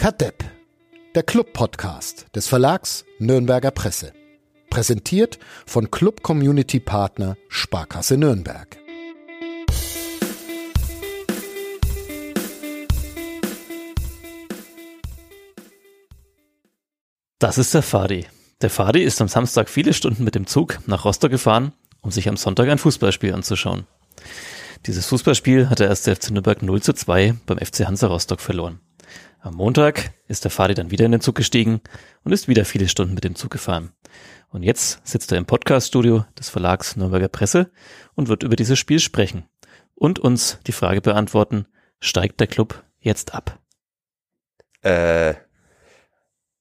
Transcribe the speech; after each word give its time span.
Kadepp, 0.00 0.42
der 1.14 1.22
Club-Podcast 1.22 2.34
des 2.34 2.48
Verlags 2.48 3.04
Nürnberger 3.18 3.70
Presse. 3.70 4.14
Präsentiert 4.70 5.38
von 5.66 5.90
Club 5.90 6.22
Community 6.22 6.80
Partner 6.80 7.36
Sparkasse 7.50 8.16
Nürnberg. 8.16 8.78
Das 17.38 17.58
ist 17.58 17.74
der 17.74 17.82
Fadi. 17.82 18.26
Der 18.62 18.70
Fadi 18.70 19.02
ist 19.02 19.20
am 19.20 19.28
Samstag 19.28 19.68
viele 19.68 19.92
Stunden 19.92 20.24
mit 20.24 20.34
dem 20.34 20.46
Zug 20.46 20.78
nach 20.86 21.04
Rostock 21.04 21.30
gefahren, 21.30 21.74
um 22.00 22.10
sich 22.10 22.26
am 22.26 22.38
Sonntag 22.38 22.70
ein 22.70 22.78
Fußballspiel 22.78 23.34
anzuschauen. 23.34 23.86
Dieses 24.86 25.04
Fußballspiel 25.04 25.68
hat 25.68 25.78
der 25.78 25.88
erste 25.88 26.16
FC 26.16 26.30
Nürnberg 26.30 26.62
0 26.62 26.80
zu 26.80 26.94
2 26.94 27.34
beim 27.44 27.58
FC 27.58 27.80
Hansa 27.86 28.06
Rostock 28.06 28.40
verloren. 28.40 28.80
Am 29.42 29.54
Montag 29.54 30.12
ist 30.28 30.44
der 30.44 30.50
Fadi 30.50 30.74
dann 30.74 30.90
wieder 30.90 31.06
in 31.06 31.12
den 31.12 31.22
Zug 31.22 31.34
gestiegen 31.34 31.80
und 32.24 32.32
ist 32.32 32.46
wieder 32.46 32.66
viele 32.66 32.88
Stunden 32.88 33.14
mit 33.14 33.24
dem 33.24 33.34
Zug 33.34 33.50
gefahren. 33.50 33.92
Und 34.50 34.62
jetzt 34.62 35.00
sitzt 35.06 35.32
er 35.32 35.38
im 35.38 35.46
Podcaststudio 35.46 36.26
des 36.38 36.50
Verlags 36.50 36.94
Nürnberger 36.94 37.28
Presse 37.28 37.70
und 38.14 38.28
wird 38.28 38.42
über 38.42 38.54
dieses 38.54 38.78
Spiel 38.78 38.98
sprechen 38.98 39.44
und 39.94 40.18
uns 40.18 40.58
die 40.66 40.72
Frage 40.72 41.00
beantworten, 41.00 41.66
steigt 42.00 42.38
der 42.40 42.48
Club 42.48 42.84
jetzt 42.98 43.32
ab? 43.32 43.58
Äh, 44.82 45.34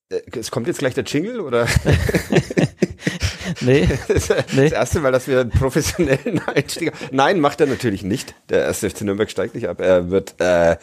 es 0.10 0.52
kommt 0.52 0.68
jetzt 0.68 0.80
gleich 0.80 0.94
der 0.94 1.04
Jingle 1.04 1.40
oder? 1.40 1.68
nee, 3.62 3.88
das, 4.08 4.30
nee. 4.54 4.64
Das 4.64 4.72
erste 4.72 5.00
Mal, 5.02 5.12
dass 5.12 5.28
wir 5.28 5.42
einen 5.42 5.52
professionellen 5.52 6.40
Einstieg 6.48 6.94
haben. 6.94 7.16
Nein, 7.16 7.40
macht 7.40 7.62
er 7.62 7.68
natürlich 7.68 8.04
nicht. 8.04 8.34
Der 8.50 8.64
erste 8.64 8.90
FC 8.90 9.02
Nürnberg 9.02 9.30
steigt 9.30 9.56
nicht 9.56 9.68
ab. 9.68 9.80
Er 9.82 10.10
wird, 10.10 10.36
äh, 10.40 10.78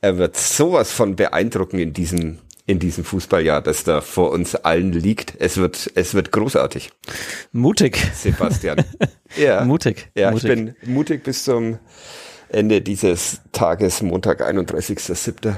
er 0.00 0.18
wird 0.18 0.36
sowas 0.36 0.90
von 0.92 1.14
beeindrucken 1.14 1.78
in 1.78 1.92
diesem, 1.92 2.38
in 2.66 2.80
diesem 2.80 3.04
Fußballjahr, 3.04 3.62
das 3.62 3.84
da 3.84 4.00
vor 4.00 4.32
uns 4.32 4.56
allen 4.56 4.92
liegt. 4.92 5.34
Es 5.38 5.56
wird, 5.56 5.92
es 5.94 6.14
wird 6.14 6.32
großartig. 6.32 6.90
Mutig. 7.52 7.96
Sebastian. 8.14 8.84
ja. 9.36 9.64
Mutig. 9.64 10.10
Ja, 10.16 10.32
mutig. 10.32 10.50
ich 10.50 10.56
bin 10.56 10.74
mutig 10.92 11.22
bis 11.22 11.44
zum 11.44 11.78
Ende 12.48 12.80
dieses 12.80 13.40
Tages, 13.52 14.02
Montag, 14.02 14.42
31.07 14.42 15.54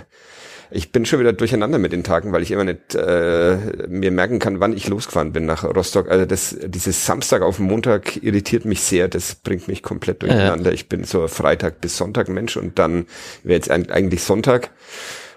ich 0.71 0.93
bin 0.93 1.07
schon 1.07 1.21
wieder 1.21 1.33
durcheinander 1.33 1.79
mit 1.79 1.93
den 1.93 2.05
Tagen, 2.05 2.33
weil 2.33 2.43
ich 2.43 2.51
immer 2.51 2.65
nicht 2.65 2.95
äh, 2.95 3.57
mir 3.89 4.11
merken 4.11 4.39
kann, 4.39 4.61
wann 4.61 4.77
ich 4.77 4.89
losgefahren 4.89 5.33
bin 5.33 5.47
nach 5.47 5.65
Rostock. 5.65 6.11
Also 6.11 6.27
das, 6.27 6.57
dieses 6.67 7.07
Samstag 7.07 7.43
auf 7.43 7.59
Montag 7.59 8.23
irritiert 8.23 8.65
mich 8.65 8.81
sehr. 8.81 9.09
Das 9.09 9.37
bringt 9.37 9.69
mich 9.69 9.83
komplett 9.83 10.23
durcheinander. 10.23 10.71
Ja. 10.71 10.75
Ich 10.75 10.89
bin 10.89 11.05
so 11.05 11.29
Freitag 11.29 11.81
bis 11.81 11.97
Sonntag 11.97 12.29
Mensch 12.29 12.57
und 12.57 12.79
dann 12.79 13.07
wäre 13.43 13.57
jetzt 13.57 13.71
eigentlich 13.71 14.23
Sonntag. 14.23 14.71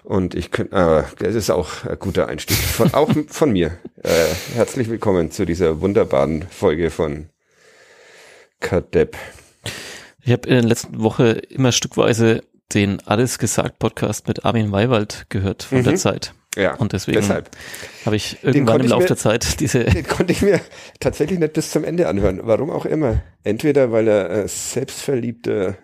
Und 0.04 0.34
ich 0.34 0.52
könnte, 0.52 0.76
äh, 0.76 1.24
das 1.24 1.36
ist 1.36 1.52
auch 1.52 1.86
ein 1.86 2.00
guter 2.00 2.28
Einstieg. 2.28 2.58
Von, 2.58 2.94
auch 2.94 3.12
von 3.28 3.52
mir. 3.52 3.78
Äh, 4.02 4.10
herzlich 4.56 4.90
willkommen 4.90 5.32
zu 5.32 5.46
dieser 5.46 5.82
wunderbaren 5.82 6.44
Folge 6.50 6.90
von 6.90 7.30
Kadepp. 8.60 9.16
Ich 10.24 10.32
habe 10.32 10.48
in 10.48 10.56
der 10.56 10.64
letzten 10.64 11.02
Woche 11.02 11.42
immer 11.50 11.72
stückweise 11.72 12.44
den 12.74 13.06
Alles 13.08 13.40
gesagt 13.40 13.80
Podcast 13.80 14.28
mit 14.28 14.46
Armin 14.46 14.70
Maywald 14.70 15.26
gehört 15.30 15.64
von 15.64 15.80
mhm. 15.80 15.84
der 15.84 15.96
Zeit. 15.96 16.34
Ja, 16.56 16.76
und 16.76 16.94
deswegen 16.94 17.28
habe 17.28 18.16
ich 18.16 18.44
irgendwann 18.44 18.82
im 18.82 18.88
Laufe 18.88 19.08
der 19.08 19.18
Zeit 19.18 19.60
diese. 19.60 19.84
Den 19.86 20.08
konnte 20.08 20.34
ich 20.34 20.42
mir 20.42 20.60
tatsächlich 21.00 21.40
nicht 21.40 21.54
bis 21.54 21.72
zum 21.72 21.84
Ende 21.84 22.08
anhören. 22.08 22.42
Warum 22.44 22.72
auch 22.72 22.86
immer. 22.86 23.22
Entweder 23.44 23.92
weil 23.92 24.08
er 24.08 24.30
äh, 24.30 24.48
selbstverliebte. 24.48 25.78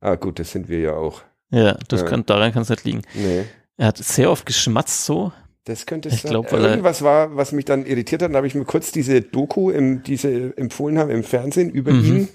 Ah 0.00 0.16
gut, 0.16 0.38
das 0.38 0.52
sind 0.52 0.68
wir 0.68 0.80
ja 0.80 0.92
auch. 0.92 1.22
Ja, 1.50 1.76
das 1.88 2.02
ja. 2.02 2.08
Kann, 2.08 2.26
daran 2.26 2.52
kann 2.52 2.62
es 2.62 2.68
nicht 2.68 2.84
liegen. 2.84 3.02
Nee. 3.14 3.44
Er 3.76 3.86
hat 3.88 3.98
sehr 3.98 4.30
oft 4.30 4.46
geschmatzt 4.46 5.04
so. 5.04 5.32
Das 5.64 5.86
könnte 5.86 6.08
es 6.08 6.16
ich 6.16 6.22
sein. 6.22 6.32
Glaub, 6.32 6.52
Irgendwas 6.52 7.02
war, 7.02 7.36
was 7.36 7.52
mich 7.52 7.64
dann 7.64 7.86
irritiert 7.86 8.22
hat. 8.22 8.30
Dann 8.30 8.36
habe 8.36 8.46
ich 8.46 8.54
mir 8.54 8.64
kurz 8.64 8.92
diese 8.92 9.22
Doku, 9.22 9.70
im, 9.70 10.02
diese 10.02 10.56
empfohlen 10.56 10.98
haben 10.98 11.10
im 11.10 11.24
Fernsehen 11.24 11.70
über 11.70 11.92
mhm. 11.92 12.04
ihn 12.04 12.28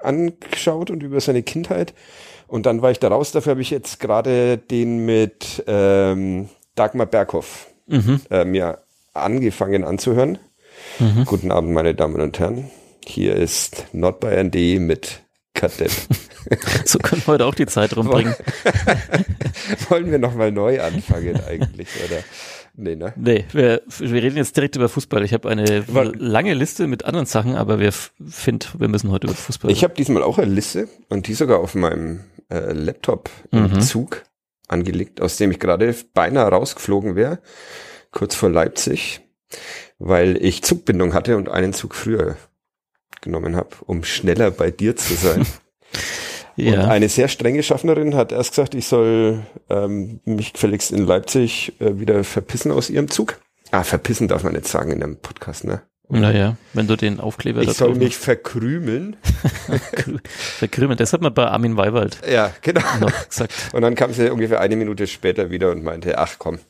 angeschaut 0.00 0.90
und 0.90 1.02
über 1.02 1.20
seine 1.20 1.42
Kindheit. 1.42 1.94
Und 2.46 2.66
dann 2.66 2.82
war 2.82 2.90
ich 2.90 2.98
da 2.98 3.08
raus. 3.08 3.32
Dafür 3.32 3.52
habe 3.52 3.62
ich 3.62 3.70
jetzt 3.70 4.00
gerade 4.00 4.58
den 4.58 5.04
mit 5.04 5.64
ähm, 5.66 6.48
Dagmar 6.74 7.06
Berghoff 7.06 7.66
mhm. 7.86 8.20
äh, 8.30 8.44
mir 8.44 8.78
angefangen 9.14 9.84
anzuhören. 9.84 10.38
Mhm. 10.98 11.24
Guten 11.24 11.50
Abend, 11.50 11.72
meine 11.72 11.94
Damen 11.94 12.20
und 12.20 12.38
Herren. 12.38 12.70
Hier 13.04 13.36
ist 13.36 13.86
nordbayern.de 13.92 14.78
mit 14.78 15.22
Kadepp. 15.54 15.90
so 16.84 16.98
können 16.98 17.22
wir 17.24 17.34
heute 17.34 17.46
auch 17.46 17.54
die 17.54 17.66
Zeit 17.66 17.96
rumbringen. 17.96 18.34
Wollen 19.88 20.10
wir 20.10 20.18
nochmal 20.18 20.52
neu 20.52 20.80
anfangen 20.80 21.40
eigentlich, 21.48 21.88
oder? 22.04 22.22
Nee, 22.78 22.94
ne? 22.94 23.14
Nee, 23.16 23.46
wir, 23.52 23.82
wir 23.86 24.22
reden 24.22 24.36
jetzt 24.36 24.56
direkt 24.56 24.76
über 24.76 24.88
Fußball. 24.88 25.24
Ich 25.24 25.32
habe 25.32 25.48
eine 25.48 25.84
Weil, 25.88 26.14
lange 26.16 26.52
Liste 26.52 26.86
mit 26.86 27.04
anderen 27.06 27.26
Sachen, 27.26 27.54
aber 27.54 27.80
wir 27.80 27.92
finden, 27.92 28.68
wir 28.78 28.88
müssen 28.88 29.10
heute 29.10 29.26
über 29.26 29.36
Fußball. 29.36 29.70
Ich 29.70 29.82
habe 29.82 29.94
diesmal 29.94 30.22
auch 30.22 30.38
eine 30.38 30.52
Liste 30.52 30.88
und 31.08 31.26
die 31.26 31.34
sogar 31.34 31.60
auf 31.60 31.74
meinem 31.74 32.24
äh, 32.50 32.72
Laptop 32.72 33.30
im 33.50 33.72
mhm. 33.72 33.80
Zug 33.80 34.24
angelegt, 34.68 35.22
aus 35.22 35.36
dem 35.36 35.50
ich 35.50 35.58
gerade 35.58 35.94
beinahe 36.12 36.48
rausgeflogen 36.48 37.16
wäre, 37.16 37.40
kurz 38.10 38.34
vor 38.34 38.50
Leipzig, 38.50 39.22
weil 39.98 40.36
ich 40.42 40.62
Zugbindung 40.62 41.14
hatte 41.14 41.38
und 41.38 41.48
einen 41.48 41.72
Zug 41.72 41.94
früher 41.94 42.36
genommen 43.22 43.56
habe, 43.56 43.70
um 43.86 44.04
schneller 44.04 44.50
bei 44.50 44.70
dir 44.70 44.96
zu 44.96 45.14
sein. 45.14 45.46
ja. 46.56 46.84
Und 46.84 46.90
eine 46.90 47.08
sehr 47.08 47.28
strenge 47.28 47.62
Schaffnerin 47.62 48.14
hat 48.14 48.32
erst 48.32 48.50
gesagt, 48.50 48.74
ich 48.74 48.86
soll 48.86 49.42
ähm, 49.68 50.20
mich 50.24 50.52
gefälligst 50.52 50.90
in 50.92 51.06
Leipzig 51.06 51.74
äh, 51.80 51.98
wieder 51.98 52.24
verpissen 52.24 52.72
aus 52.72 52.90
ihrem 52.90 53.08
Zug. 53.08 53.38
Ah, 53.70 53.82
verpissen 53.82 54.28
darf 54.28 54.44
man 54.44 54.54
nicht 54.54 54.66
sagen 54.66 54.92
in 54.92 55.02
einem 55.02 55.16
Podcast, 55.16 55.64
ne? 55.64 55.82
Naja, 56.08 56.56
wenn 56.72 56.86
du 56.86 56.96
den 56.96 57.18
Aufkleber 57.18 57.62
Ich 57.62 57.72
soll 57.72 57.96
mich 57.96 58.16
verkrümeln. 58.16 59.16
verkrümeln, 60.30 60.96
das 60.96 61.12
hat 61.12 61.20
man 61.20 61.34
bei 61.34 61.46
Armin 61.46 61.76
Weiwald 61.76 62.20
ja, 62.30 62.52
genau. 62.62 62.80
noch 63.00 63.28
gesagt. 63.28 63.52
Und 63.72 63.82
dann 63.82 63.96
kam 63.96 64.12
sie 64.12 64.30
ungefähr 64.30 64.60
eine 64.60 64.76
Minute 64.76 65.08
später 65.08 65.50
wieder 65.50 65.72
und 65.72 65.82
meinte, 65.82 66.18
ach 66.18 66.36
komm, 66.38 66.60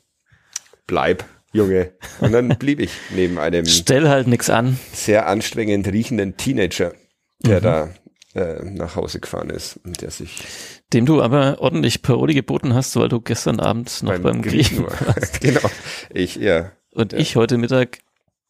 bleib, 0.87 1.25
Junge. 1.53 1.93
Und 2.21 2.33
dann 2.33 2.49
blieb 2.59 2.81
ich 2.81 2.93
neben 3.15 3.39
einem 3.39 3.67
Stell 3.67 4.09
halt 4.09 4.27
nix 4.27 4.49
an. 4.49 4.79
sehr 4.93 5.27
anstrengend 5.27 5.87
riechenden 5.89 6.39
Teenager, 6.39 6.93
der 7.41 7.59
mhm. 7.59 7.63
da 7.63 7.91
äh, 8.37 8.63
nach 8.65 8.97
Hause 8.97 9.19
gefahren 9.21 9.51
ist 9.51 9.79
und 9.85 10.03
der 10.03 10.11
sich 10.11 10.45
dem 10.93 11.07
du 11.07 11.23
aber 11.23 11.61
ordentlich 11.61 12.03
Paroli 12.03 12.35
geboten 12.35 12.75
hast, 12.75 12.95
weil 12.97 13.09
du 13.09 13.21
gestern 13.21 13.61
Abend 13.61 14.03
noch 14.03 14.13
beim, 14.13 14.23
beim 14.23 14.43
Griechen 14.43 14.85
warst. 14.85 15.41
genau. 15.41 15.69
Ich, 16.11 16.37
ja. 16.37 16.73
Und 16.93 17.13
ja. 17.13 17.19
ich 17.19 17.37
heute 17.37 17.59
Mittag 17.59 17.99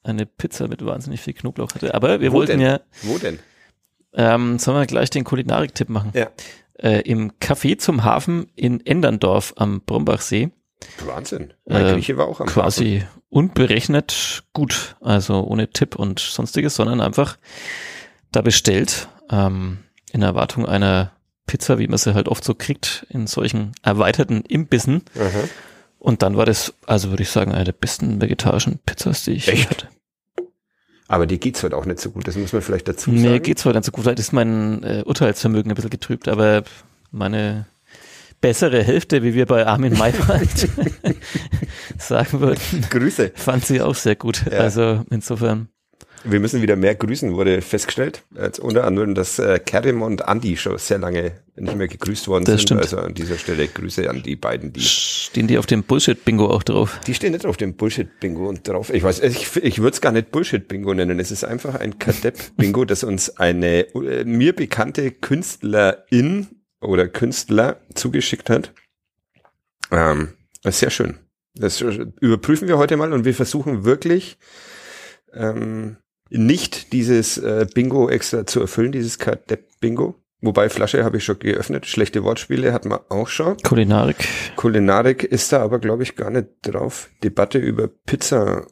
eine 0.03 0.27
Pizza 0.27 0.69
mit 0.69 0.85
wahnsinnig 0.85 1.21
viel 1.21 1.35
Knoblauch 1.35 1.75
hatte. 1.75 1.95
Aber 1.95 2.21
wir 2.21 2.33
Wo 2.33 2.39
wollten 2.39 2.59
denn? 2.59 2.61
ja. 2.61 2.81
Wo 3.03 3.19
denn? 3.19 3.39
Ähm, 4.13 4.59
sollen 4.59 4.79
wir 4.79 4.87
gleich 4.87 5.11
den 5.11 5.25
Kulinarik-Tipp 5.25 5.89
machen? 5.89 6.11
Ja. 6.15 6.31
Äh, 6.79 7.01
Im 7.03 7.33
Café 7.41 7.79
zum 7.79 8.05
Hafen 8.05 8.47
in 8.55 8.85
Enderndorf 8.85 9.55
am 9.57 9.81
Brombachsee. 9.81 10.51
Wahnsinn. 11.07 11.55
Meine 11.65 11.93
äh, 11.93 11.95
Küche 11.95 12.17
war 12.19 12.27
auch 12.27 12.41
am 12.41 12.47
Quasi 12.47 13.01
Hafen. 13.01 13.23
unberechnet 13.31 14.45
gut. 14.53 14.97
Also 15.01 15.43
ohne 15.43 15.71
Tipp 15.71 15.97
und 15.97 16.21
sonstiges, 16.21 16.77
sondern 16.77 17.01
einfach 17.01 17.39
da 18.31 18.43
bestellt, 18.43 19.09
ähm, 19.31 19.79
in 20.13 20.23
Erwartung 20.23 20.67
einer 20.67 21.13
Pizza, 21.47 21.79
wie 21.79 21.87
man 21.87 21.99
sie 21.99 22.15
halt 22.15 22.29
oft 22.29 22.45
so 22.45 22.55
kriegt, 22.55 23.07
in 23.09 23.27
solchen 23.27 23.73
erweiterten 23.83 24.43
Imbissen. 24.43 25.03
Aha. 25.19 25.49
Und 25.99 26.23
dann 26.23 26.37
war 26.37 26.47
das, 26.47 26.75
also 26.87 27.11
würde 27.11 27.23
ich 27.23 27.31
sagen, 27.31 27.53
eine 27.53 27.65
der 27.65 27.73
besten 27.73 28.21
vegetarischen 28.21 28.79
Pizzas, 28.85 29.25
die 29.25 29.33
ich 29.33 29.49
Echt? 29.49 29.71
hatte. 29.71 29.89
Aber 31.09 31.27
die 31.27 31.39
geht's 31.39 31.63
heute 31.63 31.77
auch 31.77 31.87
nicht 31.87 32.01
so 32.01 32.11
gut, 32.11 32.27
das 32.27 32.37
muss 32.37 32.53
man 32.53 32.63
vielleicht 32.63 32.89
dazu 32.89 33.11
sagen. 33.11 33.23
Nee, 33.23 33.39
geht's 33.39 33.65
heute 33.65 33.79
nicht 33.79 33.87
so 33.87 33.93
gut. 33.93 34.05
Vielleicht 34.05 34.19
ist 34.19 34.33
mein 34.33 34.83
äh, 34.83 35.03
Urteilsvermögen 35.07 35.71
ein 35.71 35.75
bisschen 35.75 35.91
getrübt, 35.91 36.27
aber 36.27 36.65
meine 37.13 37.67
bessere 38.41 38.83
Hälfte, 38.83 39.23
wie 39.23 39.35
wir 39.35 39.47
bei 39.47 39.67
Armin 39.67 39.95
Maywald 39.95 40.51
sagen 41.99 42.41
würden. 42.41 42.87
Grüße. 42.91 43.33
Fand 43.35 43.65
sie 43.65 43.81
auch 43.81 43.95
sehr 43.95 44.17
gut. 44.17 44.45
Ja. 44.51 44.59
Also 44.59 45.05
insofern. 45.11 45.69
Wir 46.29 46.41
müssen 46.41 46.61
wieder 46.61 46.75
mehr 46.75 46.95
grüßen, 46.95 47.35
wurde 47.35 47.63
festgestellt. 47.63 48.25
Jetzt 48.35 48.59
unter 48.59 48.85
anderem, 48.85 49.15
dass 49.15 49.39
äh, 49.39 49.61
Kerim 49.61 50.03
und 50.03 50.23
Andy 50.23 50.57
schon 50.57 50.77
sehr 50.79 50.99
lange 50.99 51.33
nicht 51.55 51.77
mehr 51.77 51.87
gegrüßt 51.87 52.27
worden 52.27 52.45
das 52.45 52.55
sind. 52.55 52.63
Stimmt. 52.63 52.81
Also 52.83 52.99
an 52.99 53.15
dieser 53.15 53.39
Stelle 53.39 53.69
Grüße 53.69 54.11
an 54.11 54.23
die 54.23 54.35
beiden. 54.35 54.73
Die 54.73 54.83
stehen 54.83 55.47
die 55.47 55.57
auf 55.57 55.67
dem 55.67 55.85
Bullshit-Bingo 55.85 56.47
auch 56.47 56.65
drauf? 56.65 56.99
Die 57.07 57.15
stehen 57.15 57.33
nicht 57.33 57.47
auf 57.47 57.57
dem 57.57 57.75
Bullshit-Bingo 57.75 58.49
und 58.49 58.67
drauf. 58.67 58.93
Ich 58.93 59.05
weiß, 59.05 59.21
ich, 59.21 59.57
ich 59.57 59.79
würde 59.79 59.95
es 59.95 60.01
gar 60.01 60.13
nicht 60.13 60.33
Bullshit-Bingo 60.33 60.95
nennen. 60.95 61.21
Es 61.21 61.31
ist 61.31 61.45
einfach 61.45 61.77
ein 61.77 61.99
Kadepp-Bingo, 61.99 62.85
das 62.85 63.05
uns 63.05 63.37
eine 63.39 63.83
äh, 63.95 64.25
mir 64.25 64.53
bekannte 64.53 65.13
Künstlerin 65.13 66.49
oder 66.81 67.07
Künstler 67.09 67.81
zugeschickt 67.95 68.51
hat. 68.51 68.73
Ähm, 69.93 70.31
sehr 70.65 70.91
schön. 70.91 71.19
Das 71.55 71.81
überprüfen 71.81 72.69
wir 72.69 72.79
heute 72.79 72.97
mal 72.97 73.13
und 73.13 73.25
wir 73.25 73.35
versuchen 73.35 73.85
wirklich 73.85 74.37
ähm, 75.33 75.97
nicht 76.31 76.93
dieses 76.93 77.39
äh, 77.39 77.67
Bingo 77.73 78.09
extra 78.09 78.47
zu 78.47 78.61
erfüllen, 78.61 78.93
dieses 78.93 79.19
Kadepp-Bingo. 79.19 80.15
Wobei 80.43 80.69
Flasche 80.69 81.03
habe 81.03 81.17
ich 81.17 81.25
schon 81.25 81.39
geöffnet. 81.39 81.87
Schlechte 81.87 82.23
Wortspiele 82.23 82.73
hat 82.73 82.85
man 82.85 83.01
auch 83.09 83.29
schon. 83.29 83.57
Kulinarik. 83.59 84.17
Kulinarik 84.57 85.25
ist 85.25 85.53
da 85.53 85.63
aber, 85.63 85.79
glaube 85.79 86.03
ich, 86.03 86.15
gar 86.15 86.31
nicht 86.31 86.49
drauf. 86.63 87.09
Debatte 87.23 87.59
über 87.59 87.89
Pizza. 87.89 88.67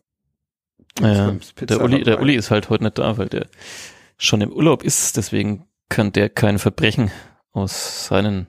Ja, 1.01 1.35
Pizza 1.56 1.77
der 1.79 1.83
Uli, 1.83 2.03
der. 2.03 2.21
Uli 2.21 2.37
ist 2.37 2.51
halt 2.51 2.69
heute 2.69 2.85
nicht 2.85 2.99
da, 2.99 3.17
weil 3.19 3.29
der 3.29 3.47
schon 4.19 4.41
im 4.43 4.53
Urlaub 4.53 4.85
ist. 4.85 5.17
Deswegen 5.17 5.67
kann 5.89 6.12
der 6.12 6.29
kein 6.29 6.59
Verbrechen 6.59 7.11
aus 7.53 8.06
seinen, 8.06 8.47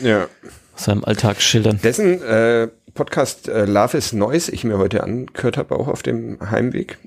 Ja. 0.00 0.28
aus 0.74 0.84
seinem 0.84 1.04
Alltag 1.04 1.42
schildern. 1.42 1.80
Dessen 1.82 2.22
äh, 2.22 2.68
Podcast 2.94 3.48
äh, 3.48 3.64
Love 3.64 3.98
is 3.98 4.12
Noise, 4.12 4.52
ich 4.52 4.64
mir 4.64 4.78
heute 4.78 5.02
angehört 5.02 5.56
habe, 5.56 5.74
auch 5.76 5.88
auf 5.88 6.02
dem 6.02 6.38
Heimweg 6.50 6.98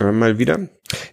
äh, 0.00 0.12
mal 0.12 0.38
wieder. 0.38 0.68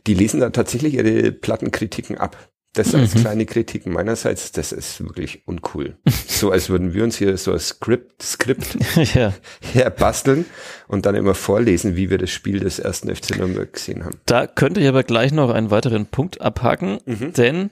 Die 0.07 0.13
lesen 0.13 0.39
da 0.39 0.49
tatsächlich 0.49 0.93
ihre 0.95 1.31
Plattenkritiken 1.31 2.17
ab. 2.17 2.37
Das 2.73 2.95
als 2.95 3.15
Mhm. 3.15 3.19
kleine 3.19 3.45
Kritiken 3.45 3.91
meinerseits, 3.91 4.53
das 4.53 4.71
ist 4.71 5.01
wirklich 5.03 5.45
uncool. 5.45 5.97
so 6.27 6.51
als 6.51 6.69
würden 6.69 6.93
wir 6.93 7.03
uns 7.03 7.17
hier 7.17 7.35
so 7.37 7.51
ein 7.51 7.59
Skript, 7.59 8.23
Skript 8.23 8.77
ja, 9.13 9.33
herbasteln 9.73 10.45
und 10.87 11.05
dann 11.05 11.15
immer 11.15 11.33
vorlesen, 11.35 11.97
wie 11.97 12.09
wir 12.09 12.17
das 12.17 12.29
Spiel 12.29 12.59
des 12.61 12.79
ersten 12.79 13.13
FC 13.13 13.35
Nürnberg 13.37 13.73
gesehen 13.73 14.05
haben. 14.05 14.19
da 14.25 14.47
könnte 14.47 14.79
ich 14.79 14.87
aber 14.87 15.03
gleich 15.03 15.33
noch 15.33 15.49
einen 15.49 15.69
weiteren 15.69 16.05
Punkt 16.05 16.39
abhaken, 16.39 16.99
Mhm. 17.05 17.33
denn 17.33 17.69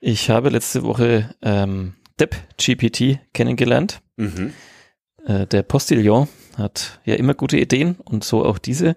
ich 0.00 0.30
habe 0.30 0.48
letzte 0.50 0.82
Woche 0.82 1.34
ähm, 1.42 1.94
Depp 2.18 2.34
GPT 2.58 3.20
kennengelernt. 3.34 4.00
Mhm. 4.16 4.52
Äh, 5.26 5.46
der 5.46 5.62
Postillon 5.62 6.28
hat 6.56 7.00
ja 7.04 7.14
immer 7.14 7.34
gute 7.34 7.56
Ideen 7.58 7.96
und 8.04 8.24
so 8.24 8.44
auch 8.44 8.58
diese. 8.58 8.96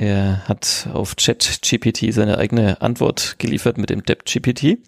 Er 0.00 0.46
hat 0.46 0.88
auf 0.92 1.16
Chat-GPT 1.16 2.14
seine 2.14 2.38
eigene 2.38 2.80
Antwort 2.80 3.34
geliefert 3.40 3.78
mit 3.78 3.90
dem 3.90 4.04
Depp-GPT, 4.04 4.78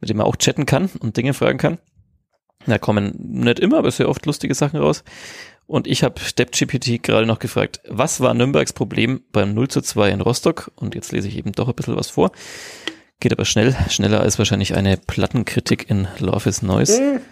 mit 0.00 0.10
dem 0.10 0.20
er 0.20 0.26
auch 0.26 0.36
chatten 0.36 0.66
kann 0.66 0.90
und 1.00 1.16
Dinge 1.16 1.32
fragen 1.32 1.56
kann. 1.56 1.78
Da 2.66 2.76
kommen 2.76 3.14
nicht 3.18 3.58
immer, 3.60 3.78
aber 3.78 3.90
sehr 3.90 4.10
oft 4.10 4.26
lustige 4.26 4.54
Sachen 4.54 4.78
raus. 4.78 5.04
Und 5.66 5.86
ich 5.86 6.02
habe 6.02 6.20
Depp-GPT 6.38 7.02
gerade 7.02 7.24
noch 7.24 7.38
gefragt, 7.38 7.80
was 7.88 8.20
war 8.20 8.34
Nürnbergs 8.34 8.74
Problem 8.74 9.22
beim 9.32 9.54
0 9.54 9.68
zu 9.68 9.80
2 9.80 10.10
in 10.10 10.20
Rostock? 10.20 10.70
Und 10.76 10.94
jetzt 10.94 11.12
lese 11.12 11.28
ich 11.28 11.38
eben 11.38 11.52
doch 11.52 11.68
ein 11.68 11.74
bisschen 11.74 11.96
was 11.96 12.10
vor. 12.10 12.30
Geht 13.20 13.32
aber 13.32 13.46
schnell, 13.46 13.74
schneller 13.88 14.20
als 14.20 14.38
wahrscheinlich 14.38 14.74
eine 14.74 14.98
Plattenkritik 14.98 15.88
in 15.88 16.08
Love 16.18 16.46
is 16.46 16.60
Noise. 16.60 17.22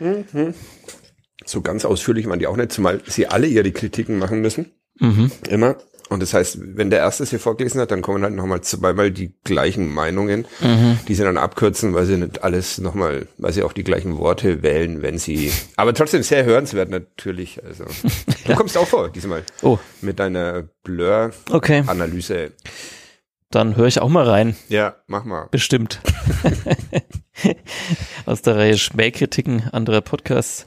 So 1.44 1.60
ganz 1.60 1.84
ausführlich 1.84 2.26
waren 2.28 2.38
die 2.38 2.46
auch 2.46 2.56
nicht, 2.56 2.72
zumal 2.72 3.02
sie 3.06 3.26
alle 3.26 3.46
ihre 3.46 3.72
Kritiken 3.72 4.18
machen 4.18 4.40
müssen. 4.40 4.72
Mhm. 5.00 5.30
Immer. 5.50 5.76
Und 6.10 6.20
das 6.20 6.34
heißt, 6.34 6.58
wenn 6.76 6.90
der 6.90 6.98
Erste 6.98 7.22
es 7.22 7.30
hier 7.30 7.38
vorgelesen 7.38 7.80
hat, 7.80 7.92
dann 7.92 8.02
kommen 8.02 8.22
halt 8.24 8.34
nochmal 8.34 8.60
zweimal 8.62 9.10
die 9.12 9.32
gleichen 9.44 9.88
Meinungen, 9.88 10.44
Mhm. 10.60 10.98
die 11.08 11.14
sie 11.14 11.22
dann 11.22 11.38
abkürzen, 11.38 11.94
weil 11.94 12.04
sie 12.04 12.16
nicht 12.16 12.42
alles 12.44 12.78
nochmal, 12.78 13.28
weil 13.38 13.52
sie 13.52 13.62
auch 13.62 13.72
die 13.72 13.84
gleichen 13.84 14.18
Worte 14.18 14.62
wählen, 14.62 15.02
wenn 15.02 15.18
sie, 15.18 15.52
aber 15.76 15.94
trotzdem 15.94 16.22
sehr 16.24 16.44
hörenswert 16.44 16.90
natürlich. 16.90 17.62
Also, 17.64 17.84
du 18.46 18.54
kommst 18.54 18.76
auch 18.76 18.88
vor, 18.88 19.08
diesmal, 19.08 19.44
Oh, 19.62 19.78
mit 20.00 20.18
deiner 20.18 20.64
Blur-Analyse. 20.82 22.34
okay. 22.34 22.50
Dann 23.52 23.74
höre 23.76 23.86
ich 23.86 24.00
auch 24.00 24.08
mal 24.08 24.28
rein. 24.28 24.56
Ja, 24.68 24.96
mach 25.08 25.24
mal. 25.24 25.48
Bestimmt. 25.50 26.00
Aus 28.26 28.42
der 28.42 28.56
Reihe 28.56 28.78
Schmähkritiken 28.78 29.68
anderer 29.72 30.00
Podcasts 30.00 30.66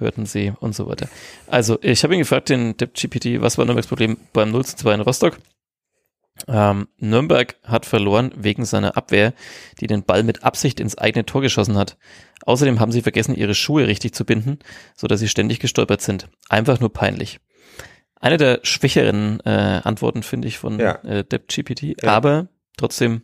hörten 0.00 0.26
sie 0.26 0.52
und 0.60 0.74
so 0.74 0.88
weiter. 0.88 1.08
Also, 1.46 1.78
ich 1.82 2.02
habe 2.02 2.14
ihn 2.14 2.20
gefragt, 2.20 2.48
den 2.48 2.76
DeppGPT, 2.76 3.40
was 3.40 3.58
war 3.58 3.64
Nürnbergs 3.64 3.86
Problem 3.88 4.16
beim 4.32 4.50
0 4.50 4.64
zu 4.64 4.76
2 4.76 4.94
in 4.94 5.00
Rostock? 5.00 5.38
Ähm, 6.48 6.88
Nürnberg 6.96 7.56
hat 7.64 7.84
verloren 7.84 8.32
wegen 8.34 8.64
seiner 8.64 8.96
Abwehr, 8.96 9.34
die 9.80 9.86
den 9.86 10.04
Ball 10.04 10.22
mit 10.22 10.42
Absicht 10.42 10.80
ins 10.80 10.96
eigene 10.96 11.26
Tor 11.26 11.42
geschossen 11.42 11.76
hat. 11.76 11.98
Außerdem 12.46 12.80
haben 12.80 12.92
sie 12.92 13.02
vergessen, 13.02 13.34
ihre 13.34 13.54
Schuhe 13.54 13.86
richtig 13.86 14.14
zu 14.14 14.24
binden, 14.24 14.58
so 14.96 15.06
dass 15.06 15.20
sie 15.20 15.28
ständig 15.28 15.60
gestolpert 15.60 16.00
sind. 16.00 16.28
Einfach 16.48 16.80
nur 16.80 16.92
peinlich. 16.92 17.40
Eine 18.18 18.38
der 18.38 18.60
schwächeren 18.62 19.40
äh, 19.40 19.80
Antworten 19.84 20.22
finde 20.22 20.48
ich 20.48 20.58
von 20.58 20.78
Ja. 20.78 20.94
äh, 21.02 21.24
DeppGPT, 21.24 22.02
Ja. 22.02 22.12
aber 22.16 22.48
trotzdem 22.78 23.22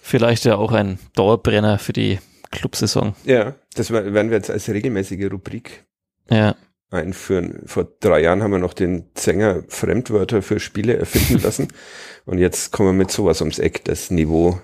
vielleicht 0.00 0.44
ja 0.46 0.56
auch 0.56 0.72
ein 0.72 0.98
Dauerbrenner 1.16 1.78
für 1.78 1.92
die 1.92 2.18
Clubsaison. 2.50 3.14
Ja, 3.24 3.56
das 3.74 3.90
werden 3.90 4.30
wir 4.30 4.36
jetzt 4.38 4.50
als 4.50 4.68
regelmäßige 4.70 5.30
Rubrik 5.30 5.84
Ja, 6.30 6.56
einführen. 6.90 7.62
Vor 7.66 7.88
drei 8.00 8.20
Jahren 8.22 8.42
haben 8.42 8.52
wir 8.52 8.58
noch 8.58 8.74
den 8.74 9.10
Sänger 9.14 9.62
Fremdwörter 9.68 10.42
für 10.42 10.60
Spiele 10.60 10.96
erfinden 10.96 11.42
lassen. 11.42 11.68
Und 12.24 12.38
jetzt 12.38 12.72
kommen 12.72 12.90
wir 12.90 12.92
mit 12.94 13.10
sowas 13.10 13.40
ums 13.40 13.58
Eck. 13.58 13.84
Das 13.84 14.10
Niveau 14.10 14.60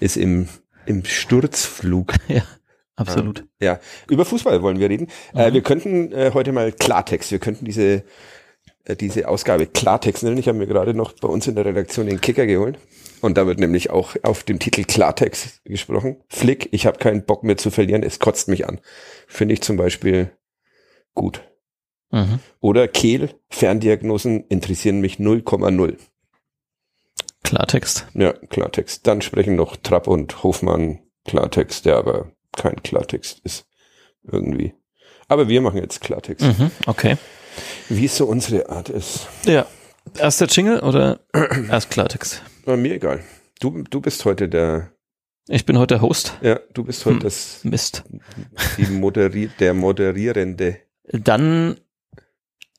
ist 0.00 0.16
im, 0.16 0.48
im 0.86 1.04
Sturzflug. 1.04 2.14
absolut. 2.96 3.44
Ja, 3.60 3.78
über 4.08 4.24
Fußball 4.24 4.62
wollen 4.62 4.78
wir 4.78 4.88
reden. 4.88 5.08
Äh, 5.34 5.52
wir 5.52 5.62
könnten 5.62 6.12
äh, 6.12 6.30
heute 6.34 6.52
mal 6.52 6.72
Klartext, 6.72 7.30
wir 7.30 7.38
könnten 7.38 7.64
diese, 7.66 8.04
äh, 8.84 8.96
diese 8.96 9.28
Ausgabe 9.28 9.66
Klartext 9.66 10.22
nennen. 10.22 10.38
Ich 10.38 10.48
habe 10.48 10.58
mir 10.58 10.66
gerade 10.66 10.94
noch 10.94 11.12
bei 11.12 11.28
uns 11.28 11.46
in 11.46 11.56
der 11.56 11.66
Redaktion 11.66 12.06
den 12.06 12.20
Kicker 12.20 12.46
geholt. 12.46 12.78
Und 13.20 13.36
da 13.36 13.46
wird 13.46 13.58
nämlich 13.58 13.90
auch 13.90 14.16
auf 14.22 14.44
dem 14.44 14.58
Titel 14.58 14.84
Klartext 14.84 15.62
gesprochen. 15.64 16.16
Flick, 16.28 16.70
ich 16.72 16.86
habe 16.86 16.98
keinen 16.98 17.24
Bock 17.24 17.44
mehr 17.44 17.58
zu 17.58 17.70
verlieren, 17.70 18.02
es 18.02 18.18
kotzt 18.18 18.48
mich 18.48 18.66
an. 18.66 18.80
Finde 19.26 19.52
ich 19.52 19.60
zum 19.60 19.76
Beispiel 19.76 20.30
gut. 21.14 21.42
Mhm. 22.10 22.40
Oder 22.60 22.88
Kehl, 22.88 23.34
Ferndiagnosen 23.50 24.44
interessieren 24.48 25.00
mich 25.00 25.16
0,0. 25.18 25.96
Klartext. 27.42 28.06
Ja, 28.14 28.32
Klartext. 28.32 29.06
Dann 29.06 29.22
sprechen 29.22 29.56
noch 29.56 29.76
Trapp 29.76 30.06
und 30.06 30.42
Hofmann 30.42 31.00
Klartext, 31.24 31.86
der 31.86 31.96
aber 31.96 32.32
kein 32.56 32.82
Klartext 32.82 33.40
ist. 33.44 33.66
Irgendwie. 34.22 34.74
Aber 35.28 35.48
wir 35.48 35.60
machen 35.60 35.80
jetzt 35.80 36.00
Klartext. 36.00 36.44
Mhm. 36.44 36.70
Okay. 36.86 37.16
Wie 37.88 38.04
es 38.04 38.16
so 38.16 38.26
unsere 38.26 38.68
Art 38.68 38.88
ist. 38.88 39.26
Ja. 39.44 39.66
Erst 40.18 40.40
der 40.40 40.48
Jingle 40.48 40.80
oder 40.80 41.20
erst 41.70 41.90
Klartext? 41.90 42.42
War 42.64 42.76
mir 42.76 42.94
egal. 42.94 43.22
Du, 43.60 43.82
du 43.82 44.00
bist 44.00 44.24
heute 44.24 44.48
der, 44.48 44.92
Ich 45.48 45.66
bin 45.66 45.78
heute 45.78 45.94
der 45.94 46.02
Host. 46.02 46.36
ja, 46.42 46.58
du 46.74 46.84
bist 46.84 47.04
heute 47.06 47.16
Hm. 47.16 47.22
das, 47.22 47.60
Mist. 47.64 48.04
die 48.78 48.86
Moderi 48.86 49.50
der 49.58 49.74
Moderierende. 49.74 50.78
Dann 51.12 51.76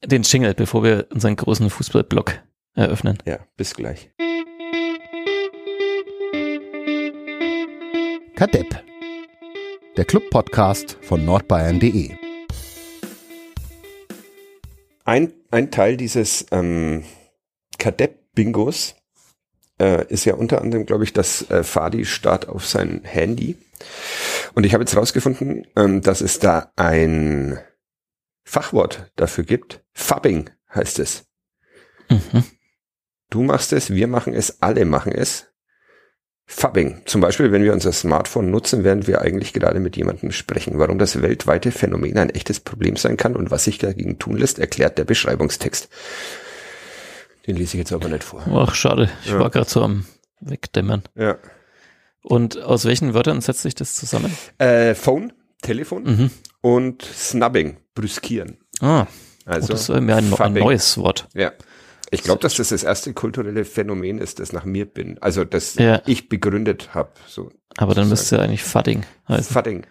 den 0.06 0.24
Jingle, 0.24 0.54
bevor 0.54 0.83
wir 0.83 1.07
unseren 1.12 1.36
großen 1.36 1.69
Fußballblock 1.69 2.39
eröffnen. 2.75 3.18
Ja, 3.25 3.39
bis 3.57 3.74
gleich. 3.74 4.10
Kadepp. 8.36 8.83
Der 9.98 10.06
Club-Podcast 10.06 10.98
von 11.01 11.25
nordbayern.de. 11.25 12.16
Ein, 15.03 15.34
ein 15.51 15.70
Teil 15.70 15.98
dieses 15.98 16.46
ähm, 16.51 17.03
Kadepp-Bingos 17.77 18.96
äh, 19.79 20.08
ist 20.08 20.24
ja 20.24 20.36
unter 20.36 20.62
anderem, 20.62 20.86
glaube 20.86 21.03
ich, 21.03 21.12
das 21.12 21.50
äh, 21.51 21.63
Fadi-Start 21.63 22.48
auf 22.48 22.65
sein 22.65 23.01
Handy. 23.03 23.58
Und 24.53 24.65
ich 24.65 24.74
habe 24.74 24.84
jetzt 24.84 24.96
rausgefunden, 24.96 25.67
ähm, 25.75 26.01
dass 26.01 26.22
es 26.22 26.39
da 26.39 26.72
ein 26.77 27.60
Fachwort 28.43 29.12
dafür 29.15 29.43
gibt. 29.43 29.83
Fubbing 29.93 30.50
heißt 30.74 31.00
es. 31.00 31.25
Mhm. 32.10 32.43
Du 33.29 33.43
machst 33.43 33.71
es, 33.74 33.91
wir 33.91 34.07
machen 34.07 34.33
es, 34.33 34.62
alle 34.62 34.86
machen 34.86 35.12
es. 35.13 35.48
Fubbing. 36.45 37.03
Zum 37.05 37.21
Beispiel, 37.21 37.53
wenn 37.53 37.63
wir 37.63 37.71
unser 37.71 37.93
Smartphone 37.93 38.51
nutzen, 38.51 38.83
während 38.83 39.07
wir 39.07 39.21
eigentlich 39.21 39.53
gerade 39.53 39.79
mit 39.79 39.95
jemandem 39.95 40.31
sprechen. 40.33 40.79
Warum 40.79 40.98
das 41.00 41.21
weltweite 41.21 41.71
Phänomen 41.71 42.17
ein 42.17 42.29
echtes 42.29 42.60
Problem 42.60 42.98
sein 42.98 43.15
kann 43.15 43.38
und 43.38 43.51
was 43.51 43.63
sich 43.63 43.77
dagegen 43.77 44.19
tun 44.19 44.36
lässt, 44.36 44.60
erklärt 44.60 44.98
der 44.98 45.05
Beschreibungstext. 45.05 45.88
Den 47.48 47.55
lese 47.55 47.77
ich 47.77 47.79
jetzt 47.79 47.93
aber 47.93 48.10
nicht 48.10 48.24
vor. 48.25 48.43
Ach, 48.48 48.75
schade. 48.75 49.10
Ich 49.24 49.31
Ja. 49.31 49.39
war 49.39 49.50
gerade 49.50 49.69
so 49.69 49.81
am 49.81 50.05
Wegdämmern. 50.41 51.03
Ja. 51.15 51.38
Und 52.21 52.57
aus 52.62 52.83
welchen 52.86 53.13
Wörtern 53.13 53.39
setzt 53.39 53.62
sich 53.62 53.74
das 53.75 53.95
zusammen? 53.95 54.36
Äh, 54.57 54.93
Phone, 54.93 55.31
Telefon 55.62 56.03
Mhm. 56.03 56.31
und 56.60 57.01
Snubbing, 57.03 57.77
brüskieren. 57.95 58.57
Ah, 58.79 59.07
Also 59.45 59.69
das 59.69 59.81
ist 59.81 59.88
ja 59.89 60.01
mir 60.01 60.15
ein, 60.15 60.33
ein 60.33 60.53
neues 60.53 60.98
Wort. 60.98 61.27
Ja. 61.33 61.51
Ich 62.13 62.24
glaube, 62.24 62.41
dass 62.41 62.55
das 62.55 62.69
das 62.69 62.83
erste 62.83 63.13
kulturelle 63.13 63.63
Phänomen 63.63 64.17
ist, 64.19 64.39
das 64.39 64.51
nach 64.51 64.65
mir 64.65 64.86
bin. 64.86 65.17
Also, 65.21 65.45
das 65.45 65.75
Ja. 65.75 66.01
ich 66.05 66.27
begründet 66.27 66.93
habe. 66.93 67.12
So 67.27 67.51
Aber 67.77 67.93
dann 67.95 68.10
müsste 68.10 68.36
ja 68.36 68.41
eigentlich 68.41 68.63
Fudding 68.63 69.03
heißen. 69.29 69.53
Fudding. 69.53 69.86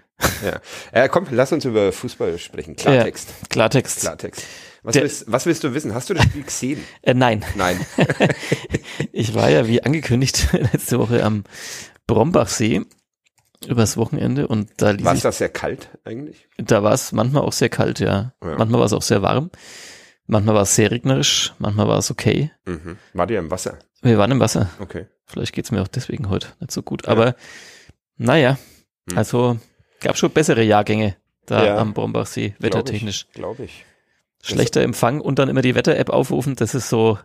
ja. 0.45 0.61
Äh, 0.92 1.09
komm, 1.09 1.26
lass 1.30 1.50
uns 1.52 1.64
über 1.64 1.92
Fußball 1.92 2.37
sprechen. 2.38 2.76
Klartext. 2.76 3.30
Klartext. 3.49 4.00
Klartext. 4.00 4.42
Was 4.83 4.92
Der- 4.95 5.02
willst, 5.02 5.25
was 5.33 5.47
willst 5.47 5.64
du 5.64 5.73
wissen? 5.73 5.95
Hast 5.95 6.11
du 6.11 6.14
das 6.14 6.25
Spiel 6.25 6.42
gesehen? 6.42 6.85
Äh, 7.02 7.14
nein. 7.14 7.42
Nein. 7.57 7.80
Ich 9.12 9.35
war 9.35 9.49
ja 9.50 9.66
wie 9.66 9.83
angekündigt 9.83 10.49
letzte 10.73 10.99
Woche 10.99 11.25
am 11.25 11.45
Brombachsee 12.07 12.83
übers 13.67 13.97
Wochenende 13.97 14.49
und 14.49 14.71
da 14.79 14.90
ließ 14.90 15.05
War 15.05 15.12
es 15.12 15.19
ich, 15.19 15.23
da 15.23 15.33
sehr 15.33 15.49
kalt 15.50 15.88
eigentlich? 16.05 16.49
da 16.57 16.83
war 16.83 16.93
es 16.93 17.12
manchmal 17.12 17.43
auch 17.43 17.52
sehr 17.52 17.69
kalt, 17.69 18.00
ja. 18.00 18.33
Ja. 18.43 18.57
Manchmal 18.57 18.81
war 18.81 18.87
es 18.87 18.93
auch 18.93 19.02
sehr 19.02 19.23
warm. 19.23 19.50
Manchmal 20.26 20.55
war 20.55 20.62
es 20.62 20.75
sehr 20.76 20.90
regnerisch, 20.90 21.55
manchmal 21.59 21.88
war 21.88 21.99
es 21.99 22.11
okay. 22.11 22.50
Mhm. 22.64 22.97
War 23.14 23.26
dir 23.26 23.38
im 23.38 23.50
Wasser? 23.50 23.79
Wir 24.02 24.17
waren 24.17 24.31
im 24.31 24.40
Wasser. 24.40 24.71
Okay. 24.79 25.07
Vielleicht 25.26 25.52
geht's 25.52 25.71
mir 25.71 25.83
auch 25.83 25.88
deswegen 25.88 26.29
heute 26.31 26.49
nicht 26.61 26.73
so 26.73 26.83
gut. 26.83 27.07
Aber 27.09 27.35
naja, 28.17 28.59
Also 29.14 29.59
gab 30.00 30.17
schon 30.17 30.31
bessere 30.31 30.62
Jahrgänge 30.62 31.17
da 31.47 31.64
Ja. 31.64 31.76
am 31.79 31.95
Brombachsee, 31.95 32.55
wettertechnisch. 32.61 33.26
Glaube 33.35 33.64
ich. 33.64 33.85
Schlechter 34.43 34.81
Empfang 34.83 35.21
und 35.21 35.38
dann 35.38 35.49
immer 35.50 35.62
die 35.62 35.75
Wetter-App 35.75 36.09
aufrufen, 36.11 36.57
das 36.57 36.75
ist 36.75 36.88
so, 36.88 37.19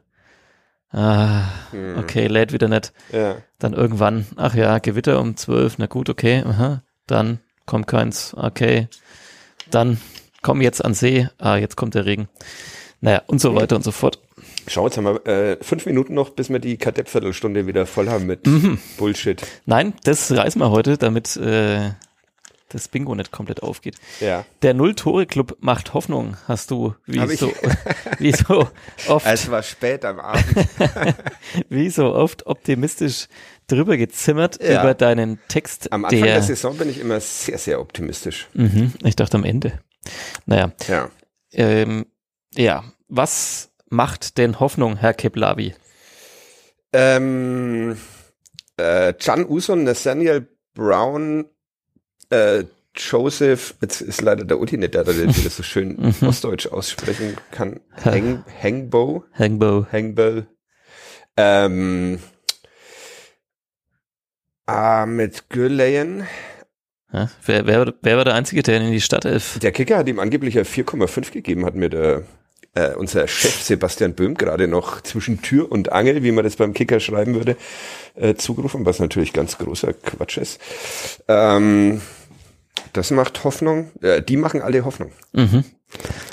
ah, 0.95 1.41
Hm. 1.71 1.97
okay, 1.99 2.27
lädt 2.27 2.51
wieder 2.53 2.67
nicht. 2.67 2.93
Ja. 3.11 3.37
Dann 3.59 3.73
irgendwann, 3.73 4.25
ach 4.37 4.55
ja, 4.55 4.79
Gewitter 4.79 5.19
um 5.19 5.35
12, 5.37 5.77
na 5.77 5.85
gut, 5.87 6.09
okay, 6.09 6.43
aha, 6.47 6.81
dann 7.07 7.39
kommt 7.65 7.87
keins, 7.87 8.33
okay, 8.37 8.87
dann 9.71 9.99
komm 10.41 10.61
jetzt 10.61 10.83
an 10.83 10.93
See, 10.93 11.27
ah, 11.37 11.57
jetzt 11.57 11.75
kommt 11.75 11.95
der 11.95 12.05
Regen. 12.05 12.27
Naja, 13.01 13.21
und 13.27 13.39
so 13.41 13.55
weiter 13.55 13.75
und 13.75 13.83
so 13.83 13.91
fort. 13.91 14.19
Schau, 14.67 14.85
jetzt 14.85 14.97
haben 14.97 15.05
wir 15.05 15.25
äh, 15.27 15.57
fünf 15.61 15.85
Minuten 15.85 16.15
noch, 16.15 16.31
bis 16.31 16.49
wir 16.49 16.57
die 16.59 16.77
Kadepp-Viertelstunde 16.77 17.67
wieder 17.67 17.85
voll 17.85 18.09
haben 18.09 18.25
mit 18.25 18.47
Mhm. 18.47 18.79
Bullshit. 18.97 19.41
Nein, 19.65 19.93
das 20.05 20.31
reißen 20.31 20.59
wir 20.59 20.71
heute, 20.71 20.97
damit 20.97 21.35
äh, 21.37 21.91
das 22.69 22.87
Bingo 22.87 23.13
nicht 23.15 23.31
komplett 23.31 23.61
aufgeht. 23.63 23.95
Ja. 24.19 24.43
Der 24.61 24.73
Null-Tore-Club 24.73 25.57
macht 25.59 25.93
Hoffnung, 25.93 26.35
hast 26.47 26.71
du, 26.71 26.95
wie 27.05 27.19
Hab 27.19 27.29
so, 27.31 27.53
wie 28.19 28.31
so 28.31 28.67
oft, 29.07 29.25
Es 29.25 29.49
war 29.51 29.61
spät 29.63 30.03
am 30.05 30.19
Abend. 30.19 30.45
wie 31.69 31.89
so 31.89 32.13
oft 32.13 32.45
optimistisch 32.47 33.27
drüber 33.67 33.97
gezimmert 33.97 34.61
Ja. 34.63 34.81
über 34.81 34.93
deinen 34.93 35.39
Text, 35.47 35.91
Am 35.91 36.05
Anfang 36.05 36.21
der 36.23 36.33
der, 36.33 36.41
Saison 36.43 36.75
bin 36.77 36.89
ich 36.89 36.99
immer 36.99 37.19
sehr, 37.19 37.57
sehr 37.57 37.79
optimistisch. 37.79 38.47
mhm, 38.53 38.93
ich 39.03 39.15
dachte 39.15 39.37
am 39.37 39.43
Ende. 39.43 39.79
Naja, 40.45 40.71
Ja. 40.87 41.09
ähm, 41.53 42.05
ja, 42.55 42.83
was 43.07 43.71
macht 43.89 44.37
denn 44.37 44.59
Hoffnung, 44.59 44.97
Herr 44.97 45.13
Keplavi? 45.13 45.75
Ähm, 46.93 47.97
äh, 48.77 49.13
Can 49.13 49.45
Uson, 49.45 49.83
Nathaniel 49.83 50.47
Brown, 50.73 51.45
äh, 52.29 52.63
Joseph, 52.97 53.75
jetzt 53.81 54.01
ist 54.01 54.21
leider 54.21 54.45
der 54.45 54.59
Uti 54.59 54.77
nicht 54.77 54.95
da, 54.95 55.03
der 55.03 55.13
der 55.13 55.25
das 55.27 55.57
so 55.57 55.63
schön 55.63 55.95
Mhm. 56.21 56.27
ostdeutsch 56.27 56.67
aussprechen 56.67 57.35
kann. 57.51 57.79
Hang, 58.03 58.43
Hangbo, 58.61 59.23
Hangbo. 59.37 59.85
Hangbo. 59.91 60.43
Ähm, 61.37 62.19
ah, 64.65 65.05
mit 65.05 65.49
Gürleyen. 65.49 66.25
Ja, 67.11 67.29
wer, 67.45 67.65
wer, 67.67 67.93
wer 68.01 68.17
war 68.17 68.25
der 68.25 68.33
Einzige, 68.35 68.63
der 68.63 68.81
in 68.81 68.91
die 68.91 69.01
Startelf? 69.01 69.59
Der 69.59 69.71
Kicker 69.71 69.97
hat 69.97 70.07
ihm 70.07 70.19
angeblich 70.19 70.55
ja 70.55 70.63
4,5 70.63 71.31
gegeben, 71.31 71.65
hat 71.65 71.75
mir 71.75 71.89
der 71.89 72.23
äh, 72.75 72.93
unser 72.93 73.27
Chef 73.27 73.61
Sebastian 73.61 74.13
Böhm 74.13 74.35
gerade 74.35 74.67
noch 74.67 75.01
zwischen 75.01 75.41
Tür 75.41 75.71
und 75.71 75.91
Angel, 75.91 76.23
wie 76.23 76.31
man 76.31 76.43
das 76.43 76.57
beim 76.57 76.73
Kicker 76.73 76.99
schreiben 76.99 77.33
würde, 77.33 77.57
äh, 78.15 78.35
zugerufen, 78.35 78.85
was 78.85 78.99
natürlich 78.99 79.33
ganz 79.33 79.57
großer 79.57 79.93
Quatsch 79.93 80.37
ist. 80.37 80.59
Ähm, 81.27 82.01
das 82.93 83.11
macht 83.11 83.43
Hoffnung. 83.43 83.91
Äh, 84.01 84.21
die 84.21 84.37
machen 84.37 84.61
alle 84.61 84.85
Hoffnung. 84.85 85.11
Mhm. 85.33 85.63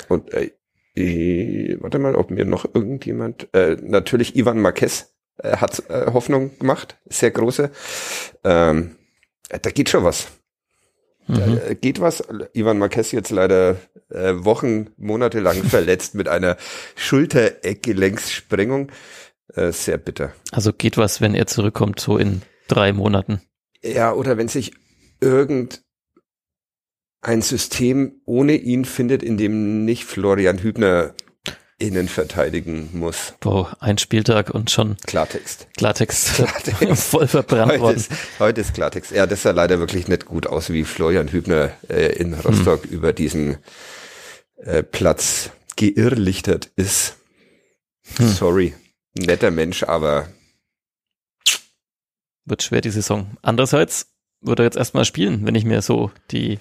Und 0.09 0.33
äh, 0.33 0.51
äh, 0.95 1.77
warte 1.81 1.99
mal, 1.99 2.15
ob 2.15 2.29
mir 2.29 2.45
noch 2.45 2.65
irgendjemand, 2.73 3.47
äh, 3.53 3.77
natürlich 3.81 4.35
Ivan 4.35 4.59
Marquez 4.59 5.13
äh, 5.37 5.57
hat 5.57 5.89
äh, 5.89 6.11
Hoffnung 6.11 6.57
gemacht, 6.59 6.97
sehr 7.05 7.31
große. 7.31 7.71
Ähm, 8.43 8.95
äh, 9.49 9.59
da 9.59 9.71
geht 9.71 9.89
schon 9.89 10.03
was. 10.03 10.27
Da 11.27 11.45
Mhm. 11.47 11.57
äh, 11.69 11.75
geht 11.75 11.99
was. 12.01 12.23
Ivan 12.53 12.77
Marquez 12.77 13.11
jetzt 13.11 13.31
leider 13.31 13.77
äh, 14.09 14.33
Wochen, 14.37 14.89
Monate 14.97 15.39
lang 15.39 15.63
verletzt 15.63 16.15
mit 16.15 16.27
einer 16.27 16.57
Schultereckgelenkssprengung. 16.95 18.91
Äh, 19.53 19.71
sehr 19.71 19.97
bitter. 19.97 20.33
Also 20.51 20.71
geht 20.73 20.97
was, 20.97 21.21
wenn 21.21 21.35
er 21.35 21.47
zurückkommt, 21.47 21.99
so 21.99 22.17
in 22.17 22.41
drei 22.67 22.93
Monaten. 22.93 23.41
Ja, 23.83 24.13
oder 24.13 24.37
wenn 24.37 24.47
sich 24.47 24.73
irgendein 25.21 25.81
System 27.41 28.21
ohne 28.25 28.55
ihn 28.55 28.85
findet, 28.85 29.23
in 29.23 29.37
dem 29.37 29.85
nicht 29.85 30.05
Florian 30.05 30.59
Hübner 30.59 31.13
innen 31.79 32.07
verteidigen 32.07 32.89
muss. 32.93 33.33
Boah, 33.39 33.75
ein 33.79 33.97
Spieltag 33.97 34.49
und 34.51 34.71
schon 34.71 34.97
Klartext. 35.05 35.67
Klartext, 35.77 36.35
Klartext. 36.35 37.03
voll 37.03 37.27
verbrannt 37.27 37.71
Heute 37.73 37.81
worden. 37.81 37.97
ist, 37.97 38.11
heute 38.39 38.61
ist 38.61 38.73
Klartext. 38.73 39.11
Ja, 39.11 39.25
das 39.25 39.41
sah 39.43 39.51
leider 39.51 39.79
wirklich 39.79 40.07
nicht 40.07 40.25
gut 40.25 40.47
aus, 40.47 40.69
wie 40.69 40.83
Florian 40.83 41.29
Hübner 41.31 41.71
äh, 41.89 42.13
in 42.13 42.33
Rostock 42.33 42.85
über 42.85 43.11
diesen 43.13 43.57
äh, 44.57 44.83
Platz 44.83 45.49
geirrlichtert 45.75 46.69
ist. 46.75 47.17
Hm. 48.17 48.29
Sorry. 48.29 48.73
Netter 49.15 49.51
Mensch, 49.51 49.83
aber 49.83 50.27
Wird 52.45 52.63
schwer 52.63 52.81
die 52.81 52.89
Saison. 52.89 53.37
Andererseits 53.41 54.07
wird 54.41 54.59
er 54.59 54.65
jetzt 54.65 54.77
erstmal 54.77 55.05
spielen, 55.05 55.45
wenn 55.45 55.55
ich 55.55 55.65
mir 55.65 55.81
so 55.81 56.11
die, 56.31 56.59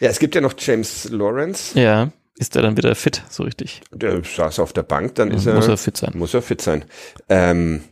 ja, 0.00 0.08
es 0.08 0.18
gibt 0.18 0.34
ja 0.34 0.40
noch 0.40 0.54
James 0.58 1.08
Lawrence, 1.10 1.78
ja, 1.78 2.10
ist 2.38 2.56
er 2.56 2.62
dann 2.62 2.76
wieder 2.76 2.94
fit, 2.94 3.22
so 3.28 3.42
richtig. 3.42 3.82
der 3.92 4.22
saß 4.24 4.58
auf 4.58 4.72
der 4.72 4.82
Bank, 4.82 5.14
dann 5.16 5.30
ist 5.30 5.46
er, 5.46 5.54
Muss 5.54 5.68
er 5.68 5.76
fit 5.76 5.96
sein. 5.96 6.12
muss 6.14 6.34
er 6.34 6.42
fit 6.42 6.60
sein. 6.62 6.84
Ähm, 7.28 7.82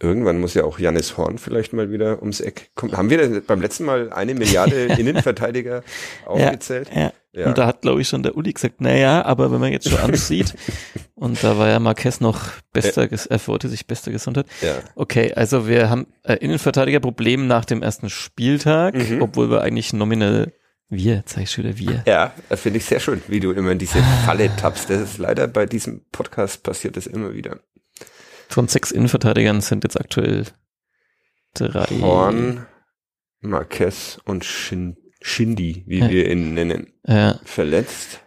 irgendwann 0.00 0.38
muss 0.40 0.54
ja 0.54 0.64
auch 0.64 0.78
Janis 0.78 1.16
Horn 1.16 1.38
vielleicht 1.38 1.72
mal 1.72 1.90
wieder 1.90 2.20
ums 2.20 2.40
Eck 2.40 2.70
kommen. 2.74 2.96
Haben 2.96 3.08
wir 3.10 3.18
denn 3.18 3.42
beim 3.46 3.60
letzten 3.62 3.84
Mal 3.84 4.12
eine 4.12 4.34
Milliarde 4.34 4.84
Innenverteidiger 4.98 5.82
aufgezählt? 6.26 6.90
Ja. 6.94 7.12
Ja. 7.32 7.48
Und 7.48 7.58
da 7.58 7.66
hat, 7.66 7.82
glaube 7.82 8.00
ich, 8.00 8.08
schon 8.08 8.22
der 8.22 8.34
Uli 8.34 8.50
gesagt, 8.54 8.80
naja, 8.80 9.22
aber 9.26 9.52
wenn 9.52 9.60
man 9.60 9.70
jetzt 9.70 9.90
schon 9.90 9.98
ansieht, 10.00 10.54
und 11.14 11.44
da 11.44 11.58
war 11.58 11.68
ja 11.68 11.78
Marquez 11.78 12.18
noch 12.18 12.40
bester, 12.72 13.02
ges- 13.02 13.28
er 13.28 13.46
wollte 13.46 13.68
sich 13.68 13.86
bester 13.86 14.10
Gesundheit. 14.10 14.46
ja. 14.62 14.76
Okay, 14.94 15.34
also 15.34 15.68
wir 15.68 15.90
haben 15.90 16.06
äh, 16.22 16.36
Innenverteidigerproblem 16.36 17.46
nach 17.46 17.66
dem 17.66 17.82
ersten 17.82 18.08
Spieltag, 18.08 18.94
Mhm. 18.94 19.20
obwohl 19.20 19.50
wir 19.50 19.60
eigentlich 19.60 19.92
nominell, 19.92 20.54
wir, 20.88 21.24
wieder 21.58 21.78
wir. 21.78 22.02
Ja, 22.06 22.32
das 22.48 22.60
finde 22.60 22.78
ich 22.78 22.84
sehr 22.84 23.00
schön, 23.00 23.20
wie 23.28 23.40
du 23.40 23.52
immer 23.52 23.72
in 23.72 23.78
diese 23.78 23.98
Falle 24.24 24.54
tappst. 24.56 24.88
Das 24.90 25.00
ist 25.00 25.18
leider 25.18 25.48
bei 25.48 25.66
diesem 25.66 26.04
Podcast 26.12 26.62
passiert 26.62 26.96
das 26.96 27.06
immer 27.06 27.32
wieder. 27.34 27.60
Von 28.48 28.68
sechs 28.68 28.90
Innenverteidigern 28.92 29.60
sind 29.60 29.84
jetzt 29.84 29.98
aktuell 30.00 30.44
drei. 31.54 31.86
Horn, 32.00 32.66
Marquez 33.40 34.18
und 34.24 34.44
Shin 34.44 34.96
Shindy, 35.22 35.82
wie 35.86 35.98
Ja. 36.00 36.08
wir 36.10 36.30
ihn 36.30 36.54
nennen, 36.54 36.92
Ja. 37.06 37.40
verletzt. 37.44 38.20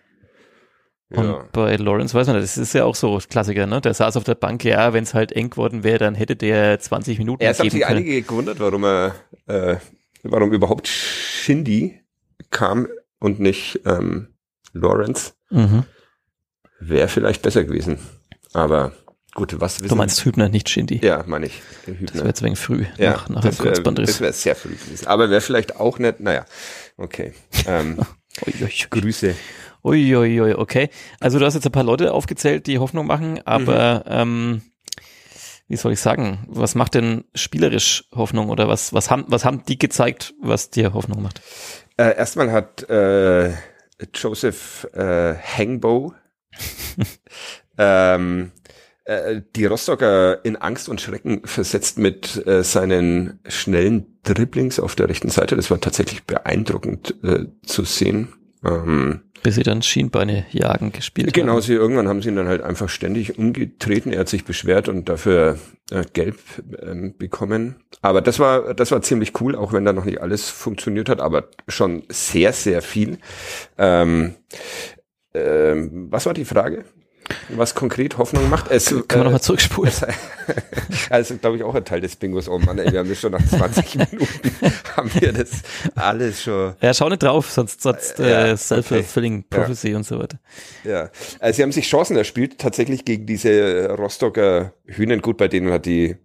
Und 1.11 1.23
Ja. 1.25 1.47
bei 1.53 1.75
Lawrence 1.77 2.13
weiß 2.13 2.27
man, 2.27 2.35
das 2.35 2.57
ist 2.57 2.73
ja 2.73 2.83
auch 2.83 2.95
so 2.95 3.17
Klassiker, 3.29 3.65
ne? 3.67 3.79
Der 3.79 3.93
saß 3.93 4.17
auf 4.17 4.25
der 4.25 4.35
Bank, 4.35 4.63
ja, 4.65 4.91
wenn 4.91 5.03
es 5.03 5.13
halt 5.13 5.31
eng 5.31 5.49
geworden 5.51 5.83
wäre, 5.83 5.99
dann 5.99 6.15
hätte 6.15 6.35
der 6.35 6.77
20 6.79 7.17
Minuten 7.17 7.41
Erst 7.41 7.59
haben 7.61 7.65
geben 7.67 7.77
sich 7.77 7.85
einige 7.85 8.21
gewundert, 8.21 8.59
warum 8.59 8.83
er, 8.83 9.15
äh, 9.47 9.77
warum 10.23 10.51
überhaupt 10.51 10.87
Shindy 10.87 12.01
kam 12.49 12.87
und 13.19 13.39
nicht 13.39 13.81
ähm, 13.85 14.29
Lawrence. 14.73 15.33
Mhm. 15.49 15.83
Wäre 16.79 17.07
vielleicht 17.07 17.41
besser 17.41 17.63
gewesen. 17.63 17.99
Aber 18.53 18.93
gut, 19.35 19.59
was 19.59 19.79
wissen 19.79 19.89
Du 19.89 19.95
meinst 19.95 20.23
Hübner, 20.25 20.49
nicht 20.49 20.69
Shindy. 20.69 20.99
Ja, 21.03 21.23
meine 21.27 21.47
ich. 21.47 21.61
Das 21.85 22.15
wäre 22.15 22.27
jetzt 22.27 22.41
wegen 22.41 22.55
früh, 22.55 22.85
Ja, 22.97 23.11
nach, 23.11 23.29
nach 23.29 23.41
einem 23.41 23.49
das 23.51 23.59
wäre 23.59 23.67
Kurzbandriss. 23.73 24.21
wär 24.21 24.33
sehr 24.33 24.55
früh 24.55 24.75
gewesen. 24.75 25.07
Aber 25.07 25.29
wäre 25.29 25.41
vielleicht 25.41 25.75
auch 25.75 25.99
nicht, 25.99 26.19
naja, 26.19 26.45
okay. 26.97 27.33
Ähm, 27.67 27.97
Uiuiui. 28.47 28.71
Grüße. 28.89 29.35
Uiuiui, 29.83 30.53
okay. 30.53 30.89
Also 31.19 31.39
du 31.39 31.45
hast 31.45 31.53
jetzt 31.55 31.65
ein 31.65 31.71
paar 31.71 31.83
Leute 31.83 32.13
aufgezählt, 32.13 32.67
die 32.67 32.79
Hoffnung 32.79 33.07
machen, 33.07 33.41
aber 33.45 34.03
ähm, 34.07 34.61
wie 35.67 35.75
soll 35.77 35.93
ich 35.93 35.99
sagen, 35.99 36.45
was 36.47 36.75
macht 36.75 36.95
denn 36.95 37.25
spielerisch 37.35 38.05
Hoffnung 38.13 38.49
oder 38.49 38.67
was, 38.67 38.93
was 38.93 39.11
haben, 39.11 39.25
was 39.27 39.45
haben 39.45 39.63
die 39.65 39.77
gezeigt, 39.77 40.33
was 40.41 40.69
dir 40.69 40.93
Hoffnung 40.93 41.21
macht? 41.21 41.41
Äh, 41.99 42.15
erstmal 42.15 42.49
hat 42.53 42.89
äh, 42.89 43.51
Joseph 44.13 44.87
äh, 44.93 45.35
Hangbo 45.35 46.13
ähm, 47.77 48.53
äh, 49.03 49.41
die 49.53 49.65
Rostocker 49.65 50.45
in 50.45 50.55
Angst 50.55 50.87
und 50.87 51.01
Schrecken 51.01 51.41
versetzt 51.43 51.97
mit 51.97 52.47
äh, 52.47 52.63
seinen 52.63 53.41
schnellen 53.49 54.17
Dribblings 54.23 54.79
auf 54.79 54.95
der 54.95 55.09
rechten 55.09 55.27
Seite. 55.27 55.57
Das 55.57 55.69
war 55.71 55.81
tatsächlich 55.81 56.23
beeindruckend 56.23 57.21
äh, 57.21 57.47
zu 57.65 57.83
sehen. 57.83 58.29
Ähm, 58.65 59.21
Bis 59.41 59.55
sie 59.55 59.63
dann 59.63 59.81
Schienbeine 59.81 60.45
jagen 60.51 60.91
gespielt 60.91 61.33
Genau, 61.33 61.53
haben. 61.53 61.61
sie 61.61 61.73
irgendwann 61.73 62.07
haben 62.09 62.21
sie 62.21 62.29
ihn 62.29 62.35
dann 62.35 62.47
halt 62.49 62.61
einfach 62.61 62.89
ständig 62.89 63.37
umgetreten. 63.37 64.11
Er 64.11 64.21
hat 64.21 64.29
sich 64.29 64.43
beschwert 64.43 64.89
und 64.89 65.07
dafür 65.07 65.57
äh, 65.91 66.03
gelb 66.11 66.37
ähm, 66.81 67.15
bekommen. 67.17 67.75
Aber 68.01 68.21
das 68.21 68.39
war 68.39 68.73
das 68.73 68.91
war 68.91 69.01
ziemlich 69.01 69.39
cool, 69.41 69.55
auch 69.55 69.71
wenn 69.71 69.85
da 69.85 69.93
noch 69.93 70.05
nicht 70.05 70.21
alles 70.21 70.49
funktioniert 70.49 71.07
hat, 71.09 71.21
aber 71.21 71.49
schon 71.69 72.03
sehr 72.09 72.51
sehr 72.53 72.81
viel. 72.81 73.17
Ähm, 73.77 74.35
ähm, 75.33 76.07
was 76.09 76.25
war 76.25 76.33
die 76.33 76.45
Frage? 76.45 76.83
Was 77.49 77.75
konkret 77.75 78.17
Hoffnung 78.17 78.49
macht? 78.49 78.69
Es, 78.69 78.85
Kann 78.85 79.03
man 79.09 79.19
äh, 79.19 79.23
nochmal 79.25 79.41
zurückspulen? 79.41 79.91
also 81.09 81.37
glaube 81.37 81.57
ich 81.57 81.63
auch 81.63 81.75
ein 81.75 81.85
Teil 81.85 82.01
des 82.01 82.15
Bingos. 82.15 82.47
Oh 82.49 82.59
Mann, 82.59 82.77
ey, 82.79 82.91
wir 82.91 82.99
haben 82.99 83.09
das 83.09 83.19
schon 83.19 83.31
nach 83.31 83.45
20 83.45 83.95
Minuten 84.11 84.51
haben 84.95 85.11
wir 85.19 85.33
das 85.33 85.49
alles 85.95 86.43
schon 86.43 86.75
Ja, 86.81 86.93
schau 86.93 87.09
nicht 87.09 87.23
drauf, 87.23 87.49
sonst, 87.51 87.81
sonst 87.81 88.19
Ja, 88.19 88.47
äh, 88.47 88.57
self-fulfilling 88.57 89.45
okay. 89.49 89.59
prophecy 89.61 89.95
und 89.95 90.05
so 90.05 90.19
weiter. 90.19 90.39
Ja, 90.83 91.09
also 91.39 91.57
sie 91.57 91.63
haben 91.63 91.71
sich 91.71 91.87
Chancen 91.87 92.17
erspielt, 92.17 92.57
tatsächlich 92.59 93.05
gegen 93.05 93.25
diese 93.25 93.89
Rostocker 93.89 94.73
Hühnen. 94.85 95.21
Gut, 95.21 95.37
bei 95.37 95.47
denen 95.47 95.71
hat 95.71 95.85
die 95.85 96.17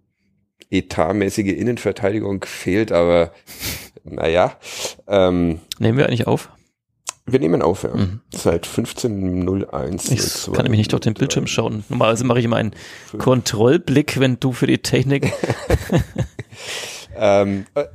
etatmäßige 0.71 1.53
Innenverteidigung 1.53 2.43
fehlt, 2.45 2.91
aber 2.91 3.31
naja. 4.03 4.57
Ähm, 5.07 5.59
Nehmen 5.79 5.97
wir 5.97 6.07
eigentlich 6.07 6.27
auf? 6.27 6.49
Wir 7.27 7.39
nehmen 7.39 7.63
auf, 7.63 7.83
ja. 7.83 7.95
Mhm. 7.95 8.21
Seit 8.31 8.67
15.01. 8.67 10.11
Ich 10.11 10.53
kann 10.53 10.63
nämlich 10.63 10.77
nicht 10.77 10.93
auf 10.93 10.99
den 10.99 11.15
Bildschirm 11.15 11.47
schauen. 11.47 11.83
Normalerweise 11.89 12.23
mache 12.23 12.39
ich 12.39 12.45
immer 12.45 12.57
einen 12.57 12.75
Kontrollblick, 13.17 14.19
wenn 14.19 14.39
du 14.39 14.51
für 14.51 14.67
die 14.67 14.77
Technik. 14.77 15.33
ähm, 17.17 17.65
äh, 17.73 17.85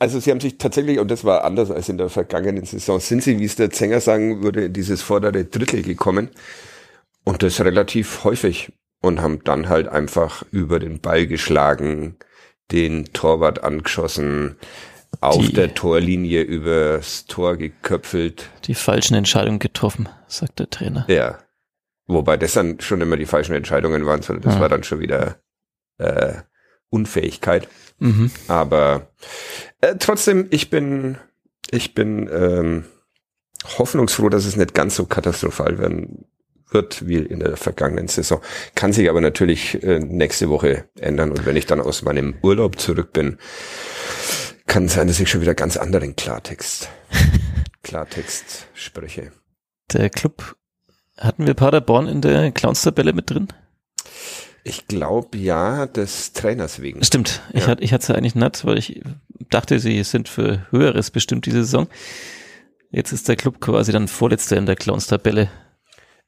also 0.00 0.18
sie 0.18 0.32
haben 0.32 0.40
sich 0.40 0.58
tatsächlich, 0.58 0.98
und 0.98 1.08
das 1.08 1.24
war 1.24 1.44
anders 1.44 1.70
als 1.70 1.88
in 1.88 1.98
der 1.98 2.08
vergangenen 2.08 2.64
Saison, 2.64 2.98
sind 2.98 3.22
sie, 3.22 3.38
wie 3.38 3.44
es 3.44 3.54
der 3.54 3.70
Zänger 3.70 4.00
sagen 4.00 4.42
würde, 4.42 4.64
in 4.64 4.72
dieses 4.72 5.02
vordere 5.02 5.44
Drittel 5.44 5.82
gekommen. 5.82 6.30
Und 7.22 7.44
das 7.44 7.60
relativ 7.60 8.24
häufig. 8.24 8.72
Und 9.02 9.22
haben 9.22 9.42
dann 9.44 9.68
halt 9.68 9.88
einfach 9.88 10.44
über 10.50 10.78
den 10.78 11.00
Ball 11.00 11.26
geschlagen, 11.26 12.16
den 12.70 13.06
Torwart 13.14 13.64
angeschossen, 13.64 14.56
auf 15.20 15.36
Die- 15.46 15.52
der 15.52 15.74
Torlinie 15.74 16.42
übers 16.42 17.26
Tor 17.26 17.56
geköpfelt. 17.56 18.48
Die 18.64 18.74
falschen 18.74 19.14
Entscheidungen 19.14 19.58
getroffen, 19.58 20.08
sagt 20.28 20.58
der 20.58 20.70
Trainer. 20.70 21.04
Ja. 21.08 21.38
Wobei 22.06 22.36
das 22.36 22.54
dann 22.54 22.80
schon 22.80 23.00
immer 23.00 23.16
die 23.16 23.26
falschen 23.26 23.54
Entscheidungen 23.54 24.04
waren, 24.06 24.22
sondern 24.22 24.42
das 24.42 24.56
Ah. 24.56 24.60
war 24.60 24.68
dann 24.68 24.82
schon 24.82 25.00
wieder 25.00 25.36
äh, 25.98 26.34
Unfähigkeit. 26.88 27.68
Mhm. 27.98 28.30
Aber 28.48 29.10
äh, 29.80 29.94
trotzdem, 29.98 30.46
ich 30.50 30.70
bin, 30.70 31.18
ich 31.70 31.94
bin 31.94 32.28
ähm, 32.32 32.84
hoffnungsfroh, 33.78 34.28
dass 34.30 34.46
es 34.46 34.56
nicht 34.56 34.74
ganz 34.74 34.96
so 34.96 35.04
katastrophal 35.06 35.78
werden 35.78 36.24
wird 36.70 37.06
wie 37.06 37.16
in 37.18 37.40
der 37.40 37.56
vergangenen 37.56 38.08
Saison. 38.08 38.40
Kann 38.74 38.92
sich 38.92 39.10
aber 39.10 39.20
natürlich 39.20 39.82
äh, 39.82 39.98
nächste 39.98 40.48
Woche 40.48 40.88
ändern. 40.98 41.30
Und 41.32 41.44
wenn 41.44 41.56
ich 41.56 41.66
dann 41.66 41.80
aus 41.80 42.02
meinem 42.02 42.36
Urlaub 42.42 42.78
zurück 42.80 43.12
bin, 43.12 43.38
kann 44.70 44.86
sein, 44.88 45.08
dass 45.08 45.18
ich 45.18 45.28
schon 45.28 45.40
wieder 45.40 45.54
ganz 45.54 45.76
anderen 45.76 46.14
Klartext, 46.14 46.88
Klartext 47.82 48.68
spreche. 48.72 49.32
Der 49.92 50.08
Club, 50.10 50.54
hatten 51.18 51.44
wir 51.46 51.54
Paderborn 51.54 52.06
in 52.06 52.20
der 52.20 52.52
Clowns-Tabelle 52.52 53.12
mit 53.12 53.28
drin? 53.30 53.48
Ich 54.62 54.86
glaube 54.86 55.36
ja, 55.38 55.86
des 55.86 56.32
Trainers 56.34 56.80
wegen. 56.80 57.02
Stimmt, 57.02 57.42
ich, 57.52 57.62
Ja. 57.62 57.66
hatte, 57.68 57.82
ich 57.82 57.92
hatte 57.92 58.04
es 58.12 58.16
eigentlich 58.16 58.36
nicht, 58.36 58.64
weil 58.64 58.78
ich 58.78 59.02
dachte, 59.50 59.80
sie 59.80 60.02
sind 60.04 60.28
für 60.28 60.64
Höheres 60.70 61.10
bestimmt 61.10 61.46
diese 61.46 61.64
Saison. 61.64 61.88
Jetzt 62.90 63.10
ist 63.12 63.28
der 63.28 63.34
Club 63.36 63.60
quasi 63.60 63.90
dann 63.90 64.06
Vorletzter 64.06 64.56
in 64.56 64.66
der 64.66 64.76
Clowns-Tabelle. 64.76 65.50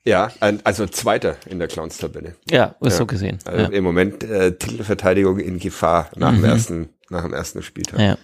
Ja, 0.05 0.33
also 0.65 0.87
Zweiter 0.87 1.37
in 1.47 1.61
der 1.61 1.69
Clowns-Tabelle. 1.69 2.35
Ja, 2.51 2.75
ist 2.81 2.93
Ja. 2.95 2.99
so 2.99 3.07
gesehen. 3.07 3.39
Also 3.45 3.67
ja. 3.67 3.69
im 3.69 3.85
Moment 3.85 4.25
äh, 4.25 4.57
Titelverteidigung 4.57 5.39
in 5.39 5.61
Gefahr 5.61 6.11
nach 6.17 6.31
dem 6.33 6.39
Mhm. 6.41 6.45
ersten, 6.45 6.89
nach 7.13 7.23
dem 7.23 7.33
ersten 7.33 7.63
Spieltag. 7.63 8.01
Ja. 8.01 8.19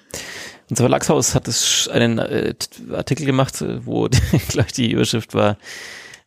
Unser 0.71 0.83
Verlagshaus 0.83 1.35
hat 1.35 1.47
es 1.49 1.89
einen 1.89 2.19
äh, 2.19 2.55
Artikel 2.93 3.25
gemacht, 3.27 3.61
äh, 3.63 3.85
wo 3.87 4.09
gleich 4.49 4.73
die 4.73 4.91
Überschrift 4.93 5.33
war, 5.35 5.57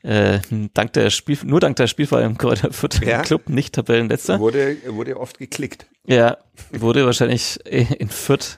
äh, 0.04 0.40
dank 0.74 0.94
der 0.94 1.10
Spiel, 1.12 1.38
nur 1.44 1.60
dank 1.60 1.76
der 1.76 1.88
Spielfall 1.88 2.24
im 2.24 2.38
Kräuter 2.38 2.72
Fürth 2.74 3.02
Ja. 3.06 3.22
Club 3.22 3.50
nicht 3.50 3.76
Tabellenletzter. 3.76 4.40
Wurde, 4.40 4.78
wurde 4.88 5.20
oft 5.20 5.38
geklickt. 5.38 5.86
Ja, 6.08 6.38
wurde 6.72 7.06
wahrscheinlich 7.06 7.60
äh, 7.66 7.86
in 8.00 8.10
Fürth 8.10 8.58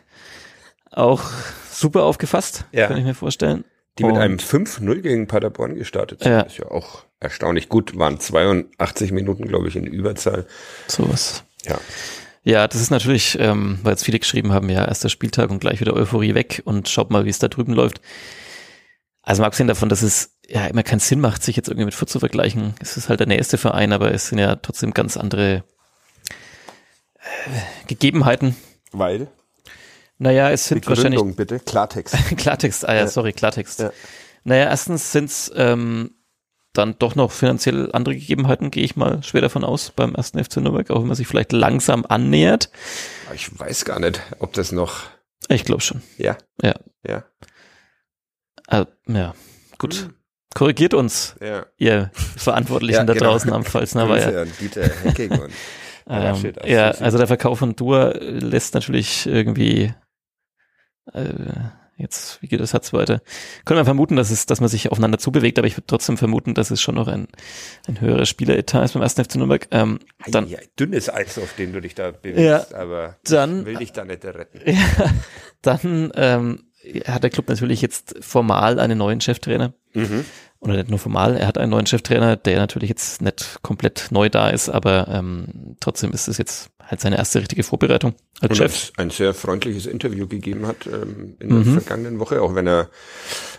auch 0.92 1.24
super 1.72 2.04
aufgefasst, 2.04 2.66
Ja. 2.72 2.88
kann 2.88 2.98
ich 2.98 3.04
mir 3.04 3.16
vorstellen. 3.16 3.66
Die 4.00 4.04
mit 4.06 4.14
Und- 4.16 4.22
einem 4.22 4.38
5-0 4.38 5.02
gegen 5.02 5.28
Paderborn 5.28 5.76
gestartet 5.76 6.24
sind. 6.24 6.32
Ja. 6.32 6.42
Ist 6.42 6.58
ja 6.58 6.72
auch 6.72 7.04
erstaunlich 7.20 7.68
gut. 7.70 7.98
Waren 7.98 8.20
82 8.20 9.12
Minuten, 9.12 9.48
glaube 9.48 9.68
ich, 9.68 9.76
in 9.76 9.86
Überzahl. 9.86 10.48
Sowas. 10.88 11.44
Ja. 11.66 11.78
Ja, 12.44 12.68
das 12.68 12.82
ist 12.82 12.90
natürlich, 12.90 13.38
ähm, 13.40 13.80
weil 13.84 13.94
jetzt 13.94 14.04
viele 14.04 14.20
geschrieben 14.20 14.52
haben, 14.52 14.70
ja, 14.70 14.86
erster 14.86 15.10
Spieltag 15.10 15.50
und 15.50 15.60
gleich 15.60 15.80
wieder 15.80 15.94
Euphorie 15.94 16.36
weg 16.36 16.62
und 16.66 16.90
schaut 16.90 17.10
mal, 17.10 17.26
wie 17.26 17.30
es 17.30 17.40
da 17.40 17.48
drüben 17.48 17.74
läuft. 17.74 18.02
Also 19.22 19.42
mal 19.42 19.48
abgesehen 19.48 19.70
davon, 19.70 19.88
dass 19.88 20.02
es 20.02 20.36
ja 20.48 20.66
immer 20.66 20.84
keinen 20.84 21.00
Sinn 21.00 21.22
macht, 21.22 21.42
sich 21.44 21.56
jetzt 21.56 21.70
irgendwie 21.70 21.86
mit 21.86 21.94
Fürth 21.94 22.10
zu 22.10 22.20
vergleichen. 22.20 22.74
Es 22.82 22.98
ist 22.98 23.08
halt 23.08 23.22
der 23.22 23.28
nächste 23.28 23.58
Verein, 23.58 23.94
aber 23.94 24.12
es 24.14 24.28
sind 24.28 24.40
ja 24.40 24.58
trotzdem 24.58 24.94
ganz 24.94 25.16
andere 25.16 25.64
äh, 27.16 27.88
Gegebenheiten. 27.88 28.58
Weil? 28.92 29.28
Naja, 30.18 30.52
es 30.52 30.68
sind 30.68 30.86
wahrscheinlich 30.88 31.22
bitte. 31.38 31.60
Klartext. 31.60 32.16
Klartext, 32.38 32.88
ah 32.88 32.94
ja, 32.94 33.02
Ja. 33.02 33.08
sorry, 33.08 33.32
Klartext. 33.32 33.80
Ja. 33.80 33.92
Naja, 34.44 34.66
erstens 34.66 35.14
sind 35.14 35.26
es 35.30 35.52
ähm, 35.56 36.12
dann 36.74 36.96
doch 37.00 37.16
noch 37.16 37.32
finanziell 37.32 37.92
andere 37.94 38.16
Gegebenheiten, 38.16 38.72
gehe 38.72 38.84
ich 38.84 38.96
mal 38.96 39.22
schwer 39.24 39.42
davon 39.42 39.64
aus, 39.64 39.92
beim 39.92 40.16
ersten 40.16 40.44
FC 40.44 40.58
Nürnberg, 40.58 40.90
auch 40.90 41.00
wenn 41.02 41.08
man 41.08 41.16
sich 41.16 41.28
vielleicht 41.28 41.52
langsam 41.52 42.06
annähert. 42.08 42.70
Ich 43.34 43.58
weiß 43.60 43.86
gar 43.86 44.00
nicht, 44.00 44.20
ob 44.40 44.54
das 44.54 44.72
noch, 44.72 45.02
Ich 45.50 45.66
glaube 45.66 45.82
schon. 45.82 46.02
ja. 46.18 46.38
Ja. 46.62 46.74
Ja. 47.08 47.24
Äh, 48.70 48.86
ja, 49.08 49.34
gut. 49.78 50.10
Korrigiert 50.56 50.94
uns, 50.94 51.36
Ja. 51.42 51.66
ihr 51.78 52.12
Verantwortlichen 52.14 52.94
Ja, 52.96 53.04
da 53.04 53.14
genau. 53.14 53.26
draußen 53.32 53.52
am 53.54 53.64
Pfalzner 53.66 54.10
Weiher. 54.10 54.46
Ähm, 56.06 56.54
ja, 56.66 56.92
also 56.92 57.18
der 57.18 57.28
Verkauf 57.28 57.60
von 57.60 57.78
Dur 57.78 58.14
lässt 58.20 58.74
natürlich 58.74 59.26
irgendwie 59.26 59.94
äh, 61.14 61.24
jetzt, 61.98 62.42
wie 62.42 62.48
geht 62.48 62.60
das 62.60 62.72
Satz 62.72 62.94
weiter? 62.94 63.22
Können 63.66 63.80
wir 63.80 63.86
vermuten, 63.86 64.16
dass 64.16 64.32
es, 64.32 64.46
dass 64.46 64.60
man 64.60 64.70
sich 64.70 64.92
aufeinander 64.92 65.18
zubewegt, 65.18 65.58
aber 65.60 65.68
ich 65.68 65.76
würde 65.78 65.88
trotzdem 65.88 66.18
vermuten, 66.18 66.54
dass 66.54 66.72
es 66.72 66.82
schon 66.82 66.96
noch 66.96 67.08
ein, 67.08 67.28
ein 67.88 68.02
höherer 68.02 68.26
Spieleretat 68.26 68.84
ist 68.86 68.94
beim 68.94 69.02
ersten 69.04 69.24
FC 69.24 69.36
Nürnberg. 69.36 69.68
Ähm, 69.72 70.00
dann, 70.28 70.48
ja, 70.48 70.60
dünnes 70.80 71.10
Eis, 71.10 71.38
auf 71.38 71.54
dem 71.56 71.74
du 71.74 71.82
dich 71.82 71.96
da 71.96 72.12
bewegst, 72.12 72.74
aber 72.74 73.18
Dann- 73.26 73.66
will 73.66 73.76
dich 73.78 73.92
da 73.92 74.06
nicht 74.06 74.26
retten. 74.26 74.62
ja, 74.66 75.12
dann 75.62 76.12
ähm, 76.16 76.64
hat 77.06 77.24
der 77.24 77.30
Club 77.30 77.48
natürlich 77.48 77.82
jetzt 77.82 78.16
formal 78.22 78.80
einen 78.80 78.98
neuen 78.98 79.22
Cheftrainer. 79.22 79.74
Mhm. 79.94 80.26
Oder 80.64 80.76
nicht 80.78 80.90
nur 80.90 81.00
formal, 81.00 81.36
er 81.36 81.48
hat 81.48 81.58
einen 81.58 81.72
neuen 81.72 81.86
Cheftrainer, 81.86 82.36
der 82.38 82.58
natürlich 82.58 82.90
jetzt 82.90 83.22
nicht 83.22 83.60
komplett 83.62 84.08
neu 84.12 84.30
da 84.30 84.50
ist, 84.50 84.70
aber 84.70 85.08
ähm, 85.10 85.76
trotzdem 85.80 86.12
ist 86.12 86.28
es 86.28 86.38
jetzt 86.38 86.70
halt 86.82 87.02
seine 87.02 87.18
erste 87.18 87.40
richtige 87.40 87.64
Vorbereitung 87.64 88.14
als 88.42 88.52
Und 88.52 88.56
Chef. 88.58 88.92
ein 88.98 89.10
sehr 89.10 89.34
freundliches 89.34 89.86
Interview 89.86 90.28
gegeben 90.28 90.66
hat 90.68 90.88
ähm, 90.88 91.36
in 91.40 91.50
Mhm. 91.50 91.64
der 91.64 91.74
vergangenen 91.82 92.20
Woche, 92.20 92.42
auch 92.42 92.56
wenn 92.56 92.68
er 92.68 92.90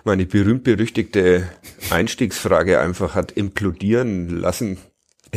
meine 0.04 0.26
berühmt-berüchtigte 0.26 1.48
Einstiegsfrage 1.90 2.80
einfach 2.80 3.14
hat 3.14 3.32
implodieren 3.32 4.28
lassen, 4.28 4.78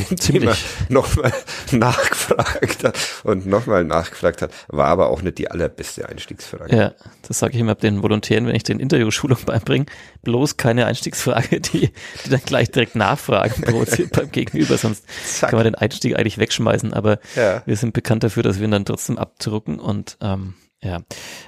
er 0.09 0.17
Ziemlich. 0.17 0.65
nochmal 0.89 1.33
nachgefragt 1.71 2.83
hat 2.83 2.97
und 3.23 3.45
nochmal 3.45 3.83
nachgefragt 3.83 4.41
hat, 4.41 4.51
war 4.67 4.87
aber 4.87 5.09
auch 5.09 5.21
nicht 5.21 5.37
die 5.37 5.49
allerbeste 5.49 6.07
Einstiegsfrage. 6.07 6.75
Ja, 6.75 6.93
das 7.27 7.39
sage 7.39 7.53
ich 7.55 7.59
immer 7.59 7.75
den 7.75 8.03
Volontären, 8.03 8.45
wenn 8.47 8.55
ich 8.55 8.63
den 8.63 8.79
Interviewschulung 8.79 9.37
beibringe. 9.45 9.85
Bloß 10.23 10.57
keine 10.57 10.85
Einstiegsfrage, 10.85 11.61
die, 11.61 11.91
die 12.25 12.29
dann 12.29 12.41
gleich 12.45 12.71
direkt 12.71 12.95
Nachfragen 12.95 13.61
provoziert 13.61 14.11
beim 14.13 14.31
Gegenüber, 14.31 14.77
sonst 14.77 15.05
Zack. 15.25 15.49
kann 15.51 15.57
man 15.57 15.65
den 15.65 15.75
Einstieg 15.75 16.17
eigentlich 16.17 16.37
wegschmeißen. 16.37 16.93
Aber 16.93 17.19
Ja. 17.35 17.63
wir 17.65 17.75
sind 17.75 17.93
bekannt 17.93 18.23
dafür, 18.23 18.43
dass 18.43 18.59
wir 18.59 18.65
ihn 18.65 18.71
dann 18.71 18.85
trotzdem 18.85 19.17
abdrucken 19.17 19.79
und 19.79 20.17
ähm, 20.21 20.53
ja, 20.79 21.01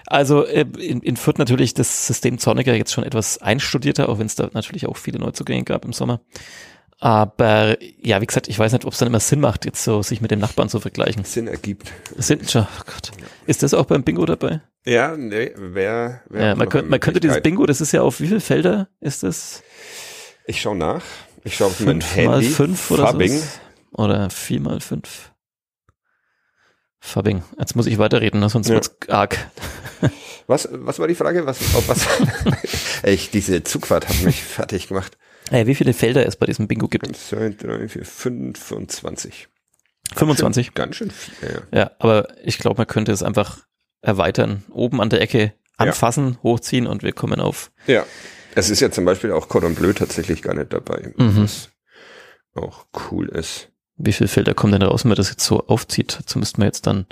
also 0.07 0.43
äh, 0.43 0.65
in, 0.79 1.01
in 1.01 1.15
Fürth 1.15 1.37
natürlich 1.37 1.75
das 1.75 2.07
System 2.07 2.39
Zorniger 2.39 2.73
jetzt 2.73 2.91
schon 2.91 3.03
etwas 3.03 3.37
einstudierter, 3.37 4.09
auch 4.09 4.17
wenn 4.17 4.25
es 4.25 4.33
da 4.33 4.49
natürlich 4.53 4.87
auch 4.87 4.97
viele 4.97 5.19
Neuzugänge 5.19 5.63
gab 5.65 5.85
im 5.85 5.93
Sommer. 5.93 6.21
Aber 7.01 7.77
ja, 8.01 8.19
wie 8.21 8.25
gesagt, 8.25 8.49
ich 8.49 8.59
weiß 8.59 8.73
nicht, 8.73 8.83
ob 8.85 8.91
es 8.91 8.99
dann 8.99 9.07
immer 9.07 9.21
Sinn 9.21 9.39
macht, 9.39 9.63
jetzt 9.65 9.83
so 9.83 10.01
sich 10.03 10.19
mit 10.19 10.31
dem 10.31 10.39
Nachbarn 10.39 10.67
zu 10.67 10.79
vergleichen. 10.81 11.23
Sinn 11.23 11.47
ergibt. 11.47 11.91
Sind, 12.17 12.53
oh 12.55 12.65
Gott. 12.85 13.11
Ist 13.45 13.63
das 13.63 13.73
auch 13.73 13.85
beim 13.85 14.03
Bingo 14.03 14.25
dabei? 14.25 14.61
Ja, 14.85 15.15
nee, 15.15 15.51
wer, 15.55 16.21
wer 16.29 16.45
Ja, 16.47 16.55
man, 16.55 16.67
könnte, 16.67 16.89
man 16.89 16.99
könnte 16.99 17.19
dieses. 17.21 17.41
Bingo, 17.41 17.65
das 17.65 17.79
ist 17.79 17.93
ja 17.93 18.01
auf 18.01 18.19
wie 18.19 18.27
viele 18.27 18.41
Felder 18.41 18.89
ist 18.99 19.23
das? 19.23 19.63
Ich 20.45 20.59
schaue 20.61 20.75
nach. 20.75 21.03
Ich 21.45 21.55
schaue 21.55 21.67
auf 21.67 21.79
mein 21.79 22.01
Fünf 22.01 22.15
mal 22.25 22.33
Handy. 22.35 22.49
fünf 22.49 22.91
oder 22.91 23.07
Fabbing. 23.07 23.37
so? 23.37 23.45
Oder 23.93 24.29
vier 24.29 24.59
mal 24.59 24.81
fünf? 24.81 25.31
Fabbing. 26.99 27.43
Jetzt 27.57 27.75
muss 27.77 27.85
ich 27.87 27.97
weiterreden, 27.97 28.41
ne? 28.41 28.49
sonst 28.49 28.67
Ja. 28.67 28.73
wird's 28.73 28.93
arg. 29.07 29.37
Was, 30.47 30.67
was 30.71 30.99
war 30.99 31.07
die 31.07 31.15
Frage? 31.15 31.45
Was, 31.45 31.59
auf 31.75 31.87
was? 31.87 32.05
Echt, 33.03 33.33
diese 33.33 33.63
Zugfahrt 33.63 34.09
hat 34.09 34.21
mich 34.23 34.43
fertig 34.43 34.87
gemacht. 34.89 35.17
Ey, 35.51 35.67
wie 35.67 35.75
viele 35.75 35.93
Felder 35.93 36.25
es 36.25 36.35
bei 36.35 36.45
diesem 36.45 36.67
Bingo 36.67 36.87
gibt? 36.87 37.07
1, 37.07 37.29
2, 37.29 37.49
3, 37.49 37.87
4, 37.87 38.05
25. 38.05 39.47
25. 40.15 40.73
Ganz 40.73 40.95
schön 40.95 41.11
viel, 41.11 41.33
ja. 41.71 41.79
Ja, 41.79 41.91
aber 41.99 42.27
ich 42.43 42.57
glaube, 42.57 42.77
man 42.77 42.87
könnte 42.87 43.11
es 43.11 43.23
einfach 43.23 43.59
erweitern. 44.01 44.63
Oben 44.71 45.01
an 45.01 45.09
der 45.09 45.21
Ecke 45.21 45.53
anfassen, 45.77 46.37
hochziehen 46.43 46.87
und 46.87 47.03
wir 47.03 47.13
kommen 47.13 47.39
auf. 47.39 47.71
Ja. 47.87 48.05
Es 48.55 48.69
ist 48.69 48.79
ja 48.79 48.91
zum 48.91 49.05
Beispiel 49.05 49.31
auch 49.31 49.47
Cordon 49.47 49.75
Bleu 49.75 49.93
tatsächlich 49.93 50.41
gar 50.41 50.55
nicht 50.55 50.73
dabei. 50.73 51.13
Mhm. 51.17 51.43
Was 51.43 51.69
auch 52.55 52.85
cool 53.11 53.29
ist. 53.29 53.69
Wie 53.95 54.11
viele 54.11 54.27
Felder 54.27 54.53
kommen 54.53 54.73
denn 54.73 54.81
raus, 54.81 55.03
wenn 55.03 55.09
man 55.09 55.17
das 55.17 55.29
jetzt 55.29 55.45
so 55.45 55.67
aufzieht? 55.67 56.17
Dazu 56.19 56.39
müssten 56.39 56.61
wir 56.61 56.65
jetzt 56.65 56.87
dann 56.87 57.05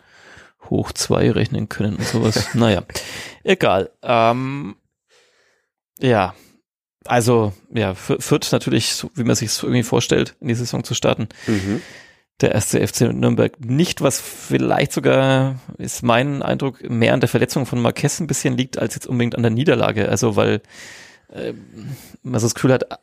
hoch 0.70 0.92
zwei 0.92 1.32
rechnen 1.32 1.70
können 1.70 1.98
und 1.98 2.08
sowas. 2.08 2.50
naja, 2.54 2.84
egal. 3.44 3.92
Ähm, 4.02 4.76
ja, 6.00 6.34
also 7.08 7.54
ja, 7.74 7.92
Fü- 7.94 8.22
Fürth 8.22 8.52
natürlich, 8.52 8.94
so, 8.94 9.10
wie 9.16 9.24
man 9.24 9.36
sich 9.36 9.52
irgendwie 9.64 9.84
vorstellt, 9.84 10.36
in 10.42 10.48
die 10.48 10.56
Saison 10.56 10.84
zu 10.84 10.94
starten. 10.94 11.28
Mhm. 11.48 11.82
der 12.42 12.52
erste 12.52 12.86
FC 12.88 13.02
Nürnberg 13.14 13.60
nicht, 13.60 14.02
was 14.02 14.22
vielleicht 14.22 14.92
sogar, 14.94 15.56
ist 15.80 16.04
mein 16.04 16.44
Eindruck, 16.44 16.88
mehr 16.88 17.14
an 17.14 17.20
der 17.20 17.30
Verletzung 17.30 17.66
von 17.66 17.82
Marquez 17.82 18.20
ein 18.20 18.28
bisschen 18.28 18.56
liegt, 18.56 18.78
als 18.78 18.94
jetzt 18.94 19.08
unbedingt 19.08 19.36
an 19.36 19.42
der 19.42 19.50
Niederlage. 19.52 20.08
Also 20.10 20.36
weil 20.36 20.62
äh, 21.34 21.54
man 22.22 22.40
so 22.40 22.46
das 22.46 22.54
Gefühl 22.56 22.74
hat, 22.74 22.84
äh, 22.84 22.96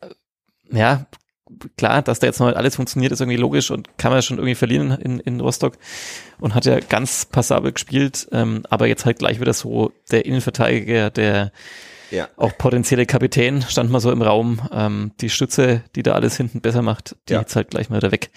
ja, 0.71 1.07
klar, 1.77 2.01
dass 2.03 2.21
da 2.21 2.27
jetzt 2.29 2.38
noch 2.40 2.55
alles 2.55 2.77
funktioniert, 2.77 3.12
ist 3.12 3.21
irgendwie 3.21 3.37
logisch 3.37 3.71
und 3.71 3.99
kann 3.99 4.12
man 4.12 4.23
schon 4.23 4.38
irgendwie 4.38 4.55
verlieren 4.55 4.93
in, 4.93 5.19
in 5.21 5.40
Rostock 5.40 5.77
und 6.40 6.55
hat 6.55 6.64
ja 6.64 6.79
ganz 6.81 7.27
passabel 7.27 7.73
gespielt, 7.73 8.29
ähm, 8.33 8.62
aber 8.71 8.87
jetzt 8.87 9.05
halt 9.05 9.19
gleich 9.19 9.40
wieder 9.40 9.53
so 9.53 9.93
der 10.11 10.25
Innenverteidiger, 10.27 11.11
der 11.11 11.53
ja. 12.14 12.29
auch 12.37 12.57
potenzielle 12.57 13.07
Kapitän 13.07 13.62
stand 13.62 13.90
mal 13.90 14.00
so 14.00 14.11
im 14.11 14.22
Raum, 14.22 14.61
ähm, 14.72 15.12
die 15.20 15.31
Stütze, 15.31 15.83
die 15.96 16.03
da 16.03 16.12
alles 16.12 16.37
hinten 16.37 16.61
besser 16.61 16.83
macht, 16.83 17.16
die 17.29 17.35
ja. 17.35 17.44
halt 17.55 17.70
gleich 17.70 17.90
mal 17.90 17.96
wieder 17.96 18.12
weg. 18.12 18.31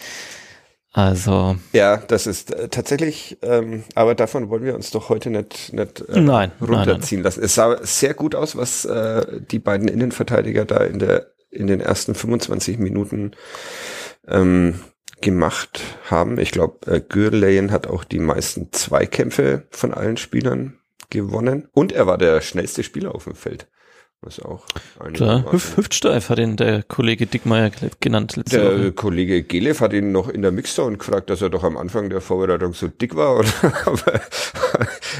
Also. 0.93 1.57
Ja, 1.73 1.97
das 1.97 2.25
ist 2.25 2.51
äh, 2.51 2.69
tatsächlich, 2.69 3.37
ähm, 3.43 3.83
aber 3.93 4.15
davon 4.15 4.49
wollen 4.49 4.63
wir 4.63 4.73
uns 4.73 4.89
doch 4.89 5.09
heute 5.09 5.29
nicht, 5.29 5.71
nicht 5.73 6.01
äh, 6.01 6.19
nein, 6.19 6.51
runterziehen 6.59 6.71
nein, 6.71 6.97
nein. 7.09 7.23
lassen. 7.23 7.43
Es 7.43 7.55
sah 7.55 7.77
sehr 7.83 8.13
gut 8.15 8.33
aus, 8.33 8.55
was 8.55 8.85
äh, 8.85 9.41
die 9.51 9.59
beiden 9.59 9.87
Innenverteidiger 9.87 10.65
da 10.65 10.77
in 10.77 10.97
der 10.99 11.27
in 11.49 11.67
den 11.67 11.81
ersten 11.81 12.13
25 12.13 12.77
Minuten 12.77 13.31
ähm, 14.27 14.79
gemacht 15.21 15.81
haben. 16.09 16.39
Ich 16.39 16.51
glaube, 16.51 16.91
äh, 16.91 17.01
Gürleyen 17.01 17.71
hat 17.71 17.87
auch 17.87 18.03
die 18.03 18.19
meisten 18.19 18.71
Zweikämpfe 18.71 19.67
von 19.71 19.93
allen 19.93 20.17
Spielern 20.17 20.77
gewonnen 21.09 21.67
und 21.71 21.91
er 21.91 22.07
war 22.07 22.17
der 22.17 22.41
schnellste 22.41 22.83
Spieler 22.83 23.15
auf 23.15 23.25
dem 23.25 23.35
Feld. 23.35 23.67
Was 24.21 24.39
auch 24.39 24.65
Klar, 25.13 25.51
Hüf 25.51 25.77
Hüftsteif 25.77 26.29
hat 26.29 26.39
ihn 26.39 26.57
der 26.57 26.81
Kollege 26.81 27.27
Dickmeier 27.27 27.69
genannt. 27.99 28.35
Der 28.51 28.79
Woche. 28.79 28.91
Kollege 28.91 29.43
Gelev 29.43 29.79
hat 29.79 29.93
ihn 29.93 30.11
noch 30.11 30.27
in 30.27 30.41
der 30.41 30.51
Mixzone 30.51 30.97
gefragt, 30.97 31.29
dass 31.29 31.43
er 31.43 31.51
doch 31.51 31.63
am 31.63 31.77
Anfang 31.77 32.09
der 32.09 32.19
Vorbereitung 32.19 32.73
so 32.73 32.87
dick 32.87 33.15
war 33.15 33.37
oder 33.37 34.21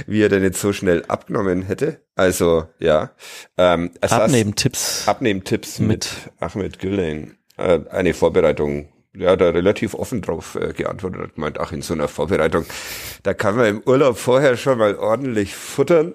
wie 0.08 0.22
er 0.22 0.30
denn 0.30 0.42
jetzt 0.42 0.60
so 0.60 0.74
schnell 0.74 1.06
abgenommen 1.08 1.62
hätte. 1.62 2.02
Also 2.16 2.66
ja. 2.80 3.12
Ähm, 3.56 3.92
Abnehmen-Tipps. 4.02 5.08
Abnehmen-Tipps 5.08 5.78
mit, 5.78 5.90
mit 5.90 6.10
Ahmed 6.40 6.80
Gülen. 6.80 7.38
Äh, 7.58 7.82
eine 7.92 8.16
Vorbereitung 8.16 8.90
ja, 9.18 9.36
da 9.36 9.50
relativ 9.50 9.94
offen 9.94 10.22
drauf 10.22 10.56
äh, 10.56 10.74
geantwortet 10.74 11.22
hat, 11.22 11.38
meint, 11.38 11.60
ach, 11.60 11.72
in 11.72 11.82
so 11.82 11.94
einer 11.94 12.08
Vorbereitung, 12.08 12.66
da 13.24 13.34
kann 13.34 13.56
man 13.56 13.66
im 13.66 13.82
Urlaub 13.86 14.18
vorher 14.18 14.58
schon 14.58 14.78
mal 14.78 14.96
ordentlich 14.96 15.56
futtern 15.56 16.14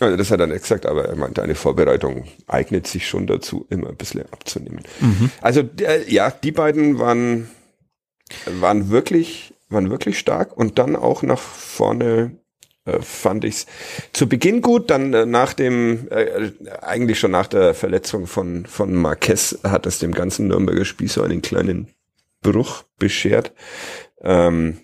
also 0.00 0.16
das 0.16 0.30
hat 0.30 0.40
er 0.40 0.48
nicht 0.48 0.62
gesagt, 0.62 0.86
aber 0.86 1.04
er 1.04 1.16
meinte, 1.16 1.42
eine 1.42 1.54
Vorbereitung 1.54 2.24
eignet 2.48 2.86
sich 2.86 3.06
schon 3.06 3.26
dazu, 3.26 3.66
immer 3.70 3.88
ein 3.88 3.96
bisschen 3.96 4.22
abzunehmen. 4.32 4.82
Mhm. 5.00 5.30
Also 5.40 5.60
äh, 5.80 6.12
ja, 6.12 6.30
die 6.30 6.50
beiden 6.50 6.98
waren, 6.98 7.48
waren 8.46 8.90
wirklich, 8.90 9.54
waren 9.68 9.90
wirklich 9.90 10.18
stark 10.18 10.56
und 10.56 10.78
dann 10.80 10.96
auch 10.96 11.22
nach 11.22 11.38
vorne 11.38 12.32
äh, 12.86 13.00
fand 13.00 13.44
ich's 13.44 13.66
zu 14.12 14.28
Beginn 14.28 14.62
gut, 14.62 14.90
dann 14.90 15.14
äh, 15.14 15.26
nach 15.26 15.52
dem, 15.52 16.08
äh, 16.10 16.50
eigentlich 16.82 17.20
schon 17.20 17.30
nach 17.30 17.46
der 17.46 17.72
Verletzung 17.72 18.26
von, 18.26 18.66
von 18.66 18.94
Marquez 18.94 19.60
hat 19.62 19.86
es 19.86 20.00
dem 20.00 20.12
ganzen 20.12 20.48
Nürnberger 20.48 20.84
Spiel 20.84 21.08
so 21.08 21.22
einen 21.22 21.40
kleinen 21.40 21.88
Bruch 22.44 22.84
beschert. 22.98 23.52
Ähm, 24.20 24.78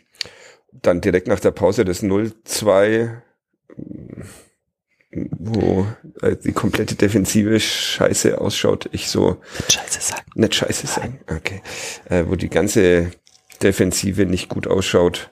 dann 0.73 1.01
direkt 1.01 1.29
nach 1.29 1.41
der 1.41 1.53
Pause 1.53 1.85
das 1.85 2.03
0-2 2.03 3.23
wo 5.13 5.87
äh, 6.23 6.37
die 6.37 6.53
komplette 6.53 6.95
Defensive 6.95 7.59
scheiße 7.59 8.41
ausschaut, 8.41 8.89
ich 8.93 9.09
so 9.09 9.41
nicht 9.59 9.73
scheiße 9.73 10.01
sagen. 10.01 10.31
Nicht 10.35 10.55
scheiße 10.55 10.87
sagen, 10.87 11.21
okay. 11.29 11.63
Äh, 12.09 12.25
wo 12.29 12.37
die 12.37 12.49
ganze 12.49 13.11
Defensive 13.63 14.27
nicht 14.27 14.49
gut 14.49 14.67
ausschaut. 14.67 15.31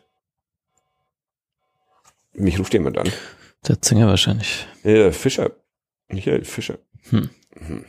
Mich 2.33 2.59
ruft 2.59 2.73
jemand 2.73 2.99
an. 2.99 3.11
Der 3.67 3.81
Zinger 3.81 4.09
wahrscheinlich. 4.09 4.67
Ja, 4.83 5.13
Fischer. 5.13 5.53
Michael 6.09 6.45
Fischer. 6.45 6.79
Hm. 7.11 7.31
Hm. 7.59 7.85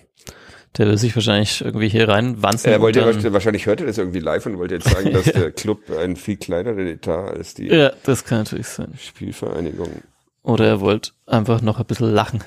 Der 0.78 0.88
will 0.88 0.98
sich 0.98 1.16
wahrscheinlich 1.16 1.62
irgendwie 1.62 1.90
hier 1.90 2.08
reinwanzen. 2.08 2.72
Er 2.72 2.80
wollte 2.80 3.04
wahrscheinlich, 3.04 3.34
wahrscheinlich 3.34 3.66
hörte 3.66 3.86
das 3.86 3.98
irgendwie 3.98 4.20
live 4.20 4.46
und 4.46 4.60
wollte 4.60 4.76
jetzt 4.76 4.90
sagen, 4.90 5.12
dass 5.12 5.26
der 5.32 5.52
Club 5.52 5.80
ein 5.90 6.16
viel 6.16 6.38
kleinerer 6.38 6.78
Etat 6.78 7.32
als 7.32 7.56
die 7.56 7.68
ja, 7.68 7.92
das 8.04 8.24
kann 8.24 8.40
natürlich 8.40 8.68
sein. 8.68 8.94
Spielvereinigung 8.98 9.90
oder 10.44 10.66
er 10.66 10.82
wollte 10.82 11.12
einfach 11.26 11.62
noch 11.62 11.80
ein 11.80 11.86
bisschen 11.86 12.12
lachen. 12.12 12.44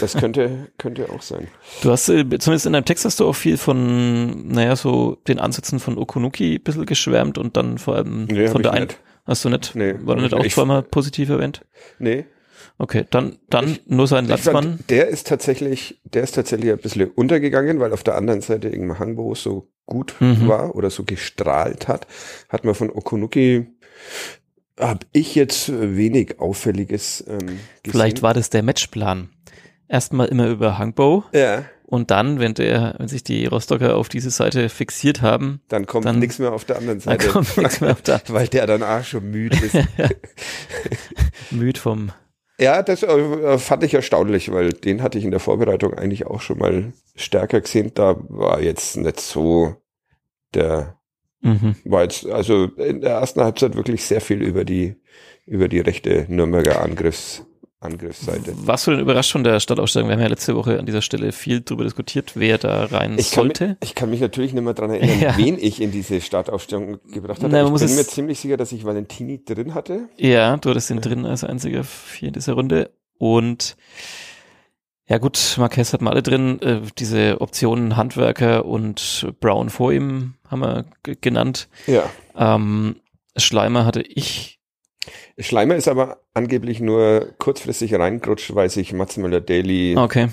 Das 0.00 0.14
könnte, 0.16 0.68
könnte 0.78 1.10
auch 1.10 1.22
sein. 1.22 1.48
Du 1.82 1.90
hast, 1.90 2.08
äh, 2.08 2.24
zumindest 2.38 2.66
in 2.66 2.72
deinem 2.72 2.84
Text 2.84 3.04
hast 3.04 3.20
du 3.20 3.28
auch 3.28 3.34
viel 3.34 3.56
von, 3.56 4.48
naja, 4.48 4.76
so 4.76 5.18
den 5.28 5.38
Ansätzen 5.38 5.78
von 5.78 5.98
Okunuki 5.98 6.56
ein 6.56 6.62
bisschen 6.62 6.86
geschwärmt 6.86 7.38
und 7.38 7.56
dann 7.56 7.78
vor 7.78 7.96
allem 7.96 8.24
nee, 8.24 8.48
von 8.48 8.62
der 8.62 8.72
einen. 8.72 8.88
Hast 9.26 9.44
du 9.44 9.50
nicht? 9.50 9.74
Nee, 9.74 9.94
war 10.00 10.16
nicht 10.16 10.32
auch 10.32 10.46
zweimal 10.48 10.82
positiv 10.82 11.28
erwähnt? 11.28 11.64
Nee. 11.98 12.24
Okay, 12.78 13.04
dann, 13.10 13.38
dann 13.50 13.78
nur 13.86 14.06
sein 14.06 14.26
Landsmann. 14.26 14.78
Der 14.88 15.08
ist 15.08 15.26
tatsächlich, 15.26 16.00
der 16.04 16.22
ist 16.22 16.36
tatsächlich 16.36 16.70
ein 16.70 16.78
bisschen 16.78 17.10
untergegangen, 17.10 17.80
weil 17.80 17.92
auf 17.92 18.04
der 18.04 18.14
anderen 18.14 18.40
Seite 18.40 18.68
Ingmar 18.68 19.00
Hangbo 19.00 19.34
so 19.34 19.68
gut 19.84 20.14
mhm. 20.20 20.46
war 20.46 20.76
oder 20.76 20.90
so 20.90 21.02
gestrahlt 21.02 21.88
hat. 21.88 22.06
Hat 22.48 22.64
man 22.64 22.76
von 22.76 22.90
Okunuki 22.90 23.66
habe 24.78 25.06
ich 25.12 25.34
jetzt 25.34 25.72
wenig 25.72 26.38
Auffälliges 26.38 27.24
ähm, 27.26 27.38
gesehen. 27.38 27.60
Vielleicht 27.84 28.22
war 28.22 28.34
das 28.34 28.50
der 28.50 28.62
Matchplan. 28.62 29.30
Erstmal 29.88 30.28
immer 30.28 30.48
über 30.48 30.78
Hangbow. 30.78 31.24
Ja. 31.32 31.64
Und 31.84 32.10
dann, 32.10 32.38
wenn 32.38 32.52
der, 32.52 32.94
wenn 32.98 33.08
sich 33.08 33.24
die 33.24 33.46
Rostocker 33.46 33.96
auf 33.96 34.10
diese 34.10 34.30
Seite 34.30 34.68
fixiert 34.68 35.22
haben, 35.22 35.62
dann 35.68 35.86
kommt 35.86 36.04
nichts 36.18 36.38
mehr 36.38 36.52
auf 36.52 36.66
der 36.66 36.76
anderen 36.76 37.00
Seite. 37.00 37.24
Dann 37.24 37.32
kommt 37.32 37.56
nichts 37.56 37.80
mehr 37.80 37.92
auf 37.92 38.02
der 38.02 38.20
Weil 38.28 38.46
der 38.46 38.66
dann 38.66 38.82
auch 38.82 39.02
schon 39.02 39.30
müde 39.30 39.56
ist. 39.56 39.74
müde 41.50 41.80
vom. 41.80 42.12
Ja, 42.60 42.82
das 42.82 43.02
äh, 43.02 43.58
fand 43.58 43.84
ich 43.84 43.94
erstaunlich, 43.94 44.50
weil 44.52 44.70
den 44.70 45.02
hatte 45.02 45.18
ich 45.18 45.24
in 45.24 45.30
der 45.30 45.40
Vorbereitung 45.40 45.94
eigentlich 45.94 46.26
auch 46.26 46.40
schon 46.40 46.58
mal 46.58 46.92
stärker 47.14 47.60
gesehen. 47.60 47.92
Da 47.94 48.16
war 48.28 48.60
jetzt 48.60 48.96
nicht 48.96 49.20
so 49.20 49.76
der 50.54 50.98
Mhm. 51.40 51.76
War 51.84 52.02
jetzt 52.02 52.26
also 52.26 52.64
in 52.64 53.00
der 53.00 53.10
ersten 53.10 53.40
Halbzeit 53.40 53.76
wirklich 53.76 54.04
sehr 54.04 54.20
viel 54.20 54.42
über 54.42 54.64
die, 54.64 54.96
über 55.46 55.68
die 55.68 55.80
rechte 55.80 56.26
Nürnberger 56.28 56.82
Angriffs, 56.82 57.46
Angriffsseite. 57.80 58.54
Warst 58.66 58.86
du 58.86 58.90
denn 58.90 59.00
überrascht 59.00 59.30
von 59.30 59.44
der 59.44 59.60
Stadtausstellung? 59.60 60.08
Wir 60.08 60.16
haben 60.16 60.22
ja 60.22 60.28
letzte 60.28 60.56
Woche 60.56 60.80
an 60.80 60.86
dieser 60.86 61.00
Stelle 61.00 61.30
viel 61.30 61.60
darüber 61.60 61.84
diskutiert, 61.84 62.32
wer 62.34 62.58
da 62.58 62.86
rein 62.86 63.16
ich 63.16 63.28
sollte. 63.28 63.68
Mich, 63.68 63.76
ich 63.82 63.94
kann 63.94 64.10
mich 64.10 64.20
natürlich 64.20 64.52
nicht 64.52 64.64
mehr 64.64 64.74
daran 64.74 64.90
erinnern, 64.90 65.20
ja. 65.20 65.36
wen 65.36 65.58
ich 65.60 65.80
in 65.80 65.92
diese 65.92 66.20
Startaufstellung 66.20 66.98
gebracht 67.12 67.42
habe. 67.42 67.52
Na, 67.52 67.62
ich 67.64 67.72
bin 67.72 67.94
mir 67.94 68.04
ziemlich 68.04 68.40
sicher, 68.40 68.56
dass 68.56 68.72
ich 68.72 68.84
Valentini 68.84 69.44
drin 69.44 69.74
hatte. 69.74 70.08
Ja, 70.16 70.56
du 70.56 70.70
hattest 70.70 70.90
ihn 70.90 71.00
drin 71.00 71.24
als 71.24 71.44
einziger 71.44 71.84
hier 72.18 72.28
in 72.28 72.34
dieser 72.34 72.54
Runde. 72.54 72.90
Und 73.16 73.76
ja 75.08 75.18
gut, 75.18 75.54
Marquez 75.56 75.92
hat 75.92 76.02
mal 76.02 76.10
alle 76.10 76.22
drin. 76.22 76.60
Äh, 76.60 76.80
diese 76.98 77.40
Optionen 77.40 77.96
Handwerker 77.96 78.66
und 78.66 79.26
Brown 79.40 79.70
vor 79.70 79.92
ihm 79.92 80.34
haben 80.48 80.60
wir 80.60 80.84
genannt. 81.20 81.68
Ja. 81.86 82.10
Ähm, 82.36 82.96
Schleimer 83.36 83.86
hatte 83.86 84.02
ich. 84.02 84.57
Schleimer 85.38 85.76
ist 85.76 85.88
aber 85.88 86.20
angeblich 86.34 86.80
nur 86.80 87.34
kurzfristig 87.38 87.94
reingerutscht, 87.94 88.54
weil 88.54 88.70
sich 88.70 88.92
Mats 88.92 89.16
Müller-Daly 89.16 89.96
okay. 89.96 90.28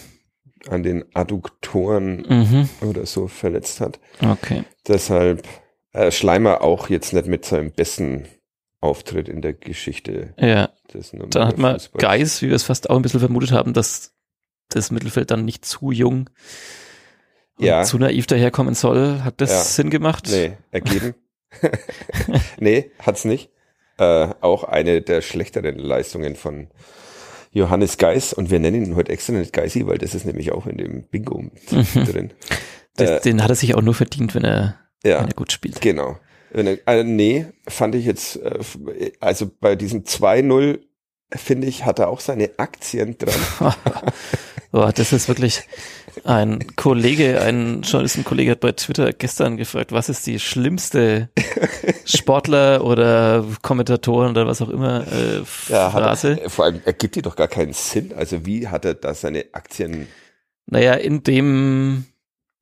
an 0.69 0.83
den 0.83 1.05
Adduktoren 1.13 2.25
mhm. 2.27 2.69
oder 2.87 3.05
so 3.05 3.27
verletzt 3.27 3.81
hat. 3.81 3.99
Okay. 4.21 4.63
Deshalb 4.87 5.47
äh, 5.93 6.11
Schleimer 6.11 6.61
auch 6.61 6.89
jetzt 6.89 7.13
nicht 7.13 7.27
mit 7.27 7.45
seinem 7.45 7.71
besten 7.71 8.25
Auftritt 8.81 9.29
in 9.29 9.41
der 9.41 9.53
Geschichte. 9.53 10.33
Ja. 10.37 10.69
Dann 11.29 11.47
hat 11.47 11.57
man 11.57 11.79
Geis, 11.97 12.41
wie 12.41 12.49
wir 12.49 12.55
es 12.55 12.63
fast 12.63 12.89
auch 12.89 12.95
ein 12.95 13.01
bisschen 13.01 13.19
vermutet 13.19 13.51
haben, 13.51 13.73
dass 13.73 14.13
das 14.69 14.91
Mittelfeld 14.91 15.31
dann 15.31 15.45
nicht 15.45 15.65
zu 15.65 15.91
jung 15.91 16.29
ja. 17.59 17.83
zu 17.83 17.97
naiv 17.97 18.27
daherkommen 18.27 18.75
soll. 18.75 19.21
Hat 19.23 19.41
das 19.41 19.51
ja. 19.51 19.61
Sinn 19.61 19.89
gemacht? 19.89 20.27
Nee, 20.29 20.53
ergeben. 20.71 21.15
nee, 22.59 22.91
hat's 22.99 23.25
nicht. 23.25 23.51
Äh, 23.97 24.29
auch 24.41 24.63
eine 24.65 25.01
der 25.01 25.21
schlechteren 25.21 25.77
Leistungen 25.77 26.35
von 26.35 26.67
Johannes 27.51 27.97
Geis 27.97 28.33
und 28.33 28.51
wir 28.51 28.59
nennen 28.59 28.83
ihn 28.83 28.95
heute 28.97 29.13
extra 29.13 29.31
nicht 29.31 29.53
Geisi, 29.53 29.87
weil 29.87 29.97
das 29.97 30.13
ist 30.13 30.25
nämlich 30.25 30.51
auch 30.51 30.67
in 30.67 30.77
dem 30.77 31.03
Bingo 31.03 31.39
mhm. 31.39 31.51
drin. 32.05 32.33
Das, 32.97 33.09
äh, 33.09 33.21
den 33.21 33.41
hat 33.41 33.49
er 33.49 33.55
sich 33.55 33.75
auch 33.75 33.81
nur 33.81 33.93
verdient, 33.93 34.35
wenn 34.35 34.43
er, 34.43 34.75
ja, 35.03 35.21
wenn 35.21 35.29
er 35.29 35.33
gut 35.33 35.53
spielt. 35.53 35.79
Genau. 35.79 36.17
Äh, 36.53 37.03
nee, 37.03 37.45
fand 37.67 37.95
ich 37.95 38.05
jetzt, 38.05 38.37
äh, 38.37 38.59
also 39.21 39.49
bei 39.59 39.75
diesem 39.75 40.03
2-0 40.03 40.79
finde 41.33 41.67
ich, 41.67 41.85
hat 41.85 41.99
er 41.99 42.09
auch 42.09 42.19
seine 42.19 42.51
Aktien 42.57 43.17
dran. 43.17 43.33
Boah, 44.71 44.91
das 44.91 45.13
ist 45.13 45.29
wirklich 45.29 45.63
ein 46.23 46.75
Kollege, 46.75 47.41
ein 47.41 47.81
Journalistenkollege 47.81 48.51
hat 48.51 48.59
bei 48.59 48.71
Twitter 48.71 49.11
gestern 49.13 49.57
gefragt, 49.57 49.91
was 49.91 50.09
ist 50.09 50.25
die 50.25 50.39
schlimmste 50.39 51.29
Sportler 52.05 52.83
oder 52.83 53.45
Kommentatoren 53.61 54.31
oder 54.31 54.47
was 54.47 54.61
auch 54.61 54.69
immer 54.69 55.05
äh, 55.07 55.43
Phrase? 55.45 56.31
Ja, 56.31 56.37
er, 56.37 56.49
vor 56.49 56.65
allem 56.65 56.81
ergibt 56.85 57.15
die 57.15 57.21
doch 57.21 57.35
gar 57.35 57.47
keinen 57.47 57.73
Sinn. 57.73 58.13
Also 58.15 58.45
wie 58.45 58.67
hat 58.67 58.85
er 58.85 58.93
da 58.93 59.13
seine 59.13 59.45
Aktien? 59.53 60.07
Naja, 60.67 60.93
in 60.93 61.23
dem 61.23 62.05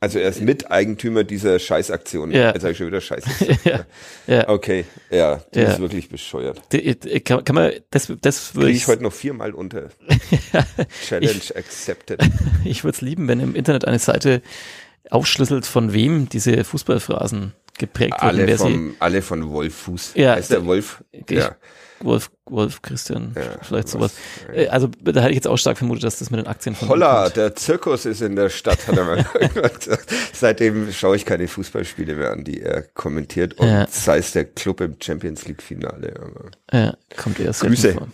Also 0.03 0.19
er 0.19 0.27
ist 0.27 0.41
Miteigentümer 0.41 1.23
dieser 1.23 1.59
Scheißaktion. 1.59 2.29
Ja. 2.31 2.51
Jetzt 2.51 2.63
habe 2.63 2.73
ich 2.73 2.77
schon 2.77 2.87
wieder 2.87 2.99
Scheiße. 2.99 3.29
ja, 3.63 3.85
ja. 4.27 4.49
Okay, 4.49 4.83
ja, 5.09 5.41
die 5.55 5.59
Ja. 5.59 5.71
ist 5.71 5.79
wirklich 5.79 6.09
bescheuert. 6.09 6.61
Die- 6.73 6.99
die- 6.99 7.21
Kann, 7.21 7.45
kann 7.45 7.55
man, 7.55 7.71
das, 7.89 8.11
das 8.19 8.53
würde 8.53 8.71
ich, 8.71 8.77
ich 8.79 8.87
heute 8.87 9.01
noch 9.01 9.13
viermal 9.13 9.53
unter. 9.53 9.91
Challenge 11.07 11.31
accepted. 11.55 12.19
ich 12.65 12.83
würde 12.83 12.95
es 12.95 13.01
lieben, 13.01 13.29
wenn 13.29 13.39
im 13.39 13.55
Internet 13.55 13.85
eine 13.87 13.97
Seite 13.99 14.41
aufschlüsselt, 15.09 15.65
von 15.65 15.93
wem 15.93 16.27
diese 16.27 16.65
Fußballphrasen 16.65 17.53
geprägt 17.77 18.11
wurden, 18.15 18.23
Alle, 18.27 18.47
wer 18.47 18.57
sie, 18.57 18.63
vom, 18.63 18.95
alle 18.99 19.21
von 19.21 19.49
Wolf 19.51 19.73
Fuß. 19.73 20.11
Ja, 20.15 20.33
heißt 20.35 20.51
der 20.51 20.65
Wolf? 20.65 21.01
ich- 21.13 21.29
Ja. 21.29 21.55
Wolf, 22.03 22.29
Wolf 22.45 22.81
Christian, 22.81 23.33
Ja, 23.35 23.41
vielleicht 23.61 23.85
was- 23.85 23.91
sowas. 23.91 24.13
Äh, 24.53 24.67
Also 24.67 24.87
da 25.03 25.21
hätte 25.21 25.29
ich 25.31 25.35
jetzt 25.35 25.47
auch 25.47 25.57
stark 25.57 25.77
vermutet, 25.77 26.03
dass 26.03 26.19
das 26.19 26.29
mit 26.29 26.39
den 26.39 26.47
Aktien 26.47 26.75
von 26.75 26.89
Holla, 26.89 27.29
der 27.29 27.55
Zirkus 27.55 28.05
ist 28.05 28.21
in 28.21 28.35
der 28.35 28.49
Stadt, 28.49 28.87
hat 28.87 28.97
er 28.97 29.03
mal 29.05 29.23
gesagt. 29.53 29.87
Seitdem 30.33 30.91
schaue 30.91 31.15
ich 31.15 31.25
keine 31.25 31.47
Fußballspiele 31.47 32.15
mehr 32.15 32.31
an, 32.31 32.43
die 32.43 32.61
er 32.61 32.81
kommentiert. 32.81 33.55
Und 33.55 33.67
Ja. 33.67 33.87
sei 33.89 34.17
es 34.17 34.31
der 34.33 34.45
Club 34.45 34.81
im 34.81 34.95
Champions 35.01 35.45
League 35.47 35.61
Finale. 35.61 36.13
Ja, 36.71 36.93
kommt 37.17 37.37
selten 37.37 37.67
Grüße. 37.67 37.93
vor. 37.93 38.07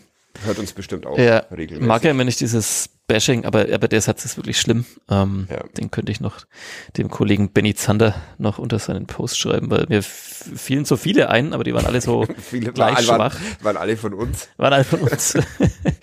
Hört 0.46 0.60
uns 0.60 0.74
bestimmt 0.74 1.06
auch 1.06 1.18
Ja, 1.18 1.38
regelmäßig. 1.52 1.88
mag 1.88 2.04
ja 2.04 2.12
immer 2.12 2.24
nicht 2.24 2.40
dieses 2.40 2.90
Bashing, 3.08 3.46
aber, 3.46 3.66
aber 3.74 3.88
der 3.88 4.02
Satz 4.02 4.24
ist 4.26 4.38
wirklich 4.38 4.60
schlimm. 4.62 4.86
Ähm, 5.10 5.48
Ja. 5.50 5.64
Den 5.78 5.90
könnte 5.90 6.12
ich 6.12 6.20
noch 6.22 6.38
dem 6.98 7.10
Kollegen 7.10 7.52
Benny 7.52 7.74
Zander 7.74 8.14
noch 8.38 8.60
unter 8.60 8.78
seinen 8.78 9.08
Post 9.08 9.40
schreiben, 9.40 9.72
weil 9.72 9.86
mir 9.90 10.04
fielen 10.04 10.86
so 10.86 10.96
viele 10.96 11.30
ein, 11.30 11.54
aber 11.54 11.64
die 11.64 11.74
waren 11.74 11.86
alle 11.88 12.02
so 12.02 12.26
Viele 12.38 12.72
gleich 12.72 13.08
waren, 13.08 13.32
schwach. 13.32 13.38
waren 13.64 13.78
alle 13.78 13.98
von 13.98 14.14
uns. 14.14 14.48
Waren 14.58 14.74
alle 14.74 14.84
von 14.84 15.00
uns. 15.02 15.34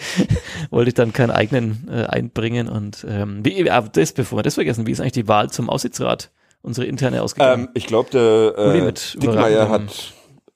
Wollte 0.70 0.88
ich 0.88 0.94
dann 0.94 1.12
keinen 1.12 1.30
eigenen 1.30 1.88
äh, 1.90 2.04
einbringen 2.06 2.68
und 2.68 3.06
ähm, 3.08 3.44
wie, 3.44 3.70
aber 3.70 3.88
das, 3.88 4.12
bevor 4.12 4.38
wir 4.38 4.42
das 4.42 4.54
vergessen, 4.54 4.86
wie 4.86 4.92
ist 4.92 5.00
eigentlich 5.00 5.12
die 5.12 5.28
Wahl 5.28 5.50
zum 5.50 5.68
Aussichtsrat, 5.70 6.30
unsere 6.62 6.86
interne 6.86 7.22
ausgegangen? 7.22 7.64
Ähm, 7.66 7.70
ich 7.74 7.86
glaube, 7.86 8.10
der 8.10 8.54
äh, 8.58 8.92
Dickmeier 9.18 9.68
hat 9.68 10.12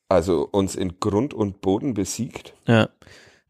also 0.08 0.48
uns 0.50 0.74
in 0.74 0.98
Grund 0.98 1.32
und 1.32 1.60
Boden 1.60 1.94
besiegt. 1.94 2.54
ja. 2.66 2.88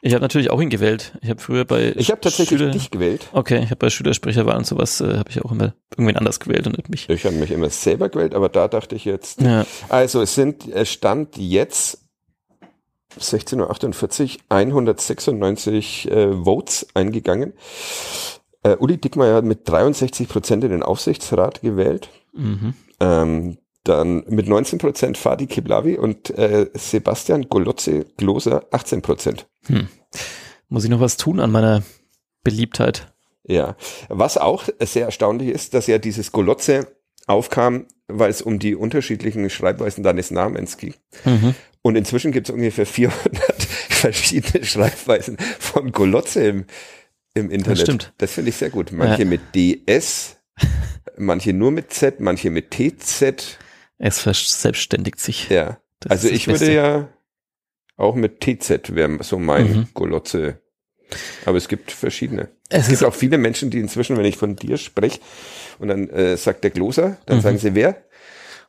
Ich 0.03 0.15
habe 0.15 0.23
natürlich 0.23 0.51
auch 0.51 0.61
ihn 0.63 0.71
gewählt. 0.71 1.13
Ich 1.21 1.29
habe 1.29 1.41
früher 1.41 1.65
bei 1.67 1.93
Ich 1.97 2.11
habe 2.11 2.21
tatsächlich 2.21 2.59
Schüler- 2.59 2.71
dich 2.73 2.91
gewählt. 2.91 3.29
Okay, 3.33 3.59
ich 3.59 3.67
habe 3.67 3.77
bei 3.77 3.91
Schülersprecherwahl 3.91 4.57
und 4.57 4.67
sowas 4.67 5.01
äh, 5.03 5.19
habe 5.19 5.29
ich 5.29 5.45
auch 5.45 5.53
immer 5.53 5.75
irgendwen 5.93 6.17
anders 6.17 6.41
gewählt 6.41 6.67
und 6.67 6.77
nicht 6.79 6.89
mich. 6.89 7.09
Ich 7.11 7.25
habe 7.27 7.37
mich 7.37 7.51
immer 7.51 7.69
selber 7.69 8.09
gewählt, 8.09 8.35
aber 8.35 8.49
da 8.49 8.67
dachte 8.69 8.95
ich 8.97 9.05
jetzt, 9.05 9.43
Ja. 9.43 9.67
Also 9.91 10.23
es 10.23 10.35
sind, 10.35 10.67
es 10.73 10.91
stand 10.91 11.37
jetzt 11.37 11.99
16.48 13.19 13.59
Uhr 14.39 14.41
196 14.49 16.11
äh, 16.11 16.33
Votes 16.45 16.87
eingegangen. 16.95 17.53
Äh, 18.63 18.77
Uli 18.77 18.99
Dickmeyer 18.99 19.35
hat 19.37 19.45
mit 19.45 19.69
63 19.69 20.29
Prozent 20.29 20.65
in 20.65 20.71
den 20.71 20.83
Aufsichtsrat 20.83 21.61
gewählt. 21.61 22.09
Mhm. 22.33 22.75
Ähm, 23.01 23.59
dann 23.91 24.25
mit 24.29 24.49
19 24.49 24.79
Prozent 24.79 25.19
Fadi 25.19 25.47
Kiblavi 25.47 25.97
und 25.99 26.31
äh, 26.31 26.69
Sebastian 26.75 27.49
Golotze 27.49 28.07
Gloser 28.17 28.67
18 28.71 29.03
Prozent. 29.03 29.47
Muss 30.69 30.85
ich 30.85 30.91
noch 30.91 31.01
was 31.01 31.17
tun 31.17 31.41
an 31.41 31.51
meiner 31.51 31.83
Beliebtheit? 32.43 33.13
Ja, 33.45 33.77
was 34.09 34.37
auch 34.39 34.65
sehr 34.81 35.07
erstaunlich 35.07 35.49
ist, 35.49 35.75
dass 35.75 35.87
ja 35.87 35.99
dieses 35.99 36.31
Golotze 36.33 36.87
aufkam, 37.27 37.87
weil 38.09 38.31
es 38.31 38.43
um 38.43 38.59
die 38.59 38.75
unterschiedlichen 38.75 39.51
Schreibweisen 39.51 40.03
deines 40.05 40.31
Namens 40.31 40.77
ging. 40.77 40.95
Mhm. 41.25 41.55
Und 41.83 41.97
inzwischen 41.97 42.33
gibt 42.33 42.49
es 42.49 42.55
ungefähr 42.55 42.87
400 42.87 43.63
verschiedene 43.89 44.65
Schreibweisen 44.65 45.37
von 45.59 45.93
Golotze 45.93 46.45
im, 46.45 46.65
im 47.35 47.51
Internet. 47.51 47.81
stimmt. 47.81 48.13
Das 48.19 48.33
finde 48.33 48.51
ich 48.51 48.57
sehr 48.57 48.71
gut. 48.71 48.93
Manche 48.93 49.23
Ja. 49.23 49.29
mit 49.29 49.41
DS, 49.55 50.37
manche 51.17 51.53
nur 51.53 51.71
mit 51.71 51.93
Z, 51.93 52.21
manche 52.21 52.51
mit 52.51 52.71
TZ. 52.71 53.59
Es 54.03 54.19
verselbstständigt 54.21 55.21
sich. 55.21 55.49
Ja. 55.51 55.79
Das 56.01 56.11
also 56.13 56.29
ich 56.29 56.47
würde 56.49 56.73
ja 56.73 57.09
auch 57.97 58.15
mit 58.15 58.41
TZ 58.41 58.95
wäre 58.95 59.23
so 59.23 59.39
mein 59.39 59.71
Mhm. 59.71 59.89
Golotze. 59.95 60.61
Aber 61.45 61.59
es 61.59 61.69
gibt 61.69 61.93
verschiedene. 61.93 62.49
Es 62.71 62.85
Es 62.85 62.89
gibt 62.89 63.05
auch 63.05 63.15
viele 63.15 63.37
Menschen, 63.37 63.69
die 63.71 63.79
inzwischen, 63.79 64.17
wenn 64.17 64.25
ich 64.25 64.37
von 64.39 64.57
dir 64.57 64.79
spreche, 64.79 65.21
und 65.79 65.89
dann 65.89 66.09
äh, 66.09 66.37
sagt 66.37 66.65
der 66.65 66.71
Gloser, 66.71 67.19
dann 67.27 67.39
Mhm. 67.39 67.43
sagen 67.43 67.59
sie 67.59 67.75
wer? 67.75 68.03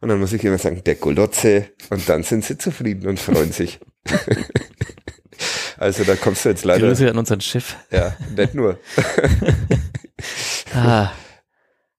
Und 0.01 0.09
dann 0.09 0.19
muss 0.19 0.33
ich 0.33 0.43
immer 0.43 0.57
sagen, 0.57 0.83
der 0.83 0.95
Golotze. 0.95 1.69
Und 1.91 2.09
dann 2.09 2.23
sind 2.23 2.43
sie 2.43 2.57
zufrieden 2.57 3.07
und 3.07 3.19
freuen 3.19 3.51
sich. 3.53 3.79
also 5.77 6.03
da 6.03 6.15
kommst 6.15 6.43
du 6.43 6.49
jetzt 6.49 6.65
leider, 6.65 6.87
Grüße 6.87 7.09
an 7.09 7.17
unseren 7.17 7.39
Chef. 7.41 7.75
ja, 7.91 8.17
nicht 8.35 8.53
nur. 8.53 8.79
Ah, 10.73 11.11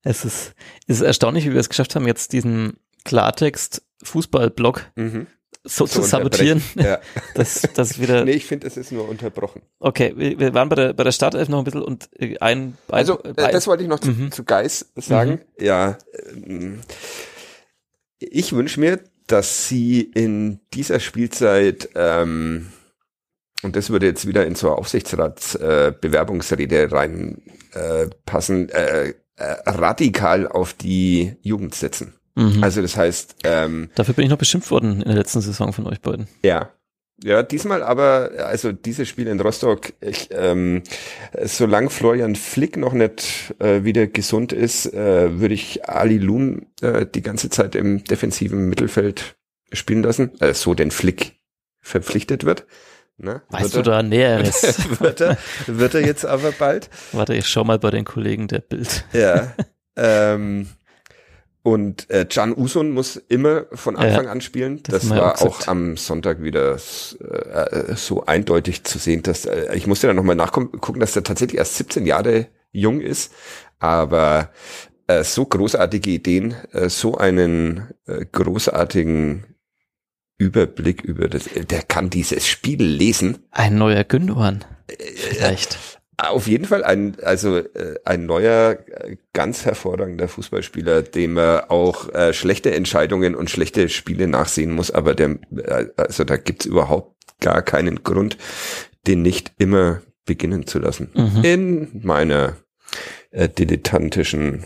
es 0.03 0.25
ist, 0.25 0.55
es 0.87 0.97
ist 0.97 1.03
erstaunlich, 1.03 1.45
wie 1.45 1.53
wir 1.53 1.61
es 1.61 1.69
geschafft 1.69 1.95
haben, 1.97 2.07
jetzt 2.07 2.33
diesen 2.33 2.79
Klartext 3.05 3.83
Fußball-Blog 4.03 4.91
Mhm. 4.97 5.27
so, 5.65 5.87
zu 5.87 6.01
Zu 6.01 6.09
sabotieren. 6.09 6.63
Ja. 6.75 6.99
dass, 7.35 7.63
dass 7.75 8.01
wieder, 8.01 8.25
Nee, 8.27 8.33
ich 8.33 8.47
finde, 8.47 8.67
es 8.67 8.77
ist 8.77 8.91
nur 8.93 9.09
unterbrochen. 9.09 9.63
okay, 9.79 10.13
wir, 10.17 10.39
wir 10.39 10.55
waren 10.55 10.69
bei 10.69 10.77
der, 10.77 10.93
bei 10.93 11.05
der 11.05 11.13
Startelf 11.13 11.49
noch 11.49 11.59
ein 11.59 11.65
bisschen 11.65 11.83
und 11.83 12.09
äh, 12.19 12.37
ein, 12.39 12.59
ein 12.61 12.79
Also, 12.89 13.23
äh, 13.23 13.35
das 13.53 13.67
wollte 13.67 13.83
ich 13.85 13.89
noch 13.89 14.01
zu, 14.01 14.11
Mhm. 14.11 14.33
zu 14.33 14.45
Geis 14.45 14.91
sagen. 14.97 15.41
Ja, 15.59 15.99
ähm, 16.35 16.81
ich 18.19 18.53
wünsche 18.53 18.81
mir, 18.81 19.01
dass 19.27 19.69
sie 19.69 20.01
in 20.03 20.61
dieser 20.75 21.01
Spielzeit, 21.01 21.89
ähm, 21.95 22.73
und 23.63 23.77
das 23.77 23.91
würde 23.91 24.07
jetzt 24.07 24.27
wieder 24.27 24.45
in 24.47 24.57
so 24.57 24.67
eine 24.69 24.77
Aufsichtsratsbewerbungsrede 24.79 25.89
äh, 25.89 25.93
Bewerbungsrede 26.01 26.93
reinpassen, 26.93 27.43
äh, 27.73 28.09
passen, 28.27 28.69
äh, 28.71 29.15
äh, 29.37 29.45
radikal 29.71 30.49
auf 30.49 30.75
die 30.75 31.37
Jugend 31.43 31.75
setzen. 31.77 32.15
Mhm. 32.35 32.63
Also 32.63 32.83
das 32.83 32.97
heißt, 32.97 33.37
ähm, 33.45 33.91
Dafür 33.95 34.15
bin 34.15 34.25
ich 34.25 34.31
noch 34.31 34.39
beschimpft 34.39 34.71
worden 34.71 35.03
in 35.03 35.09
der 35.09 35.17
letzten 35.17 35.41
Saison 35.41 35.73
von 35.73 35.87
euch 35.87 36.01
beiden. 36.01 36.29
ja. 36.45 36.71
Ja, 37.25 37.45
diesmal 37.45 37.85
aber, 37.85 38.33
also 38.39 38.73
dieses 38.73 39.09
Spiel 39.09 39.29
in 39.29 39.39
Rostock, 39.39 39.93
ich, 40.01 40.29
ähm, 40.33 40.83
solange 41.45 41.91
Florian 41.91 42.35
Flick 42.35 42.77
noch 42.77 42.95
nicht 42.95 43.55
äh, 43.61 43.85
wieder 43.85 44.09
gesund 44.09 44.53
ist, 44.53 44.93
äh, 44.93 45.39
würde 45.39 45.55
ich 45.55 45.89
Ali 45.89 46.19
Lun 46.19 46.67
äh, 46.81 47.07
die 47.07 47.23
ganze 47.23 47.49
Zeit 47.49 47.77
im 47.77 48.03
defensiven 48.03 48.69
Mittelfeld 48.69 49.37
spielen 49.73 50.03
lassen, 50.03 50.33
äh, 50.41 50.53
so 50.53 50.75
denn 50.75 50.91
Flick 50.91 51.39
verpflichtet 51.81 52.45
wird. 52.45 52.67
Ne? 53.19 53.43
Weißt 53.51 53.75
wird 53.75 53.87
du 53.87 53.91
da 53.91 54.03
Näheres? 54.03 54.65
er, 54.65 55.01
wird, 55.01 55.21
er, 55.21 55.39
wird 55.67 55.95
er 55.95 56.05
jetzt 56.05 56.27
aber 56.27 56.51
bald. 56.51 56.91
Warte, 57.13 57.35
ich 57.35 57.47
schau 57.47 57.63
mal 57.63 57.79
bei 57.79 57.91
den 57.91 58.05
Kollegen 58.05 58.49
der 58.49 58.61
Bild. 58.61 59.05
Ja. 59.13 59.55
ähm, 59.97 60.69
und 61.63 62.11
äh, 62.11 62.25
Can 62.25 62.57
Usun 62.57 62.91
muss 62.91 63.17
immer 63.17 63.67
von 63.73 63.97
Anfang 63.97 64.27
an 64.27 64.41
spielen. 64.41 64.83
das 64.83 65.03
Das, 65.03 65.11
ja 65.11 65.17
war 65.17 65.43
auch 65.43 65.63
auch 65.63 65.69
am 65.69 65.97
Sonntag 65.97 66.43
wieder 66.43 66.75
äh, 66.75 67.95
so 67.95 68.27
eindeutig 68.27 68.85
zu 68.85 68.99
sehen, 68.99 69.23
dass 69.23 69.47
äh, 69.47 69.75
ich 69.75 69.87
musste 69.87 70.09
dann 70.09 70.17
nochmal 70.17 70.37
nachgucken, 70.37 71.01
dass 71.01 71.15
er 71.15 71.23
tatsächlich 71.23 71.59
erst 71.59 71.77
17 71.77 72.05
Jahre 72.05 72.49
jung 72.73 73.01
ist, 73.01 73.33
aber 73.79 74.51
äh, 75.07 75.23
so 75.23 75.45
großartige 75.45 76.11
Ideen, 76.11 76.55
äh, 76.73 76.89
so 76.89 77.17
einen 77.17 77.93
äh, 78.07 78.25
großartigen 78.31 79.45
Überblick 80.39 81.03
über 81.03 81.29
das, 81.29 81.47
äh, 81.47 81.65
der 81.65 81.83
kann 81.83 82.11
dieses 82.11 82.47
Spiel 82.47 82.83
lesen. 82.83 83.39
Ein 83.51 83.77
neuer 83.77 84.05
Gündogan. 84.05 84.65
Äh, 84.89 84.97
Vielleicht. 85.15 85.79
Auf 86.31 86.47
jeden 86.47 86.65
Fall 86.67 86.85
ein, 86.85 87.17
also 87.23 87.59
äh, 87.59 87.99
ein 88.05 88.27
neuer, 88.27 88.79
äh, 88.87 89.17
ganz 89.33 89.65
hervorragender 89.65 90.29
Fußballspieler, 90.29 91.03
dem 91.03 91.35
man 91.35 91.61
auch 91.69 92.09
äh, 92.15 92.33
schlechte 92.33 92.73
Entscheidungen 92.75 93.35
und 93.35 93.51
schlechte 93.51 93.89
Spiele 93.89 94.29
nachsehen 94.29 94.71
muss, 94.73 94.91
aber 94.91 95.15
der, 95.15 95.39
äh, 95.57 95.87
also 95.97 96.25
da 96.25 96.37
gibt's 96.37 96.65
überhaupt 96.67 97.17
gar 97.41 97.63
keinen 97.63 98.05
Grund, 98.05 98.37
den 99.07 99.23
nicht 99.23 99.53
immer 99.59 100.01
beginnen 100.25 100.67
zu 100.69 100.79
lassen. 100.79 101.11
Mhm. 101.15 101.45
In 101.45 102.01
meiner 102.05 102.57
äh, 103.33 103.49
dilettantischen 103.49 104.65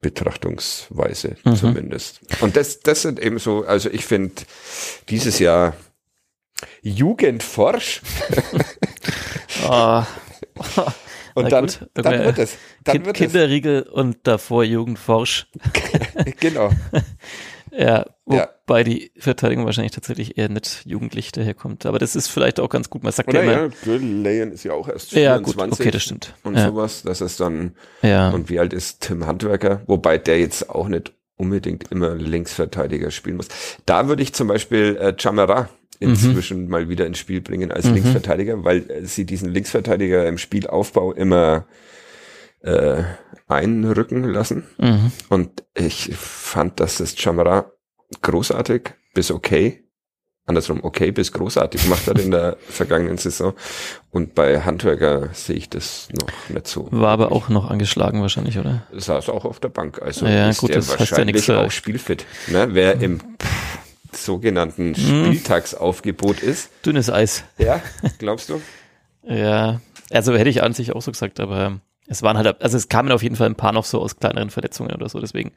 Betrachtungsweise 0.00 1.36
Mhm. 1.44 1.56
zumindest. 1.56 2.20
Und 2.40 2.56
das, 2.56 2.80
das 2.80 3.02
sind 3.02 3.18
eben 3.18 3.38
so, 3.38 3.64
also 3.64 3.90
ich 3.90 4.04
finde 4.04 4.34
dieses 5.08 5.38
Jahr 5.38 5.74
Jugendforsch 6.82 8.02
Ah, 9.64 10.06
und 11.34 11.50
dann, 11.52 11.66
gut, 11.66 11.88
dann 11.94 12.24
wird 12.24 12.38
es. 12.38 12.56
Dann 12.84 12.92
kind, 12.94 13.06
wird 13.06 13.16
Kinderriegel 13.16 13.82
und 13.82 14.18
davor 14.24 14.64
Jugendforsch. 14.64 15.46
es. 15.54 16.24
Genau. 16.40 16.70
Ja, 17.76 18.06
Ja. 18.28 18.48
wobei 18.66 18.84
die 18.84 19.10
Verteidigung 19.18 19.64
wahrscheinlich 19.64 19.92
tatsächlich 19.92 20.38
eher 20.38 20.48
nicht 20.48 20.82
jugendlich 20.84 21.32
daherkommt. 21.32 21.86
Aber 21.86 21.98
das 21.98 22.14
ist 22.14 22.28
vielleicht 22.28 22.60
auch 22.60 22.68
ganz 22.68 22.88
gut. 22.88 23.02
Man 23.02 23.12
sagt 23.12 23.28
Oder 23.28 23.42
ja 23.42 23.52
immer, 23.52 23.62
ja, 23.62 23.68
Gürtel 23.82 24.52
ist 24.52 24.62
ja 24.64 24.72
auch 24.74 24.88
erst 24.88 25.10
ja, 25.12 25.38
gut, 25.38 25.54
24 25.54 25.80
okay, 25.80 25.90
das 25.90 26.02
stimmt. 26.02 26.34
und 26.44 26.54
Ja, 26.56 26.68
sowas. 26.68 27.02
Das 27.02 27.20
ist 27.20 27.40
dann, 27.40 27.74
ja. 28.02 28.30
und 28.30 28.48
wie 28.48 28.60
alt 28.60 28.72
ist 28.72 29.00
Tim 29.00 29.26
Handwerker? 29.26 29.82
Wobei 29.86 30.18
der 30.18 30.38
jetzt 30.38 30.70
auch 30.70 30.86
nicht 30.88 31.12
unbedingt 31.36 31.90
immer 31.90 32.14
Linksverteidiger 32.14 33.10
spielen 33.10 33.36
muss. 33.36 33.48
Da 33.86 34.06
würde 34.08 34.22
ich 34.22 34.32
zum 34.34 34.46
Beispiel 34.48 34.96
äh, 34.96 35.14
Chamara 35.20 35.68
inzwischen 36.00 36.68
mal 36.68 36.88
wieder 36.88 37.06
ins 37.06 37.18
Spiel 37.18 37.40
bringen 37.40 37.70
als 37.72 37.86
Mhm. 37.86 37.94
Linksverteidiger, 37.94 38.64
weil 38.64 39.04
sie 39.04 39.24
diesen 39.24 39.48
Linksverteidiger 39.50 40.26
im 40.28 40.38
Spielaufbau 40.38 41.12
immer 41.12 41.66
äh, 42.62 43.02
einrücken 43.46 44.24
lassen. 44.24 44.64
Mhm. 44.78 45.12
Und 45.28 45.64
ich 45.74 46.10
fand, 46.16 46.80
dass 46.80 46.98
das 46.98 47.14
Chamara 47.18 47.70
großartig 48.22 48.94
bis 49.12 49.30
okay, 49.30 49.84
andersrum 50.46 50.82
okay 50.82 51.10
bis 51.10 51.32
großartig 51.32 51.82
gemacht 51.84 52.06
hat 52.06 52.18
in 52.18 52.30
der 52.30 52.56
vergangenen 52.68 53.18
Saison. 53.18 53.54
Und 54.10 54.34
bei 54.34 54.60
Handwerker 54.62 55.28
sehe 55.32 55.56
ich 55.56 55.68
das 55.68 56.08
noch 56.18 56.28
nicht 56.48 56.66
so. 56.66 56.88
War 56.90 57.10
aber 57.10 57.32
auch 57.32 57.48
noch 57.48 57.70
angeschlagen 57.70 58.20
wahrscheinlich, 58.22 58.58
oder? 58.58 58.86
Saß 58.92 59.28
auch 59.28 59.44
auf 59.44 59.60
der 59.60 59.68
Bank. 59.68 60.00
Also 60.00 60.26
Ja, 60.26 60.48
ist 60.48 60.58
gut, 60.60 60.70
der 60.70 60.80
ja 60.80 60.88
wahrscheinlich 60.98 61.34
nichts, 61.34 61.48
äh, 61.48 61.54
auch 61.56 61.70
spielfit. 61.70 62.24
Ne? 62.48 62.68
Wer 62.70 63.00
im 63.00 63.20
sogenannten 64.16 64.90
Mhm. 64.90 64.94
Spieltagsaufgebot 64.94 66.40
ist. 66.40 66.70
Dünnes 66.84 67.10
Eis. 67.10 67.44
Ja, 67.58 67.80
glaubst 68.18 68.48
du? 68.50 68.60
Ja, 69.26 69.80
also 70.10 70.36
hätte 70.36 70.50
ich 70.50 70.62
an 70.62 70.74
sich 70.74 70.92
auch 70.92 71.00
so 71.00 71.10
gesagt, 71.10 71.40
aber 71.40 71.80
es 72.06 72.22
waren 72.22 72.36
halt, 72.36 72.60
also 72.60 72.76
es 72.76 72.90
kamen 72.90 73.10
auf 73.10 73.22
jeden 73.22 73.36
Fall 73.36 73.46
ein 73.48 73.54
paar 73.54 73.72
noch 73.72 73.86
so 73.86 74.02
aus 74.02 74.16
kleineren 74.18 74.50
Verletzungen 74.50 74.94
oder 74.94 75.08
so, 75.08 75.18
deswegen 75.18 75.52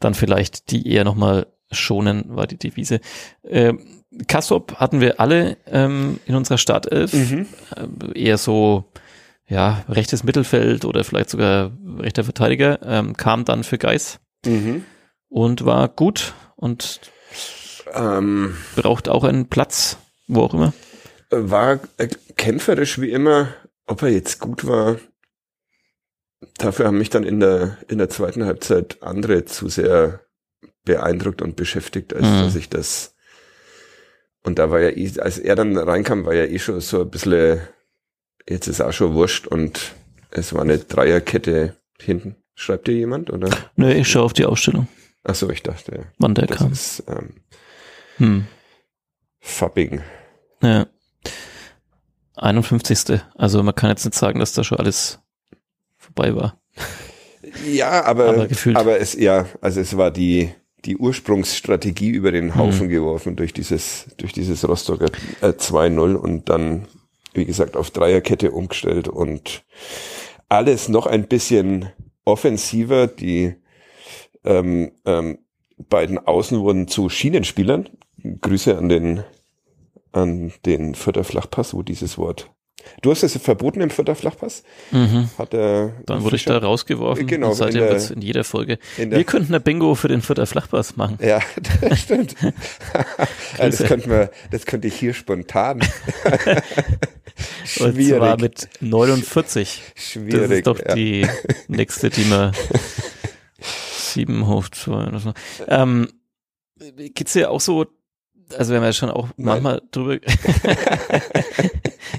dann 0.00 0.12
vielleicht 0.12 0.70
die 0.70 0.86
eher 0.86 1.04
nochmal 1.04 1.46
schonen, 1.72 2.24
war 2.36 2.46
die 2.46 2.58
Devise. 2.58 3.00
Ähm, 3.42 4.02
Kassop 4.28 4.74
hatten 4.76 5.00
wir 5.00 5.18
alle 5.18 5.56
ähm, 5.66 6.20
in 6.26 6.34
unserer 6.34 6.58
Startelf, 6.58 7.14
Mhm. 7.14 7.46
äh, 8.14 8.20
eher 8.22 8.36
so, 8.36 8.84
ja, 9.48 9.82
rechtes 9.88 10.22
Mittelfeld 10.22 10.84
oder 10.84 11.02
vielleicht 11.02 11.30
sogar 11.30 11.70
rechter 12.00 12.22
Verteidiger, 12.24 12.80
ähm, 12.84 13.16
kam 13.16 13.46
dann 13.46 13.64
für 13.64 13.78
Geis 13.78 14.20
Mhm. 14.44 14.84
und 15.30 15.64
war 15.64 15.88
gut 15.88 16.34
und 16.56 17.00
Ähm, 17.94 18.56
braucht 18.76 19.08
auch 19.08 19.24
einen 19.24 19.48
Platz, 19.48 19.96
wo 20.28 20.42
auch 20.42 20.54
immer. 20.54 20.72
war 21.30 21.80
äh, 21.98 22.08
kämpferisch 22.36 23.00
wie 23.00 23.10
immer. 23.10 23.48
Ob 23.86 24.02
er 24.02 24.08
jetzt 24.10 24.38
gut 24.40 24.66
war, 24.66 24.96
dafür 26.58 26.86
haben 26.86 26.98
mich 26.98 27.10
dann 27.10 27.24
in 27.24 27.40
der, 27.40 27.78
in 27.88 27.98
der 27.98 28.08
zweiten 28.08 28.44
Halbzeit 28.44 29.02
andere 29.02 29.44
zu 29.44 29.68
sehr 29.68 30.20
beeindruckt 30.84 31.42
und 31.42 31.56
beschäftigt, 31.56 32.14
als 32.14 32.24
Mhm. 32.26 32.38
dass 32.42 32.54
ich 32.56 32.68
das. 32.68 33.14
Und 34.42 34.58
da 34.58 34.70
war 34.70 34.80
ja, 34.80 34.90
eh- 34.90 35.20
als 35.20 35.38
er 35.38 35.54
dann 35.56 35.76
reinkam, 35.76 36.24
war 36.24 36.34
ja 36.34 36.44
eh 36.44 36.58
schon 36.58 36.80
so 36.80 37.02
ein 37.02 37.10
bisschen, 37.10 37.60
jetzt 38.48 38.68
ist 38.68 38.80
auch 38.80 38.92
schon 38.92 39.14
wurscht 39.14 39.46
und 39.46 39.92
es 40.30 40.54
war 40.54 40.62
eine 40.62 40.78
Dreierkette 40.78 41.76
hinten. 42.00 42.36
Schreibt 42.54 42.86
dir 42.88 42.94
jemand, 42.94 43.30
oder? 43.30 43.50
Nö, 43.76 43.90
ich 43.92 44.08
schaue 44.08 44.24
auf 44.24 44.32
die 44.32 44.44
Ausstellung, 44.46 44.88
Ach 45.24 45.34
so, 45.34 45.50
ich 45.50 45.62
dachte, 45.62 46.06
wann 46.18 46.34
der 46.34 46.46
das 46.46 46.58
kam. 46.58 46.72
ist 46.72 47.02
ähm, 47.08 47.34
Hm. 48.20 48.46
Fapping. 49.40 50.02
Ja. 50.62 50.86
51. 52.36 53.20
Also 53.34 53.62
man 53.62 53.74
kann 53.74 53.90
jetzt 53.90 54.04
nicht 54.04 54.14
sagen, 54.14 54.38
dass 54.40 54.52
da 54.52 54.64
schon 54.64 54.78
alles 54.78 55.18
vorbei 55.96 56.34
war. 56.34 56.60
Ja, 57.66 58.04
aber, 58.04 58.28
Aber 58.28 58.48
aber, 58.74 59.00
es, 59.00 59.14
ja, 59.14 59.46
also 59.60 59.80
es 59.80 59.96
war 59.96 60.10
die, 60.10 60.50
die 60.84 60.96
Ursprungsstrategie 60.96 62.10
über 62.10 62.30
den 62.32 62.54
Haufen 62.54 62.86
Mhm. 62.86 62.90
geworfen 62.90 63.36
durch 63.36 63.52
dieses, 63.52 64.06
durch 64.16 64.32
dieses 64.32 64.66
Rostocker 64.66 65.10
äh, 65.40 65.48
2-0 65.48 66.14
und 66.14 66.48
dann, 66.48 66.86
wie 67.34 67.44
gesagt, 67.44 67.76
auf 67.76 67.90
Dreierkette 67.90 68.50
umgestellt 68.52 69.08
und 69.08 69.64
alles 70.48 70.88
noch 70.88 71.06
ein 71.06 71.26
bisschen 71.26 71.90
offensiver. 72.24 73.06
Die 73.06 73.54
ähm, 74.44 74.92
ähm, 75.04 75.38
beiden 75.88 76.18
Außen 76.18 76.60
wurden 76.60 76.88
zu 76.88 77.08
Schienenspielern. 77.08 77.88
Grüße 78.40 78.76
an 78.76 78.88
den, 78.88 79.24
an 80.12 80.52
den 80.66 80.94
Vierter 80.94 81.24
Flachpass, 81.24 81.74
wo 81.74 81.82
dieses 81.82 82.18
Wort. 82.18 82.50
Du 83.02 83.10
hast 83.10 83.22
es 83.22 83.36
verboten 83.36 83.80
im 83.82 83.90
Vierter 83.90 84.14
Flachpass? 84.14 84.62
Mhm. 84.90 85.28
Hat 85.36 85.52
der 85.52 85.92
Dann 86.06 86.22
wurde 86.22 86.36
ich 86.36 86.44
da 86.44 86.56
rausgeworfen. 86.58 87.26
Genau, 87.26 87.52
seitdem 87.52 87.82
der- 87.82 87.90
wird's 87.90 88.10
in 88.10 88.22
jeder 88.22 88.44
Folge. 88.44 88.78
in 88.96 89.10
Wir 89.10 89.24
könnten 89.24 89.52
eine 89.52 89.60
Bingo 89.60 89.94
für 89.94 90.08
den 90.08 90.22
Vierter 90.22 90.46
Flachpass 90.46 90.96
machen. 90.96 91.18
Ja, 91.20 91.40
das 91.82 92.00
stimmt. 92.00 92.36
Ja, 92.42 92.52
das 93.58 93.76
Grüße. 93.76 93.84
könnte 93.84 94.08
man, 94.08 94.28
das 94.50 94.66
könnte 94.66 94.88
ich 94.88 94.94
hier 94.94 95.14
spontan. 95.14 95.80
Und 97.80 98.02
zwar 98.02 98.38
mit 98.40 98.68
49. 98.80 99.82
Schwierig. 99.94 100.40
Das 100.40 100.50
ist 100.50 100.66
doch 100.66 100.78
ja. 100.78 100.94
die 100.94 101.26
nächste, 101.68 102.10
die 102.10 102.24
man 102.24 102.52
7 103.60 104.46
hoch 104.46 104.68
2 104.68 105.06
oder 105.06 105.20
so. 105.20 105.32
Ähm, 105.68 106.08
geht's 107.14 107.34
dir 107.34 107.50
auch 107.50 107.60
so, 107.60 107.86
also 108.56 108.72
wir 108.72 108.78
haben 108.78 108.84
ja 108.84 108.92
schon 108.92 109.10
auch 109.10 109.28
Nein. 109.36 109.62
manchmal 109.62 109.82
drüber, 109.90 110.18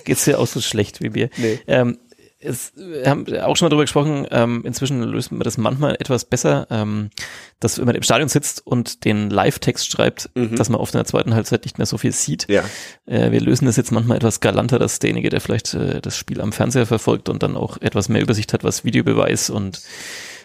geht's 0.05 0.25
dir 0.25 0.39
auch 0.39 0.47
so 0.47 0.61
schlecht 0.61 1.01
wie 1.01 1.09
mir? 1.09 1.29
Nee. 1.37 1.59
Ähm, 1.67 1.97
es, 2.43 2.73
wir 2.75 3.07
haben 3.07 3.27
auch 3.43 3.55
schon 3.55 3.67
mal 3.67 3.69
drüber 3.69 3.83
gesprochen, 3.83 4.25
ähm, 4.31 4.63
inzwischen 4.65 5.03
löst 5.03 5.31
man 5.31 5.41
das 5.41 5.59
manchmal 5.59 5.93
etwas 5.99 6.25
besser, 6.25 6.65
ähm, 6.71 7.11
dass 7.59 7.77
wenn 7.77 7.85
man 7.85 7.93
im 7.93 8.01
Stadion 8.01 8.29
sitzt 8.29 8.65
und 8.65 9.05
den 9.05 9.29
Live-Text 9.29 9.91
schreibt, 9.91 10.27
Mhm. 10.33 10.55
dass 10.55 10.67
man 10.69 10.81
oft 10.81 10.95
in 10.95 10.97
der 10.97 11.05
zweiten 11.05 11.35
Halbzeit 11.35 11.65
nicht 11.65 11.77
mehr 11.77 11.85
so 11.85 11.99
viel 11.99 12.11
sieht. 12.11 12.47
Ja, 12.49 12.63
Äh, 13.05 13.31
wir 13.31 13.41
lösen 13.41 13.65
das 13.65 13.77
jetzt 13.77 13.91
manchmal 13.91 14.17
etwas 14.17 14.39
galanter, 14.39 14.79
dass 14.79 14.97
derjenige, 14.97 15.29
der 15.29 15.39
vielleicht 15.39 15.75
äh, 15.75 16.01
das 16.01 16.17
Spiel 16.17 16.41
am 16.41 16.51
Fernseher 16.51 16.87
verfolgt 16.87 17.29
und 17.29 17.43
dann 17.43 17.55
auch 17.55 17.77
etwas 17.79 18.09
mehr 18.09 18.23
Übersicht 18.23 18.53
hat, 18.53 18.63
was 18.63 18.83
Videobeweis 18.83 19.51
und 19.51 19.79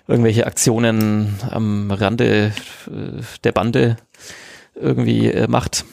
irgendwelche 0.07 0.47
Aktionen 0.47 1.37
am 1.51 1.91
Rande 1.91 2.53
äh, 2.89 3.23
der 3.43 3.53
Bande 3.53 3.97
irgendwie 4.77 5.29
äh, 5.31 5.49
macht, 5.49 5.85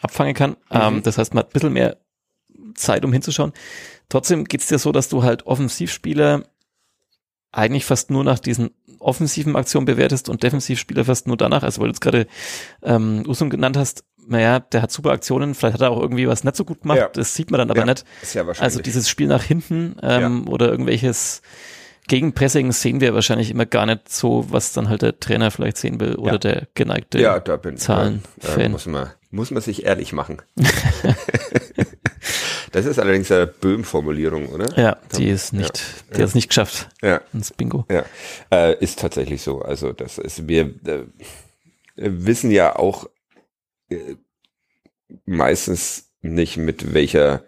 abfangen 0.00 0.34
kann. 0.34 0.56
Ähm, 0.70 1.02
das 1.02 1.18
heißt, 1.18 1.34
man 1.34 1.44
hat 1.44 1.50
ein 1.50 1.52
bisschen 1.52 1.72
mehr 1.72 1.96
Zeit, 2.74 3.04
um 3.04 3.12
hinzuschauen. 3.12 3.52
Trotzdem 4.08 4.44
geht's 4.44 4.66
dir 4.66 4.78
so, 4.78 4.92
dass 4.92 5.08
du 5.08 5.22
halt 5.22 5.46
Offensivspieler 5.46 6.42
eigentlich 7.52 7.84
fast 7.84 8.10
nur 8.10 8.24
nach 8.24 8.38
diesen 8.38 8.70
offensiven 8.98 9.56
Aktionen 9.56 9.84
bewertest 9.84 10.28
und 10.28 10.42
Defensivspieler 10.42 11.04
fast 11.04 11.26
nur 11.26 11.36
danach. 11.36 11.62
Also 11.62 11.80
weil 11.80 11.88
du 11.88 11.92
jetzt 11.92 12.00
gerade 12.00 12.26
ähm, 12.82 13.24
Usum 13.26 13.50
genannt 13.50 13.76
hast, 13.76 14.04
naja, 14.26 14.60
der 14.60 14.82
hat 14.82 14.92
super 14.92 15.10
Aktionen, 15.10 15.54
vielleicht 15.54 15.74
hat 15.74 15.80
er 15.82 15.90
auch 15.90 16.00
irgendwie 16.00 16.28
was 16.28 16.44
nicht 16.44 16.56
so 16.56 16.64
gut 16.64 16.82
gemacht, 16.82 16.98
Ja. 16.98 17.08
das 17.08 17.34
sieht 17.34 17.50
man 17.50 17.58
dann 17.58 17.70
aber 17.70 17.80
Ja, 17.80 17.86
nicht. 17.86 18.04
sehr 18.22 18.46
wahrscheinlich. 18.46 18.64
Also 18.64 18.80
dieses 18.80 19.08
Spiel 19.08 19.26
nach 19.26 19.42
hinten 19.42 19.96
ähm, 20.02 20.48
oder 20.48 20.68
irgendwelches 20.68 21.42
Gegenpressing 22.08 22.72
sehen 22.72 23.00
wir 23.00 23.14
wahrscheinlich 23.14 23.50
immer 23.50 23.64
gar 23.66 23.86
nicht 23.86 24.08
so, 24.08 24.46
was 24.50 24.72
dann 24.72 24.88
halt 24.88 25.02
der 25.02 25.18
Trainer 25.20 25.50
vielleicht 25.50 25.76
sehen 25.76 26.00
will 26.00 26.16
oder 26.16 26.32
Ja. 26.32 26.38
der 26.38 26.68
geneigte 26.74 27.20
ja, 27.20 27.38
da 27.40 27.56
bin 27.56 27.76
Zahlen 27.76 28.22
da, 28.40 28.68
muss 28.68 28.86
man, 28.86 29.10
muss 29.30 29.50
man 29.50 29.62
sich 29.62 29.84
ehrlich 29.84 30.12
machen. 30.12 30.42
das 32.72 32.86
ist 32.86 32.98
allerdings 32.98 33.30
eine 33.30 33.46
Böhm-Formulierung, 33.46 34.48
oder? 34.48 34.66
Ja, 34.78 34.96
die 35.16 35.28
ist 35.28 35.52
nicht, 35.52 35.82
die 36.10 36.14
hat 36.22 36.28
es 36.28 36.34
nicht 36.34 36.48
geschafft 36.48 36.88
Ja. 37.02 37.20
ins 37.32 37.52
Bingo. 37.52 37.86
Ja, 37.90 38.04
äh, 38.50 38.76
ist 38.82 38.98
tatsächlich 38.98 39.42
so. 39.42 39.62
Also 39.62 39.92
das 39.92 40.18
ist, 40.18 40.48
wir 40.48 40.74
äh, 40.86 41.04
wissen 41.96 42.50
ja 42.50 42.76
auch 42.76 43.08
äh, 43.90 44.16
meistens 45.24 46.10
nicht, 46.20 46.56
mit 46.56 46.94
welcher 46.94 47.44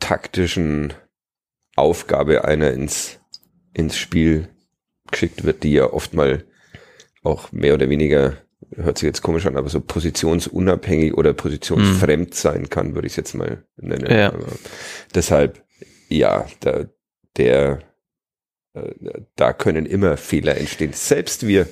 taktischen 0.00 0.92
Aufgabe 1.76 2.44
einer 2.44 2.72
ins, 2.72 3.20
ins 3.74 3.96
Spiel 3.96 4.48
geschickt 5.10 5.44
wird, 5.44 5.62
die 5.62 5.72
ja 5.72 5.92
oft 5.92 6.14
mal 6.14 6.44
auch 7.22 7.52
mehr 7.52 7.74
oder 7.74 7.88
weniger, 7.88 8.36
hört 8.74 8.98
sich 8.98 9.06
jetzt 9.06 9.22
komisch 9.22 9.46
an, 9.46 9.56
aber 9.56 9.68
so 9.68 9.80
positionsunabhängig 9.80 11.14
oder 11.14 11.32
positionsfremd 11.32 12.34
sein 12.34 12.68
kann, 12.70 12.94
würde 12.94 13.06
ich 13.06 13.12
es 13.12 13.16
jetzt 13.16 13.34
mal 13.34 13.64
nennen. 13.76 14.10
Ja. 14.10 14.32
Aber 14.32 14.46
deshalb, 15.14 15.62
ja, 16.08 16.46
da, 16.60 16.86
der, 17.36 17.80
äh, 18.74 18.92
da 19.36 19.52
können 19.52 19.86
immer 19.86 20.16
Fehler 20.16 20.56
entstehen. 20.56 20.92
Selbst 20.94 21.46
wir. 21.46 21.68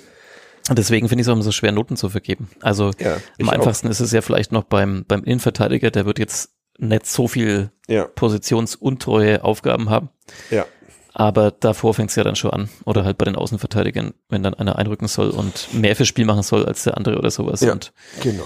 Deswegen 0.70 1.08
finde 1.08 1.22
ich 1.22 1.26
es 1.26 1.28
auch 1.28 1.34
immer 1.34 1.42
so 1.42 1.52
schwer, 1.52 1.72
Noten 1.72 1.96
zu 1.96 2.10
vergeben. 2.10 2.48
Also 2.60 2.92
Ja, 2.98 3.16
am 3.40 3.48
auch. 3.48 3.52
einfachsten 3.54 3.88
ist 3.88 4.00
es 4.00 4.12
ja 4.12 4.20
vielleicht 4.22 4.52
noch 4.52 4.64
beim, 4.64 5.04
beim 5.08 5.24
Innenverteidiger, 5.24 5.90
der 5.90 6.06
wird 6.06 6.18
jetzt 6.18 6.50
nicht 6.78 7.06
so 7.06 7.26
viel 7.28 7.70
Ja, 7.88 8.04
positionsuntreue 8.04 9.42
Aufgaben 9.42 9.90
haben. 9.90 10.10
ja. 10.50 10.66
Aber 11.12 11.50
davor 11.50 11.94
fängt 11.94 12.10
es 12.10 12.16
ja 12.16 12.24
dann 12.24 12.36
schon 12.36 12.50
an. 12.52 12.68
Oder 12.84 13.04
halt 13.04 13.18
bei 13.18 13.24
den 13.24 13.36
Außenverteidigern, 13.36 14.14
wenn 14.28 14.42
dann 14.42 14.54
einer 14.54 14.76
einrücken 14.78 15.08
soll 15.08 15.30
und 15.30 15.68
mehr 15.74 15.96
fürs 15.96 16.08
Spiel 16.08 16.24
machen 16.24 16.42
soll 16.42 16.64
als 16.66 16.84
der 16.84 16.96
andere 16.96 17.18
oder 17.18 17.30
sowas. 17.30 17.60
Ja. 17.60 17.72
Und, 17.72 17.92
Genau. 18.22 18.44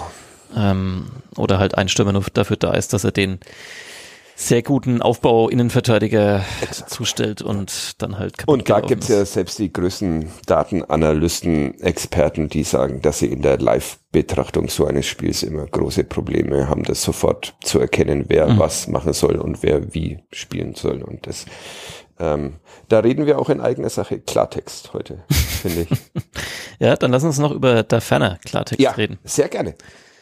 ähm, 0.57 1.11
oder 1.37 1.59
halt 1.59 1.77
ein 1.77 1.89
Stürmer 1.89 2.13
nur 2.13 2.25
dafür 2.33 2.57
da 2.57 2.73
ist, 2.73 2.93
dass 2.93 3.05
er 3.05 3.13
den 3.13 3.39
sehr 4.37 4.63
guten 4.63 5.01
Aufbau 5.01 5.49
Innenverteidiger 5.49 6.45
zustellt 6.89 7.41
und 7.41 8.03
dann 8.03 8.19
halt 8.19 8.37
kaputt 8.39 8.53
Und 8.53 8.69
da 8.69 8.81
gibt's 8.81 9.09
ist. 9.09 9.17
ja 9.17 9.25
selbst 9.25 9.59
die 9.61 9.73
größten 9.73 10.29
Datenanalysten, 10.47 11.81
Experten, 11.81 12.49
die 12.49 12.65
sagen, 12.65 13.01
dass 13.01 13.21
sie 13.21 13.27
in 13.29 13.43
der 13.43 13.59
Live-Betrachtung 13.59 14.69
so 14.69 14.87
eines 14.87 15.07
Spiels 15.07 15.43
immer 15.45 15.67
große 15.67 16.03
Probleme 16.05 16.69
haben, 16.69 16.83
das 16.83 17.03
sofort 17.03 17.55
zu 17.63 17.79
erkennen, 17.79 18.25
wer 18.29 18.49
Mhm. 18.49 18.59
was 18.59 18.89
machen 18.89 19.13
soll 19.13 19.37
und 19.37 19.63
wer 19.63 19.95
wie 19.95 20.19
spielen 20.33 20.75
soll. 20.75 21.03
Und 21.03 21.27
das, 21.29 21.47
ähm, 22.19 22.55
da 22.89 23.01
reden 23.01 23.27
wir 23.27 23.39
auch 23.39 23.49
in 23.51 23.61
eigener 23.61 23.91
Sache 23.91 24.21
Klartext 24.21 24.93
heute, 24.93 25.25
finde 25.31 25.83
ich. 25.83 25.89
Ja, 26.81 26.97
dann 26.97 27.13
lass 27.13 27.23
uns 27.23 27.39
noch 27.39 27.53
über 27.53 27.85
da 27.85 28.01
ferner 28.01 28.39
Klartext 28.45 28.81
ja, 28.83 28.91
reden. 28.91 29.19
sehr 29.23 29.49
gerne. 29.49 29.75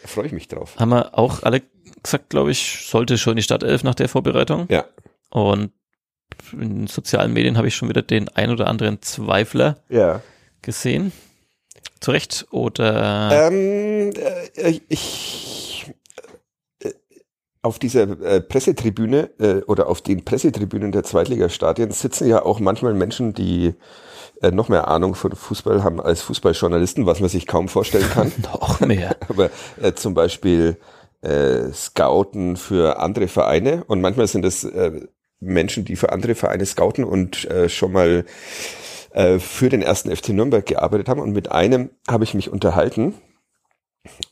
Freue 0.04 0.26
ich 0.26 0.32
mich 0.32 0.48
drauf. 0.48 0.76
Haben 0.78 0.90
wir 0.90 1.18
auch 1.18 1.42
alle 1.44 1.62
gesagt, 2.02 2.28
glaube 2.28 2.50
ich, 2.50 2.86
sollte 2.86 3.16
schon 3.16 3.36
die 3.36 3.42
Startelf 3.42 3.82
nach 3.84 3.94
der 3.94 4.08
Vorbereitung. 4.10 4.66
Ja, 4.68 4.84
Und 5.30 5.72
in 6.52 6.86
sozialen 6.88 7.32
Medien 7.32 7.56
habe 7.56 7.68
ich 7.68 7.74
schon 7.74 7.88
wieder 7.88 8.02
den 8.02 8.28
ein 8.30 8.50
oder 8.50 8.66
anderen 8.66 9.00
Zweifler 9.00 9.78
Ja. 9.88 10.20
gesehen. 10.60 11.12
Zu 12.00 12.10
Recht 12.10 12.46
oder 12.50 13.48
Ähm, 13.50 14.10
äh, 14.56 14.80
ich 14.88 15.90
auf 17.62 17.78
dieser 17.78 18.20
äh, 18.22 18.40
Pressetribüne 18.40 19.30
äh, 19.38 19.62
oder 19.62 19.88
auf 19.88 20.00
den 20.00 20.24
Pressetribünen 20.24 20.90
der 20.90 21.04
Zweitligastadien 21.04 21.92
sitzen 21.92 22.28
ja 22.28 22.44
auch 22.44 22.58
manchmal 22.58 22.92
Menschen, 22.92 23.34
die 23.34 23.74
äh, 24.42 24.50
noch 24.50 24.68
mehr 24.68 24.88
Ahnung 24.88 25.14
von 25.14 25.32
Fußball 25.32 25.84
haben 25.84 26.00
als 26.00 26.22
Fußballjournalisten, 26.22 27.06
was 27.06 27.20
man 27.20 27.28
sich 27.28 27.46
kaum 27.46 27.68
vorstellen 27.68 28.10
kann. 28.10 28.32
noch 28.42 28.80
mehr? 28.80 29.16
Aber 29.28 29.50
äh, 29.80 29.92
zum 29.94 30.14
Beispiel 30.14 30.76
äh, 31.22 31.72
Scouten 31.72 32.56
für 32.56 32.98
andere 32.98 33.28
Vereine 33.28 33.84
und 33.86 34.00
manchmal 34.00 34.26
sind 34.26 34.44
es 34.44 34.64
äh, 34.64 35.06
Menschen, 35.38 35.84
die 35.84 35.96
für 35.96 36.12
andere 36.12 36.34
Vereine 36.34 36.66
scouten 36.66 37.04
und 37.04 37.48
äh, 37.50 37.68
schon 37.68 37.92
mal 37.92 38.24
äh, 39.12 39.38
für 39.38 39.68
den 39.68 39.82
ersten 39.82 40.14
FC 40.14 40.30
Nürnberg 40.30 40.64
gearbeitet 40.66 41.08
haben. 41.08 41.20
Und 41.20 41.32
mit 41.32 41.50
einem 41.50 41.90
habe 42.08 42.24
ich 42.24 42.34
mich 42.34 42.50
unterhalten, 42.50 43.14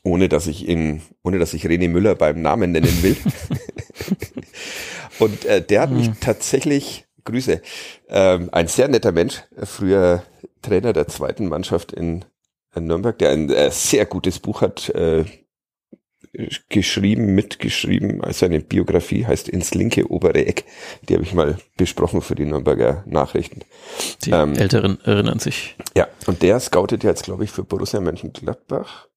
ohne 0.03 0.29
dass 0.29 0.47
ich 0.47 0.67
ihn, 0.67 1.01
ohne 1.23 1.39
dass 1.39 1.53
ich 1.53 1.65
René 1.65 1.89
Müller 1.89 2.15
beim 2.15 2.41
Namen 2.41 2.71
nennen 2.71 3.03
will. 3.03 3.17
und 5.19 5.45
äh, 5.45 5.61
der 5.61 5.81
hat 5.81 5.91
mich 5.91 6.09
tatsächlich, 6.19 7.05
Grüße, 7.23 7.61
ähm, 8.09 8.49
ein 8.51 8.67
sehr 8.67 8.87
netter 8.87 9.11
Mensch, 9.11 9.43
früher 9.63 10.23
Trainer 10.61 10.93
der 10.93 11.07
zweiten 11.07 11.47
Mannschaft 11.47 11.91
in, 11.91 12.25
in 12.75 12.85
Nürnberg, 12.85 13.17
der 13.17 13.31
ein 13.31 13.49
äh, 13.49 13.71
sehr 13.71 14.05
gutes 14.05 14.39
Buch 14.39 14.61
hat, 14.61 14.89
äh, 14.89 15.25
geschrieben, 16.69 17.35
mitgeschrieben, 17.35 18.23
also 18.23 18.45
eine 18.45 18.61
Biografie 18.61 19.25
heißt 19.25 19.49
Ins 19.49 19.73
linke 19.73 20.09
obere 20.09 20.45
Eck. 20.45 20.65
Die 21.09 21.13
habe 21.13 21.23
ich 21.23 21.33
mal 21.33 21.57
besprochen 21.77 22.21
für 22.21 22.35
die 22.35 22.45
Nürnberger 22.45 23.03
Nachrichten. 23.05 23.61
Die 24.23 24.31
Ähm, 24.31 24.53
Älteren 24.53 24.99
erinnern 25.01 25.39
sich. 25.39 25.75
Ja, 25.95 26.07
und 26.27 26.41
der 26.41 26.59
scoutet 26.59 27.03
jetzt, 27.03 27.23
glaube 27.23 27.43
ich, 27.43 27.51
für 27.51 27.63
Borussia 27.63 27.99
Mönchengladbach. 27.99 29.07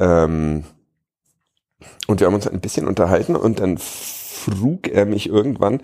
Ähm, 0.00 0.64
und 2.06 2.20
wir 2.20 2.26
haben 2.26 2.34
uns 2.34 2.48
ein 2.48 2.60
bisschen 2.60 2.88
unterhalten 2.88 3.36
und 3.36 3.60
dann 3.60 3.78
frug 3.78 4.88
er 4.88 5.06
mich 5.06 5.28
irgendwann, 5.28 5.82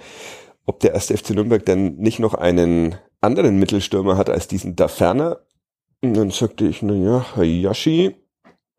ob 0.65 0.81
der 0.81 0.95
erste 0.95 1.17
FC 1.17 1.31
Nürnberg 1.31 1.65
denn 1.65 1.97
nicht 1.97 2.19
noch 2.19 2.35
einen 2.35 2.97
anderen 3.21 3.59
Mittelstürmer 3.59 4.17
hat 4.17 4.29
als 4.29 4.49
diesen 4.49 4.75
da 4.75 4.89
ferner. 4.89 5.41
Und 6.03 6.15
dann 6.15 6.31
sagte 6.31 6.67
ich, 6.67 6.83
na 6.83 6.95
ja, 6.95 7.37
Hayashi, 7.37 8.17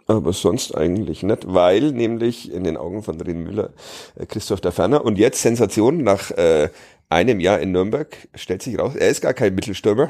aber 0.07 0.33
sonst 0.33 0.75
eigentlich 0.75 1.23
nicht, 1.23 1.53
weil 1.53 1.91
nämlich 1.91 2.51
in 2.51 2.63
den 2.63 2.77
Augen 2.77 3.03
von 3.03 3.19
René 3.21 3.35
Müller 3.35 3.71
äh, 4.15 4.25
Christoph 4.25 4.61
da 4.61 4.71
Ferner 4.71 5.03
und 5.03 5.17
jetzt 5.17 5.41
Sensation 5.41 6.03
nach 6.03 6.31
äh, 6.31 6.69
einem 7.09 7.39
Jahr 7.39 7.59
in 7.59 7.71
Nürnberg 7.71 8.15
stellt 8.35 8.61
sich 8.61 8.79
raus, 8.79 8.95
er 8.95 9.09
ist 9.09 9.21
gar 9.21 9.33
kein 9.33 9.55
Mittelstürmer. 9.55 10.09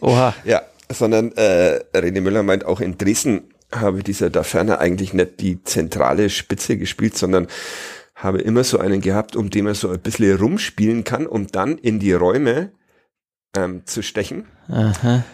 Oha. 0.00 0.34
Ja, 0.44 0.62
sondern 0.90 1.32
äh, 1.32 1.80
René 1.94 2.20
Müller 2.20 2.42
meint, 2.42 2.64
auch 2.64 2.80
in 2.80 2.98
Dresden 2.98 3.53
habe 3.72 4.02
dieser 4.02 4.30
da 4.30 4.42
ferner 4.42 4.80
eigentlich 4.80 5.12
nicht 5.14 5.40
die 5.40 5.62
zentrale 5.64 6.30
Spitze 6.30 6.76
gespielt, 6.76 7.16
sondern 7.16 7.48
habe 8.14 8.40
immer 8.40 8.64
so 8.64 8.78
einen 8.78 9.00
gehabt, 9.00 9.36
um 9.36 9.50
den 9.50 9.66
er 9.66 9.74
so 9.74 9.90
ein 9.90 10.00
bisschen 10.00 10.36
rumspielen 10.36 11.04
kann, 11.04 11.26
um 11.26 11.48
dann 11.48 11.78
in 11.78 11.98
die 11.98 12.12
Räume 12.12 12.70
ähm, 13.56 13.82
zu 13.84 14.02
stechen. 14.02 14.46
Aha. 14.68 15.24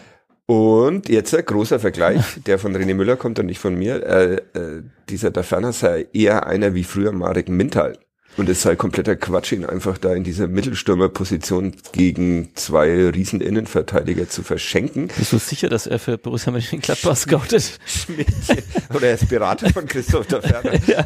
Und 0.47 1.07
jetzt 1.07 1.33
ein 1.33 1.45
großer 1.45 1.79
Vergleich, 1.79 2.41
der 2.45 2.59
von 2.59 2.75
René 2.75 2.93
Müller 2.93 3.15
kommt 3.15 3.39
und 3.39 3.45
nicht 3.45 3.59
von 3.59 3.75
mir. 3.75 4.05
Äh, 4.05 4.33
äh, 4.57 4.83
dieser 5.09 5.31
da 5.31 5.43
ferner 5.43 5.71
sei 5.71 6.07
eher 6.11 6.47
einer 6.47 6.73
wie 6.73 6.83
früher 6.83 7.11
Marek 7.11 7.47
Mintal. 7.47 7.97
Und 8.37 8.47
es 8.49 8.61
sei 8.61 8.75
kompletter 8.75 9.15
Quatsch, 9.15 9.51
ihn 9.51 9.65
einfach 9.65 9.97
da 9.97 10.13
in 10.13 10.23
dieser 10.23 10.47
Mittelstürmerposition 10.47 11.75
gegen 11.91 12.49
zwei 12.55 13.09
riesen 13.09 13.41
Innenverteidiger 13.41 14.29
zu 14.29 14.41
verschenken. 14.41 15.09
Bist 15.17 15.33
du 15.33 15.37
sicher, 15.37 15.69
dass 15.69 15.85
er 15.85 15.99
für 15.99 16.17
Borussia 16.17 16.51
Mönchengladbach 16.51 17.17
scoutet? 17.17 17.79
Schmidtchen, 17.85 18.63
oder 18.93 19.07
er 19.07 19.15
ist 19.15 19.27
Berater 19.27 19.69
von 19.69 19.85
Christoph 19.85 20.27
der 20.27 20.41
Ferner. 20.41 20.71
Ja. 20.87 21.05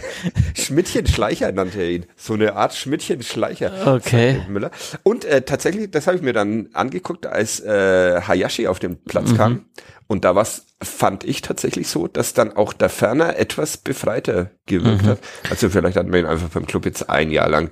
Schmidtchen-Schleicher 0.56 1.52
nannte 1.52 1.80
er 1.82 1.90
ihn. 1.90 2.06
So 2.16 2.34
eine 2.34 2.56
Art 2.56 2.74
Schmidtchen-Schleicher. 2.74 3.96
Okay. 3.96 4.36
sagte 4.38 4.52
Müller. 4.52 4.72
Und 5.04 5.26
äh, 5.26 5.42
tatsächlich, 5.42 5.92
das 5.92 6.08
habe 6.08 6.18
ich 6.18 6.24
mir 6.24 6.34
dann 6.34 6.70
angeguckt, 6.74 7.26
als 7.26 7.60
äh, 7.60 8.22
Hayashi 8.22 8.68
auf 8.68 8.80
den 8.80 8.98
Platz 8.98 9.36
kam. 9.36 9.66
Und 10.08 10.24
da 10.26 10.36
was 10.36 10.68
fand 10.82 11.24
ich 11.24 11.42
tatsächlich 11.42 11.88
so, 11.88 12.08
dass 12.08 12.34
dann 12.34 12.56
auch 12.56 12.74
der 12.74 12.90
Ferner 12.90 13.38
etwas 13.38 13.78
befreiter 13.78 14.52
gewirkt 14.68 15.06
hat. 15.06 15.20
Also 15.50 15.70
vielleicht 15.70 15.98
hat 15.98 16.08
man 16.08 16.20
ihn 16.20 16.26
einfach 16.26 16.50
beim 16.50 16.68
Club 16.68 16.86
jetzt 16.86 17.10
ein 17.10 17.32
Jahr 17.32 17.50
lang 17.50 17.72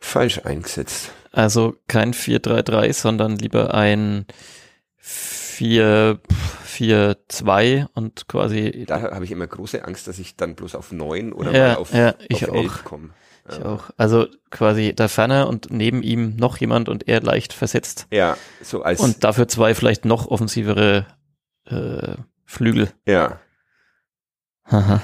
falsch 0.00 0.40
eingesetzt. 0.44 1.10
Also 1.30 1.76
kein 1.88 2.14
4-3-3, 2.14 2.92
sondern 2.92 3.36
lieber 3.36 3.74
ein 3.74 4.26
4-4-2 6.78 7.86
und 7.94 8.28
quasi 8.28 8.84
Da 8.86 9.02
habe 9.02 9.24
ich 9.24 9.30
immer 9.30 9.46
große 9.46 9.84
Angst, 9.84 10.08
dass 10.08 10.18
ich 10.18 10.36
dann 10.36 10.54
bloß 10.54 10.74
auf 10.74 10.92
neun 10.92 11.32
oder 11.32 11.52
Ja, 11.52 11.68
mal 11.68 11.76
auf, 11.76 11.92
ja, 11.94 12.14
ich 12.28 12.48
auf 12.48 12.54
elf 12.54 12.80
auch. 12.80 12.84
komme. 12.84 13.10
ich 13.48 13.62
auch. 13.64 13.90
Also 13.96 14.26
quasi 14.50 14.92
da 14.94 15.08
ferner 15.08 15.48
und 15.48 15.70
neben 15.70 16.02
ihm 16.02 16.36
noch 16.36 16.56
jemand 16.58 16.88
und 16.88 17.08
er 17.08 17.20
leicht 17.22 17.52
versetzt. 17.52 18.06
Ja, 18.10 18.36
so 18.62 18.82
als 18.82 19.00
Und 19.00 19.24
dafür 19.24 19.48
zwei 19.48 19.74
vielleicht 19.74 20.04
noch 20.04 20.26
offensivere 20.26 21.06
äh, 21.66 22.16
Flügel. 22.44 22.90
ja. 23.06 23.40
Haha. 24.64 25.02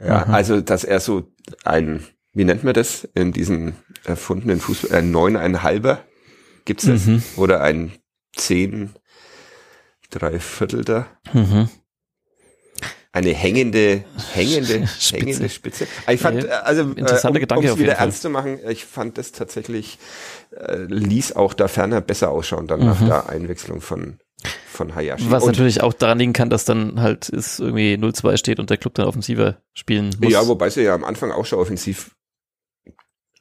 Ja, 0.00 0.24
Mhm. 0.26 0.34
also 0.34 0.60
dass 0.60 0.82
er 0.84 0.98
so 1.00 1.30
ein, 1.64 2.04
wie 2.32 2.44
nennt 2.44 2.64
man 2.64 2.74
das, 2.74 3.04
in 3.14 3.32
diesem 3.32 3.74
erfundenen 4.04 4.60
Fußball, 4.60 4.98
ein 4.98 5.10
neuneinhalber 5.10 6.04
gibt's 6.64 6.86
das? 6.86 7.06
Mhm. 7.06 7.22
Oder 7.36 7.60
ein 7.60 7.92
zehn, 8.34 8.94
drei 10.10 10.40
Viertelter? 10.40 11.06
Mhm. 11.32 11.68
Eine 13.12 13.30
hängende, 13.30 14.04
hängende, 14.34 14.86
Spitze. 15.00 15.16
hängende 15.16 15.48
Spitze. 15.48 15.86
Ich 16.08 16.20
fand, 16.20 16.44
Ja, 16.44 16.60
also 16.60 16.82
interessanter 16.82 17.26
äh, 17.26 17.38
um, 17.38 17.40
Gedanke 17.40 17.78
wieder 17.78 17.96
Fall. 17.96 18.04
ernst 18.06 18.22
zu 18.22 18.30
machen, 18.30 18.60
ich 18.68 18.84
fand 18.84 19.18
das 19.18 19.32
tatsächlich, 19.32 19.98
äh, 20.56 20.76
ließ 20.84 21.34
auch 21.34 21.52
da 21.54 21.66
ferner 21.66 22.00
besser 22.00 22.30
ausschauen, 22.30 22.68
dann 22.68 22.80
Mhm. 22.80 22.86
nach 22.86 23.04
der 23.04 23.28
Einwechslung 23.28 23.80
von, 23.80 24.20
von 24.68 24.94
Hayashi. 24.94 25.24
Was 25.28 25.42
Und- 25.42 25.50
natürlich 25.50 25.80
auch 25.82 25.92
daran 25.92 26.18
liegen 26.20 26.32
kann, 26.32 26.50
dass 26.50 26.64
dann 26.64 27.00
halt 27.02 27.28
es 27.28 27.58
irgendwie 27.58 27.94
0-2 27.96 28.36
steht 28.36 28.60
und 28.60 28.70
der 28.70 28.76
Club 28.76 28.94
dann 28.94 29.06
offensiver 29.06 29.56
spielen 29.72 30.14
muss. 30.20 30.32
Ja, 30.32 30.46
wobei 30.46 30.70
sie 30.70 30.82
ja 30.82 30.94
am 30.94 31.02
Anfang 31.04 31.32
auch 31.32 31.46
schon 31.46 31.58
offensiv 31.58 32.12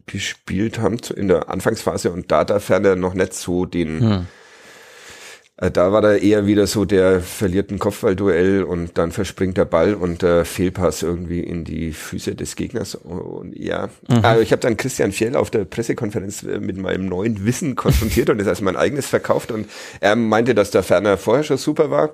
gespielt 0.08 0.80
haben 0.80 0.98
in 1.16 1.28
der 1.28 1.50
Anfangsphase 1.50 2.12
und 2.12 2.32
da 2.32 2.44
da 2.44 2.60
Ferner 2.60 2.96
noch 2.96 3.14
nicht 3.14 3.34
so 3.36 3.66
den, 3.66 4.00
Hm. 4.00 4.28
Äh, 5.62 5.72
da 5.72 5.92
war 5.92 6.02
da 6.02 6.16
eher 6.16 6.46
wieder 6.46 6.68
so 6.68 6.86
der 6.86 7.22
verliert 7.22 7.72
ein 7.72 7.80
Kopfballduell 7.80 8.64
und 8.64 8.98
dann 8.98 9.12
verspringt 9.12 9.58
der 9.58 9.66
Ball 9.66 9.94
und 9.94 10.22
der 10.22 10.46
Fehlpass 10.46 11.04
irgendwie 11.04 11.42
in 11.42 11.64
die 11.64 11.92
Füße 11.94 12.36
des 12.36 12.56
Gegners 12.56 12.96
und 12.96 13.56
ja, 13.56 13.90
Mhm. 14.08 14.24
also 14.24 14.42
ich 14.42 14.52
habe 14.52 14.62
dann 14.62 14.78
Christian 14.78 15.12
Fjell 15.12 15.36
auf 15.36 15.50
der 15.50 15.66
Pressekonferenz 15.66 16.44
äh, 16.44 16.60
mit 16.60 16.78
meinem 16.78 17.06
neuen 17.08 17.46
Wissen 17.46 17.76
konfrontiert 17.76 18.30
und 18.30 18.40
es 18.40 18.48
als 18.48 18.62
mein 18.62 18.76
eigenes 18.76 19.08
verkauft 19.08 19.52
und 19.52 19.68
er 20.00 20.16
meinte, 20.16 20.56
dass 20.56 20.72
der 20.72 20.84
Ferner 20.84 21.18
vorher 21.18 21.44
schon 21.44 21.58
super 21.58 21.92
war, 21.92 22.14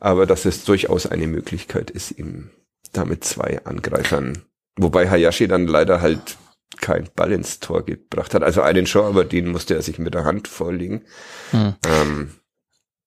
aber 0.00 0.26
dass 0.26 0.44
es 0.44 0.64
durchaus 0.64 1.06
eine 1.06 1.26
Möglichkeit 1.26 1.90
ist, 1.90 2.18
ihm 2.18 2.50
da 2.92 3.04
mit 3.04 3.24
zwei 3.24 3.60
Angreifern 3.64 4.42
Wobei 4.78 5.08
Hayashi 5.08 5.48
dann 5.48 5.66
leider 5.66 6.00
halt 6.00 6.36
kein 6.80 7.08
Ball 7.14 7.32
ins 7.32 7.60
Tor 7.60 7.84
gebracht 7.84 8.34
hat. 8.34 8.42
Also 8.42 8.60
einen 8.60 8.86
schon, 8.86 9.06
aber 9.06 9.24
den 9.24 9.48
musste 9.48 9.74
er 9.74 9.82
sich 9.82 9.98
mit 9.98 10.12
der 10.14 10.24
Hand 10.24 10.48
vorlegen. 10.48 11.02
Hm. 11.50 11.74
Ähm, 11.88 12.30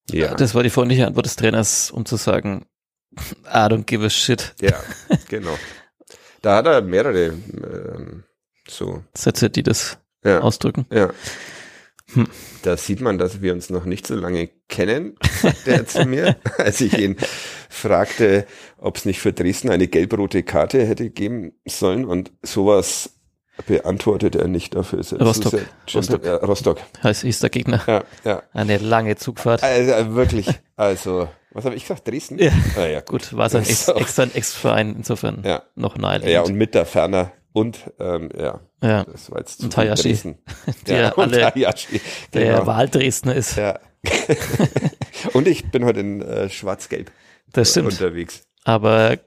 ja, 0.09 0.33
Das 0.35 0.55
war 0.55 0.63
die 0.63 0.69
freundliche 0.69 1.05
Antwort 1.07 1.25
des 1.25 1.35
Trainers, 1.35 1.91
um 1.91 2.05
zu 2.05 2.15
sagen, 2.15 2.65
I 3.45 3.57
don't 3.67 3.83
give 3.85 4.05
a 4.05 4.09
shit. 4.09 4.53
ja, 4.61 4.79
genau. 5.29 5.57
Da 6.41 6.57
hat 6.57 6.67
er 6.67 6.81
mehrere 6.81 7.25
ähm, 7.27 8.23
so. 8.67 9.03
Sätze, 9.13 9.49
die 9.49 9.63
das 9.63 9.97
Ja, 10.23 10.39
ausdrücken. 10.41 10.85
ja. 10.91 11.09
Hm. 12.13 12.27
Da 12.63 12.75
sieht 12.75 13.01
man, 13.01 13.19
dass 13.19 13.41
wir 13.43 13.53
uns 13.53 13.69
noch 13.69 13.85
nicht 13.85 14.07
so 14.07 14.15
lange 14.15 14.49
kennen, 14.67 15.15
sagte 15.41 15.71
er 15.73 15.85
zu 15.85 16.05
mir, 16.05 16.37
als 16.57 16.81
ich 16.81 16.97
ihn 16.97 17.17
fragte, 17.69 18.47
ob 18.77 18.97
es 18.97 19.05
nicht 19.05 19.19
für 19.19 19.31
Dresden 19.31 19.69
eine 19.69 19.87
gelb-rote 19.87 20.41
Karte 20.41 20.83
hätte 20.85 21.11
geben 21.11 21.53
sollen 21.67 22.05
und 22.05 22.31
sowas 22.41 23.18
beantwortet 23.67 24.35
er 24.35 24.47
nicht 24.47 24.75
dafür. 24.75 24.99
Ist 24.99 25.11
er- 25.11 25.21
Rostock. 25.21 25.53
ist 25.53 25.61
er- 25.87 25.95
Rostock. 25.95 26.25
Ja, 26.25 26.35
Rostock. 26.37 26.77
Heißt, 27.03 27.21
hieß 27.21 27.39
der 27.39 27.49
Gegner. 27.49 27.81
Ja, 27.87 28.03
ja. 28.23 28.43
Eine 28.53 28.77
lange 28.77 29.15
Zugfahrt. 29.15 29.63
Also 29.63 30.15
wirklich, 30.15 30.47
also, 30.75 31.27
was 31.51 31.65
habe 31.65 31.75
ich 31.75 31.83
gesagt? 31.83 32.07
Dresden? 32.07 32.39
Ja. 32.39 32.51
Ah, 32.77 32.85
ja, 32.85 33.01
Gut, 33.01 33.35
war 33.35 33.49
sein 33.49 33.63
Ex, 33.63 33.85
So. 33.87 33.93
extra 33.95 34.23
ein 34.23 34.33
Ex-Verein, 34.35 34.95
insofern 34.97 35.41
Ja. 35.43 35.63
noch 35.75 35.95
Ja, 35.95 36.01
naheliegend. 36.01 36.47
und 36.47 36.55
mit 36.55 36.73
der 36.75 36.85
Ferner 36.85 37.31
und, 37.53 37.79
ähm, 37.99 38.29
ja, 38.37 38.59
Ja, 38.81 39.03
das 39.03 39.29
war 39.31 39.39
jetzt 39.39 39.59
zu 39.59 39.65
Und 39.65 39.75
Hayashi. 39.75 40.03
Dresden. 40.09 40.37
Der 40.87 41.01
ja, 41.01 41.11
und 41.13 41.33
alle- 41.35 41.47
Hayashi, 41.53 41.99
der 42.33 42.53
genau. 42.53 42.65
Wahldresdner 42.67 43.35
ist. 43.35 43.57
Ja. 43.57 43.77
und 45.33 45.47
ich 45.47 45.69
bin 45.71 45.83
heute 45.85 45.99
in 45.99 46.21
äh, 46.21 46.49
schwarz-gelb 46.49 47.11
Das 47.51 47.71
stimmt. 47.71 47.91
unterwegs. 47.91 48.43
Aber, 48.63 49.17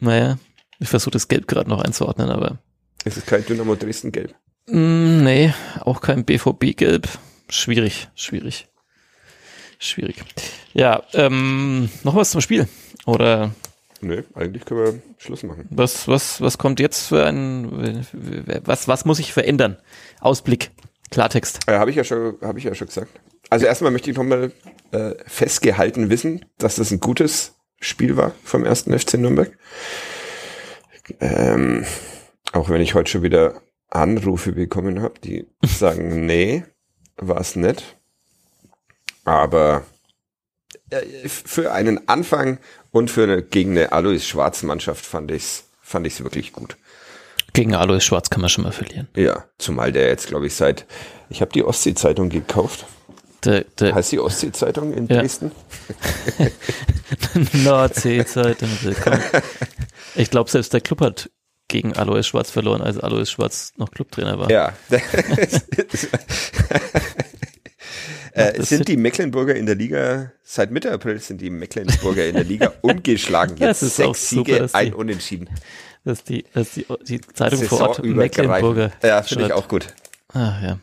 naja, 0.00 0.38
ich 0.78 0.88
versuche 0.88 1.12
das 1.12 1.28
Gelb 1.28 1.46
gerade 1.48 1.70
noch 1.70 1.80
einzuordnen, 1.82 2.28
aber 2.30 2.58
Es 3.04 3.16
ist 3.16 3.26
kein 3.26 3.44
Dynamo 3.44 3.74
Dresden 3.74 4.12
gelb. 4.12 4.34
Mm, 4.66 5.22
nee, 5.24 5.54
auch 5.80 6.00
kein 6.00 6.24
BVB-Gelb. 6.24 7.08
Schwierig, 7.48 8.08
schwierig. 8.14 8.68
Schwierig. 9.78 10.16
Ja, 10.74 11.02
ähm, 11.14 11.88
noch 12.02 12.14
was 12.14 12.30
zum 12.30 12.40
Spiel? 12.40 12.68
Oder 13.06 13.52
Nö, 14.00 14.22
eigentlich 14.34 14.64
können 14.64 14.84
wir 14.84 15.02
Schluss 15.18 15.42
machen. 15.42 15.66
was, 15.70 16.06
was, 16.08 16.40
was 16.40 16.58
kommt 16.58 16.80
jetzt 16.80 17.06
für 17.08 17.24
ein, 17.26 18.04
was, 18.64 18.86
was 18.88 19.04
muss 19.04 19.18
ich 19.18 19.32
verändern? 19.32 19.76
Ausblick, 20.20 20.70
Klartext. 21.10 21.60
Äh, 21.66 21.78
habe 21.78 21.90
ich 21.90 21.96
ja 21.96 22.04
schon, 22.04 22.36
habe 22.42 22.58
ich 22.58 22.64
ja 22.64 22.74
schon 22.74 22.88
gesagt. 22.88 23.20
Also 23.50 23.66
erstmal 23.66 23.90
möchte 23.92 24.10
ich 24.10 24.16
nochmal 24.16 24.52
äh, 24.92 25.14
festgehalten 25.26 26.10
wissen, 26.10 26.44
dass 26.58 26.76
das 26.76 26.90
ein 26.90 27.00
gutes 27.00 27.54
Spiel 27.80 28.16
war 28.16 28.32
vom 28.44 28.64
ersten 28.64 28.96
FC 28.98 29.14
Nürnberg. 29.14 29.56
Ähm, 31.20 31.86
auch 32.52 32.68
wenn 32.68 32.80
ich 32.80 32.94
heute 32.94 33.10
schon 33.10 33.22
wieder 33.22 33.60
Anrufe 33.90 34.52
bekommen 34.52 35.02
habe, 35.02 35.18
die 35.20 35.46
sagen, 35.64 36.26
nee, 36.26 36.64
war 37.16 37.40
es 37.40 37.56
nicht. 37.56 37.96
Aber 39.24 39.84
äh, 40.90 41.28
für 41.28 41.72
einen 41.72 42.08
Anfang 42.08 42.58
und 42.90 43.10
für 43.10 43.24
eine 43.24 43.42
gegen 43.42 43.72
eine 43.72 43.92
Alois 43.92 44.20
Schwarz 44.20 44.62
Mannschaft 44.62 45.04
fand 45.04 45.30
ich's 45.30 45.64
fand 45.82 46.06
ich's 46.06 46.22
wirklich 46.22 46.52
gut. 46.52 46.76
Gegen 47.52 47.74
Alois 47.74 48.00
Schwarz 48.00 48.30
kann 48.30 48.40
man 48.40 48.50
schon 48.50 48.64
mal 48.64 48.72
verlieren. 48.72 49.08
Ja, 49.16 49.44
zumal 49.58 49.92
der 49.92 50.08
jetzt 50.08 50.28
glaube 50.28 50.46
ich 50.46 50.54
seit 50.54 50.86
ich 51.30 51.40
habe 51.40 51.52
die 51.52 51.64
Ostsee 51.64 51.94
Zeitung 51.94 52.30
gekauft. 52.30 52.86
Der, 53.44 53.64
der 53.78 53.94
Heißt 53.94 54.12
die 54.12 54.18
Ostsee 54.18 54.50
Zeitung 54.52 54.92
in 54.92 55.06
Ja. 55.06 55.18
Dresden? 55.20 55.52
Nordsee-Zeitung. 57.64 58.68
Ich 60.14 60.30
glaube, 60.30 60.50
selbst 60.50 60.72
der 60.72 60.80
Club 60.80 61.00
hat 61.00 61.30
gegen 61.68 61.92
Alois 61.96 62.24
Schwarz 62.24 62.50
verloren, 62.50 62.80
als 62.82 62.98
Alois 62.98 63.26
Schwarz 63.26 63.72
noch 63.76 63.90
Clubtrainer 63.90 64.38
war. 64.38 64.50
Ja. 64.50 64.72
äh, 68.32 68.62
sind 68.62 68.88
die 68.88 68.96
Mecklenburger 68.96 69.54
in 69.54 69.66
der 69.66 69.74
Liga, 69.74 70.32
seit 70.42 70.70
Mitte 70.70 70.90
April 70.92 71.18
sind 71.20 71.40
die 71.40 71.50
Mecklenburger 71.50 72.26
in 72.26 72.34
der 72.34 72.44
Liga 72.44 72.72
ungeschlagen. 72.82 73.56
Jetzt 73.58 73.82
Das 73.82 73.82
ist 73.82 74.00
auch 74.00 74.14
sechs 74.14 74.30
super, 74.30 74.44
Siege, 74.44 74.58
dass 74.60 74.72
die- 74.72 74.78
ein 74.78 74.94
Unentschieden. 74.94 75.48
Das 76.04 76.18
ist 76.18 76.28
die, 76.28 76.44
das 76.54 76.76
ist 76.76 76.86
die, 76.88 77.18
die 77.18 77.20
Zeitung 77.20 77.62
vor 77.64 77.80
Ort. 77.80 78.04
Mecklenburger. 78.04 78.92
Ja, 79.02 79.22
finde 79.22 79.46
ich 79.46 79.52
auch 79.52 79.68
gut. 79.68 79.88
Ah, 80.32 80.58
ja. 80.62 80.78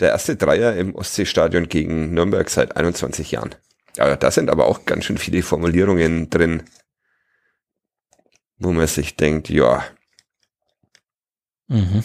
Der 0.00 0.10
erste 0.10 0.36
Dreier 0.36 0.76
im 0.76 0.94
Ostseestadion 0.94 1.68
gegen 1.68 2.12
Nürnberg 2.12 2.50
seit 2.50 2.76
21 2.76 3.30
Jahren. 3.30 3.54
Ja, 3.96 4.14
da 4.16 4.30
sind 4.30 4.50
aber 4.50 4.66
auch 4.66 4.84
ganz 4.84 5.06
schön 5.06 5.16
viele 5.16 5.42
Formulierungen 5.42 6.28
drin, 6.28 6.64
wo 8.58 8.72
man 8.72 8.86
sich 8.86 9.16
denkt, 9.16 9.48
ja. 9.48 9.82
Mhm. 11.68 12.02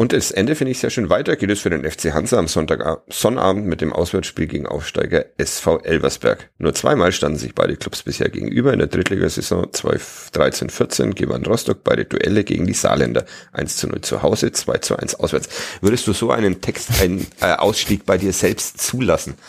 Und 0.00 0.14
das 0.14 0.30
Ende 0.30 0.54
finde 0.54 0.70
ich 0.70 0.78
sehr 0.78 0.88
schön 0.88 1.10
weiter. 1.10 1.36
Geht 1.36 1.50
es 1.50 1.60
für 1.60 1.68
den 1.68 1.84
FC 1.84 2.14
Hansa 2.14 2.38
am 2.38 2.48
Sonntag, 2.48 3.02
Sonnabend 3.10 3.66
mit 3.66 3.82
dem 3.82 3.92
Auswärtsspiel 3.92 4.46
gegen 4.46 4.66
Aufsteiger 4.66 5.26
SV 5.36 5.80
Elversberg. 5.80 6.48
Nur 6.56 6.72
zweimal 6.72 7.12
standen 7.12 7.36
sich 7.36 7.54
beide 7.54 7.76
Clubs 7.76 8.02
bisher 8.02 8.30
gegenüber. 8.30 8.72
In 8.72 8.78
der 8.78 8.88
Drittligasaison 8.88 9.66
2013-14 9.66 11.12
gewann 11.12 11.44
Rostock 11.44 11.84
beide 11.84 12.06
Duelle 12.06 12.44
gegen 12.44 12.66
die 12.66 12.72
Saarländer. 12.72 13.26
1 13.52 13.76
zu 13.76 13.88
0 13.88 14.00
zu 14.00 14.22
Hause, 14.22 14.52
2 14.52 14.78
zu 14.78 14.96
1 14.96 15.16
auswärts. 15.16 15.50
Würdest 15.82 16.06
du 16.06 16.14
so 16.14 16.30
einen 16.30 16.62
Text, 16.62 17.02
einen 17.02 17.26
äh, 17.42 17.52
Ausstieg 17.52 18.06
bei 18.06 18.16
dir 18.16 18.32
selbst 18.32 18.80
zulassen? 18.80 19.34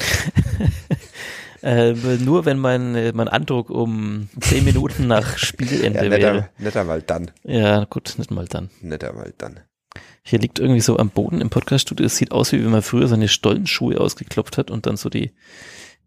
Äh, 1.64 1.94
nur 1.94 2.46
wenn 2.46 2.58
mein, 2.60 2.96
äh, 2.96 3.12
mein 3.14 3.28
Andruck 3.28 3.70
um 3.70 4.30
zehn 4.40 4.64
Minuten 4.64 5.08
nach 5.08 5.38
Spielende 5.38 6.00
Ja, 6.06 6.10
wäre. 6.12 6.34
netter, 6.34 6.50
netter 6.58 6.84
mal 6.84 7.02
dann. 7.02 7.32
Ja, 7.44 7.84
gut, 7.86 8.16
nicht 8.18 8.32
mal 8.32 8.46
dann. 8.48 8.70
Netter 8.82 9.14
mal 9.14 9.34
dann. 9.38 9.60
Hier 10.24 10.40
liegt 10.40 10.60
irgendwie 10.60 10.82
so 10.82 10.98
am 10.98 11.10
Boden 11.10 11.42
im 11.42 11.50
Podcaststudio, 11.50 12.06
es 12.06 12.16
sieht 12.18 12.32
aus, 12.32 12.52
wie 12.52 12.64
wenn 12.64 12.72
man 12.72 12.82
früher 12.82 13.08
seine 13.08 13.28
Stollenschuhe 13.28 14.00
ausgeklopft 14.00 14.58
hat 14.58 14.72
und 14.72 14.86
dann 14.86 14.96
so 14.98 15.10
die 15.10 15.32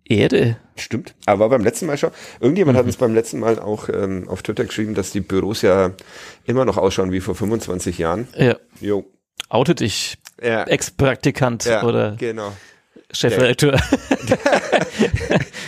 Erde. 0.06 0.56
Stimmt. 0.76 1.14
Aber 1.26 1.48
beim 1.48 1.62
letzten 1.64 1.86
Mal 1.86 1.96
schon. 1.96 2.10
Irgendjemand 2.40 2.76
hat 2.76 2.84
uns 2.84 2.96
beim 2.96 3.14
letzten 3.14 3.40
Mal 3.40 3.58
auch 3.58 3.88
ähm, 3.88 4.28
auf 4.28 4.42
Twitter 4.42 4.64
geschrieben, 4.64 4.94
dass 4.94 5.12
die 5.12 5.20
Büros 5.20 5.62
ja 5.62 5.92
immer 6.44 6.64
noch 6.64 6.76
ausschauen 6.76 7.10
wie 7.10 7.20
vor 7.20 7.34
25 7.34 7.96
Jahren. 7.98 8.28
Ja, 8.36 8.56
Jo. 8.80 9.04
outet 9.48 9.80
dich, 9.80 10.18
Ja, 10.42 10.64
Ex-Praktikant 10.64 11.64
ja 11.64 11.82
oder 11.84 12.16
genau. 12.16 12.52
Chefredakteur. 13.14 13.80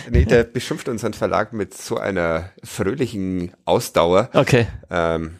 Nee, 0.09 0.25
der 0.25 0.43
beschimpft 0.45 0.87
unseren 0.87 1.13
Verlag 1.13 1.53
mit 1.53 1.75
so 1.75 1.97
einer 1.97 2.51
fröhlichen 2.63 3.51
Ausdauer, 3.65 4.29
Okay. 4.33 4.67
ähm, 4.89 5.35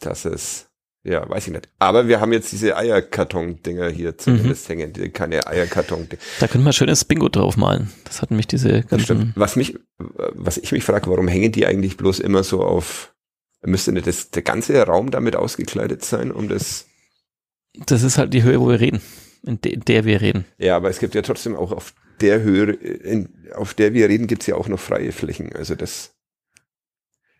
dass 0.00 0.24
es, 0.24 0.66
ja, 1.02 1.28
weiß 1.28 1.48
ich 1.48 1.52
nicht. 1.52 1.68
Aber 1.78 2.06
wir 2.08 2.20
haben 2.20 2.32
jetzt 2.32 2.52
diese 2.52 2.76
Eierkarton-Dinger 2.76 3.88
hier 3.90 4.16
zumindest 4.16 4.68
hängen, 4.68 4.92
die, 4.92 5.08
keine 5.10 5.46
eierkarton 5.46 6.08
Da 6.40 6.46
könnte 6.46 6.64
man 6.64 6.72
schönes 6.72 7.04
Bingo 7.04 7.28
draufmalen. 7.28 7.90
Das 8.04 8.22
hatten 8.22 8.36
mich 8.36 8.46
diese 8.46 8.82
Das 8.82 8.90
ganzen. 8.90 9.32
Was 9.36 9.56
mich, 9.56 9.76
was 9.98 10.56
ich 10.58 10.72
mich 10.72 10.84
frage, 10.84 11.10
warum 11.10 11.28
hängen 11.28 11.52
die 11.52 11.66
eigentlich 11.66 11.96
bloß 11.96 12.20
immer 12.20 12.44
so 12.44 12.62
auf, 12.62 13.12
müsste 13.62 13.92
nicht 13.92 14.06
das, 14.06 14.30
der 14.30 14.42
ganze 14.42 14.80
Raum 14.86 15.10
damit 15.10 15.36
ausgekleidet 15.36 16.04
sein, 16.04 16.30
um 16.30 16.48
das, 16.48 16.86
Das 17.86 18.02
ist 18.04 18.18
halt 18.18 18.32
die 18.34 18.42
Höhe, 18.44 18.60
wo 18.60 18.68
wir 18.68 18.78
reden. 18.80 19.00
In, 19.46 19.60
de, 19.60 19.76
der 19.76 20.04
wir 20.04 20.20
reden. 20.20 20.44
ja, 20.58 20.76
aber 20.76 20.88
es 20.88 20.98
gibt 20.98 21.14
ja 21.14 21.22
trotzdem 21.22 21.54
auch 21.54 21.72
auf 21.72 21.94
der 22.20 22.42
Höhe, 22.42 22.72
in, 22.72 23.28
auf 23.54 23.74
der 23.74 23.92
wir 23.92 24.08
reden, 24.08 24.26
gibt's 24.26 24.46
ja 24.46 24.54
auch 24.56 24.68
noch 24.68 24.80
freie 24.80 25.12
Flächen. 25.12 25.52
Also 25.54 25.74
das 25.74 26.14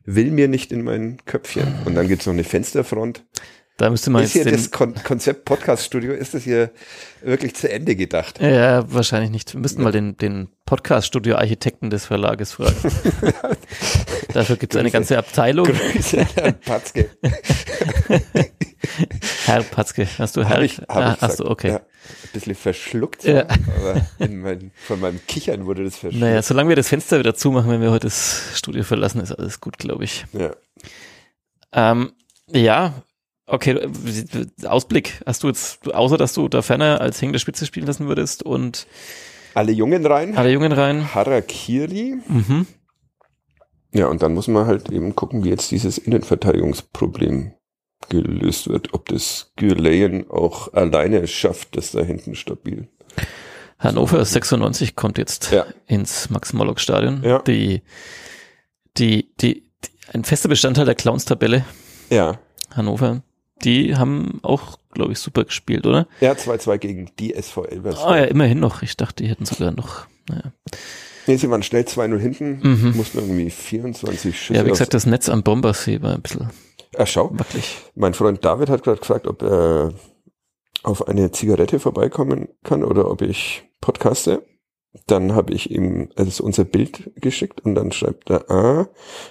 will 0.05 0.31
mir 0.31 0.49
nicht 0.49 0.73
in 0.73 0.83
mein 0.83 1.19
Köpfchen. 1.25 1.75
Und 1.85 1.95
dann 1.95 2.09
gibt's 2.09 2.27
noch 2.27 2.35
eine 2.35 2.45
Fensterfront. 2.45 3.25
Da 3.77 3.91
müsste 3.91 4.11
man 4.11 4.23
ist 4.23 4.35
jetzt 4.35 4.45
hier 4.45 4.53
das 4.53 4.71
Kon 4.71 4.95
Konzept 5.03 5.45
Podcast 5.45 5.85
Studio, 5.85 6.13
ist 6.13 6.33
das 6.33 6.45
hier 6.45 6.71
wirklich 7.23 7.57
zu 7.57 7.69
Ende 7.69 7.97
gedacht? 7.97 8.41
Ja, 8.41 8.85
wahrscheinlich 8.93 9.31
nicht. 9.33 9.53
Wir 9.53 9.61
müssten 9.61 9.83
mal 9.83 9.91
den, 9.91 10.17
den 10.17 10.49
Podcast-Studio-Architekten 10.67 11.91
des 11.91 12.07
Verlages 12.07 12.53
fragen. 12.53 12.77
Dafür 14.33 14.57
gibt 14.57 14.75
es 14.75 14.81
eine 14.81 14.93
ganze 14.93 15.19
Abteilung. 15.19 15.67
Grüße 15.67 16.25
an 16.41 16.61
Patzke. 16.61 17.11
Herr 19.47 19.63
Patzke, 19.63 20.07
hast 20.19 20.37
du 20.37 20.45
Herr? 20.45 20.57
Hab 20.57 20.63
ich, 20.63 20.79
hab 20.79 20.97
ah, 20.97 21.15
ich 21.17 21.21
hast 21.23 21.41
du, 21.41 21.47
okay. 21.47 21.69
Ja, 21.69 21.77
ein 21.77 22.31
bisschen 22.33 22.55
verschluckt, 22.55 23.25
Ja. 23.25 23.47
aber 23.79 24.07
in 24.19 24.41
mein, 24.41 24.71
von 24.87 25.01
meinem 25.01 25.21
Kichern 25.27 25.67
wurde 25.67 25.85
das 25.85 25.97
verschluckt. 25.97 26.21
Naja, 26.23 26.43
solange 26.43 26.69
wir 26.71 26.77
das 26.77 26.89
Fenster 26.89 27.19
wieder 27.19 27.35
zumachen, 27.35 27.71
wenn 27.71 27.81
wir 27.81 27.91
heute 27.91 28.07
das 28.07 28.43
Studio 28.55 28.83
verlassen, 28.85 29.21
ist 29.21 29.33
alles 29.33 29.61
gut, 29.61 29.79
glaube 29.79 30.05
ich. 30.05 30.25
Ja. 30.33 30.55
Ähm, 31.73 32.13
ja, 32.51 32.95
okay, 33.47 33.89
Ausblick. 34.65 35.21
Hast 35.27 35.43
du 35.43 35.49
jetzt, 35.49 35.93
außer 35.93 36.17
dass 36.17 36.35
du 36.35 36.49
da 36.49 36.63
ferner 36.63 37.01
als 37.01 37.21
hängende 37.21 37.39
Spitze 37.39 37.67
spielen 37.67 37.87
lassen 37.87 38.07
würdest 38.09 38.43
und 38.43 38.87
Alle 39.55 39.73
Jungen 39.73 40.05
rein, 40.07 40.37
alle 40.37 40.51
Jungen 40.51 40.73
rein? 40.73 41.15
Harakiri. 41.15 42.17
Mhm. 42.29 42.67
Ja, 43.93 44.09
und 44.09 44.23
dann 44.23 44.35
muss 44.35 44.49
man 44.49 44.67
halt 44.67 44.91
eben 44.91 45.15
gucken, 45.15 45.45
wie 45.45 45.51
jetzt 45.51 45.71
dieses 45.71 45.99
Innenverteidigungsproblem 45.99 47.53
gelöst 48.09 48.69
wird. 48.69 48.95
Ob 48.95 49.07
das 49.09 49.53
Gürleyen 49.57 50.31
auch 50.31 50.73
alleine 50.73 51.27
schafft, 51.27 51.77
das 51.77 51.93
da 51.93 52.03
hinten 52.03 52.35
stabil. 52.35 52.89
Hannover 53.79 54.25
96 54.25 54.97
kommt 54.97 55.19
jetzt 55.19 55.51
Ja. 55.53 55.67
ins 55.87 56.31
Max-Morlock-Stadion. 56.31 57.23
Ja. 57.23 57.41
Die, 57.41 57.83
die, 58.97 59.35
die, 59.41 59.63
die, 59.83 59.91
ein 60.13 60.25
fester 60.25 60.49
Bestandteil 60.49 60.85
der 60.87 60.95
Clowns-Tabelle, 60.95 61.65
Ja. 62.11 62.39
Hannover. 62.75 63.23
Die 63.63 63.97
haben 63.97 64.41
auch, 64.43 64.79
glaube 64.93 65.13
ich, 65.13 65.19
super 65.19 65.45
gespielt, 65.45 65.87
oder? 65.87 66.07
Ja, 66.21 66.33
2-2 66.33 66.79
gegen 66.79 67.11
die 67.19 67.35
SV 67.35 67.65
Elversberg. 67.67 68.07
Ah 68.11 68.17
ja, 68.19 68.25
immerhin 68.25 68.61
noch. 68.61 68.83
Ich 68.83 68.97
dachte, 68.97 69.23
die 69.23 69.31
hätten 69.31 69.45
sogar 69.47 69.71
noch. 69.71 70.07
Naja. 70.29 70.53
Nee, 71.27 71.37
sie 71.37 71.49
waren 71.51 71.63
schnell 71.63 71.85
2-0 71.85 72.19
hinten, 72.19 72.59
Mhm. 72.63 72.97
mussten 72.97 73.19
irgendwie 73.19 73.49
24 73.51 74.39
Schüsse 74.39 74.59
Ja, 74.59 74.67
wie 74.67 74.71
gesagt, 74.71 74.93
das 74.93 75.07
Netz 75.07 75.29
am 75.29 75.43
Bombersee 75.43 76.03
war 76.03 76.15
ein 76.15 76.21
bisschen 76.21 76.51
Ah, 76.99 77.07
schau. 77.07 77.31
wackelig. 77.33 77.77
Mein 77.95 78.15
Freund 78.15 78.45
David 78.45 78.69
hat 78.71 78.83
gerade 78.83 79.01
gefragt, 79.01 79.27
ob 79.27 79.43
er 79.43 79.93
auf 80.83 81.09
eine 81.09 81.33
Zigarette 81.33 81.81
vorbeikommen 81.81 82.49
kann 82.63 82.85
oder 82.85 83.11
ob 83.11 83.23
ich 83.23 83.63
podcaste. 83.81 84.45
Dann 85.07 85.35
habe 85.35 85.53
ich 85.53 85.71
ihm 85.71 86.11
also 86.15 86.45
unser 86.45 86.65
Bild 86.65 87.11
geschickt 87.17 87.63
und 87.63 87.75
dann 87.75 87.91
schreibt 87.91 88.31
er 88.31 88.51
A 88.51 88.89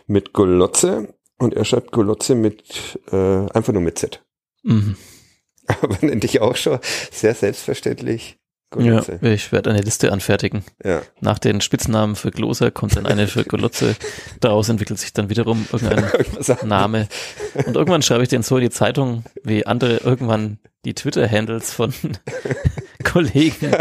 mit 0.07 0.34
Golotze 0.34 1.14
und 1.38 1.53
er 1.53 1.64
schreibt 1.64 1.91
Golotze 1.91 2.36
mit 2.36 2.99
äh, 3.11 3.47
einfach 3.51 3.72
nur 3.72 3.82
mit 3.82 3.97
Z. 3.97 4.26
Mhm. 4.64 4.97
Aber 5.82 5.97
nenne 6.01 6.26
ich 6.26 6.41
auch 6.41 6.57
schon 6.57 6.80
sehr 7.11 7.34
selbstverständlich 7.34 8.38
Ja, 8.78 9.01
Golotze. 9.01 9.19
ich 9.21 9.51
werde 9.51 9.69
eine 9.69 9.82
Liste 9.82 10.11
anfertigen. 10.11 10.63
Ja. 10.84 11.01
Nach 11.21 11.39
den 11.39 11.61
Spitznamen 11.61 12.15
für 12.15 12.32
Gloser 12.32 12.71
kommt 12.71 12.95
dann 12.95 13.05
eine 13.05 13.28
für 13.28 13.43
Golotze. 13.45 13.95
Daraus 14.39 14.69
entwickelt 14.69 14.99
sich 14.99 15.13
dann 15.13 15.30
wiederum 15.30 15.65
irgendein. 15.71 16.05
Name. 16.67 17.07
Und 17.65 17.76
irgendwann 17.76 18.01
schreibe 18.01 18.24
ich 18.24 18.30
den 18.30 18.43
so 18.43 18.57
in 18.57 18.63
die 18.63 18.69
Zeitung, 18.69 19.24
wie 19.43 19.65
andere 19.65 19.97
irgendwann 19.97 20.59
die 20.86 20.93
Twitter-Handles 20.93 21.74
von 21.74 21.93
Kollegen 23.03 23.74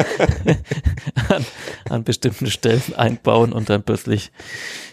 an, 1.29 1.47
an 1.89 2.05
bestimmten 2.05 2.51
Stellen 2.51 2.83
einbauen 2.97 3.53
und 3.53 3.71
dann 3.71 3.83
plötzlich 3.83 4.31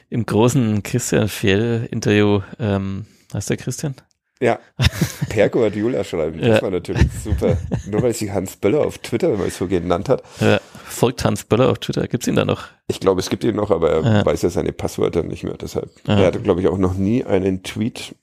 im 0.10 0.26
großen 0.26 0.82
Christian 0.82 1.28
Fjell-Interview, 1.28 2.42
ähm, 2.60 3.06
heißt 3.34 3.50
der 3.50 3.58
Christian? 3.58 3.96
Ja, 4.42 4.60
Per 5.30 5.50
Guardiola 5.50 6.04
schreiben, 6.04 6.40
das 6.40 6.48
Ja. 6.48 6.62
war 6.62 6.72
natürlich 6.72 7.08
super. 7.24 7.58
Nur 7.88 8.02
weil 8.04 8.14
sich 8.14 8.32
Hans 8.32 8.56
Böller 8.56 8.86
auf 8.86 8.98
Twitter 9.00 9.30
mal 9.36 9.50
so 9.50 9.68
genannt 9.68 10.08
hat. 10.08 10.24
Ja, 10.40 10.60
folgt 10.86 11.26
Hans 11.26 11.44
Böller 11.44 11.70
auf 11.70 11.80
Twitter. 11.80 12.08
Gibt's 12.08 12.26
ihn 12.28 12.36
da 12.36 12.46
noch? 12.46 12.68
Ich 12.88 13.00
glaube, 13.02 13.20
es 13.20 13.30
gibt 13.30 13.44
ihn 13.44 13.56
noch, 13.58 13.70
aber 13.70 13.92
er 13.92 14.02
Ja. 14.02 14.26
weiß 14.26 14.42
ja 14.44 14.50
seine 14.50 14.72
Passwörter 14.72 15.24
nicht 15.24 15.44
mehr. 15.44 15.56
Deshalb. 15.60 15.90
Er 16.08 16.26
hatte, 16.26 16.40
glaube 16.40 16.62
ich, 16.62 16.68
auch 16.68 16.78
noch 16.78 16.94
nie 16.94 17.24
einen 17.26 17.64
Tweet 17.64 18.16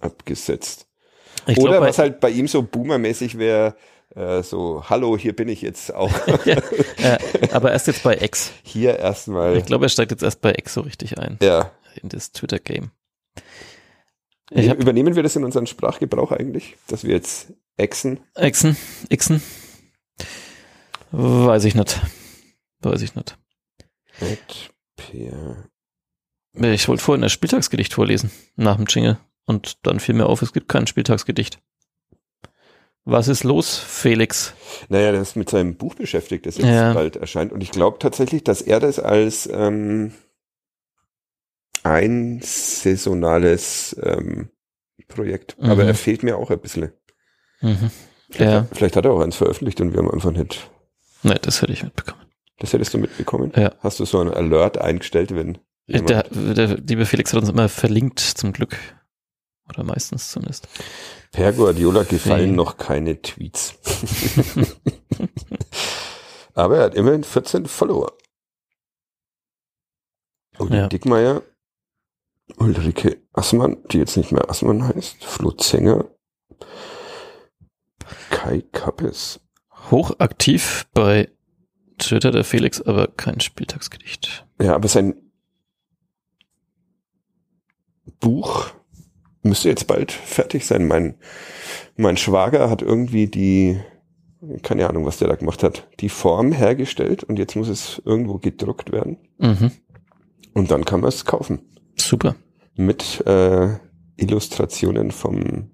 abgesetzt. 0.00 0.86
Ich 1.46 1.58
Oder 1.58 1.72
glaub, 1.78 1.88
was 1.88 1.98
halt 1.98 2.20
bei 2.20 2.30
ihm 2.30 2.48
so 2.48 2.62
boomermäßig 2.62 3.38
wäre, 3.38 3.74
äh, 4.14 4.42
so, 4.42 4.84
hallo, 4.88 5.16
hier 5.16 5.34
bin 5.36 5.48
ich 5.48 5.62
jetzt 5.62 5.94
auch. 5.94 6.10
ja, 6.46 6.56
ja, 6.98 7.18
aber 7.52 7.72
erst 7.72 7.86
jetzt 7.86 8.02
bei 8.02 8.16
X. 8.18 8.52
hier 8.62 8.98
erstmal. 8.98 9.56
Ich 9.56 9.66
glaube, 9.66 9.86
er 9.86 9.88
steigt 9.90 10.10
jetzt 10.10 10.22
erst 10.22 10.40
bei 10.40 10.52
X 10.56 10.74
so 10.74 10.80
richtig 10.80 11.18
ein. 11.18 11.38
Ja. 11.42 11.70
In 12.02 12.08
das 12.08 12.32
Twitter-Game. 12.32 12.90
Hab 14.52 14.80
Übernehmen 14.80 15.14
wir 15.16 15.22
das 15.22 15.36
in 15.36 15.44
unseren 15.44 15.66
Sprachgebrauch 15.66 16.32
eigentlich, 16.32 16.76
dass 16.88 17.04
wir 17.04 17.14
jetzt 17.14 17.52
Exen? 17.76 18.20
Xen, 18.34 18.76
Xen. 19.14 19.42
Weiß 21.12 21.64
ich 21.64 21.74
nicht. 21.74 22.00
Weiß 22.80 23.02
ich 23.02 23.14
nicht. 23.14 23.36
Ich 26.62 26.88
wollte 26.88 27.02
vorhin 27.02 27.22
das 27.22 27.32
Spieltagsgedicht 27.32 27.94
vorlesen, 27.94 28.30
nach 28.56 28.76
dem 28.76 28.86
Jingle. 28.86 29.18
Und 29.46 29.78
dann 29.86 30.00
fiel 30.00 30.14
mir 30.14 30.26
auf, 30.26 30.42
es 30.42 30.52
gibt 30.52 30.68
kein 30.68 30.86
Spieltagsgedicht. 30.86 31.58
Was 33.04 33.28
ist 33.28 33.44
los, 33.44 33.78
Felix? 33.78 34.52
Naja, 34.88 35.12
der 35.12 35.22
ist 35.22 35.34
mit 35.36 35.48
seinem 35.48 35.76
Buch 35.76 35.94
beschäftigt, 35.94 36.46
das 36.46 36.58
jetzt 36.58 36.66
Ja. 36.66 36.92
bald 36.92 37.16
erscheint. 37.16 37.50
Und 37.52 37.62
ich 37.62 37.70
glaube 37.70 37.98
tatsächlich, 37.98 38.44
dass 38.44 38.60
er 38.62 38.78
das 38.78 38.98
als 38.98 39.48
ähm, 39.50 40.12
ein 41.82 42.40
saisonales 42.42 43.96
ähm, 44.02 44.50
Projekt. 45.08 45.56
Mhm. 45.60 45.70
Aber 45.70 45.84
er 45.84 45.94
fehlt 45.94 46.22
mir 46.22 46.36
auch 46.36 46.50
ein 46.50 46.60
bisschen. 46.60 46.92
Mhm. 47.60 47.90
Vielleicht, 48.30 48.52
Ja, 48.52 48.60
hat, 48.62 48.68
vielleicht 48.76 48.96
hat 48.96 49.04
er 49.04 49.12
auch 49.12 49.20
eins 49.20 49.36
veröffentlicht 49.36 49.80
und 49.80 49.92
wir 49.92 49.98
haben 49.98 50.10
einfach 50.10 50.30
nicht. 50.32 50.70
ne, 51.22 51.34
das 51.42 51.62
hätte 51.62 51.72
ich 51.72 51.82
mitbekommen. 51.82 52.22
Das 52.58 52.72
hättest 52.72 52.92
du 52.94 52.98
mitbekommen? 52.98 53.52
Ja. 53.56 53.72
Hast 53.80 53.98
du 54.00 54.04
so 54.04 54.20
ein 54.20 54.28
Alert 54.28 54.78
eingestellt, 54.78 55.34
wenn 55.34 55.58
jemand, 55.86 56.10
Der, 56.10 56.22
der 56.54 56.76
liebe 56.76 57.06
Felix 57.06 57.32
hat 57.32 57.40
uns 57.40 57.48
immer 57.48 57.68
verlinkt, 57.68 58.20
zum 58.20 58.52
Glück. 58.52 58.76
Oder 59.68 59.82
meistens 59.84 60.30
zumindest. 60.30 60.68
Per 61.32 61.52
Guardiola 61.52 62.02
gefallen 62.02 62.48
Fame. 62.50 62.56
noch 62.56 62.76
keine 62.76 63.22
Tweets. 63.22 63.74
Aber 66.54 66.78
er 66.78 66.84
hat 66.84 66.94
immerhin 66.94 67.24
14 67.24 67.66
Follower. 67.66 68.12
Uli 70.58 70.76
Ja. 70.76 70.88
Dickmeier, 70.88 71.42
Ulrike 72.58 73.18
Assmann, 73.32 73.78
die 73.90 73.98
jetzt 73.98 74.16
nicht 74.16 74.32
mehr 74.32 74.48
Assmann 74.48 74.86
heißt, 74.86 75.24
Flo 75.24 75.50
Zenger, 75.52 76.06
Kai 78.30 78.62
Kappes. 78.72 79.40
Hochaktiv 79.90 80.86
bei 80.94 81.28
Twitter 81.98 82.30
der 82.30 82.44
Felix, 82.44 82.80
aber 82.80 83.08
kein 83.08 83.40
Spieltagsgedicht. 83.40 84.46
Ja, 84.60 84.74
aber 84.74 84.88
sein 84.88 85.14
Buch 88.20 88.70
müsste 89.42 89.68
jetzt 89.68 89.86
bald 89.86 90.12
fertig 90.12 90.66
sein. 90.66 90.86
Mein, 90.86 91.16
mein 91.96 92.16
Schwager 92.16 92.70
hat 92.70 92.82
irgendwie 92.82 93.26
die, 93.26 93.80
keine 94.62 94.88
Ahnung, 94.88 95.06
was 95.06 95.18
der 95.18 95.28
da 95.28 95.34
gemacht 95.34 95.62
hat, 95.62 95.88
die 96.00 96.08
Form 96.08 96.52
hergestellt 96.52 97.24
und 97.24 97.38
jetzt 97.38 97.56
muss 97.56 97.68
es 97.68 98.00
irgendwo 98.04 98.38
gedruckt 98.38 98.92
werden. 98.92 99.18
Mhm. 99.38 99.72
Und 100.52 100.70
dann 100.70 100.84
kann 100.84 101.00
man 101.00 101.08
es 101.08 101.24
kaufen. 101.24 101.60
Super. 102.00 102.36
Mit 102.76 103.24
äh, 103.26 103.76
Illustrationen 104.16 105.10
vom 105.10 105.70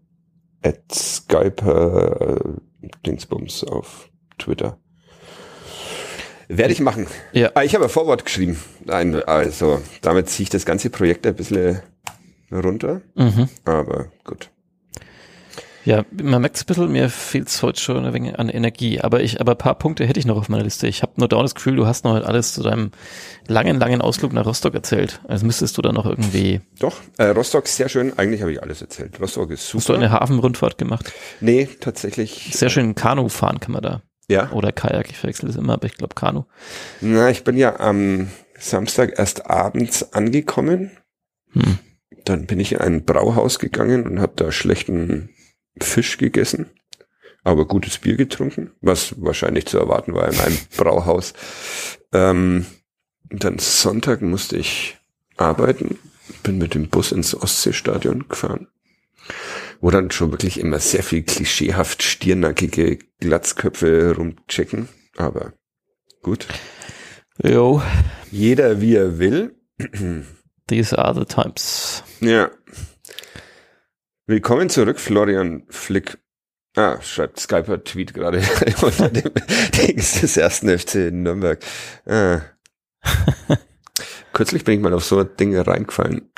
Ed 0.62 0.82
Skyper 0.92 2.36
äh, 2.38 2.88
Dingsbums 3.06 3.64
auf 3.64 4.10
Twitter. 4.38 4.78
Werde 6.48 6.72
ich 6.72 6.80
machen. 6.80 7.06
Ja. 7.32 7.50
Ah, 7.54 7.64
ich 7.64 7.74
habe 7.74 7.84
ein 7.84 7.90
Vorwort 7.90 8.24
geschrieben. 8.24 8.56
Nein, 8.84 9.16
also 9.24 9.80
damit 10.02 10.28
ziehe 10.28 10.44
ich 10.44 10.50
das 10.50 10.64
ganze 10.64 10.90
Projekt 10.90 11.26
ein 11.26 11.34
bisschen 11.34 11.80
runter. 12.52 13.02
Mhm. 13.16 13.48
Aber 13.64 14.12
gut. 14.24 14.50
Ja, 15.86 16.04
man 16.20 16.40
merkt 16.40 16.56
es 16.56 16.64
ein 16.64 16.66
bisschen, 16.66 16.90
mir 16.90 17.08
fehlt 17.08 17.46
es 17.46 17.62
heute 17.62 17.80
schon 17.80 18.04
ein 18.04 18.12
wenig 18.12 18.36
an 18.40 18.48
Energie, 18.48 19.00
aber 19.00 19.20
ich, 19.22 19.40
aber 19.40 19.52
ein 19.52 19.58
paar 19.58 19.76
Punkte 19.78 20.04
hätte 20.04 20.18
ich 20.18 20.26
noch 20.26 20.36
auf 20.36 20.48
meiner 20.48 20.64
Liste. 20.64 20.88
Ich 20.88 21.02
habe 21.02 21.12
nur 21.14 21.28
dauernd 21.28 21.44
das 21.44 21.54
Gefühl, 21.54 21.76
du 21.76 21.86
hast 21.86 22.04
noch 22.04 22.16
alles 22.24 22.54
zu 22.54 22.64
deinem 22.64 22.90
langen, 23.46 23.78
langen 23.78 24.00
Ausflug 24.00 24.32
nach 24.32 24.44
Rostock 24.44 24.74
erzählt. 24.74 25.20
Also 25.28 25.46
müsstest 25.46 25.78
du 25.78 25.82
da 25.82 25.92
noch 25.92 26.04
irgendwie, 26.04 26.60
Doch, 26.80 26.96
äh, 27.18 27.26
Rostock 27.26 27.66
ist 27.66 27.76
sehr 27.76 27.88
schön. 27.88 28.18
Eigentlich 28.18 28.40
habe 28.40 28.50
ich 28.50 28.60
alles 28.60 28.82
erzählt. 28.82 29.20
Rostock 29.20 29.52
ist 29.52 29.62
hast 29.62 29.74
du 29.74 29.78
super. 29.78 29.98
eine 30.00 30.10
Hafenrundfahrt 30.10 30.76
gemacht? 30.76 31.12
nee, 31.40 31.68
tatsächlich. 31.78 32.50
Sehr 32.52 32.68
schön 32.68 32.96
Kanu 32.96 33.28
fahren 33.28 33.60
kann 33.60 33.70
man 33.70 33.82
da. 33.82 34.02
Ja. 34.28 34.50
Oder 34.50 34.72
Kajak, 34.72 35.08
ich 35.08 35.22
wechsle 35.22 35.48
es 35.48 35.54
immer, 35.54 35.74
aber 35.74 35.86
ich 35.86 35.94
glaube 35.94 36.16
Kanu. 36.16 36.46
Na, 37.00 37.30
ich 37.30 37.44
bin 37.44 37.56
ja 37.56 37.78
am 37.78 38.26
Samstag 38.58 39.20
erst 39.20 39.48
abends 39.48 40.12
angekommen. 40.12 40.90
Hm. 41.52 41.78
Dann 42.24 42.46
bin 42.46 42.58
ich 42.58 42.72
in 42.72 42.78
ein 42.78 43.04
Brauhaus 43.04 43.60
gegangen 43.60 44.04
und 44.04 44.18
habe 44.18 44.32
da 44.34 44.50
schlechten 44.50 45.30
Fisch 45.80 46.18
gegessen, 46.18 46.70
aber 47.44 47.66
gutes 47.66 47.98
Bier 47.98 48.16
getrunken, 48.16 48.72
was 48.80 49.14
wahrscheinlich 49.22 49.66
zu 49.66 49.78
erwarten 49.78 50.14
war 50.14 50.28
in 50.28 50.38
einem 50.40 50.58
Brauhaus. 50.76 51.32
Ähm, 52.12 52.66
dann 53.30 53.58
Sonntag 53.58 54.22
musste 54.22 54.56
ich 54.56 54.96
arbeiten, 55.36 55.98
bin 56.42 56.58
mit 56.58 56.74
dem 56.74 56.88
Bus 56.88 57.12
ins 57.12 57.34
Ostseestadion 57.34 58.26
gefahren, 58.28 58.68
wo 59.80 59.90
dann 59.90 60.10
schon 60.10 60.30
wirklich 60.30 60.58
immer 60.60 60.78
sehr 60.78 61.02
viel 61.02 61.22
klischeehaft 61.22 62.02
stirnackige 62.02 62.98
Glatzköpfe 63.20 64.14
rumchecken, 64.16 64.88
aber 65.16 65.52
gut. 66.22 66.46
Jo, 67.42 67.82
Jeder 68.30 68.80
wie 68.80 68.94
er 68.94 69.18
will. 69.18 69.54
these 70.68 70.96
are 70.98 71.14
the 71.14 71.24
times. 71.24 72.02
Ja. 72.20 72.50
Willkommen 74.28 74.68
zurück, 74.68 74.98
Florian 74.98 75.62
Flick. 75.68 76.18
Ah, 76.74 77.00
schreibt 77.00 77.38
Skyper 77.38 77.84
Tweet 77.84 78.12
gerade 78.12 78.42
unter 78.82 79.08
dem 79.08 79.30
Dings 79.76 80.20
des 80.20 80.36
ersten 80.36 80.68
FC 80.76 81.12
Nürnberg. 81.12 81.64
Ah. 82.06 82.40
Kürzlich 84.32 84.64
bin 84.64 84.74
ich 84.74 84.80
mal 84.80 84.92
auf 84.94 85.04
so 85.04 85.20
ein 85.20 85.28
Ding 85.38 85.56
reingefallen 85.56 86.28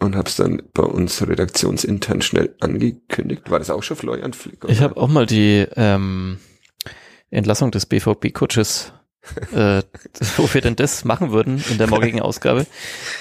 und 0.00 0.16
hab's 0.16 0.34
dann 0.34 0.60
bei 0.74 0.82
uns 0.82 1.24
redaktionsintern 1.24 2.20
schnell 2.20 2.56
angekündigt. 2.58 3.48
War 3.48 3.60
das 3.60 3.70
auch 3.70 3.84
schon 3.84 3.96
Florian 3.96 4.32
Flick? 4.32 4.64
oder? 4.64 4.72
Ich 4.72 4.80
habe 4.80 4.96
auch 4.96 5.08
mal 5.08 5.24
die 5.24 5.68
ähm, 5.76 6.38
Entlassung 7.30 7.70
des 7.70 7.86
BVB-Coaches, 7.86 8.92
äh, 9.52 9.82
wo 10.36 10.52
wir 10.52 10.60
denn 10.60 10.76
das 10.76 11.04
machen 11.04 11.30
würden 11.30 11.62
in 11.70 11.78
der 11.78 11.88
morgigen 11.88 12.20
Ausgabe, 12.20 12.66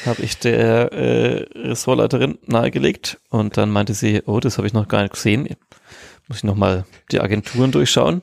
habe 0.06 0.22
ich 0.22 0.38
der 0.38 0.92
äh, 0.94 1.46
Ressortleiterin 1.56 2.40
nahegelegt 2.46 3.20
und 3.30 3.58
dann 3.58 3.70
meinte 3.70 3.94
sie, 3.94 4.22
oh, 4.26 4.40
das 4.40 4.58
habe 4.58 4.68
ich 4.68 4.74
noch 4.74 4.88
gar 4.88 5.02
nicht 5.02 5.14
gesehen, 5.14 5.56
muss 6.28 6.38
ich 6.38 6.44
noch 6.44 6.56
mal 6.56 6.86
die 7.12 7.20
Agenturen 7.20 7.72
durchschauen 7.72 8.22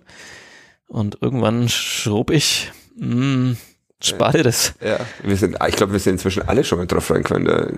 und 0.88 1.18
irgendwann 1.20 1.68
schrob 1.68 2.30
ich, 2.30 2.72
mh, 2.96 3.56
spar 4.02 4.32
dir 4.32 4.42
das. 4.42 4.74
Ja, 4.80 4.98
wir 5.22 5.36
sind, 5.36 5.56
ich 5.66 5.76
glaube, 5.76 5.92
wir 5.92 6.00
sind 6.00 6.14
inzwischen 6.14 6.42
alle 6.42 6.64
schon 6.64 6.78
mal 6.78 6.86
drauf 6.86 7.10
reingefallen. 7.10 7.44
Der 7.44 7.72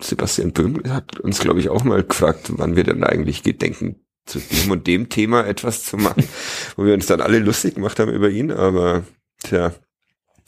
Sebastian 0.00 0.52
Böhm 0.52 0.82
hat 0.88 1.20
uns, 1.20 1.38
glaube 1.40 1.60
ich, 1.60 1.68
auch 1.68 1.84
mal 1.84 2.02
gefragt, 2.02 2.50
wann 2.56 2.76
wir 2.76 2.84
denn 2.84 3.04
eigentlich 3.04 3.42
gedenken, 3.42 3.96
zu 4.26 4.38
dem 4.38 4.70
und 4.70 4.86
dem 4.86 5.08
Thema 5.08 5.46
etwas 5.46 5.84
zu 5.84 5.96
machen, 5.96 6.24
wo 6.76 6.84
wir 6.84 6.94
uns 6.94 7.06
dann 7.06 7.20
alle 7.20 7.38
lustig 7.38 7.74
gemacht 7.74 7.98
haben 7.98 8.12
über 8.12 8.30
ihn, 8.30 8.50
aber 8.50 9.04
tja, 9.42 9.72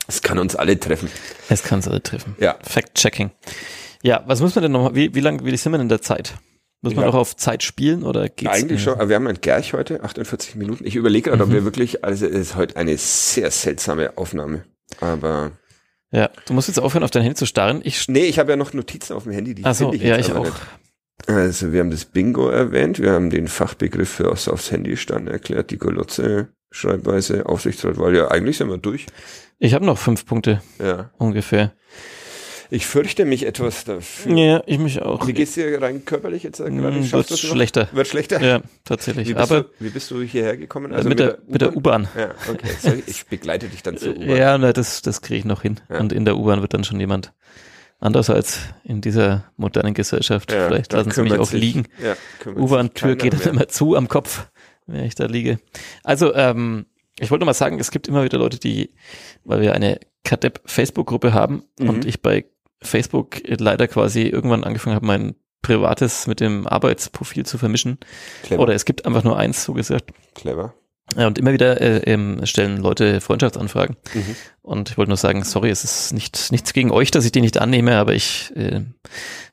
es 0.09 0.23
kann 0.23 0.39
uns 0.39 0.57
alle 0.57 0.79
treffen. 0.79 1.09
Es 1.49 1.63
kann 1.63 1.83
alle 1.85 2.03
treffen. 2.03 2.37
Ja. 2.41 2.59
Fact-checking. 2.63 3.31
Ja, 4.03 4.23
was 4.27 4.41
muss 4.41 4.55
man 4.55 4.63
denn 4.63 4.73
noch, 4.73 4.95
wie, 4.95 5.15
wie 5.15 5.21
lange, 5.21 5.45
wie 5.45 5.57
sind 5.57 5.73
wir 5.73 5.79
denn 5.79 5.87
in 5.87 5.89
der 5.89 6.03
Zeit? 6.03 6.35
Muss 6.85 6.95
man 6.97 7.05
Ja. 7.05 7.11
auch 7.11 7.15
auf 7.15 7.37
Zeit 7.37 7.63
spielen 7.63 8.03
oder 8.03 8.29
geht's? 8.29 8.51
Eigentlich 8.51 8.83
schon, 8.83 8.95
aber 8.95 9.09
wir 9.09 9.15
haben 9.17 9.29
ein 9.29 9.41
Gerch 9.41 9.73
heute, 9.73 10.03
48 10.03 10.57
Minuten. 10.57 10.85
Ich 10.85 10.97
überlege 10.97 11.31
gerade, 11.31 11.45
ob 11.45 11.51
Mhm. 11.51 11.55
wir 11.55 11.65
wirklich, 11.65 12.05
also 12.05 12.27
es 12.27 12.33
ist 12.35 12.57
heute 12.57 12.77
eine 12.77 12.97
sehr 12.99 13.51
seltsame 13.53 14.19
Aufnahme. 14.19 14.65
Aber 15.01 15.53
Ja, 16.11 16.29
du 16.47 16.53
musst 16.55 16.67
jetzt 16.69 16.79
aufhören, 16.81 17.05
auf 17.05 17.11
dein 17.13 17.23
Handy 17.23 17.37
zu 17.37 17.47
starren. 17.47 17.81
Ich 17.85 18.09
nee, 18.09 18.25
ich 18.25 18.39
habe 18.41 18.51
ja 18.51 18.57
noch 18.57 18.73
Notizen 18.73 19.15
auf 19.15 19.23
dem 19.23 19.33
Handy, 19.33 19.55
die 19.55 19.65
Ach 19.65 19.75
so, 19.75 19.93
ich 19.93 20.03
ja, 20.03 20.19
ich 20.19 20.33
auch. 20.33 20.45
nicht. 20.45 20.57
Also 21.29 21.73
wir 21.73 21.79
haben 21.81 21.93
das 21.93 22.05
Bingo 22.05 22.49
erwähnt, 22.49 22.99
wir 22.99 23.13
haben 23.13 23.31
den 23.31 23.47
Fachbegriff 23.47 24.11
für 24.11 24.29
aus 24.33 24.49
aufs 24.49 24.73
Handy 24.73 24.97
stand 24.97 25.29
erklärt, 25.29 25.71
die 25.71 25.79
Golotze 25.79 26.49
Schreibweise, 26.73 27.47
Aufsichtsratwahl. 27.47 28.17
Ja, 28.17 28.29
eigentlich 28.31 28.59
sind 28.59 28.69
wir 28.69 28.79
durch. 28.79 29.07
Ich 29.61 29.75
habe 29.75 29.85
noch 29.87 29.99
fünf 29.99 30.27
Punkte 30.27 30.61
Ja. 30.83 31.11
ungefähr. 31.19 31.73
Ich 32.71 32.87
fürchte 32.87 33.27
mich 33.27 33.45
etwas 33.45 33.85
dafür. 33.85 34.35
Ja, 34.35 34.63
ich 34.65 34.79
mich 34.79 35.03
auch. 35.03 35.27
Wie 35.27 35.35
geht's 35.35 35.53
dir 35.53 35.81
rein 35.83 36.07
körperlich 36.07 36.43
jetzt 36.43 36.59
äh, 36.59 36.71
gerade? 36.71 37.13
Wird 37.13 37.29
schlechter. 37.39 37.89
Wird 37.93 38.09
schlechter? 38.09 38.41
Ja, 38.41 38.63
tatsächlich. 38.85 39.29
Wie 39.29 39.35
bist, 39.35 39.53
Aber 39.53 39.65
du, 39.65 39.69
wie 39.79 39.91
bist 39.91 40.11
du 40.11 40.23
hierher 40.23 40.57
gekommen? 40.57 40.91
äh, 40.91 41.05
mit, 41.05 41.19
der, 41.19 41.37
mit 41.47 41.61
der 41.61 41.77
U-Bahn. 41.77 42.09
Ja, 42.17 42.31
okay. 42.51 42.69
Soll 42.81 43.03
ich, 43.07 43.27
begleite 43.27 43.69
dich 43.69 43.83
dann 43.83 43.99
zur 43.99 44.13
U-Bahn. 44.17 44.37
Ja, 44.37 44.57
na, 44.57 44.73
das, 44.73 45.03
das 45.03 45.21
kriege 45.21 45.41
ich 45.41 45.45
noch 45.45 45.61
hin. 45.61 45.81
Ja. 45.91 46.01
Und 46.01 46.15
in 46.15 46.25
der 46.25 46.39
U-Bahn 46.39 46.63
wird 46.63 46.73
dann 46.73 46.83
schon 46.85 46.99
jemand 46.99 47.33
Andererseits 48.01 48.59
in 48.83 49.01
dieser 49.01 49.45
modernen 49.57 49.95
Gesellschaft, 49.95 50.51
Ja, 50.51 50.67
vielleicht 50.67 50.93
lassen 50.93 51.13
sie 51.13 51.23
mich 51.23 51.35
auch 51.39 51.53
liegen. 51.53 51.85
Ja, 52.03 52.17
U-Bahn-Tür 52.53 53.15
geht 53.15 53.33
dann 53.35 53.39
mehr. 53.41 53.49
immer 53.51 53.69
zu 53.69 53.95
am 53.95 54.09
Kopf, 54.09 54.49
wenn 54.87 55.05
ich 55.05 55.15
da 55.15 55.27
liege. 55.27 55.59
Also, 56.05 56.35
ähm, 56.35 56.87
ich 57.19 57.31
wollte 57.31 57.45
mal 57.45 57.55
sagen, 57.55 57.79
es 57.79 57.91
gibt 57.91 58.09
immer 58.09 58.25
wieder 58.25 58.39
Leute, 58.39 58.59
die, 58.59 58.91
weil 59.45 59.61
wir 59.61 59.75
eine 59.75 60.01
Kadepp-Facebook-Gruppe 60.25 61.33
haben 61.33 61.65
Mhm. 61.79 61.89
und 61.89 62.05
ich 62.05 62.23
bei 62.23 62.47
Facebook 62.83 63.41
leider 63.47 63.87
quasi 63.87 64.23
irgendwann 64.23 64.65
angefangen 64.65 64.97
habe, 64.97 65.07
mein 65.07 65.35
privates 65.61 66.27
mit 66.27 66.41
dem 66.41 66.67
Arbeitsprofil 66.67 67.47
zu 67.47 67.59
vermischen. 67.59 67.99
Clever. 68.43 68.63
Oder 68.63 68.75
es 68.75 68.85
gibt 68.85 69.07
einfach 69.07 69.23
nur 69.23 69.39
eins, 69.39 69.65
so 69.65 69.73
gesagt. 69.75 70.11
clever. 70.35 70.75
Ja, 71.17 71.27
und 71.27 71.39
immer 71.39 71.53
wieder 71.53 71.81
äh, 71.81 71.99
ähm, 72.11 72.41
stellen 72.47 72.79
Leute 72.79 73.21
Freundschaftsanfragen. 73.21 73.97
Mhm. 74.15 74.37
Und 74.63 74.91
ich 74.91 74.97
wollte 74.99 75.11
nur 75.11 75.17
sagen, 75.17 75.45
sorry, 75.45 75.69
es 75.71 75.85
ist 75.85 76.13
nicht, 76.13 76.51
nichts 76.51 76.73
gegen 76.73 76.91
euch, 76.91 77.11
dass 77.11 77.25
ich 77.25 77.33
die 77.33 77.41
nicht 77.41 77.59
annehme, 77.59 77.97
aber 77.97 78.15
ich 78.15 78.53
äh, 78.57 78.81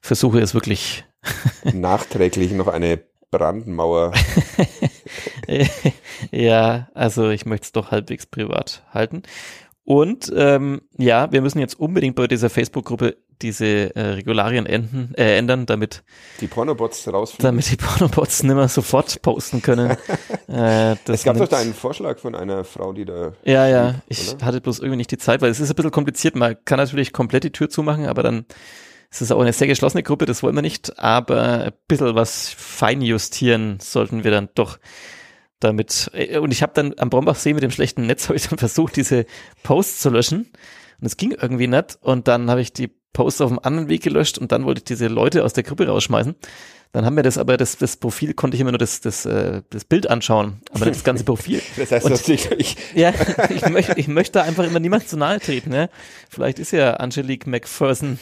versuche 0.01 0.39
es 0.39 0.53
wirklich 0.53 1.03
Nachträglich 1.63 2.51
noch 2.51 2.67
eine 2.67 2.99
Brandmauer. 3.31 4.13
ja, 6.31 6.89
also 6.93 7.29
ich 7.29 7.45
möchte 7.45 7.65
es 7.65 7.71
doch 7.71 7.91
halbwegs 7.91 8.25
privat 8.25 8.83
halten. 8.93 9.23
Und 9.89 10.31
ähm, 10.35 10.81
ja, 10.97 11.31
wir 11.31 11.41
müssen 11.41 11.57
jetzt 11.57 11.79
unbedingt 11.79 12.15
bei 12.15 12.27
dieser 12.27 12.51
Facebook-Gruppe 12.51 13.17
diese 13.41 13.95
äh, 13.95 14.01
Regularien 14.01 14.65
enden, 14.65 15.15
äh, 15.15 15.37
ändern, 15.37 15.65
damit, 15.65 16.03
Die 16.41 16.47
Pornobots 16.47 17.11
rausfliegen. 17.11 17.43
damit 17.43 17.71
die 17.71 17.77
Pornobots 17.77 18.43
nimmer 18.43 18.67
sofort 18.67 19.19
posten 19.23 19.63
können. 19.63 19.91
äh, 20.47 20.95
das 21.05 21.19
es 21.19 21.23
gab 21.23 21.37
doch 21.37 21.47
da 21.47 21.57
einen 21.57 21.73
Vorschlag 21.73 22.19
von 22.19 22.35
einer 22.35 22.63
Frau, 22.65 22.93
die 22.93 23.05
da. 23.05 23.33
Ja, 23.45 23.67
ja, 23.67 23.89
schrieb, 23.91 24.01
ich 24.09 24.35
hatte 24.43 24.61
bloß 24.61 24.77
irgendwie 24.79 24.97
nicht 24.97 25.11
die 25.11 25.17
Zeit, 25.17 25.41
weil 25.41 25.49
es 25.49 25.59
ist 25.59 25.71
ein 25.71 25.75
bisschen 25.75 25.91
kompliziert. 25.91 26.35
Man 26.35 26.55
kann 26.65 26.77
natürlich 26.77 27.11
komplett 27.11 27.45
die 27.45 27.51
Tür 27.51 27.69
zumachen, 27.69 28.05
aber 28.05 28.21
dann 28.21 28.45
ist 29.11 29.21
es 29.21 29.31
auch 29.31 29.41
eine 29.41 29.53
sehr 29.53 29.67
geschlossene 29.67 30.03
Gruppe, 30.03 30.25
das 30.25 30.43
wollen 30.43 30.55
wir 30.55 30.61
nicht. 30.61 30.99
Aber 30.99 31.65
ein 31.65 31.71
bisschen 31.87 32.15
was 32.15 32.49
fein 32.49 33.01
justieren 33.01 33.79
sollten 33.81 34.23
wir 34.23 34.31
dann 34.31 34.49
doch 34.53 34.77
damit. 35.59 36.11
Und 36.39 36.51
ich 36.51 36.61
habe 36.61 36.73
dann 36.75 36.93
am 36.97 37.09
Brombachsee 37.09 37.53
mit 37.53 37.63
dem 37.63 37.71
schlechten 37.71 38.05
Netz 38.05 38.25
habe 38.29 38.37
ich 38.37 38.47
dann 38.47 38.59
versucht, 38.59 38.95
diese 38.95 39.25
Posts 39.63 40.01
zu 40.01 40.09
löschen. 40.09 40.51
Und 40.99 41.07
es 41.07 41.17
ging 41.17 41.31
irgendwie 41.31 41.67
nicht. 41.67 41.97
Und 42.01 42.27
dann 42.27 42.49
habe 42.49 42.61
ich 42.61 42.73
die 42.73 42.91
Posts 43.13 43.41
auf 43.41 43.51
einem 43.51 43.59
anderen 43.63 43.89
Weg 43.89 44.03
gelöscht 44.03 44.37
und 44.37 44.51
dann 44.51 44.65
wollte 44.65 44.79
ich 44.79 44.85
diese 44.85 45.07
Leute 45.07 45.43
aus 45.43 45.53
der 45.53 45.63
Gruppe 45.63 45.87
rausschmeißen. 45.87 46.35
Dann 46.91 47.05
haben 47.05 47.15
wir 47.15 47.21
das 47.21 47.37
aber, 47.37 47.55
das, 47.57 47.77
das 47.77 47.97
Profil 47.97 48.33
konnte 48.33 48.55
ich 48.55 48.61
immer 48.61 48.71
nur 48.71 48.79
das, 48.79 48.99
das, 48.99 49.23
äh, 49.25 49.61
das 49.69 49.85
Bild 49.85 50.09
anschauen, 50.09 50.59
aber 50.71 50.85
nicht 50.85 50.95
das 50.97 51.03
ganze 51.03 51.23
Profil. 51.23 51.61
Das 51.77 51.91
heißt, 51.91 52.05
Und- 52.05 52.11
dass 52.11 52.27
ich, 52.27 52.77
Ja, 52.95 53.13
ich 53.49 53.67
möchte, 53.69 53.93
ich 53.99 54.07
möchte 54.07 54.41
einfach 54.41 54.63
immer 54.63 54.79
niemand 54.79 55.07
zu 55.07 55.15
nahe 55.15 55.39
treten. 55.39 55.69
Ne? 55.69 55.89
Vielleicht 56.31 56.57
ist 56.57 56.71
ja 56.71 56.95
Angelique 56.95 57.45
McPherson 57.45 58.17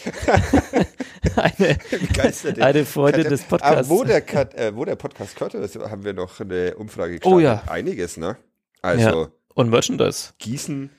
eine, 1.36 1.78
eine 2.60 2.86
Freundin 2.86 3.24
des 3.30 3.42
Aber 3.42 3.50
Podcasts. 3.58 3.90
wo 3.90 4.04
der, 4.04 4.58
äh, 4.60 4.76
wo 4.76 4.86
der 4.86 4.96
Podcast 4.96 5.36
gehört 5.38 5.54
haben 5.90 6.04
wir 6.04 6.14
noch 6.14 6.40
eine 6.40 6.76
Umfrage 6.76 7.20
Oh 7.24 7.36
gestartet. 7.38 7.66
ja. 7.68 7.72
Einiges, 7.72 8.18
ne? 8.18 8.38
Also 8.82 9.22
Ja. 9.24 9.28
Und 9.54 9.70
Merchandise. 9.70 10.34
Gießen, 10.40 10.90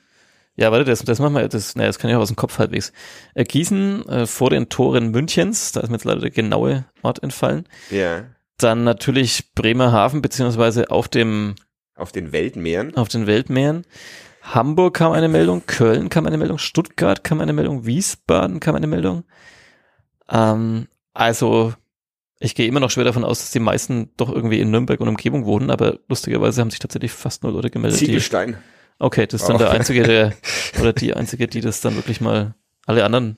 Ja, 0.59 0.73
warte, 0.73 0.83
das, 0.83 0.99
das 1.03 1.19
machen 1.19 1.35
wir, 1.35 1.47
das, 1.47 1.75
naja, 1.75 1.87
das 1.87 1.99
kann 1.99 2.09
ich 2.09 2.15
auch 2.17 2.21
aus 2.21 2.27
dem 2.27 2.35
Kopf 2.35 2.59
halbwegs. 2.59 2.91
Äh, 3.33 3.45
Gießen 3.45 4.07
äh, 4.09 4.25
vor 4.25 4.49
den 4.49 4.67
Toren 4.67 5.11
Münchens, 5.11 5.71
da 5.71 5.79
ist 5.79 5.89
mir 5.89 5.95
jetzt 5.95 6.03
leider 6.03 6.19
der 6.19 6.31
genaue 6.31 6.83
Ort 7.01 7.23
entfallen. 7.23 7.65
ja, 7.89 8.25
Dann 8.57 8.83
natürlich 8.83 9.53
Bremerhaven, 9.55 10.21
beziehungsweise 10.21 10.91
auf 10.91 11.07
dem, 11.07 11.55
auf 11.95 12.11
den 12.11 12.33
Weltmeeren. 12.33 12.97
auf 12.97 13.07
den 13.07 13.25
Weltmeeren. 13.25 13.85
Hamburg 14.41 14.95
kam 14.95 15.13
eine 15.13 15.29
Meldung, 15.29 15.63
Köln 15.65 16.09
kam 16.09 16.25
eine 16.25 16.37
Meldung, 16.37 16.57
Stuttgart 16.57 17.23
kam 17.23 17.39
eine 17.39 17.53
Meldung, 17.53 17.85
Wiesbaden 17.85 18.59
kam 18.59 18.75
eine 18.75 18.87
Meldung. 18.87 19.23
Ähm, 20.29 20.87
also, 21.13 21.73
ich 22.39 22.55
gehe 22.55 22.67
immer 22.67 22.79
noch 22.79 22.91
schwer 22.91 23.03
davon 23.03 23.23
aus, 23.23 23.39
dass 23.39 23.51
die 23.51 23.59
meisten 23.59 24.09
doch 24.17 24.29
irgendwie 24.29 24.59
in 24.59 24.71
Nürnberg 24.71 24.99
und 24.99 25.07
Umgebung 25.07 25.45
wohnen, 25.45 25.69
aber 25.69 25.99
lustigerweise 26.09 26.61
haben 26.61 26.69
sich 26.69 26.79
tatsächlich 26.79 27.11
fast 27.11 27.43
nur 27.43 27.51
Leute 27.53 27.69
gemeldet. 27.69 28.01
Die, 28.01 28.05
Ziegelstein. 28.07 28.57
Okay, 28.99 29.25
das 29.27 29.41
ist 29.41 29.47
dann 29.47 29.55
Oh. 29.55 29.59
der 29.59 29.71
einzige, 29.71 30.03
der, 30.03 30.33
oder 30.79 30.93
die 30.93 31.13
einzige, 31.13 31.47
die 31.47 31.61
das 31.61 31.81
dann 31.81 31.95
wirklich 31.95 32.21
mal, 32.21 32.53
alle 32.85 33.03
anderen. 33.03 33.37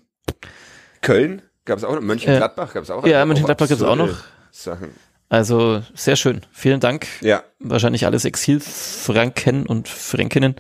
Köln 1.02 1.42
gab 1.66 1.78
es 1.78 1.84
auch 1.84 1.96
noch. 1.96 2.02
Mönchengladbach 2.02 2.74
gab 2.74 2.84
es 2.84 2.90
auch. 2.90 3.06
Ja, 3.06 3.22
auch 3.24 3.26
Mönchengladbach 3.28 3.68
gibt's 3.68 3.84
auch 3.84 3.92
absurde 3.92 4.12
noch. 4.14 4.24
Sachen. 4.52 4.90
Also, 5.30 5.82
sehr 5.94 6.18
schön. 6.18 6.42
Vielen 6.52 6.82
Dank. 6.82 7.08
Ja, 7.22 7.44
wahrscheinlich 7.60 8.06
alles 8.06 8.26
Exilfranken 8.26 9.66
und 9.66 9.88
Fränkinnen, 9.88 10.56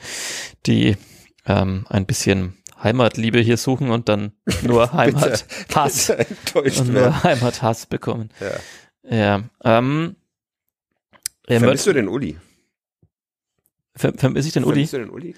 die 0.65 0.95
ähm, 1.45 1.85
ein 1.89 2.05
bisschen 2.05 2.57
Heimatliebe 2.81 3.39
hier 3.39 3.57
suchen 3.57 3.91
und 3.91 4.07
dann 4.09 4.31
nur 4.61 4.93
Heimathass 4.93 6.09
und 6.09 6.65
werden. 6.65 6.93
nur 6.93 7.23
Heimathass 7.23 7.85
bekommen. 7.85 8.29
Ja. 8.39 8.51
Ja, 9.15 9.43
ähm, 9.63 10.15
ja, 11.47 11.59
Vermisst 11.59 11.87
du 11.87 11.93
den 11.93 12.07
Uli? 12.07 12.37
Ver 13.95 14.13
vermisse 14.15 14.47
ich 14.47 14.53
den 14.53 14.63
Uli? 14.63 14.85
Vermisst 14.87 14.93
du 14.93 14.97
den 14.99 15.09
Uli? 15.09 15.35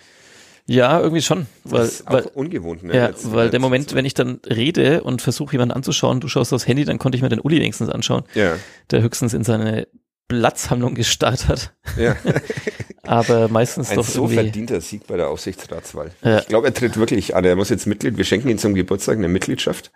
Ja, 0.66 1.01
irgendwie 1.01 1.22
schon, 1.22 1.47
weil, 1.66 1.82
das 1.82 1.89
ist 1.95 2.08
auch 2.08 2.14
weil, 2.14 2.24
ungewohnt. 2.36 2.84
Ne? 2.84 2.95
ja, 2.95 3.12
weil 3.24 3.49
der 3.49 3.60
Moment, 3.60 3.93
wenn 3.95 4.06
ich 4.06 4.14
dann 4.14 4.39
rede 4.49 5.04
und 5.04 5.22
versuche 5.22 5.51
jemanden 5.54 5.74
anzuschauen, 5.74 6.22
du 6.22 6.30
schaust 6.30 6.54
aufs 6.54 6.68
Handy, 6.68 6.86
dann 6.86 6.99
konnte 6.99 7.18
ich 7.18 7.22
mir 7.22 7.28
den 7.28 7.41
Uli 7.41 7.58
wenigstens 7.60 7.89
anschauen, 7.89 8.24
Ja, 8.34 8.56
der 8.89 9.01
höchstens 9.01 9.34
in 9.34 9.43
seine 9.43 9.88
Blattsammlung 10.30 10.95
gestarrt 10.95 11.49
hat, 11.49 11.74
ja. 11.97 12.16
aber 13.04 13.49
meistens 13.49 13.89
Ein 13.89 13.97
doch 13.97 14.06
so 14.06 14.22
irgendwie. 14.22 14.36
verdienter 14.36 14.80
Sieg 14.80 15.06
bei 15.06 15.18
der 15.18 15.28
Aufsichtsratswahl. 15.28 16.12
Ja. 16.24 16.39
Ich 16.39 16.47
glaube, 16.47 16.68
er 16.68 16.74
tritt 16.74 16.95
wirklich 16.95 17.36
an. 17.36 17.43
Er 17.43 17.58
muss 17.58 17.68
jetzt 17.70 17.86
Mitglied. 17.86 18.16
Wir 18.16 18.24
schenken 18.24 18.47
ihm 18.47 18.58
zum 18.58 18.74
Geburtstag 18.74 19.18
eine 19.18 19.28
Mitgliedschaft. 19.28 19.91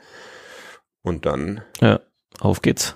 Und 1.01 1.26
dann 1.26 1.62
Ja, 1.80 2.01
auf 2.41 2.62
geht's. 2.62 2.95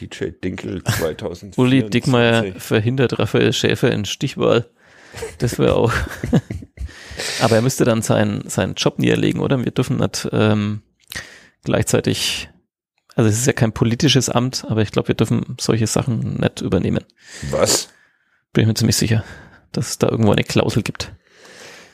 DJ 0.00 0.30
Dinkel 0.42 0.82
2000. 0.98 1.58
Uli 1.58 1.88
Dickmeyer 1.88 2.52
verhindert 2.58 3.18
Raphael 3.18 3.52
Schäfer 3.52 3.90
in 3.90 4.04
Stichwahl. 4.04 4.68
Das 5.38 5.58
wäre 5.58 5.74
auch. 5.74 5.92
Aber 7.40 7.56
er 7.56 7.62
müsste 7.62 7.84
dann 7.84 8.02
seinen, 8.02 8.48
seinen 8.48 8.74
Job 8.74 8.98
niederlegen, 8.98 9.40
oder? 9.40 9.64
Wir 9.64 9.72
dürfen 9.72 9.96
nicht 9.96 10.28
ähm, 10.32 10.82
gleichzeitig, 11.64 12.50
also 13.14 13.30
es 13.30 13.38
ist 13.38 13.46
ja 13.46 13.52
kein 13.52 13.72
politisches 13.72 14.28
Amt, 14.28 14.66
aber 14.68 14.82
ich 14.82 14.92
glaube, 14.92 15.08
wir 15.08 15.14
dürfen 15.14 15.56
solche 15.58 15.86
Sachen 15.86 16.34
nicht 16.34 16.60
übernehmen. 16.60 17.04
Was? 17.50 17.88
Bin 18.52 18.62
ich 18.62 18.68
mir 18.68 18.74
ziemlich 18.74 18.96
sicher, 18.96 19.24
dass 19.72 19.88
es 19.88 19.98
da 19.98 20.08
irgendwo 20.08 20.32
eine 20.32 20.44
Klausel 20.44 20.82
gibt. 20.82 21.12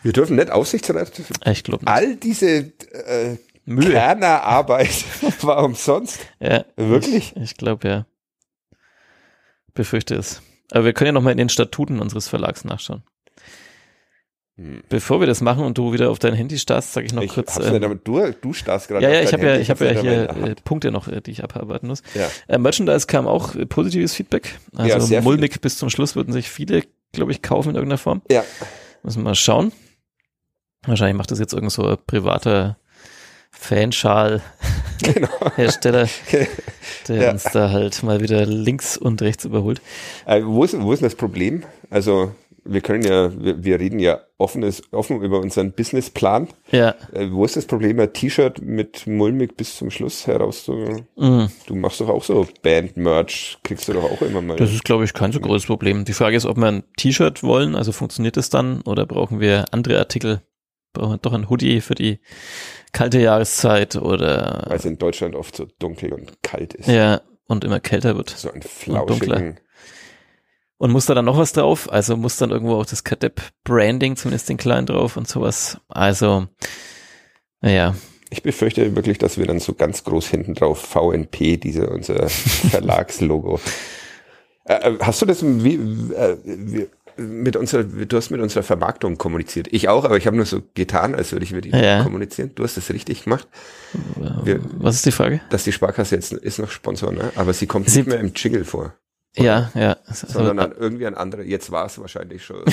Wir 0.03 0.12
dürfen 0.12 0.36
nicht 0.36 0.50
Aufsichtsrat. 0.50 1.12
Ich 1.46 1.62
glaube. 1.62 1.86
All 1.86 2.16
diese 2.16 2.72
äh, 2.92 3.36
Mühe. 3.64 3.90
Kernerarbeit 3.90 5.04
war 5.42 5.64
umsonst. 5.64 6.18
Ja, 6.40 6.64
Wirklich? 6.76 7.36
ich, 7.36 7.42
ich 7.42 7.56
glaube 7.56 7.88
ja. 7.88 8.06
Befürchte 9.74 10.14
es. 10.14 10.42
Aber 10.70 10.84
wir 10.84 10.92
können 10.92 11.06
ja 11.06 11.12
nochmal 11.12 11.32
in 11.32 11.38
den 11.38 11.48
Statuten 11.48 12.00
unseres 12.00 12.28
Verlags 12.28 12.64
nachschauen. 12.64 13.02
Hm. 14.56 14.82
Bevor 14.88 15.20
wir 15.20 15.26
das 15.26 15.40
machen 15.40 15.64
und 15.64 15.78
du 15.78 15.92
wieder 15.92 16.10
auf 16.10 16.18
dein 16.18 16.34
Handy 16.34 16.58
starrst, 16.58 16.92
sage 16.92 17.06
ich 17.06 17.12
noch 17.14 17.22
Ich 17.22 17.32
kurz. 17.32 17.58
nicht 17.58 17.82
damit, 17.82 18.06
du, 18.06 18.32
du 18.32 18.52
starrst 18.52 18.88
gerade 18.88 19.04
ja, 19.06 19.12
ja, 19.12 19.22
ich 19.22 19.32
habe 19.32 19.46
ja, 19.46 19.56
ich 19.56 19.70
habe 19.70 19.86
ja 19.86 20.00
hier 20.00 20.30
äh. 20.30 20.54
Punkte 20.62 20.90
noch, 20.90 21.08
äh, 21.08 21.22
die 21.22 21.30
ich 21.30 21.42
abarbeiten 21.42 21.88
muss. 21.88 22.02
Ja. 22.14 22.28
Äh, 22.48 22.58
Merchandise 22.58 23.06
kam 23.06 23.26
auch 23.26 23.54
äh, 23.54 23.64
positives 23.64 24.14
Feedback. 24.14 24.58
Also 24.76 25.12
Ja, 25.14 25.22
mulmig 25.22 25.60
bis 25.62 25.78
zum 25.78 25.88
Schluss 25.88 26.16
würden 26.16 26.32
sich 26.32 26.50
viele, 26.50 26.82
glaube 27.12 27.32
ich, 27.32 27.40
kaufen 27.40 27.70
in 27.70 27.76
irgendeiner 27.76 27.98
Form. 27.98 28.20
Ja. 28.30 28.44
Müssen 29.02 29.20
wir 29.20 29.24
mal 29.30 29.34
schauen. 29.34 29.72
Wahrscheinlich 30.86 31.16
macht 31.16 31.30
das 31.30 31.38
jetzt 31.38 31.54
irgend 31.54 31.72
so 31.72 31.86
ein 31.86 31.96
privater 32.06 32.76
Fanschal-Hersteller, 33.53 34.42
Genau. 35.03 35.28
der 37.09 37.16
Ja. 37.22 37.30
uns 37.32 37.44
da 37.44 37.70
halt 37.70 38.03
mal 38.03 38.20
wieder 38.20 38.44
links 38.46 38.96
und 38.96 39.20
rechts 39.22 39.44
überholt. 39.44 39.80
Äh, 40.26 40.42
wo, 40.44 40.64
ist, 40.64 40.80
wo 40.80 40.92
ist 40.92 41.00
denn 41.00 41.07
das 41.09 41.16
Problem? 41.16 41.62
Also, 41.90 42.32
wir 42.64 42.80
können 42.80 43.03
ja, 43.03 43.32
wir, 43.42 43.64
wir 43.64 43.80
reden 43.80 43.98
ja 43.98 44.20
offenes, 44.38 44.82
offen 44.92 45.20
über 45.22 45.40
unseren 45.40 45.72
Businessplan. 45.72 46.46
Ja, 46.70 46.94
Äh, 47.12 47.30
wo 47.32 47.44
ist 47.44 47.57
das 47.57 47.66
Problem, 47.66 47.98
ein 47.98 48.12
T-Shirt 48.12 48.62
mit 48.62 49.07
mulmig 49.09 49.57
bis 49.57 49.76
zum 49.76 49.90
Schluss 49.90 50.26
heraus 50.28 50.64
zu, 50.64 51.05
mm, 51.16 51.46
Du 51.66 51.74
machst 51.74 52.00
doch 52.00 52.09
auch 52.09 52.22
so 52.22 52.46
Band-Merch, 52.62 53.59
kriegst 53.64 53.88
du 53.88 53.94
doch 53.94 54.05
auch 54.05 54.22
immer 54.22 54.40
mal. 54.42 54.57
das 54.57 54.72
ist, 54.72 54.84
glaube 54.84 55.05
ich, 55.05 55.12
kein 55.12 55.32
so 55.32 55.40
großes 55.40 55.66
Problem. 55.66 56.05
Die 56.05 56.12
Frage 56.12 56.36
ist, 56.36 56.46
ob 56.46 56.57
wir 56.57 56.68
ein 56.68 56.84
T-Shirt 56.96 57.42
wollen, 57.42 57.74
also 57.74 57.90
funktioniert 57.90 58.36
das 58.36 58.48
dann, 58.50 58.80
oder 58.82 59.07
brauchen 59.07 59.40
wir 59.40 59.64
andere 59.72 59.98
Artikel? 59.98 60.42
Brauchen 60.92 61.12
wir 61.14 61.18
doch 61.18 61.32
ein 61.32 61.48
Hoodie 61.50 61.80
für 61.80 61.94
die 61.96 62.20
kalte 62.93 63.18
Jahreszeit 63.20 63.97
oder 63.97 64.64
weil 64.68 64.76
es 64.76 64.84
in 64.84 64.99
Deutschland 64.99 65.34
oft 65.34 65.57
so 65.57 65.66
dunkel 65.78 66.12
und 66.12 66.43
kalt 66.43 66.74
ist. 66.74 66.88
ja, 66.88 67.20
und 67.47 67.64
immer 67.64 67.80
kälter 67.80 68.16
wird. 68.16 68.30
So 68.30 68.51
ein 68.51 68.62
flauschigen. 68.62 69.59
Und 70.78 70.90
muss 70.90 71.07
da 71.07 71.14
dann 71.14 71.26
noch 71.26 71.38
was 71.38 71.53
drauf? 71.53 71.90
Also 71.93 72.16
muss 72.16 72.36
dann 72.38 72.51
irgendwo 72.51 72.74
auch 72.74 72.86
das 72.86 73.05
Kadepp-Branding, 73.05 74.16
zumindest 74.16 74.49
den 74.49 74.57
kleinen 74.57 74.86
drauf 74.86 75.16
und 75.16 75.28
sowas. 75.28 75.78
Also, 75.88 76.49
naja, 77.61 77.95
Ich 78.30 78.43
befürchte 78.43 78.97
wirklich, 78.97 79.18
dass 79.18 79.38
wir 79.38 79.47
dann 79.47 79.61
so 79.61 79.74
ganz 79.74 80.03
groß 80.05 80.26
hinten 80.26 80.55
drauf 80.55 80.80
VNP, 80.80 81.59
diese 81.59 81.88
unser 81.88 82.28
Verlagslogo. 82.28 83.61
Äh, 84.64 84.74
äh, 84.95 84.99
hast 85.01 85.22
du 85.22 85.26
das, 85.26 85.45
wie, 85.45 85.74
äh, 85.74 86.36
wie, 86.45 86.88
mit 87.16 87.56
unserer, 87.56 87.84
du 87.84 88.16
hast 88.16 88.30
mit 88.30 88.40
unserer 88.40 88.62
Vermarktung 88.62 89.18
kommuniziert. 89.18 89.68
Ich 89.70 89.88
auch, 89.88 90.04
aber 90.04 90.16
ich 90.16 90.26
habe 90.26 90.36
nur 90.36 90.46
so 90.46 90.62
getan, 90.74 91.14
als 91.14 91.32
würde 91.32 91.44
ich 91.44 91.52
mit 91.52 91.66
ihnen 91.66 91.82
Ja. 91.82 92.02
kommunizieren. 92.02 92.52
Du 92.54 92.64
hast 92.64 92.76
das 92.76 92.90
richtig 92.90 93.24
gemacht. 93.24 93.46
Wir, 94.44 94.60
Was 94.78 94.96
ist 94.96 95.06
die 95.06 95.12
Frage? 95.12 95.40
dass 95.50 95.64
die 95.64 95.72
Sparkasse 95.72 96.14
jetzt 96.14 96.32
ist 96.32 96.58
noch 96.58 96.70
Sponsor, 96.70 97.12
ne? 97.12 97.32
aber 97.36 97.52
sie 97.52 97.66
kommt 97.66 97.88
Sie- 97.88 97.98
nicht 98.00 98.08
mehr 98.08 98.20
im 98.20 98.32
Jingle 98.34 98.64
vor, 98.64 98.94
Ja, 99.36 99.70
ja. 99.74 99.96
sondern 100.10 100.58
an 100.58 100.72
irgendwie 100.78 101.06
an 101.06 101.14
andere. 101.14 101.42
Jetzt 101.44 101.70
war 101.70 101.86
es 101.86 101.98
wahrscheinlich 102.00 102.44
schon. 102.44 102.64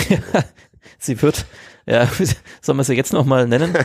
sie 0.99 1.21
wird, 1.21 1.45
ja, 1.85 2.07
sollen 2.61 2.77
wir 2.77 2.83
sie 2.83 2.93
jetzt 2.95 3.13
nochmal 3.13 3.47
nennen? 3.47 3.73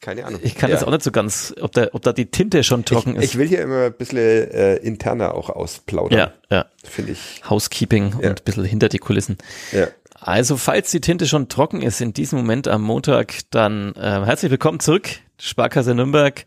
Keine 0.00 0.24
Ahnung. 0.24 0.40
Ich 0.42 0.54
kann 0.54 0.70
ja. 0.70 0.76
das 0.76 0.84
auch 0.84 0.90
nicht 0.90 1.02
so 1.02 1.10
ganz, 1.10 1.54
ob 1.60 1.72
da, 1.72 1.88
ob 1.92 2.00
da 2.02 2.12
die 2.14 2.30
Tinte 2.30 2.64
schon 2.64 2.84
trocken 2.86 3.16
ich, 3.16 3.22
ist. 3.22 3.24
ich 3.30 3.38
will 3.38 3.48
hier 3.48 3.60
immer 3.60 3.86
ein 3.86 3.92
bisschen 3.92 4.18
äh, 4.18 4.76
interner 4.76 5.34
auch 5.34 5.50
ausplaudern. 5.50 6.18
ja, 6.18 6.32
ja. 6.50 6.66
Finde 6.84 7.12
ich. 7.12 7.42
Housekeeping 7.48 8.14
Ja. 8.20 8.30
und 8.30 8.40
ein 8.40 8.44
bisschen 8.44 8.64
hinter 8.64 8.88
die 8.88 8.98
Kulissen. 8.98 9.36
Ja. 9.72 9.88
Also, 10.18 10.56
falls 10.56 10.90
die 10.90 11.00
Tinte 11.00 11.26
schon 11.26 11.48
trocken 11.48 11.82
ist 11.82 12.00
in 12.00 12.12
diesem 12.12 12.38
Moment 12.38 12.68
am 12.68 12.82
Montag, 12.82 13.40
dann 13.50 13.94
äh, 13.94 14.00
herzlich 14.24 14.50
willkommen 14.50 14.80
zurück. 14.80 15.08
Sparkasse 15.38 15.94
Nürnberg 15.94 16.46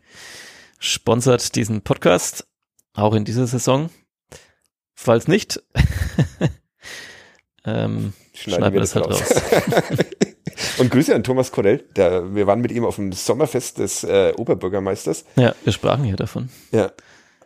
sponsert 0.78 1.54
diesen 1.56 1.82
Podcast, 1.82 2.46
auch 2.92 3.14
in 3.14 3.24
dieser 3.24 3.46
Saison. 3.46 3.90
Falls 4.94 5.26
nicht, 5.26 5.62
ähm, 7.64 8.12
schneiden 8.34 8.72
wir 8.72 8.80
das 8.80 8.94
halt 8.94 9.06
raus. 9.06 9.22
Und 10.78 10.90
Grüße 10.90 11.14
an 11.14 11.22
Thomas 11.24 11.50
Korell. 11.52 11.84
Der, 11.96 12.34
wir 12.34 12.46
waren 12.46 12.60
mit 12.60 12.70
ihm 12.72 12.84
auf 12.84 12.96
dem 12.96 13.12
Sommerfest 13.12 13.78
des 13.78 14.04
äh, 14.04 14.32
Oberbürgermeisters. 14.36 15.24
Ja, 15.36 15.54
wir 15.64 15.72
sprachen 15.72 16.04
hier 16.04 16.16
davon. 16.16 16.48
Ja. 16.72 16.92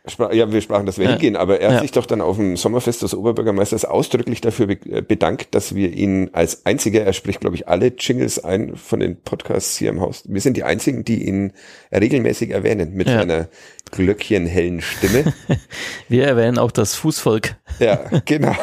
Spra 0.06 0.32
ja, 0.32 0.50
wir 0.50 0.62
sprachen, 0.62 0.86
dass 0.86 0.96
wir 0.96 1.04
Ja. 1.04 1.10
hingehen, 1.12 1.36
aber 1.36 1.60
er 1.60 1.68
hat 1.68 1.74
Ja. 1.76 1.80
sich 1.82 1.90
doch 1.92 2.06
dann 2.06 2.22
auf 2.22 2.36
dem 2.36 2.56
Sommerfest 2.56 3.02
des 3.02 3.14
Oberbürgermeisters 3.14 3.84
ausdrücklich 3.84 4.40
dafür 4.40 4.66
be 4.66 4.78
äh, 4.90 5.02
bedankt, 5.02 5.54
dass 5.54 5.74
wir 5.74 5.92
ihn 5.92 6.30
als 6.32 6.64
einziger, 6.64 7.02
er 7.02 7.12
spricht, 7.12 7.40
glaube 7.40 7.56
ich, 7.56 7.68
alle 7.68 7.88
Jingles 7.98 8.42
ein 8.42 8.76
von 8.76 9.00
den 9.00 9.20
Podcasts 9.20 9.76
hier 9.76 9.90
im 9.90 10.00
Haus. 10.00 10.22
Wir 10.26 10.40
sind 10.40 10.56
die 10.56 10.64
einzigen, 10.64 11.04
die 11.04 11.24
ihn 11.28 11.52
regelmäßig 11.92 12.50
erwähnen 12.50 12.94
mit 12.94 13.08
Ja. 13.08 13.20
einer 13.20 13.48
glöckchenhellen 13.90 14.80
Stimme. 14.80 15.32
Wir 16.08 16.26
erwähnen 16.26 16.58
auch 16.58 16.70
das 16.70 16.94
Fußvolk. 16.94 17.56
ja, 17.78 17.96
genau. 18.24 18.54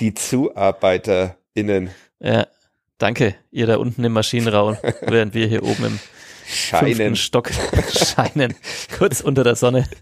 Die 0.00 0.14
ZuarbeiterInnen 1.58 1.90
Ja, 2.20 2.46
danke, 2.98 3.34
ihr 3.50 3.66
da 3.66 3.76
unten 3.76 4.04
im 4.04 4.12
Maschinenraum, 4.12 4.76
während 5.02 5.34
wir 5.34 5.46
hier 5.46 5.62
oben 5.62 5.84
im 5.84 5.98
fünften 5.98 6.96
scheinen. 6.96 7.16
Stock 7.16 7.50
scheinen, 7.92 8.54
kurz 8.96 9.20
unter 9.20 9.44
der 9.44 9.56
Sonne. 9.56 9.84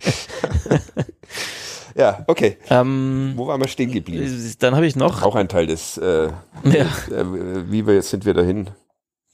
Ja, 1.98 2.24
okay. 2.26 2.58
Ähm, 2.68 3.32
Wo 3.36 3.46
waren 3.46 3.58
wir 3.58 3.68
stehen 3.68 3.90
geblieben? 3.90 4.54
dann 4.58 4.74
habe 4.74 4.86
ich 4.86 4.96
noch, 4.96 5.22
Auch 5.22 5.34
ein 5.34 5.48
Teil 5.48 5.66
des, 5.66 5.96
äh, 5.96 6.28
ja, 6.64 6.84
äh, 7.10 7.70
wie 7.70 7.86
wir 7.86 7.94
jetzt 7.94 8.10
sind 8.10 8.26
wir 8.26 8.34
dahin 8.34 8.68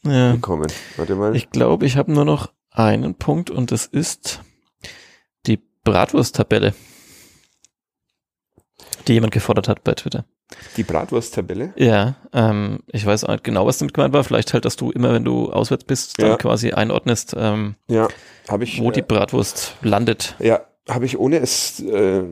ja, 0.05 0.31
gekommen. 0.31 0.71
Warte 0.97 1.17
mal. 1.17 1.35
ich 1.35 1.51
glaube, 1.51 1.87
ich 1.87 1.97
habe 1.97 2.13
nur 2.13 2.25
noch 2.25 2.53
einen 2.71 3.17
Punkt 3.17 3.51
und 3.51 3.73
das 3.73 3.87
ist 3.87 4.43
die 5.47 5.61
Bratwurst-Tabelle, 5.83 6.73
die 9.09 9.15
jemand 9.15 9.33
gefordert 9.33 9.67
hat 9.67 9.83
bei 9.83 9.95
Twitter. 9.95 10.25
Die 10.77 10.83
Bratwurst-Tabelle. 10.85 11.73
Ja, 11.77 12.17
ähm, 12.33 12.81
ich 12.89 13.05
weiß 13.07 13.25
auch 13.25 13.31
nicht 13.33 13.45
genau, 13.45 13.67
was 13.67 13.79
damit 13.79 13.95
gemeint 13.95 14.13
war. 14.15 14.25
Vielleicht 14.25 14.53
halt, 14.53 14.65
dass 14.65 14.77
du 14.77 14.91
immer, 14.91 15.13
wenn 15.13 15.25
du 15.25 15.53
auswärts 15.53 15.85
bist, 15.85 16.21
dann 16.21 16.31
Ja. 16.31 16.37
quasi 16.37 16.73
einordnest, 16.73 17.35
ähm, 17.39 17.75
Ja, 17.89 18.09
habe 18.49 18.65
ich. 18.65 18.81
wo 18.81 18.91
äh, 18.91 18.93
die 18.93 19.03
Bratwurst 19.03 19.77
landet. 19.83 20.35
Ja, 20.39 20.61
habe 20.89 21.05
ich 21.07 21.19
ohne 21.19 21.39
es, 21.39 21.81
äh, 21.81 22.23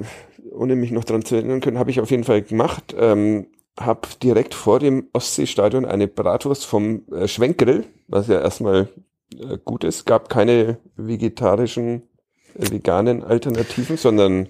ohne 0.53 0.77
mich 0.77 0.91
noch 0.91 1.05
dran 1.05 1.25
zu 1.25 1.37
erinnern 1.37 1.61
können, 1.61 1.79
habe 1.79 1.91
ich 1.91 2.01
auf 2.01 2.11
jeden 2.11 2.25
Fall 2.25 2.43
gemacht. 2.43 2.95
Ähm, 2.99 3.47
habe 3.79 4.09
direkt 4.23 4.53
vor 4.55 4.79
dem 4.79 5.09
Ostseestadion 5.13 5.85
eine 5.87 6.07
Bratwurst 6.09 6.67
vom 6.67 7.03
äh, 7.13 7.29
Schwenkgrill, 7.29 7.85
was 8.09 8.27
ja 8.29 8.41
erstmal 8.41 8.89
äh, 9.39 9.57
gut 9.65 9.85
ist. 9.85 10.05
Gab 10.07 10.29
keine 10.29 10.79
vegetarischen, 10.97 12.03
äh, 12.59 12.71
veganen 12.71 13.23
Alternativen, 13.23 13.97
sondern 13.97 14.49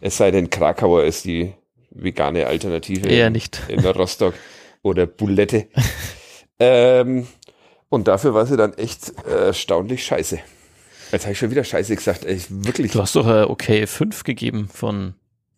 es 0.00 0.16
sei 0.16 0.30
denn 0.30 0.50
Krakauer 0.50 1.04
ist 1.04 1.24
die 1.24 1.54
vegane 1.94 2.46
Alternative 2.46 3.08
Eher 3.08 3.30
nicht. 3.30 3.62
in 3.68 3.80
Rostock 3.80 4.34
oder 4.82 5.06
Bulette. 5.06 5.68
ähm, 6.58 7.26
und 7.88 8.08
dafür 8.08 8.34
war 8.34 8.46
sie 8.46 8.56
dann 8.56 8.74
echt 8.74 9.12
äh, 9.26 9.46
erstaunlich 9.46 10.04
scheiße. 10.04 10.38
Jetzt 11.12 11.24
habe 11.24 11.32
ich 11.32 11.38
schon 11.38 11.50
wieder 11.50 11.64
scheiße 11.64 11.94
gesagt. 11.94 12.24
Ey, 12.24 12.40
wirklich 12.48 12.92
Du 12.92 13.00
hast 13.00 13.14
doch 13.16 13.26
äh, 13.28 13.42
okay 13.42 13.86
5 13.86 14.24
gegeben 14.24 14.68
von 14.72 15.14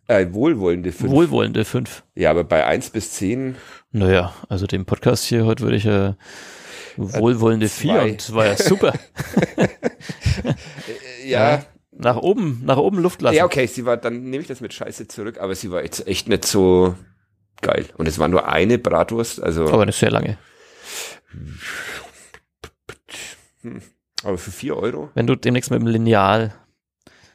äh, 0.08 0.26
wohlwollende 0.32 0.92
fünf. 0.92 1.10
wohlwollende 1.10 1.64
5. 1.64 2.02
ja, 2.14 2.30
aber 2.30 2.44
bei 2.44 2.66
eins 2.66 2.90
bis 2.90 3.12
zehn 3.12 3.56
Naja, 3.92 4.34
also 4.48 4.66
dem 4.66 4.84
Podcast 4.84 5.24
hier 5.24 5.46
heute 5.46 5.62
würde 5.62 5.76
ich 5.76 5.86
äh, 5.86 6.12
wohlwollende 6.96 7.68
4 7.68 7.92
zwei. 7.94 8.10
und 8.10 8.34
war 8.34 8.46
ja 8.46 8.56
super. 8.56 8.92
äh, 9.56 9.70
ja, 11.26 11.64
Nach 11.96 12.16
oben, 12.16 12.62
nach 12.64 12.76
oben 12.76 12.98
Luft 12.98 13.22
lassen. 13.22 13.36
ja, 13.36 13.44
okay, 13.44 13.66
sie 13.66 13.86
war, 13.86 13.96
dann 13.96 14.24
nehme 14.24 14.42
ich 14.42 14.48
das 14.48 14.60
mit 14.60 14.72
Scheiße 14.74 15.06
zurück, 15.08 15.38
aber 15.40 15.54
sie 15.54 15.70
war 15.70 15.82
jetzt 15.82 16.06
echt 16.08 16.28
nicht 16.28 16.44
so 16.44 16.94
geil. 17.62 17.86
Und 17.96 18.08
es 18.08 18.18
war 18.18 18.28
nur 18.28 18.48
eine 18.48 18.78
Bratwurst, 18.78 19.40
also 19.42 19.68
Aber 19.68 19.86
nicht 19.86 19.98
sehr 19.98 20.10
lange. 20.10 20.36
aber 24.22 24.38
für 24.38 24.50
vier 24.50 24.76
Euro. 24.76 25.10
Wenn 25.14 25.26
du 25.26 25.36
demnächst 25.36 25.70
mit 25.70 25.80
dem 25.80 25.86
Lineal 25.86 26.54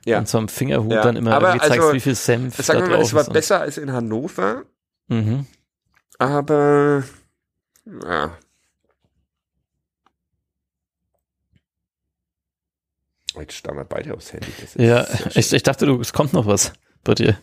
Ja. 0.05 0.19
und 0.19 0.27
so 0.27 0.37
einem 0.37 0.47
Fingerhut 0.47 0.91
Ja. 0.91 1.01
dann 1.03 1.15
immer 1.15 1.33
Aber 1.33 1.49
irgendwie 1.49 1.67
zeigst, 1.67 1.79
also, 1.81 1.93
wie 1.93 1.99
viel 1.99 2.15
Senf 2.15 2.57
da 2.57 2.63
Sagen 2.63 2.81
wir 2.81 2.89
mal, 2.89 3.01
es 3.01 3.13
war 3.13 3.23
besser 3.25 3.61
als 3.61 3.77
in 3.77 3.91
Hannover, 3.91 4.63
Mhm. 5.07 5.45
aber 6.17 7.03
ja. 8.03 8.37
Jetzt 13.37 13.53
starren 13.53 13.77
wir 13.77 13.85
beide 13.85 14.13
aufs 14.13 14.33
Handy. 14.33 14.47
Ja, 14.77 15.05
ich, 15.35 15.53
ich 15.53 15.63
dachte, 15.63 15.85
du, 15.85 15.99
es 15.99 16.13
kommt 16.13 16.33
noch 16.33 16.45
was 16.45 16.73
bei 17.03 17.13
dir. 17.15 17.37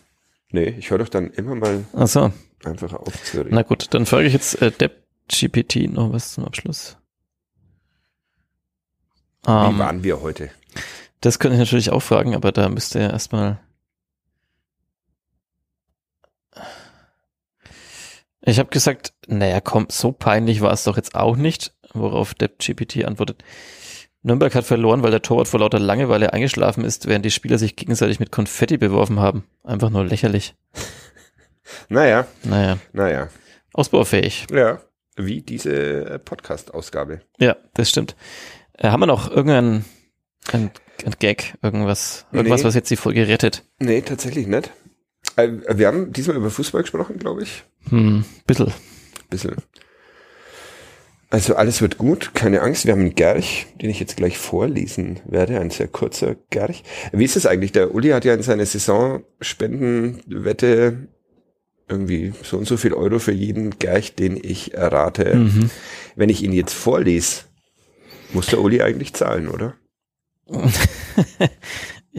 Nee, 0.51 0.75
ich 0.77 0.89
höre 0.91 0.99
doch 0.99 1.09
dann 1.09 1.31
immer 1.31 1.55
mal 1.55 1.85
so. 2.05 2.31
einfach 2.63 2.93
auf 2.93 3.33
reden. 3.33 3.49
Na 3.51 3.63
gut, 3.63 3.93
dann 3.93 4.05
frage 4.05 4.27
ich 4.27 4.33
jetzt 4.33 4.61
äh, 4.61 4.71
DeppGPT 4.71 5.91
noch 5.91 6.11
was 6.13 6.33
zum 6.33 6.45
Abschluss. 6.45 6.97
Wie 9.45 9.51
Ähm, 9.51 9.79
waren 9.79 10.03
wir 10.03 10.21
heute? 10.21 10.49
das 11.21 11.39
könnte 11.39 11.55
ich 11.55 11.59
natürlich 11.59 11.89
auch 11.89 12.01
fragen, 12.01 12.35
aber 12.35 12.51
da 12.51 12.69
müsste 12.69 12.99
er 12.99 13.11
erstmal. 13.11 13.59
Ich 18.41 18.59
habe 18.59 18.69
gesagt, 18.69 19.13
naja, 19.27 19.59
komm, 19.59 19.87
so 19.89 20.11
peinlich 20.11 20.61
war 20.61 20.71
es 20.71 20.83
doch 20.83 20.95
jetzt 20.95 21.15
auch 21.15 21.35
nicht, 21.35 21.73
worauf 21.93 22.33
DeppGPT 22.33 23.03
antwortet. 23.03 23.43
Nürnberg 24.27 24.53
hat 24.53 24.65
verloren, 24.65 25.01
weil 25.03 25.11
der 25.11 25.21
Torwart 25.21 25.47
vor 25.47 25.59
lauter 25.61 25.79
Langeweile 25.79 26.33
eingeschlafen 26.33 26.83
ist, 26.85 27.07
während 27.07 27.25
die 27.25 27.31
Spieler 27.31 27.57
sich 27.57 27.75
gegenseitig 27.75 28.19
mit 28.19 28.31
Konfetti 28.31 28.77
beworfen 28.77 29.19
haben. 29.19 29.43
Einfach 29.63 29.89
nur 29.89 30.05
lächerlich. 30.05 30.53
Naja, 31.89 32.25
Naja, 32.43 32.77
naja. 32.93 33.27
ausbaufähig. 33.73 34.47
Ja, 34.51 34.81
wie 35.17 35.41
diese 35.41 36.05
äh, 36.05 36.19
Podcast-Ausgabe. 36.19 37.21
Ja, 37.39 37.57
das 37.73 37.89
stimmt. 37.89 38.15
Äh, 38.77 38.89
haben 38.89 39.01
wir 39.01 39.05
noch 39.07 39.29
irgendein 39.29 39.83
ein, 40.53 40.71
ein 41.05 41.15
Gag, 41.19 41.55
irgendwas, 41.61 42.25
irgendwas, 42.31 42.61
Nee. 42.61 42.67
was 42.67 42.75
jetzt 42.75 42.89
die 42.89 42.95
Folge 42.95 43.27
rettet? 43.27 43.63
Nee, 43.79 44.01
tatsächlich 44.01 44.47
nicht. 44.47 44.71
Äh, 45.35 45.49
wir 45.73 45.87
haben 45.87 46.13
diesmal 46.13 46.37
über 46.37 46.49
Fußball 46.49 46.83
gesprochen, 46.83 47.19
glaube 47.19 47.43
ich. 47.43 47.63
Hm, 47.89 48.23
bissl. 48.45 48.71
Bisschen. 49.29 49.55
Also 51.29 51.55
alles 51.55 51.81
wird 51.81 51.97
gut, 51.97 52.33
keine 52.33 52.61
Angst. 52.61 52.85
Wir 52.85 52.93
haben 52.93 53.01
einen 53.01 53.15
Gerch, 53.15 53.67
den 53.81 53.89
ich 53.89 53.99
jetzt 53.99 54.15
gleich 54.15 54.37
vorlesen 54.37 55.19
werde, 55.25 55.59
ein 55.59 55.71
sehr 55.71 55.89
kurzer 55.89 56.37
Gerch. 56.49 56.83
Wie 57.11 57.25
ist 57.25 57.35
es 57.35 57.45
eigentlich? 57.45 57.73
Der 57.73 57.93
Uli 57.93 58.07
hat 58.09 58.23
ja 58.23 58.33
in 58.33 58.43
seiner 58.43 58.65
Saisonspendenwette 58.65 61.09
irgendwie 61.89 62.33
so 62.43 62.57
und 62.57 62.65
so 62.65 62.77
viel 62.77 62.93
Euro 62.93 63.19
für 63.19 63.33
jeden 63.33 63.77
Gerch, 63.77 64.15
den 64.15 64.39
ich 64.41 64.73
errate. 64.73 65.35
Mhm. 65.35 65.69
Wenn 66.15 66.29
ich 66.29 66.43
ihn 66.43 66.53
jetzt 66.53 66.73
vorlese, 66.73 67.41
muss 68.31 68.47
der 68.47 68.61
Uli 68.61 68.81
eigentlich 68.81 69.13
zahlen, 69.13 69.49
oder? 69.49 69.75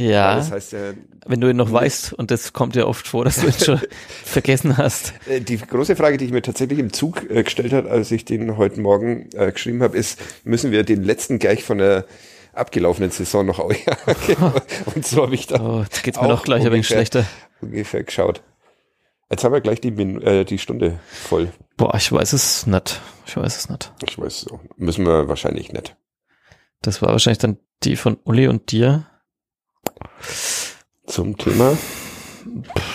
Ja, 0.01 0.37
Das 0.37 0.53
heißt 0.53 0.73
ja, 0.75 0.79
wenn 1.27 1.41
du 1.41 1.49
ihn 1.51 1.57
noch 1.57 1.73
weißt, 1.73 2.13
und 2.13 2.31
das 2.31 2.53
kommt 2.53 2.77
ja 2.77 2.87
oft 2.87 3.09
vor, 3.09 3.25
dass 3.25 3.41
du 3.41 3.47
ihn 3.49 3.53
schon 3.65 3.81
vergessen 4.25 4.77
hast. 4.77 5.13
Äh, 5.29 5.41
Die 5.41 5.57
große 5.59 5.97
Frage, 5.97 6.17
die 6.19 6.27
ich 6.27 6.31
mir 6.31 6.41
tatsächlich 6.43 6.79
im 6.79 6.93
Zug 6.93 7.29
äh, 7.29 7.43
gestellt 7.43 7.73
habe, 7.73 7.91
als 7.91 8.11
ich 8.13 8.25
den 8.25 8.57
heute 8.57 8.81
Morgen 8.81 9.29
äh, 9.35 9.51
geschrieben 9.51 9.83
habe, 9.83 9.99
ist, 9.99 10.21
müssen 10.45 10.71
wir 10.71 10.85
den 10.85 11.03
letzten 11.03 11.41
gleich 11.41 11.65
von 11.65 11.79
der 11.79 12.05
abgelaufenen 12.53 13.11
Saison 13.11 13.45
noch 13.45 13.59
ausjagen? 13.59 14.53
Und 14.95 15.05
so 15.05 15.23
habe 15.23 15.35
ich 15.35 15.49
da 15.49 15.61
Oh, 15.61 15.81
jetzt 15.83 16.05
geht's 16.05 16.17
mir 16.21 16.27
Auch 16.27 16.31
noch 16.31 16.45
gleich 16.45 16.65
ein 16.65 16.71
wenig 16.73 16.87
schlechter. 16.87 17.25
ungefähr 17.61 18.05
geschaut. 18.05 18.43
Jetzt 19.31 19.43
haben 19.43 19.53
wir 19.53 19.61
gleich 19.61 19.81
die, 19.81 19.91
Min 19.91 20.23
äh, 20.23 20.45
die 20.45 20.59
Stunde 20.59 21.01
voll. 21.11 21.53
Boah, 21.77 21.95
ich 21.97 22.11
weiß 22.13 22.33
es 22.35 22.67
nicht. 22.69 23.01
Ich 23.27 23.37
weiß 23.37 23.57
es 23.57 23.69
nicht. 23.69 23.93
Ich 24.07 24.17
weiß, 24.17 24.43
so. 24.43 24.61
müssen 24.77 25.05
wir 25.05 25.29
wahrscheinlich 25.29 25.73
nicht. 25.73 25.97
Das 26.83 27.03
war 27.03 27.11
wahrscheinlich 27.11 27.39
dann 27.39 27.59
die 27.83 27.97
von 27.97 28.17
Uli 28.25 28.47
und 28.47 28.71
dir. 28.71 29.05
Zum 31.07 31.37
Thema. 31.39 31.77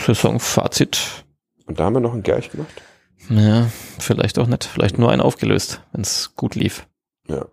Saisonfazit. 0.06 1.26
Und 1.66 1.80
da 1.80 1.86
haben 1.86 1.94
wir 1.94 2.00
noch 2.00 2.14
einen 2.14 2.24
Gerch 2.24 2.50
gemacht. 2.52 2.82
Ja, 3.30 3.70
vielleicht 4.00 4.38
auch 4.40 4.48
nicht. 4.48 4.66
Vielleicht 4.66 4.98
nur 4.98 5.12
ein 5.12 5.22
aufgelöst, 5.22 5.82
wenn 5.94 6.02
es 6.02 6.36
gut 6.36 6.56
lief. 6.56 6.88
Ja. 7.28 7.46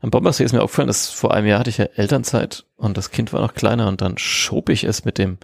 Am 0.00 0.10
Bombersee 0.10 0.44
ist 0.44 0.52
mir 0.52 0.62
aufgefallen, 0.62 0.86
dass 0.86 1.08
vor 1.10 1.34
einem 1.34 1.48
Jahr 1.48 1.58
hatte 1.58 1.70
ich 1.70 1.78
ja 1.78 1.86
Elternzeit 1.86 2.66
und 2.76 2.96
das 2.96 3.10
Kind 3.10 3.32
war 3.32 3.40
noch 3.40 3.54
kleiner 3.54 3.88
und 3.88 4.00
dann 4.00 4.16
schob 4.16 4.68
ich 4.68 4.84
es 4.84 5.04
mit 5.04 5.18
dem 5.18 5.38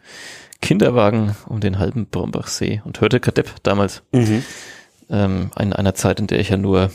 Kinderwagen 0.63 1.35
um 1.49 1.59
den 1.59 1.81
halben 1.81 2.07
Brombachsee 2.07 2.81
und 2.85 3.01
hörte 3.01 3.19
Kadepp 3.19 3.51
damals 3.65 4.05
Mhm. 4.13 4.45
ähm, 5.11 5.51
in 5.59 5.73
einer 5.73 5.97
Zeit, 5.97 6.21
in 6.21 6.29
der 6.29 6.39
ich 6.39 6.51
ja 6.51 6.57
nur 6.57 6.93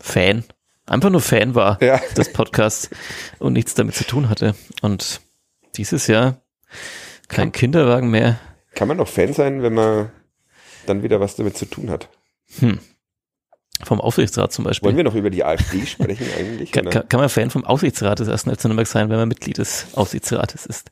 Fan, 0.00 0.42
einfach 0.90 1.10
nur 1.10 1.20
Fan 1.20 1.54
war 1.54 1.82
Ja. 1.82 2.00
des 2.16 2.32
Podcasts 2.32 2.90
und 3.38 3.54
nichts 3.54 3.74
damit 3.74 3.94
zu 3.94 4.04
tun 4.04 4.28
hatte. 4.28 4.54
Und 4.82 5.20
dieses 5.76 6.06
Jahr 6.06 6.40
kein 7.28 7.52
Kinderwagen 7.52 8.10
mehr. 8.10 8.38
Kann 8.74 8.88
man 8.88 8.96
noch 8.96 9.08
Fan 9.08 9.32
sein, 9.32 9.62
wenn 9.62 9.74
man 9.74 10.10
dann 10.86 11.02
wieder 11.02 11.20
was 11.20 11.36
damit 11.36 11.56
zu 11.56 11.66
tun 11.66 11.90
hat? 11.90 12.08
Hm. 12.58 12.78
Vom 13.82 14.00
Aufsichtsrat 14.00 14.52
zum 14.52 14.64
Beispiel. 14.64 14.88
Wollen 14.88 14.96
wir 14.96 15.04
noch 15.04 15.14
über 15.14 15.30
die 15.30 15.42
AfD 15.44 15.86
sprechen 15.86 16.26
eigentlich? 16.38 16.70
Kann, 16.72 16.90
kann, 16.90 17.08
kann 17.08 17.20
man 17.20 17.28
Fan 17.30 17.50
vom 17.50 17.64
Aufsichtsrat 17.64 18.18
des 18.18 18.28
ersten 18.28 18.54
FC 18.54 18.64
Nürnberg 18.66 18.86
sein, 18.86 19.08
wenn 19.08 19.16
man 19.16 19.28
Mitglied 19.28 19.58
des 19.58 19.86
Aufsichtsrates 19.94 20.66
ist? 20.66 20.90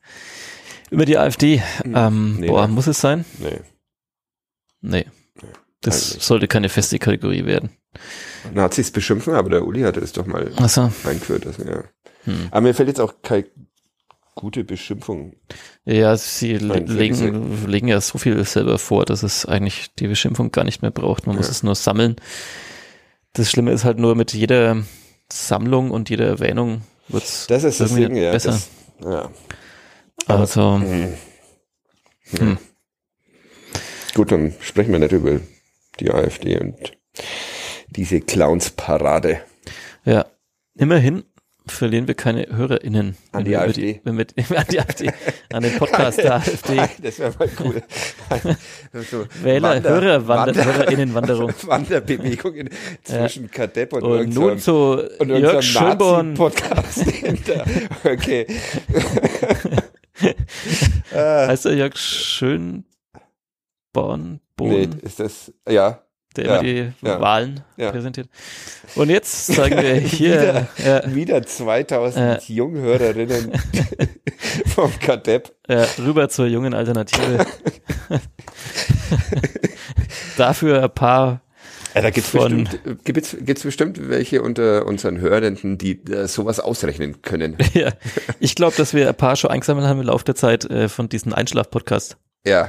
Über 0.91 1.05
die 1.05 1.19
AfD, 1.19 1.63
ähm, 1.85 2.37
nee, 2.41 2.47
boah, 2.47 2.67
ne. 2.67 2.73
muss 2.73 2.87
es 2.87 2.99
sein? 2.99 3.27
Nee. 3.39 3.61
Nee. 4.81 5.05
Das 5.83 6.13
eigentlich. 6.13 6.25
sollte 6.25 6.49
keine 6.49 6.71
feste 6.71 6.99
Kategorie 6.99 7.45
werden. 7.45 7.71
Nazis 8.53 8.91
beschimpfen, 8.91 9.35
aber 9.35 9.51
der 9.51 9.65
Uli 9.67 9.83
hatte 9.83 10.01
das 10.01 10.13
doch 10.13 10.27
mal 10.27 10.53
Achso. 10.57 10.91
eingeführt. 11.05 11.47
Das, 11.47 11.57
ja. 11.59 11.85
Hm. 12.25 12.49
Aber 12.51 12.61
mir 12.63 12.75
fällt 12.75 12.89
jetzt 12.89 13.01
auch 13.01 13.15
keine 13.23 13.47
gute 14.35 14.63
Beschimpfung. 14.65 15.35
Ja, 15.85 16.17
sie 16.17 16.55
Nein, 16.55 16.87
legen, 16.87 17.67
legen 17.67 17.89
ja 17.89 18.01
so 18.01 18.19
viel 18.19 18.43
selber 18.45 18.79
vor, 18.79 19.05
dass 19.05 19.23
es 19.23 19.45
eigentlich 19.47 19.89
die 19.99 20.07
Beschimpfung 20.07 20.53
gar 20.53 20.65
nicht 20.65 20.81
mehr 20.83 20.91
braucht. 20.93 21.27
Man 21.27 21.37
muss 21.37 21.47
Ja. 21.47 21.51
es 21.53 21.63
nur 21.63 21.75
sammeln. 21.75 22.17
Das 23.33 23.51
Schlimme 23.51 23.73
ist 23.73 23.85
halt 23.85 23.99
nur 23.99 24.15
mit 24.15 24.33
jeder 24.33 24.83
Sammlung 25.31 25.91
und 25.91 26.09
jeder 26.11 26.27
Erwähnung 26.27 26.83
wird's 27.09 27.47
Das 27.49 27.65
ist 27.65 27.81
das 27.81 27.95
Ding, 27.95 28.15
ja. 28.17 28.31
besser. 28.33 28.51
Das, 28.53 28.69
ja. 29.05 29.31
also, 30.27 30.79
Hm. 30.79 31.15
Hm. 32.39 32.59
Gut, 34.15 34.31
dann 34.33 34.55
sprechen 34.61 34.93
wir 34.93 34.99
nicht 34.99 35.13
über 35.13 35.41
die 36.01 36.11
AfD 36.11 36.59
und 36.59 36.77
diese 37.91 38.21
Clownsparade. 38.21 39.41
ja. 40.05 40.27
Immerhin 40.81 41.25
verlieren 41.67 42.07
wir 42.07 42.15
keine 42.15 42.47
HörerInnen. 42.55 43.17
An 43.33 43.45
die 43.45 43.57
AfD. 43.57 44.01
wenn 44.05 44.17
wir, 44.17 44.27
an 44.57 44.65
die 44.71 44.79
AfD. 44.79 45.11
An 45.53 45.65
den 45.65 45.77
Podcast 45.77 46.19
der 46.19 46.35
AfD. 46.37 46.77
Das 47.03 47.19
wäre 47.19 47.35
mal 47.37 47.49
cool. 47.59 47.83
so 49.11 49.27
Wähler, 49.43 49.75
Wander- 49.75 49.91
Hörer, 49.91 50.29
Wander, 50.29 50.55
Wander- 50.55 50.65
HörerInnenwanderung. 50.65 51.53
Wanderbewegung 51.67 52.55
in, 52.55 52.71
zwischen 53.03 53.51
Kadepp 53.51 53.93
und, 53.93 54.03
Und 54.05 54.33
nun 54.35 54.59
zu 54.61 55.03
und 55.19 55.29
Jörg 55.31 55.63
Schönborn. 55.65 56.37
Hinter. 56.37 57.65
Okay. 58.05 58.47
äh, 61.13 61.47
Heißt 61.49 61.67
er 61.67 61.75
Jörg 61.75 61.97
Schönborn? 61.97 62.85
nee, 64.61 64.89
ist 65.03 65.19
das, 65.21 65.53
ja, 65.69 66.03
der 66.39 66.47
ja, 66.47 66.55
immer 66.55 66.63
die 66.63 66.93
ja, 67.07 67.21
Wahlen 67.21 67.61
ja. 67.77 67.91
präsentiert. 67.91 68.29
Und 68.95 69.11
jetzt 69.11 69.47
sagen 69.47 69.77
wir 69.77 69.95
hier, 70.01 70.67
ja, 70.85 71.15
wieder 71.15 71.43
2000 71.43 72.49
Junghörerinnen 72.49 73.53
vom 74.75 74.91
Kadepp. 75.01 75.53
rüber 75.99 76.29
zur 76.29 76.47
jungen 76.47 76.73
Alternative. 76.75 77.45
Dafür 80.37 80.83
ein 80.85 80.91
paar, 80.91 81.41
Ja, 81.95 82.03
da 82.03 82.11
gibt's 82.11 82.31
Von- 82.31 82.65
bestimmt, 82.65 83.05
gibt's, 83.05 83.37
gibt's 83.41 83.63
bestimmt 83.63 84.09
welche 84.09 84.43
unter 84.43 84.87
unseren 84.87 85.21
Hörenden, 85.21 85.79
die 85.79 86.01
äh, 86.11 86.27
sowas 86.29 86.61
ausrechnen 86.61 87.23
können. 87.23 87.57
ja, 87.75 87.91
ich 88.39 88.55
glaube, 88.55 88.77
dass 88.77 88.95
wir 88.95 89.09
ein 89.09 89.15
paar 89.17 89.37
schon 89.37 89.51
eingesammelt 89.51 89.87
haben 89.87 90.01
im 90.01 90.07
Laufe 90.07 90.25
der 90.25 90.35
Zeit 90.37 90.65
äh, 90.71 90.89
von 90.89 91.09
diesen 91.09 91.33
Einschlaf-Podcast, 91.35 92.17
Ja, 92.47 92.69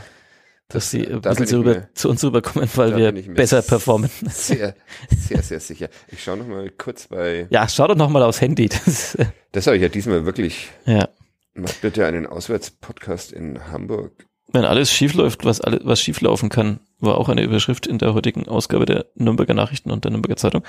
dass 0.70 0.92
sie 0.92 1.06
ein 1.08 1.22
da 1.22 1.34
bisschen 1.34 1.62
mir- 1.64 1.90
zu 1.94 2.10
uns 2.10 2.24
rüberkommen, 2.24 2.70
weil 2.76 2.96
wir 2.96 3.12
besser 3.34 3.62
performen. 3.62 4.10
sehr, 4.30 4.76
sehr, 5.18 5.42
sehr 5.42 5.60
sicher. 5.60 5.90
Ich 6.08 6.24
schaue 6.24 6.38
noch 6.38 6.48
mal 6.48 6.70
kurz 6.70 7.08
bei, 7.08 7.48
Ja, 7.50 7.68
schau 7.68 7.88
doch 7.88 7.96
nochmal 7.96 8.24
aufs 8.24 8.40
Handy. 8.42 8.70
Das, 8.70 9.16
äh, 9.16 9.26
das 9.52 9.68
habe 9.68 9.76
ich 9.78 9.84
ja 9.84 9.90
diesmal 9.90 10.26
wirklich, 10.26 10.70
ja. 10.86 11.10
macht 11.56 11.82
bitte 11.82 12.06
einen 12.06 12.26
Auswärtspodcast 12.28 13.32
in 13.34 13.68
Hamburg. 13.72 14.26
Wenn 14.52 14.66
alles 14.66 14.92
schief 14.92 15.14
läuft, 15.14 15.46
was, 15.46 15.62
alle, 15.62 15.80
was 15.84 16.02
schief 16.02 16.22
laufen 16.22 16.50
kann, 16.50 16.80
war 17.00 17.18
auch 17.18 17.30
eine 17.30 17.44
Überschrift 17.44 17.86
in 17.86 17.98
der 18.00 18.14
heutigen 18.16 18.48
Ausgabe 18.48 18.86
der 18.86 19.06
Nürnberger 19.16 19.54
Nachrichten 19.54 19.92
und 19.92 20.04
der 20.06 20.12
Nürnberger 20.12 20.38
Zeitung. 20.38 20.64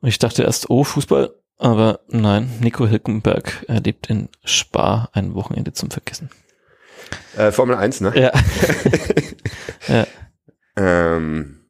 Und 0.00 0.08
ich 0.08 0.18
dachte 0.18 0.42
erst, 0.42 0.68
oh, 0.70 0.84
Fußball, 0.84 1.34
aber 1.58 2.00
nein, 2.08 2.50
Nico 2.60 2.88
Hülkenberg 2.88 3.64
erlebt 3.68 4.08
in 4.08 4.28
Spa 4.44 5.08
ein 5.12 5.34
Wochenende 5.34 5.72
zum 5.74 5.90
Vergessen. 5.90 6.30
Äh, 7.36 7.52
Formel 7.52 7.76
1, 7.76 8.00
ne? 8.00 8.12
Ja. 8.14 8.32
ja. 9.88 10.06
Ähm, 10.76 11.60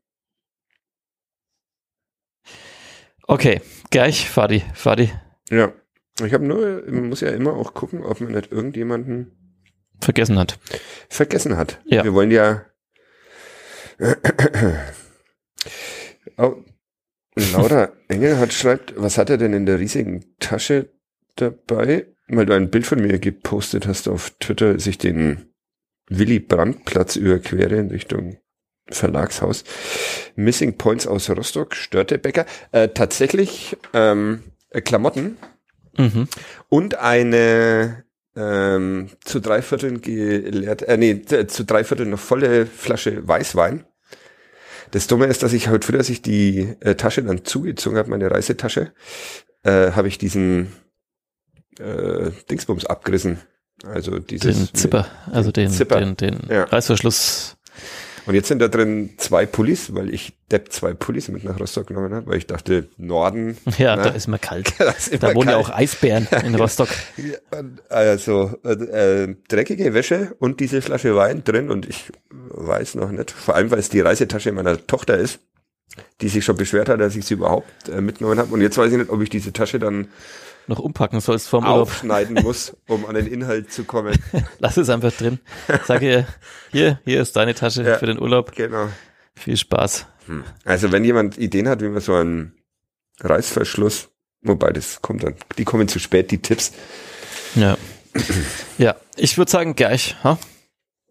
Okay, 3.27 3.61
gleich, 3.91 4.29
Fadi, 4.29 4.65
Fadi, 4.75 5.13
ja. 5.51 5.73
Ich 6.21 6.35
habe 6.35 6.45
nur, 6.45 6.83
man 6.89 7.09
muss 7.09 7.21
ja 7.21 7.29
immer 7.29 7.55
auch 7.55 7.75
gucken, 7.75 8.03
ob 8.03 8.21
man 8.21 8.33
nicht 8.33 8.51
irgendjemanden 8.51 9.31
vergessen 10.01 10.37
hat. 10.37 10.59
vergessen 11.09 11.57
hat. 11.57 11.81
Ja. 11.85 12.03
Wir 12.03 12.13
wollen 12.13 12.33
ja. 12.33 12.67
Oh, 16.37 16.57
Laura 17.53 17.93
Engelhardt 18.09 18.53
schreibt, 18.53 18.95
was 18.97 19.17
hat 19.17 19.31
er 19.31 19.39
denn 19.39 19.53
in 19.53 19.65
der 19.65 19.79
riesigen 19.79 20.37
Tasche 20.41 20.91
dabei? 21.37 22.07
Weil 22.33 22.47
du 22.47 22.55
ein 22.55 22.71
Bild 22.71 22.87
von 22.87 23.01
mir 23.01 23.19
gepostet 23.19 23.87
hast 23.87 24.09
auf 24.09 24.31
Twitter, 24.39 24.69
als 24.69 24.87
ich 24.87 24.99
den 24.99 25.47
Willy 26.09 26.39
Brandt 26.39 26.85
Platz 26.85 27.17
überquere 27.17 27.77
in 27.77 27.91
Richtung 27.91 28.39
Verlagshaus. 28.89 29.65
Missing 30.37 30.77
Points 30.77 31.07
aus 31.07 31.29
Rostock, 31.31 31.75
Störtebecker. 31.75 32.47
Äh, 32.73 32.89
tatsächlich 32.89 33.77
ähm, 33.95 34.43
äh, 34.71 34.81
Klamotten 34.81 35.37
Mhm. 35.99 36.29
und 36.69 36.95
eine 37.01 38.05
ähm, 38.37 39.11
zu 39.25 39.41
drei 39.41 39.61
Vierteln 39.61 40.01
geleert, 40.01 40.83
äh, 40.83 40.97
nee, 40.97 41.15
t- 41.17 41.49
zu 41.49 41.65
drei 41.65 41.83
Vierteln 41.83 42.11
noch 42.11 42.21
volle 42.21 42.65
Flasche 42.65 43.27
Weißwein. 43.27 43.85
Das 44.93 45.09
Dumme 45.09 45.27
ist, 45.27 45.43
dass 45.43 45.53
ich 45.53 45.69
heute 45.69 45.85
früh, 45.85 45.99
als 45.99 46.09
ich 46.09 46.23
die 46.23 46.77
äh, 46.81 46.95
Tasche 46.95 47.25
dann 47.25 47.45
zugezogen 47.45 47.99
habe, 47.99 48.09
meine 48.09 48.31
Reisetasche, 48.31 48.93
äh, 49.65 49.91
habe 49.91 50.07
ich 50.07 50.17
diesen 50.17 50.69
äh, 51.81 52.31
Dingsbums 52.51 52.87
abgerissen. 52.87 53.39
Also 53.85 54.19
dieses 54.19 54.57
Den 54.69 54.75
Zipper, 54.75 55.07
also 55.33 55.51
den, 55.53 55.71
Zipper. 55.71 56.01
den, 56.01 56.17
den 56.17 56.39
Ja. 56.49 56.65
Reißverschluss. 56.65 57.57
Und 58.27 58.35
jetzt 58.35 58.49
sind 58.49 58.59
da 58.59 58.69
drin 58.69 59.15
zwei 59.17 59.47
Pullis, 59.47 59.95
weil 59.95 60.13
ich 60.13 60.35
Depp 60.53 60.71
zwei 60.71 60.93
Pullis 60.93 61.29
mit 61.29 61.43
nach 61.43 61.59
Rostock 61.59 61.87
genommen 61.87 62.13
habe, 62.15 62.27
weil 62.27 62.37
ich 62.37 62.47
dachte, 62.47 62.89
Norden. 62.99 63.57
Ja, 63.79 63.97
ne? 63.97 64.03
da 64.03 64.09
ist 64.11 64.29
immer 64.29 64.39
kalt. 64.39 64.75
das 64.79 65.09
ist 65.09 65.23
Da 65.23 65.29
immer 65.29 65.37
wohnen 65.41 65.49
ja 65.49 65.55
kalt. 65.55 65.67
auch 65.67 65.71
Eisbären 65.75 66.29
in 66.45 66.55
Rostock. 66.55 66.91
Also 67.89 68.53
äh, 68.65 68.73
äh, 69.25 69.37
dreckige 69.49 69.95
Wäsche 69.95 70.35
und 70.39 70.61
diese 70.61 70.83
Flasche 70.83 71.17
Wein 71.17 71.43
drin 71.45 71.71
und 71.71 71.89
ich 71.89 72.13
weiß 72.31 72.97
noch 72.97 73.11
nicht, 73.11 73.31
vor 73.31 73.55
allem 73.55 73.71
weil 73.71 73.79
es 73.79 73.89
die 73.89 74.01
Reisetasche 74.01 74.53
meiner 74.53 74.87
Tochter 74.87 75.17
ist, 75.17 75.41
die 76.21 76.29
sich 76.29 76.45
schon 76.45 76.57
beschwert 76.57 76.89
hat, 76.91 77.01
dass 77.01 77.17
ich 77.17 77.25
sie 77.25 77.35
überhaupt 77.35 77.89
äh, 77.89 78.01
mitgenommen 78.03 78.39
habe 78.39 78.53
und 78.53 78.61
jetzt 78.61 78.77
weiß 78.79 78.93
ich 78.93 78.99
nicht, 78.99 79.11
ob 79.11 79.23
ich 79.23 79.31
diese 79.31 79.53
Tasche 79.53 79.79
dann 79.79 80.09
Noch 80.71 80.79
umpacken 80.79 81.21
sollst 81.21 81.49
vorm 81.49 81.65
Urlaub. 81.65 81.83
aufschneiden 81.89 82.35
muss, 82.45 82.77
um 82.87 83.05
an 83.05 83.17
den 83.17 83.27
Inhalt 83.27 83.73
zu 83.73 83.83
kommen. 83.83 84.17
Lass 84.61 84.77
es 84.77 84.89
einfach 84.89 85.13
drin. 85.13 85.41
Sag 85.87 86.01
ihr, 86.03 86.29
hier, 86.71 87.01
hier 87.05 87.21
ist 87.21 87.35
deine 87.35 87.55
Tasche 87.55 87.83
Ja. 87.83 87.99
für 87.99 88.07
den 88.07 88.21
Urlaub. 88.21 88.53
Genau. 88.55 88.89
Viel 89.35 89.57
Spaß. 89.57 90.07
Hm. 90.27 90.45
Also 90.65 90.93
wenn 90.93 91.05
jemand 91.05 91.39
Ideen 91.39 91.69
hat, 91.69 91.83
wie 91.83 91.89
man 91.89 92.01
so 92.01 92.15
einen 92.15 92.55
Reißverschluss, 93.19 94.11
wobei 94.43 94.71
das 94.73 95.03
kommt 95.03 95.25
dann, 95.25 95.35
die 95.59 95.65
kommen 95.65 95.89
zu 95.89 95.99
spät, 95.99 96.31
die 96.31 96.39
Tipps. 96.41 96.71
Ja. 97.57 97.77
Ja, 98.79 98.95
ich 99.17 99.37
würde 99.39 99.51
sagen 99.51 99.75
gleich. 99.75 100.15
Ha? 100.23 100.39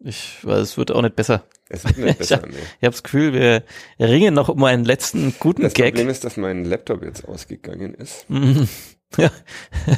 Ich, 0.01 0.37
weil 0.43 0.59
es 0.61 0.77
wird 0.77 0.91
auch 0.91 1.01
nicht 1.01 1.17
besser. 1.17 1.43
Es 1.67 1.83
wird 1.83 1.97
nicht 1.97 2.17
besser. 2.17 2.41
nee. 2.47 2.55
Ich 2.55 2.85
habe 2.85 2.91
das 2.91 3.03
Gefühl, 3.03 3.33
wir 3.33 3.63
ringen 3.99 4.33
noch 4.33 4.47
um 4.47 4.63
einen 4.63 4.85
letzten 4.85 5.33
guten 5.37 5.63
Das 5.63 5.73
Gag. 5.73 5.93
Problem 5.95 6.09
ist, 6.09 6.23
dass 6.23 6.37
mein 6.37 6.63
Laptop 6.63 7.03
jetzt 7.03 7.27
ausgegangen 7.27 7.93
ist. 7.93 8.25
Ja. 9.17 9.31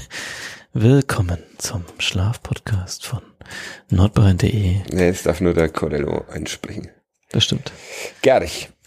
Willkommen 0.74 1.43
zum 1.57 1.84
Schlafpodcast 1.99 3.05
von 3.05 3.22
nordbayern.de. 3.89 4.84
Nee, 4.89 5.09
es 5.09 5.24
darf 5.24 5.41
nur 5.41 5.53
der 5.53 5.68
Corello 5.70 6.26
einsprechen. 6.32 6.89
Das 7.30 7.43
stimmt. 7.43 7.74
Gerch. 8.22 8.70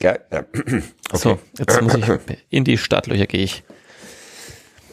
Ger 0.00 0.20
ja. 0.30 0.44
okay. 0.52 0.82
So, 1.14 1.38
jetzt 1.56 1.80
muss 1.80 1.94
ich 1.94 2.04
in 2.50 2.64
die 2.64 2.78
Startlöcher 2.78 3.26
gehe 3.26 3.44
ich. 3.44 3.62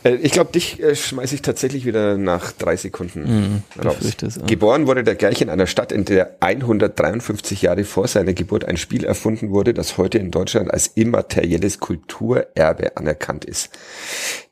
Äh, 0.06 0.16
ich 0.16 0.32
glaube, 0.32 0.52
dich 0.52 0.82
äh, 0.82 0.96
schmeiße 0.96 1.36
ich 1.36 1.42
tatsächlich 1.42 1.86
wieder 1.86 2.18
nach 2.18 2.52
drei 2.52 2.78
Sekunden 2.78 3.26
Mm, 3.26 3.64
raus. 3.84 3.96
Geboren 4.46 4.88
wurde 4.88 5.04
der 5.04 5.16
Gerch 5.16 5.42
in 5.42 5.50
einer 5.50 5.68
Stadt, 5.68 5.92
in 5.92 6.06
der 6.06 6.38
153 6.40 7.64
Jahre 7.64 7.84
vor 7.84 8.08
seiner 8.08 8.34
Geburt 8.34 8.66
ein 8.66 8.78
Spiel 8.78 9.04
erfunden 9.04 9.50
wurde, 9.50 9.74
das 9.74 9.98
heute 9.98 10.18
in 10.18 10.32
Deutschland 10.32 10.72
als 10.72 10.88
immaterielles 10.88 11.80
Kulturerbe 11.80 12.96
anerkannt 12.96 13.46
ist. 13.46 13.70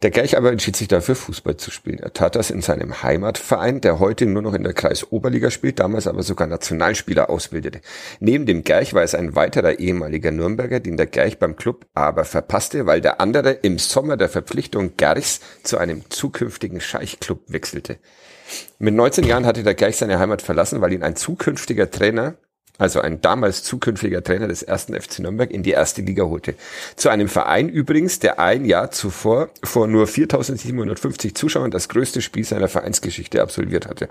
Der 0.02 0.12
Gerch 0.12 0.36
aber 0.38 0.52
entschied 0.52 0.76
sich 0.76 0.88
dafür, 0.88 1.16
Fußball 1.16 1.58
zu 1.58 1.72
spielen. 1.72 2.00
Er 2.00 2.14
tat 2.14 2.36
das 2.36 2.50
in 2.50 2.62
seinem 2.62 3.04
Heimatverein, 3.04 3.82
der 3.82 4.00
heute 4.00 4.26
nur 4.26 4.42
noch 4.42 4.54
in 4.54 4.64
der 4.64 4.74
Kreisoberliga 4.74 5.52
spielt, 5.52 5.80
damals 5.80 6.08
aber 6.08 6.24
sogar 6.24 6.48
Nationalspieler 6.48 7.30
ausbildete. 7.30 7.82
Neben 8.20 8.46
dem 8.46 8.64
Gerch 8.64 8.94
war 8.94 9.04
es 9.04 9.16
ein 9.16 9.36
weiterer 9.36 9.80
ehemaliger 9.80 10.32
Nürnberger, 10.32 10.80
den 10.80 10.98
der 10.98 11.06
Gerch 11.06 11.38
beim 11.38 11.56
Club 11.56 11.86
aber 11.94 12.26
verpasste, 12.26 12.86
weil 12.86 13.02
der 13.02 13.22
andere 13.22 13.52
im 13.52 13.78
Sommer 13.78 14.18
der 14.18 14.30
Verpflichtung 14.30 14.98
Gerchs 14.98 15.40
zu 15.64 15.78
einem 15.78 16.10
zukünftigen 16.10 16.82
Scheichclub 16.82 17.42
wechselte. 17.48 17.98
Mit 18.80 18.94
19 18.94 19.26
Jahren 19.26 19.46
hatte 19.46 19.64
der 19.64 19.76
Gerch 19.76 19.98
seine 19.98 20.20
Heimat 20.20 20.42
verlassen, 20.42 20.82
weil 20.82 20.94
ihn 20.94 21.04
ein 21.04 21.16
zukünftiger 21.16 21.90
Trainer, 21.90 22.36
also 22.80 23.02
ein 23.02 23.22
damals 23.22 23.64
zukünftiger 23.64 24.24
Trainer 24.24 24.48
des 24.48 24.64
ersten 24.64 25.00
FC 25.00 25.20
Nürnberg, 25.20 25.52
in 25.52 25.62
die 25.62 25.72
erste 25.72 26.02
Liga 26.02 26.24
holte. 26.24 26.56
Zu 26.96 27.10
einem 27.10 27.28
Verein 27.28 27.70
übrigens, 27.70 28.18
der 28.20 28.40
ein 28.40 28.66
Jahr 28.66 28.90
zuvor 28.90 29.50
vor 29.64 29.88
nur 29.88 30.08
4750 30.08 31.36
Zuschauern 31.36 31.70
das 31.70 31.88
größte 31.88 32.22
Spiel 32.22 32.44
seiner 32.44 32.68
Vereinsgeschichte 32.68 33.42
absolviert 33.42 33.88
hatte. 33.88 34.10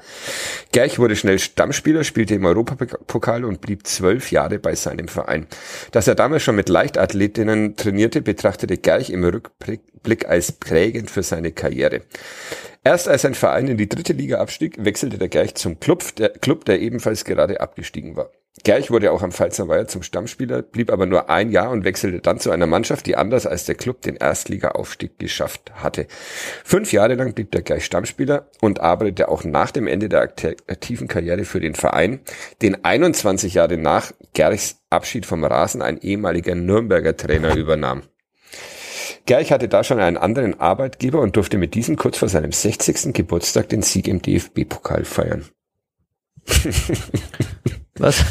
Gerch 0.70 1.00
wurde 1.00 1.16
schnell 1.16 1.40
Stammspieler, 1.40 2.04
spielte 2.04 2.34
im 2.34 2.44
Europapokal 2.44 3.44
und 3.44 3.60
blieb 3.60 3.86
zwölf 3.86 4.30
Jahre 4.30 4.60
bei 4.60 4.76
seinem 4.76 5.08
Verein. 5.08 5.46
Dass 5.90 6.06
er 6.06 6.14
damals 6.14 6.44
schon 6.44 6.56
mit 6.56 6.68
Leichtathletinnen 6.68 7.76
trainierte, 7.76 8.22
betrachtete 8.22 8.78
Gerch 8.78 9.10
im 9.10 9.24
Rückblick 9.24 10.28
als 10.28 10.52
prägend 10.52 11.10
für 11.10 11.24
seine 11.24 11.50
Karriere. 11.50 12.02
Erst 12.84 13.08
als 13.08 13.22
sein 13.22 13.34
Verein 13.34 13.68
in 13.68 13.76
die 13.76 13.88
dritte 13.88 14.12
Liga 14.12 14.38
abstieg, 14.38 14.84
wechselte 14.84 15.16
der 15.16 15.28
Gerch 15.28 15.54
zum 15.54 15.78
Club, 15.78 16.16
der 16.16 16.30
Club, 16.30 16.64
der 16.64 16.80
ebenfalls 16.80 17.24
gerade 17.24 17.60
abgestiegen 17.60 18.16
war. 18.16 18.30
Gerch 18.64 18.90
wurde 18.90 19.12
auch 19.12 19.22
am 19.22 19.30
Pfalzer 19.32 19.68
Weiher 19.68 19.86
zum 19.86 20.02
Stammspieler, 20.02 20.62
blieb 20.62 20.90
aber 20.90 21.06
nur 21.06 21.30
ein 21.30 21.50
Jahr 21.50 21.70
und 21.70 21.84
wechselte 21.84 22.20
dann 22.20 22.40
zu 22.40 22.50
einer 22.50 22.66
Mannschaft, 22.66 23.06
die 23.06 23.16
anders 23.16 23.46
als 23.46 23.64
der 23.66 23.76
Club 23.76 24.02
den 24.02 24.16
Erstliga-Aufstieg 24.16 25.18
geschafft 25.18 25.72
hatte. 25.76 26.06
Fünf 26.64 26.92
Jahre 26.92 27.14
lang 27.14 27.34
blieb 27.34 27.52
der 27.52 27.62
Gerch 27.62 27.84
Stammspieler 27.84 28.48
und 28.60 28.80
arbeitete 28.80 29.28
auch 29.28 29.44
nach 29.44 29.70
dem 29.70 29.86
Ende 29.86 30.08
der 30.08 30.22
aktiven 30.22 31.08
Karriere 31.08 31.44
für 31.44 31.60
den 31.60 31.74
Verein, 31.74 32.20
den 32.62 32.84
21 32.84 33.54
Jahre 33.54 33.78
nach 33.78 34.12
Gerchs 34.34 34.82
Abschied 34.90 35.24
vom 35.24 35.44
Rasen 35.44 35.82
ein 35.82 35.98
ehemaliger 35.98 36.54
Nürnberger 36.54 37.16
Trainer 37.16 37.56
übernahm. 37.56 38.02
Gerch 39.26 39.52
hatte 39.52 39.68
da 39.68 39.84
schon 39.84 40.00
einen 40.00 40.16
anderen 40.16 40.58
Arbeitgeber 40.60 41.20
und 41.20 41.36
durfte 41.36 41.58
mit 41.58 41.74
diesem 41.74 41.96
kurz 41.96 42.18
vor 42.18 42.28
seinem 42.28 42.52
60. 42.52 43.12
Geburtstag 43.12 43.68
den 43.68 43.82
Sieg 43.82 44.08
im 44.08 44.22
DFB-Pokal 44.22 45.04
feiern. 45.04 45.44
Was? 47.98 48.24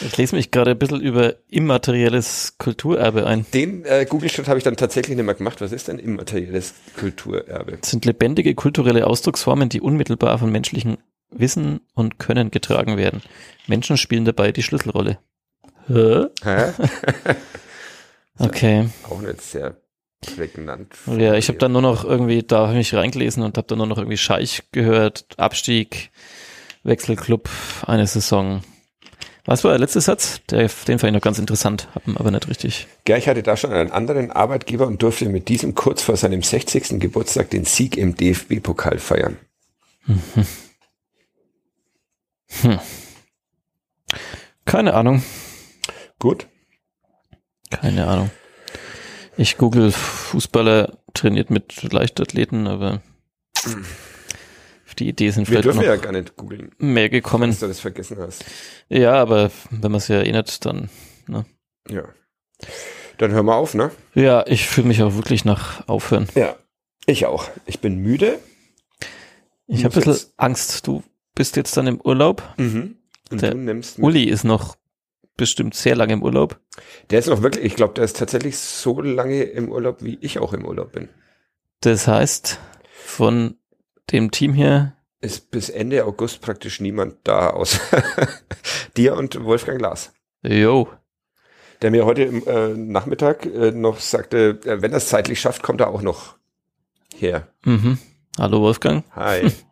ich 0.00 0.16
lese 0.16 0.36
mich 0.36 0.50
gerade 0.50 0.72
ein 0.72 0.78
bisschen 0.78 1.00
über 1.00 1.36
immaterielles 1.48 2.56
Kulturerbe 2.58 3.26
ein. 3.26 3.46
Den 3.54 3.84
äh, 3.84 4.06
Google-Schritt 4.08 4.48
habe 4.48 4.58
ich 4.58 4.64
dann 4.64 4.76
tatsächlich 4.76 5.16
nicht 5.16 5.24
mehr 5.24 5.34
gemacht. 5.34 5.60
Was 5.60 5.72
ist 5.72 5.88
denn 5.88 5.98
immaterielles 5.98 6.74
Kulturerbe? 6.98 7.78
Das 7.80 7.90
sind 7.90 8.04
lebendige 8.04 8.54
kulturelle 8.54 9.06
Ausdrucksformen, 9.06 9.68
die 9.68 9.80
unmittelbar 9.80 10.38
von 10.38 10.50
menschlichen 10.50 10.98
Wissen 11.30 11.80
und 11.94 12.18
Können 12.18 12.50
getragen 12.50 12.96
werden. 12.96 13.22
Menschen 13.66 13.96
spielen 13.96 14.24
dabei 14.24 14.52
die 14.52 14.62
Schlüsselrolle. 14.62 15.18
Hä? 15.86 16.26
Hä? 16.42 16.72
Okay. 18.38 18.88
Auch 19.08 19.20
nicht 19.20 19.40
sehr 19.40 19.76
prägnant. 20.20 20.94
Ja, 21.06 21.34
ich 21.34 21.48
habe 21.48 21.58
dann 21.58 21.72
nur 21.72 21.82
noch 21.82 22.04
irgendwie, 22.04 22.42
da 22.42 22.68
habe 22.68 22.72
ich 22.72 22.92
mich 22.92 22.94
reingelesen 22.94 23.42
und 23.42 23.56
habe 23.56 23.66
dann 23.66 23.78
nur 23.78 23.86
noch 23.86 23.98
irgendwie 23.98 24.16
Scheich 24.16 24.62
gehört, 24.72 25.26
Abstieg, 25.36 26.10
Wechselclub, 26.82 27.48
eine 27.86 28.06
Saison. 28.06 28.62
Was 29.46 29.62
war 29.62 29.72
der 29.72 29.80
letzte 29.80 30.00
Satz? 30.00 30.40
Der, 30.50 30.70
den 30.88 30.98
fand 30.98 31.04
ich 31.04 31.12
noch 31.12 31.20
ganz 31.20 31.38
interessant, 31.38 31.88
aber 32.14 32.30
nicht 32.30 32.48
richtig. 32.48 32.86
Gerch 33.04 33.28
hatte 33.28 33.42
da 33.42 33.58
schon 33.58 33.72
einen 33.72 33.92
anderen 33.92 34.30
Arbeitgeber 34.30 34.86
und 34.86 35.02
durfte 35.02 35.28
mit 35.28 35.48
diesem 35.48 35.74
kurz 35.74 36.00
vor 36.02 36.16
seinem 36.16 36.42
60. 36.42 36.98
Geburtstag 36.98 37.50
den 37.50 37.66
Sieg 37.66 37.98
im 37.98 38.16
DFB-Pokal 38.16 38.98
feiern. 38.98 39.36
Keine 44.64 44.94
Ahnung, 44.94 45.22
Gut. 46.18 46.46
Keine 47.70 48.06
Ahnung. 48.06 48.30
Ich 49.36 49.56
google 49.56 49.90
Fußballer 49.90 50.98
trainiert 51.12 51.50
mit 51.50 51.92
Leichtathleten, 51.92 52.66
aber 52.66 53.02
die 54.98 55.08
Idee 55.08 55.30
sind 55.30 55.48
Wir 55.50 55.58
vielleicht 55.62 55.68
auch 55.68 55.72
dürfen 55.80 55.86
ja 55.88 55.96
gar 55.96 56.12
nicht 56.12 56.36
googeln, 56.36 56.70
mehr 56.78 57.08
gekommen. 57.08 57.50
dass 57.50 57.60
du 57.60 57.66
das 57.66 57.80
vergessen 57.80 58.16
hast. 58.20 58.44
Ja, 58.88 59.14
aber 59.14 59.50
wenn 59.70 59.90
man 59.90 59.98
es 59.98 60.08
ja 60.08 60.16
erinnert, 60.16 60.64
dann. 60.64 60.88
Ne? 61.26 61.44
Ja. 61.88 62.04
Dann 63.18 63.32
hör 63.32 63.42
mal 63.42 63.54
auf, 63.56 63.74
ne? 63.74 63.90
Ja, 64.14 64.44
ich 64.46 64.66
fühle 64.66 64.88
mich 64.88 65.02
auch 65.02 65.14
wirklich 65.14 65.44
nach 65.44 65.88
Aufhören. 65.88 66.28
Ja. 66.34 66.56
Ich 67.06 67.26
auch. 67.26 67.48
Ich 67.66 67.80
bin 67.80 67.98
müde. 67.98 68.38
Ich 69.66 69.84
habe 69.84 69.94
ein 69.96 70.04
bisschen 70.04 70.30
Angst. 70.36 70.86
Du 70.86 71.02
bist 71.34 71.56
jetzt 71.56 71.76
dann 71.76 71.86
im 71.86 72.00
Urlaub. 72.00 72.42
Mhm. 72.56 72.96
Und 73.30 73.42
Der 73.42 73.50
du 73.50 73.58
nimmst 73.58 73.98
mit. 73.98 74.06
Uli 74.06 74.24
ist 74.24 74.44
noch 74.44 74.76
bestimmt 75.36 75.74
sehr 75.74 75.96
lange 75.96 76.12
im 76.14 76.22
Urlaub. 76.22 76.60
Der 77.10 77.18
ist 77.18 77.28
noch 77.28 77.42
wirklich, 77.42 77.64
ich 77.64 77.76
glaube, 77.76 77.94
der 77.94 78.04
ist 78.04 78.16
tatsächlich 78.16 78.56
so 78.58 79.00
lange 79.00 79.42
im 79.42 79.70
Urlaub, 79.70 80.02
wie 80.02 80.18
ich 80.20 80.38
auch 80.38 80.52
im 80.52 80.64
Urlaub 80.64 80.92
bin. 80.92 81.08
Das 81.80 82.06
heißt, 82.08 82.58
von 83.04 83.56
dem 84.12 84.30
Team 84.30 84.54
hier, 84.54 84.94
Ist 85.20 85.50
bis 85.50 85.68
Ende 85.70 86.04
August 86.04 86.40
praktisch 86.40 86.80
niemand 86.80 87.16
da, 87.24 87.50
außer 87.50 87.80
dir 88.96 89.16
und 89.16 89.42
Wolfgang 89.44 89.80
Lars. 89.80 90.12
yo, 90.42 90.88
Der 91.82 91.90
mir 91.90 92.04
heute 92.06 92.22
im, 92.22 92.46
äh, 92.46 92.68
Nachmittag 92.68 93.44
äh, 93.46 93.70
noch 93.70 93.98
sagte, 94.00 94.60
äh, 94.64 94.82
wenn 94.82 94.92
er 94.92 94.98
es 94.98 95.08
zeitlich 95.08 95.40
schafft, 95.40 95.62
kommt 95.62 95.80
er 95.80 95.88
auch 95.88 96.02
noch 96.02 96.36
her. 97.16 97.48
mhm. 97.64 97.98
hallo 98.38 98.60
Wolfgang. 98.60 99.04
Hi. 99.14 99.50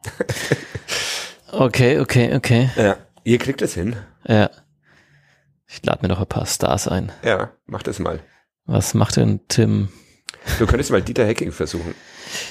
Okay, 1.55 2.01
okay, 2.01 2.35
okay. 2.35 2.71
ja, 2.77 2.97
ihr 3.25 3.37
kriegt 3.37 3.61
es 3.61 3.75
hin. 3.75 3.95
Ja. 4.27 4.49
Ich 5.73 5.85
lade 5.85 6.01
mir 6.03 6.09
noch 6.09 6.21
ein 6.21 6.27
paar 6.27 6.47
Stars 6.47 6.87
ein. 6.89 7.11
Ja, 7.25 7.53
macht 7.67 7.89
es 7.89 7.99
mal. 7.99 8.21
Was 8.67 8.95
macht 8.95 9.17
denn 9.17 9.41
Tim? 9.49 9.89
Du 10.59 10.67
könntest 10.67 10.91
mal 10.91 11.03
Dieter 11.03 11.25
Hecking 11.27 11.53
versuchen. 11.53 11.95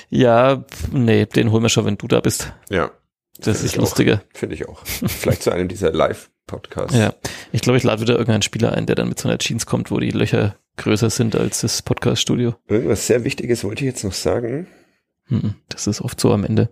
Ja, 0.09 0.65
nee, 0.91 1.25
den 1.25 1.51
holen 1.51 1.63
wir 1.63 1.69
schon, 1.69 1.85
wenn 1.85 1.97
du 1.97 2.07
da 2.07 2.19
bist. 2.21 2.51
Ja, 2.69 2.91
Das 3.39 3.63
ist 3.63 3.75
lustiger. 3.75 4.21
finde 4.33 4.55
ich 4.55 4.67
auch. 4.67 4.85
Vielleicht 4.85 5.43
zu 5.43 5.51
einem 5.51 5.67
dieser 5.67 5.91
Live-Podcasts. 5.91 6.95
Ja. 6.97 7.13
Ich 7.51 7.61
glaube, 7.61 7.77
ich 7.77 7.83
lade 7.83 8.01
wieder 8.01 8.13
irgendeinen 8.13 8.41
Spieler 8.43 8.73
ein, 8.73 8.85
der 8.85 8.95
dann 8.95 9.09
mit 9.09 9.19
so 9.19 9.27
einer 9.27 9.37
Jeans 9.37 9.65
kommt, 9.65 9.91
wo 9.91 9.99
die 9.99 10.11
Löcher 10.11 10.55
größer 10.77 11.09
sind 11.09 11.35
als 11.35 11.61
das 11.61 11.81
Podcast-Studio. 11.81 12.55
Irgendwas 12.67 13.07
sehr 13.07 13.23
Wichtiges 13.23 13.63
wollte 13.63 13.83
ich 13.85 13.91
jetzt 13.91 14.03
noch 14.03 14.13
sagen, 14.13 14.67
Mhm. 15.27 15.55
Das 15.69 15.87
ist 15.87 16.01
oft 16.01 16.19
so 16.19 16.33
am 16.33 16.43
Ende. 16.43 16.69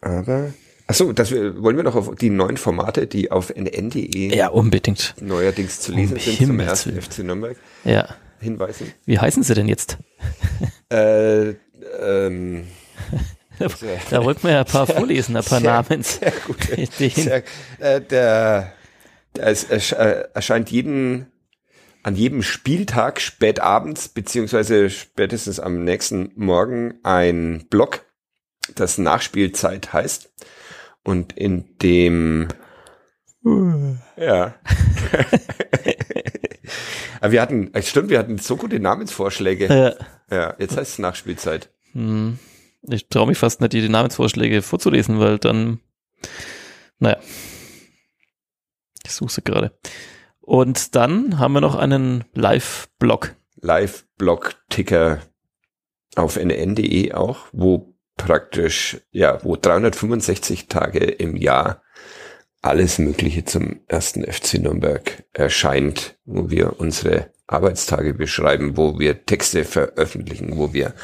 aber 0.00 0.52
ach 0.86 0.94
so, 0.94 1.12
das 1.12 1.30
wir, 1.30 1.62
wollen 1.62 1.76
wir 1.76 1.84
noch 1.84 1.94
auf 1.96 2.14
die 2.16 2.30
neuen 2.30 2.56
Formate, 2.56 3.06
die 3.06 3.30
auf 3.30 3.50
nn.de 3.54 4.34
Ja, 4.36 4.48
unbedingt. 4.48 5.14
neuerdings 5.20 5.80
zu 5.80 5.92
lesen 5.92 6.14
Um 6.16 6.20
sind 6.20 6.46
zum 6.46 6.60
ersten. 6.60 7.00
FC 7.00 7.18
Nürnberg 7.20 7.56
Ja. 7.84 8.08
hinweisen. 8.40 8.92
Wie 9.06 9.18
heißen 9.18 9.42
sie 9.42 9.54
denn 9.54 9.68
jetzt? 9.68 9.98
Äh, 10.90 11.54
ähm, 12.00 12.66
Da 14.10 14.24
wollten 14.24 14.42
wir 14.42 14.50
ja 14.50 14.58
ein 14.60 14.64
paar 14.66 14.86
vorlesen, 14.88 15.36
ein 15.36 15.44
paar 15.44 15.60
sehr- 15.60 15.70
Namen. 15.70 16.02
sehr 16.02 16.32
gut. 16.46 16.58
Sehr, 16.98 17.42
äh, 17.78 18.00
der, 18.00 18.72
der 19.36 19.46
es 19.46 19.64
äh, 19.92 20.24
erscheint 20.34 20.70
jeden 20.70 21.26
an 22.02 22.16
jedem 22.16 22.42
Spieltag 22.42 23.20
spät 23.20 23.60
abends 23.60 24.08
beziehungsweise 24.08 24.90
spätestens 24.90 25.58
am 25.58 25.84
nächsten 25.84 26.32
Morgen 26.36 26.94
ein 27.02 27.64
Blog, 27.70 28.04
das 28.74 28.98
Nachspielzeit 28.98 29.92
heißt 29.94 30.30
und 31.04 31.32
in 31.34 31.76
dem 31.78 32.48
ja. 34.16 34.54
Aber 37.20 37.32
wir 37.32 37.42
hatten, 37.42 37.72
äh, 37.74 37.82
stimmt, 37.82 38.10
wir 38.10 38.18
hatten 38.18 38.38
so 38.38 38.56
gute 38.56 38.80
Namensvorschläge. 38.80 39.66
Ja. 39.66 39.94
Ja, 40.30 40.54
jetzt 40.58 40.76
heißt 40.76 40.92
es 40.92 40.98
Nachspielzeit. 40.98 41.70
Hm. 41.92 42.38
Ich 42.82 43.08
traue 43.08 43.26
mich 43.26 43.38
fast 43.38 43.60
nicht, 43.60 43.72
die 43.72 43.88
Namensvorschläge 43.88 44.62
vorzulesen, 44.62 45.18
weil 45.20 45.38
dann, 45.38 45.80
naja, 46.98 47.18
ich 49.04 49.12
suche 49.12 49.32
sie 49.32 49.42
gerade. 49.42 49.72
Und 50.40 50.94
dann 50.94 51.38
haben 51.38 51.54
wir 51.54 51.60
noch 51.62 51.76
einen 51.76 52.24
Live-Blog. 52.34 53.34
Live-Blog-Ticker 53.60 55.20
auf 56.16 56.36
nn.de 56.36 57.12
auch, 57.12 57.46
wo 57.52 57.93
praktisch, 58.16 59.00
ja, 59.10 59.38
wo 59.42 59.56
365 59.56 60.68
Tage 60.68 61.00
im 61.00 61.36
Jahr 61.36 61.82
alles 62.62 62.98
Mögliche 62.98 63.44
zum 63.44 63.80
ersten 63.88 64.24
FC 64.24 64.54
Nürnberg 64.54 65.24
erscheint, 65.32 66.16
wo 66.24 66.50
wir 66.50 66.80
unsere 66.80 67.30
Arbeitstage 67.46 68.14
beschreiben, 68.14 68.76
wo 68.76 68.98
wir 68.98 69.26
Texte 69.26 69.64
veröffentlichen, 69.64 70.56
wo 70.56 70.72
wir 70.72 70.94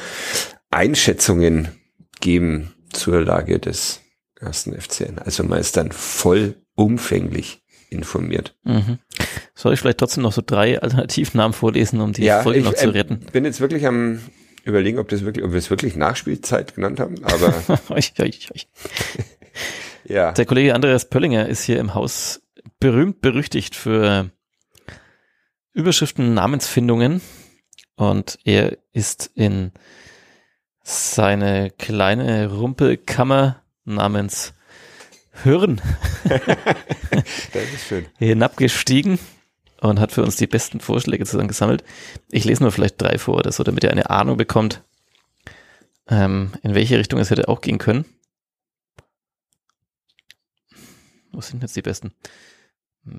Einschätzungen 0.70 1.68
geben 2.20 2.74
zur 2.92 3.22
Lage 3.22 3.58
des 3.58 4.00
ersten 4.40 4.78
FCN. 4.78 5.18
Also 5.18 5.44
man 5.44 5.58
ist 5.58 5.76
dann 5.76 5.92
voll 5.92 6.56
umfänglich 6.74 7.62
informiert. 7.90 8.56
Mhm. 8.64 8.98
Soll 9.54 9.74
ich 9.74 9.80
vielleicht 9.80 9.98
trotzdem 9.98 10.22
noch 10.22 10.32
so 10.32 10.42
drei 10.44 10.80
Alternativnamen 10.80 11.52
vorlesen, 11.52 12.00
um 12.00 12.12
die 12.12 12.24
ja, 12.24 12.42
Folge 12.42 12.60
ich 12.60 12.64
noch 12.64 12.74
zu 12.74 12.86
äh, 12.86 12.90
retten? 12.90 13.20
bin 13.32 13.44
jetzt 13.44 13.60
wirklich 13.60 13.86
am 13.86 14.20
überlegen, 14.64 14.98
ob 14.98 15.08
das 15.08 15.24
wirklich, 15.24 15.44
ob 15.44 15.52
wir 15.52 15.58
es 15.58 15.70
wirklich 15.70 15.96
Nachspielzeit 15.96 16.74
genannt 16.74 17.00
haben, 17.00 17.22
aber 17.24 17.54
ja. 20.04 20.32
Der 20.32 20.46
Kollege 20.46 20.74
Andreas 20.74 21.08
Pöllinger 21.08 21.48
ist 21.48 21.62
hier 21.62 21.78
im 21.78 21.94
Haus 21.94 22.42
berühmt 22.78 23.20
berüchtigt 23.20 23.74
für 23.74 24.30
Überschriften, 25.72 26.34
Namensfindungen 26.34 27.20
und 27.96 28.38
er 28.44 28.78
ist 28.92 29.30
in 29.34 29.72
seine 30.82 31.70
kleine 31.70 32.50
Rumpelkammer 32.50 33.62
namens 33.84 34.54
Hirn 35.42 35.80
Das 36.24 37.62
ist 37.74 37.86
schön. 37.88 38.06
hinabgestiegen 38.18 39.18
und 39.80 40.00
hat 40.00 40.12
für 40.12 40.22
uns 40.22 40.36
die 40.36 40.46
besten 40.46 40.80
Vorschläge 40.80 41.24
zusammengesammelt. 41.24 41.84
Ich 42.30 42.44
lese 42.44 42.62
nur 42.62 42.72
vielleicht 42.72 43.00
drei 43.00 43.18
vor 43.18 43.36
oder 43.36 43.52
so, 43.52 43.64
damit 43.64 43.84
ihr 43.84 43.90
eine 43.90 44.10
Ahnung 44.10 44.36
bekommt, 44.36 44.82
ähm, 46.08 46.52
in 46.62 46.74
welche 46.74 46.98
Richtung 46.98 47.20
es 47.20 47.30
hätte 47.30 47.48
auch 47.48 47.60
gehen 47.60 47.78
können. 47.78 48.04
Wo 51.32 51.40
sind 51.40 51.62
jetzt 51.62 51.76
die 51.76 51.82
besten? 51.82 52.12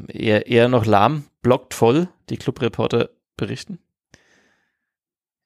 Eher, 0.08 0.48
eher 0.48 0.68
noch 0.68 0.86
lahm, 0.86 1.26
blockt 1.42 1.74
voll, 1.74 2.10
die 2.30 2.38
Clubreporter 2.38 3.10
berichten. 3.36 3.80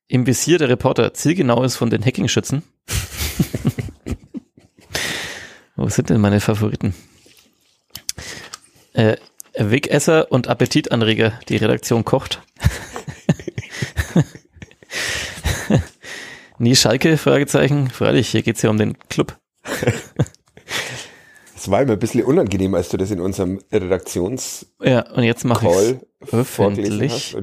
Im 0.07 0.27
Visier 0.27 0.57
der 0.57 0.69
Reporter 0.69 1.13
zielgenaues 1.13 1.75
von 1.75 1.89
den 1.89 2.03
Hackingschützen. 2.03 2.63
Wo 5.75 5.89
sind 5.89 6.09
denn 6.09 6.21
meine 6.21 6.39
Favoriten? 6.39 6.93
Äh, 8.93 9.17
Wegesser 9.57 10.31
und 10.31 10.47
Appetitanreger, 10.47 11.39
die 11.49 11.57
Redaktion 11.57 12.03
kocht. 12.05 12.41
Nie 16.57 16.75
Schalke? 16.75 17.17
Fragezeichen. 17.17 17.89
Freilich, 17.89 18.29
hier 18.29 18.41
geht's 18.41 18.61
ja 18.61 18.69
um 18.69 18.77
den 18.77 18.97
Club. 19.09 19.37
Es 21.57 21.71
war 21.71 21.81
immer 21.81 21.93
ein 21.93 21.99
bisschen 21.99 22.23
unangenehm, 22.23 22.75
als 22.75 22.89
du 22.89 22.97
das 22.97 23.09
in 23.09 23.19
unserem 23.19 23.59
Redaktionscall 23.71 24.87
Ja, 24.87 25.11
und 25.13 25.23
jetzt 25.23 25.45
mache 25.45 25.65
ich 25.67 26.31
öffentlich. 26.31 27.35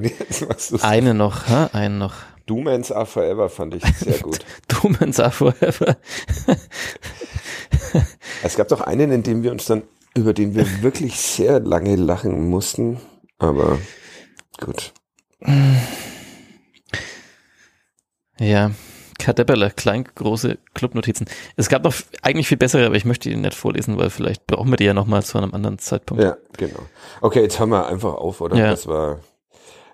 eine 0.81 1.13
noch, 1.13 1.47
ha? 1.49 1.69
einen 1.73 1.97
noch. 1.97 2.13
Doomans 2.45 2.93
Are 2.93 3.05
Forever 3.05 3.49
fand 3.49 3.75
ich 3.75 3.83
sehr 3.97 4.19
gut. 4.19 4.39
Dumens 4.69 5.19
are 5.19 5.31
forever. 5.31 5.97
Es 8.43 8.55
gab 8.55 8.69
doch 8.69 8.79
einen, 8.81 9.11
in 9.11 9.23
dem 9.23 9.43
wir 9.43 9.51
uns 9.51 9.65
dann, 9.65 9.83
über 10.15 10.33
den 10.33 10.55
wir 10.55 10.65
wirklich 10.81 11.19
sehr 11.19 11.59
lange 11.59 11.95
lachen 11.95 12.49
mussten, 12.49 12.99
aber 13.37 13.79
gut. 14.59 14.93
Ja, 18.39 18.71
Kadepperle, 19.19 19.71
klein, 19.71 20.05
große 20.15 20.57
Clubnotizen. 20.73 21.27
Es 21.55 21.69
gab 21.69 21.83
noch 21.83 21.93
eigentlich 22.21 22.47
viel 22.47 22.57
bessere, 22.57 22.85
aber 22.85 22.95
ich 22.95 23.05
möchte 23.05 23.29
die 23.29 23.35
nicht 23.35 23.53
vorlesen, 23.53 23.97
weil 23.97 24.09
vielleicht 24.09 24.47
brauchen 24.47 24.69
wir 24.69 24.77
die 24.77 24.85
ja 24.85 24.93
nochmal 24.93 25.23
zu 25.23 25.37
einem 25.37 25.53
anderen 25.53 25.79
Zeitpunkt. 25.79 26.23
Ja, 26.23 26.37
genau. 26.57 26.79
Okay, 27.21 27.41
jetzt 27.41 27.59
hören 27.59 27.69
wir 27.69 27.87
einfach 27.87 28.15
auf, 28.15 28.41
oder? 28.41 28.57
Ja. 28.57 28.71
Das 28.71 28.87
war. 28.87 29.19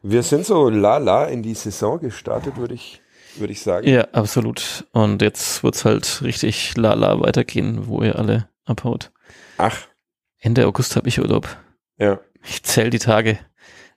Wir 0.02 0.24
sind 0.24 0.46
so 0.46 0.70
la-la 0.70 1.26
in 1.26 1.44
die 1.44 1.54
Saison 1.54 2.00
gestartet, 2.00 2.58
würde 2.58 2.74
ich, 2.74 3.02
würde 3.36 3.52
ich 3.52 3.62
sagen. 3.62 3.88
Ja, 3.88 4.08
absolut. 4.14 4.88
Und 4.94 5.22
jetzt 5.22 5.62
wird's 5.62 5.84
halt 5.84 6.22
richtig 6.24 6.78
lala 6.78 7.20
weitergehen, 7.20 7.88
wo 7.88 8.02
ihr 8.02 8.18
alle 8.18 8.48
abhaut. 8.66 9.12
Ach, 9.58 9.78
Ende 10.40 10.66
August 10.68 10.96
habe 10.96 11.08
ich 11.08 11.20
Urlaub. 11.20 11.48
ja. 11.98 12.20
Ich 12.42 12.64
zähle 12.64 12.90
die 12.90 13.00
Tage. 13.00 13.38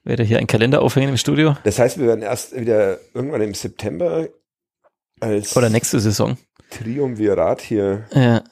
Werde 0.03 0.23
hier 0.23 0.37
einen 0.37 0.47
Kalender 0.47 0.81
aufhängen 0.81 1.07
im 1.07 1.17
Studio. 1.17 1.55
Das 1.63 1.79
heißt, 1.79 1.97
wir 1.97 2.07
werden 2.07 2.21
erst 2.21 2.53
wieder 2.53 2.97
irgendwann 3.13 3.39
im 3.41 3.53
September 3.53 4.27
als 5.21 5.55
Oder 5.55 5.69
nächste 5.69 6.01
Saison. 6.01 6.37
Triumvirat 6.69 7.61
hier. 7.61 8.05
Ja, 8.13 8.43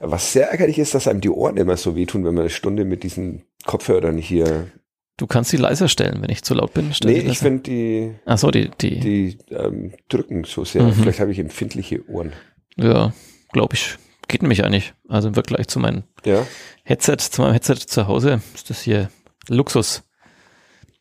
Was 0.00 0.34
sehr 0.34 0.50
ärgerlich 0.50 0.78
ist, 0.78 0.94
dass 0.94 1.08
einem 1.08 1.22
die 1.22 1.30
Ohren 1.30 1.56
immer 1.56 1.78
so 1.78 1.96
wehtun, 1.96 2.24
wenn 2.26 2.34
man 2.34 2.42
eine 2.42 2.50
Stunde 2.50 2.84
mit 2.84 3.02
diesen 3.02 3.44
Kopfhörern 3.64 4.18
hier. 4.18 4.70
du 5.16 5.26
kannst 5.26 5.50
sie 5.50 5.56
leiser 5.56 5.88
stellen, 5.88 6.20
wenn 6.20 6.30
ich 6.30 6.42
zu 6.42 6.52
laut 6.52 6.74
bin. 6.74 6.92
Stell 6.92 7.12
Nee, 7.12 7.20
ich 7.20 7.38
finde 7.38 7.62
die, 7.62 8.14
Ach 8.26 8.36
so, 8.36 8.50
die, 8.50 8.70
die, 8.78 9.00
die 9.00 9.38
ähm, 9.50 9.94
drücken 10.10 10.44
so 10.44 10.66
sehr. 10.66 10.82
Mhm. 10.82 10.92
Vielleicht 10.92 11.20
habe 11.20 11.32
ich 11.32 11.38
empfindliche 11.38 12.06
Ohren. 12.10 12.34
ja, 12.76 13.14
glaube 13.52 13.74
ich, 13.74 13.96
geht 14.32 14.42
nämlich 14.42 14.64
eigentlich. 14.64 14.94
Also 15.08 15.28
im 15.28 15.34
Vergleich 15.34 15.68
zu 15.68 15.78
meinem 15.78 16.02
Ja. 16.24 16.44
Headset, 16.82 17.18
zu 17.18 17.40
meinem 17.42 17.52
Headset 17.52 17.76
zu 17.76 18.08
Hause 18.08 18.40
ist 18.54 18.68
das 18.70 18.80
hier 18.82 19.08
Luxus. 19.48 20.02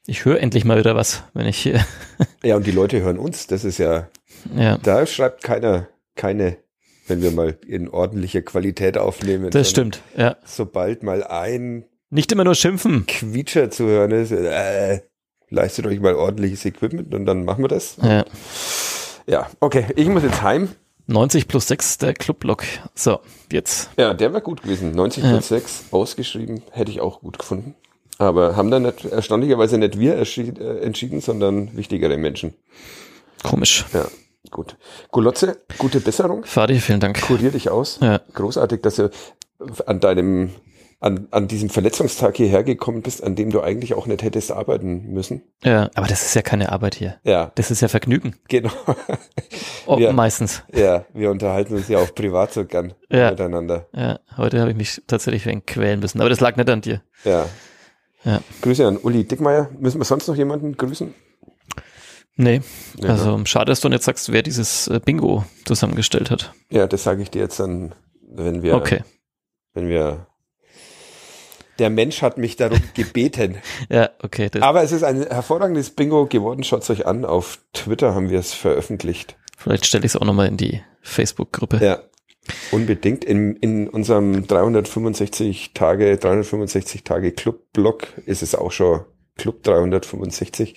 Ich 0.05 0.25
höre 0.25 0.39
endlich 0.39 0.65
mal 0.65 0.77
wieder 0.77 0.95
was, 0.95 1.23
wenn 1.33 1.47
ich 1.47 1.57
hier, 1.57 1.83
Ja, 2.43 2.55
und 2.57 2.67
die 2.67 2.71
Leute 2.71 3.01
hören 3.01 3.17
uns. 3.17 3.47
Das 3.47 3.63
ist 3.63 3.77
ja, 3.79 4.07
ja, 4.55 4.77
da 4.77 5.05
schreibt 5.07 5.43
keiner, 5.43 5.87
keine, 6.15 6.57
wenn 7.07 7.21
wir 7.21 7.31
mal 7.31 7.57
in 7.67 7.87
ordentlicher 7.89 8.41
Qualität 8.41 8.97
aufnehmen. 8.97 9.49
das 9.51 9.69
stimmt, 9.69 10.01
ja. 10.15 10.37
Sobald 10.45 11.03
mal 11.03 11.23
ein 11.23 11.85
Nicht 12.09 12.31
immer 12.31 12.43
nur 12.43 12.55
schimpfen. 12.55 13.05
Quietscher 13.07 13.69
zu 13.71 13.85
hören 13.85 14.11
ist, 14.11 14.31
äh, 14.31 15.01
leistet 15.49 15.85
euch 15.85 15.99
mal 15.99 16.15
ordentliches 16.15 16.65
Equipment 16.65 17.13
und 17.13 17.25
dann 17.25 17.45
machen 17.45 17.63
wir 17.63 17.69
das. 17.69 17.97
Ja. 18.01 18.25
Ja, 19.27 19.47
okay, 19.59 19.85
ich 19.95 20.07
muss 20.07 20.23
jetzt 20.23 20.41
heim. 20.41 20.69
90 21.07 21.47
plus 21.47 21.67
6, 21.67 21.97
der 21.99 22.13
Clubblock. 22.13 22.63
So, 22.95 23.19
jetzt. 23.51 23.89
Ja, 23.97 24.13
der 24.13 24.33
wäre 24.33 24.41
gut 24.41 24.63
gewesen. 24.63 24.91
90 24.91 25.23
Ja. 25.23 25.31
plus 25.31 25.47
6 25.49 25.83
ausgeschrieben, 25.91 26.61
hätte 26.71 26.91
ich 26.91 27.01
auch 27.01 27.21
gut 27.21 27.37
gefunden. 27.39 27.75
Aber 28.17 28.55
haben 28.55 28.69
dann 28.69 28.83
nicht, 28.83 29.05
erstaunlicherweise 29.05 29.77
nicht 29.77 29.97
wir 29.99 30.15
äh, 30.15 30.79
entschieden, 30.81 31.21
sondern 31.21 31.75
wichtigere 31.75 32.17
Menschen. 32.17 32.53
Komisch. 33.43 33.85
Ja, 33.93 34.05
gut. 34.51 34.77
Golotze, 35.09 35.57
gute 35.79 35.99
Besserung. 36.01 36.45
Fadi, 36.45 36.79
vielen 36.79 36.99
Dank. 36.99 37.19
Kurier 37.21 37.49
dich 37.51 37.69
aus. 37.71 37.97
Ja. 38.01 38.19
Großartig, 38.33 38.81
dass 38.81 38.97
du 38.97 39.09
an 39.87 39.99
deinem, 39.99 40.51
an, 41.01 41.27
an 41.31 41.47
diesem 41.47 41.69
Verletzungstag 41.69 42.37
hierher 42.37 42.63
gekommen 42.63 43.01
bist, 43.01 43.23
an 43.23 43.35
dem 43.35 43.49
du 43.49 43.59
eigentlich 43.61 43.95
auch 43.95 44.05
nicht 44.07 44.21
hättest 44.23 44.51
arbeiten 44.51 45.11
müssen. 45.11 45.41
Ja, 45.63 45.89
aber 45.95 46.07
das 46.07 46.21
ist 46.23 46.35
ja 46.35 46.41
keine 46.43 46.71
Arbeit 46.71 46.95
hier. 46.95 47.19
Ja, 47.23 47.51
Das 47.55 47.71
ist 47.71 47.81
ja 47.81 47.87
Vergnügen. 47.87 48.35
genau. 48.47 48.71
Oh, 49.87 49.97
Ja. 49.97 50.13
Meistens. 50.13 50.63
Ja, 50.73 51.05
wir 51.13 51.31
unterhalten 51.31 51.75
uns 51.75 51.87
ja 51.87 51.97
auch 51.97 52.13
privat 52.15 52.53
so 52.53 52.65
gern 52.65 52.93
Ja. 53.09 53.31
miteinander. 53.31 53.87
Ja, 53.93 54.19
heute 54.37 54.59
habe 54.61 54.69
ich 54.71 54.77
mich 54.77 55.01
tatsächlich 55.07 55.45
wegen 55.47 55.65
quälen 55.65 55.99
müssen. 55.99 56.21
Aber 56.21 56.29
das 56.29 56.39
lag 56.39 56.55
nicht 56.55 56.69
an 56.69 56.81
dir. 56.81 57.01
Ja. 57.23 57.47
Ja. 58.23 58.39
Grüße 58.61 58.87
an 58.87 58.97
Uli 58.97 59.23
Dickmeier. 59.23 59.69
Müssen 59.79 59.99
wir 59.99 60.05
sonst 60.05 60.27
noch 60.27 60.35
jemanden 60.35 60.77
grüßen? 60.77 61.13
Nee. 62.35 62.61
Ja, 62.99 63.09
Also 63.09 63.43
schade, 63.45 63.65
dass 63.71 63.81
du 63.81 63.89
nicht 63.89 64.03
sagst, 64.03 64.31
wer 64.31 64.41
dieses 64.43 64.87
äh, 64.87 64.99
Bingo 65.03 65.43
zusammengestellt 65.65 66.31
hat. 66.31 66.53
Ja, 66.69 66.85
das 66.87 67.03
sage 67.03 67.21
ich 67.23 67.29
dir 67.31 67.39
jetzt 67.41 67.59
dann, 67.59 67.93
wenn 68.21 68.61
wir, 68.63 68.75
Okay. 68.75 69.03
wenn 69.73 69.89
wir. 69.89 70.27
Der 71.81 71.89
Mensch 71.89 72.21
hat 72.21 72.37
mich 72.37 72.57
darum 72.57 72.79
gebeten. 72.93 73.57
Ja, 73.89 74.11
okay. 74.21 74.51
Aber 74.59 74.83
es 74.83 74.91
ist 74.91 75.01
ein 75.01 75.23
hervorragendes 75.23 75.89
Bingo 75.89 76.27
geworden. 76.27 76.63
Schaut 76.63 76.87
euch 76.91 77.07
an. 77.07 77.25
Auf 77.25 77.57
Twitter 77.73 78.13
haben 78.13 78.29
wir 78.29 78.37
es 78.37 78.53
veröffentlicht. 78.53 79.35
vielleicht 79.57 79.87
stelle 79.87 80.05
ich 80.05 80.11
es 80.11 80.15
auch 80.15 80.25
nochmal 80.25 80.47
in 80.47 80.57
die 80.57 80.83
Facebook-Gruppe. 81.01 81.83
Ja. 81.83 82.03
Unbedingt. 82.71 83.25
In, 83.25 83.55
in 83.55 83.87
unserem 83.89 84.45
365 84.45 85.71
Tage, 85.73 86.17
365 86.17 87.03
Tage 87.03 87.31
Club-Blog 87.31 88.09
ist 88.27 88.43
es 88.43 88.53
auch 88.53 88.71
schon 88.71 89.01
Club 89.37 89.63
365. 89.63 90.75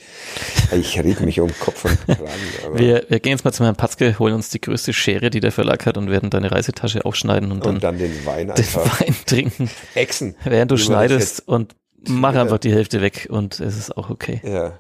Ich 0.73 1.03
rede 1.03 1.25
mich 1.25 1.41
um 1.41 1.51
Kopf 1.59 1.85
und 1.85 2.01
Kragen. 2.07 2.79
Wir, 2.79 3.05
wir 3.09 3.21
gehen 3.21 3.33
jetzt 3.33 3.45
mal 3.45 3.53
zu 3.53 3.65
Herrn 3.65 3.77
Patzke, 3.77 4.19
holen 4.19 4.35
uns 4.35 4.49
die 4.51 4.61
größte 4.61 4.93
Schere, 4.93 5.31
die 5.31 5.41
der 5.41 5.53
Verlag 5.53 5.85
hat 5.87 5.97
und 5.99 6.11
werden 6.11 6.31
deine 6.31 6.51
Reisetasche 6.51 7.05
aufschneiden 7.05 7.53
und 7.53 7.65
dann 7.65 7.75
und 7.77 7.85
dann 7.85 7.99
den 7.99 8.25
Wein 8.25 8.49
den. 8.55 8.65
Wein 8.75 9.15
trinken, 9.27 9.71
Echsen. 9.95 10.37
während 10.45 10.71
du 10.71 10.77
schneidest 10.77 11.47
und 11.47 11.75
mach 12.09 12.35
einfach 12.35 12.59
die 12.59 12.73
Hälfte 12.73 13.01
weg 13.01 13.27
und 13.31 13.61
es 13.61 13.77
ist 13.77 13.97
auch 13.97 14.11
okay. 14.11 14.41
Ja. 14.45 14.79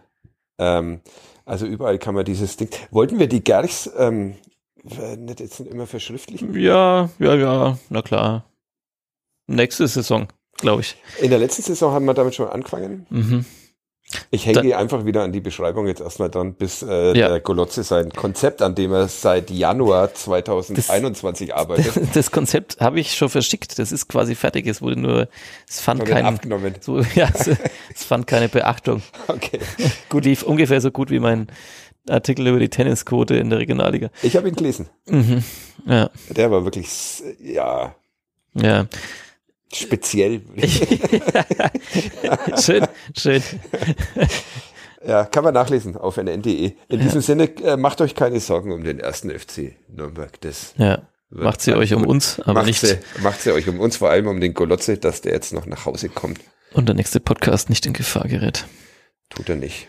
Ähm, 0.58 1.00
also 1.44 1.66
überall 1.66 1.98
kann 1.98 2.14
man 2.14 2.24
dieses 2.24 2.56
Ding. 2.56 2.70
Wollten 2.90 3.18
wir 3.18 3.26
die 3.26 3.42
Gerchs 3.42 3.90
ähm, 3.98 4.36
nicht 5.18 5.40
jetzt 5.40 5.60
immer 5.60 5.86
verschriftlichen? 5.86 6.54
Ja, 6.58 7.10
ja, 7.18 7.34
ja, 7.34 7.78
na 7.90 8.02
klar. 8.02 8.44
Nächste 9.46 9.86
Saison, 9.88 10.28
glaube 10.56 10.82
ich. 10.82 10.96
In 11.20 11.30
der 11.30 11.38
letzten 11.38 11.62
Saison 11.62 11.92
haben 11.92 12.06
wir 12.06 12.14
damit 12.14 12.34
schon 12.34 12.48
angefangen. 12.48 13.06
Mhm. 13.10 13.44
Ich 14.30 14.46
hänge 14.46 14.68
da, 14.68 14.78
einfach 14.78 15.04
wieder 15.04 15.22
an 15.22 15.32
die 15.32 15.40
Beschreibung 15.40 15.86
jetzt 15.86 16.00
erstmal 16.00 16.30
dran, 16.30 16.54
bis 16.54 16.82
äh, 16.82 17.16
ja. 17.16 17.28
der 17.28 17.40
Golotze 17.40 17.82
sein 17.82 18.10
Konzept, 18.10 18.62
an 18.62 18.74
dem 18.74 18.92
er 18.92 19.08
seit 19.08 19.50
Januar 19.50 20.12
2021 20.12 21.48
das, 21.48 21.56
arbeitet. 21.56 21.94
Das, 22.14 22.30
Konzept 22.30 22.80
habe 22.80 23.00
ich 23.00 23.14
schon 23.14 23.28
verschickt. 23.28 23.78
Das 23.78 23.92
ist 23.92 24.08
quasi 24.08 24.34
fertig. 24.34 24.66
Es 24.66 24.82
wurde 24.82 25.00
nur, 25.00 25.28
es 25.68 25.80
fand 25.80 26.04
keinen, 26.04 26.38
so, 26.80 27.00
ja, 27.14 27.28
es, 27.32 27.48
es, 27.94 28.04
fand 28.04 28.26
keine 28.26 28.48
Beachtung. 28.48 29.02
Okay. 29.28 29.58
Gut, 30.08 30.24
lief 30.24 30.42
ungefähr 30.42 30.80
so 30.80 30.90
gut 30.90 31.10
wie 31.10 31.18
mein 31.18 31.48
Artikel 32.08 32.46
über 32.46 32.60
die 32.60 32.68
Tennisquote 32.68 33.36
in 33.36 33.50
der 33.50 33.58
Regionalliga. 33.58 34.10
Ich 34.22 34.36
habe 34.36 34.48
ihn 34.48 34.54
gelesen. 34.54 34.88
Mhm. 35.08 35.42
Ja. 35.86 36.10
Der 36.30 36.50
war 36.50 36.64
wirklich, 36.64 37.22
ja. 37.40 37.94
Ja 38.54 38.86
speziell. 39.76 40.42
schön, 42.60 42.86
schön. 43.16 43.42
Ja, 45.06 45.26
kann 45.26 45.44
man 45.44 45.52
nachlesen 45.52 45.96
auf 45.96 46.16
nn.de. 46.16 46.72
In 46.88 46.88
ja. 46.88 46.96
diesem 46.96 47.20
Sinne, 47.20 47.44
äh, 47.62 47.76
macht 47.76 48.00
euch 48.00 48.14
keine 48.14 48.40
Sorgen 48.40 48.72
um 48.72 48.84
den 48.84 49.00
ersten 49.00 49.30
FC 49.30 49.76
Nürnberg. 49.88 50.40
Das 50.40 50.74
ja, 50.78 51.02
macht 51.28 51.60
sie 51.60 51.74
euch 51.74 51.92
um 51.92 52.06
uns, 52.06 52.40
aber 52.40 52.54
macht 52.54 52.66
nicht. 52.66 52.80
Sie, 52.80 52.96
macht 53.22 53.40
sie 53.42 53.52
euch 53.52 53.68
um 53.68 53.80
uns, 53.80 53.98
vor 53.98 54.10
allem 54.10 54.28
um 54.28 54.40
den 54.40 54.54
Golotze, 54.54 54.96
dass 54.96 55.20
der 55.20 55.32
jetzt 55.32 55.52
noch 55.52 55.66
nach 55.66 55.84
Hause 55.84 56.08
kommt. 56.08 56.40
Und 56.72 56.88
der 56.88 56.94
nächste 56.94 57.20
Podcast 57.20 57.68
nicht 57.68 57.84
in 57.86 57.92
Gefahr 57.92 58.28
gerät. 58.28 58.66
Tut 59.28 59.48
er 59.48 59.56
nicht. 59.56 59.88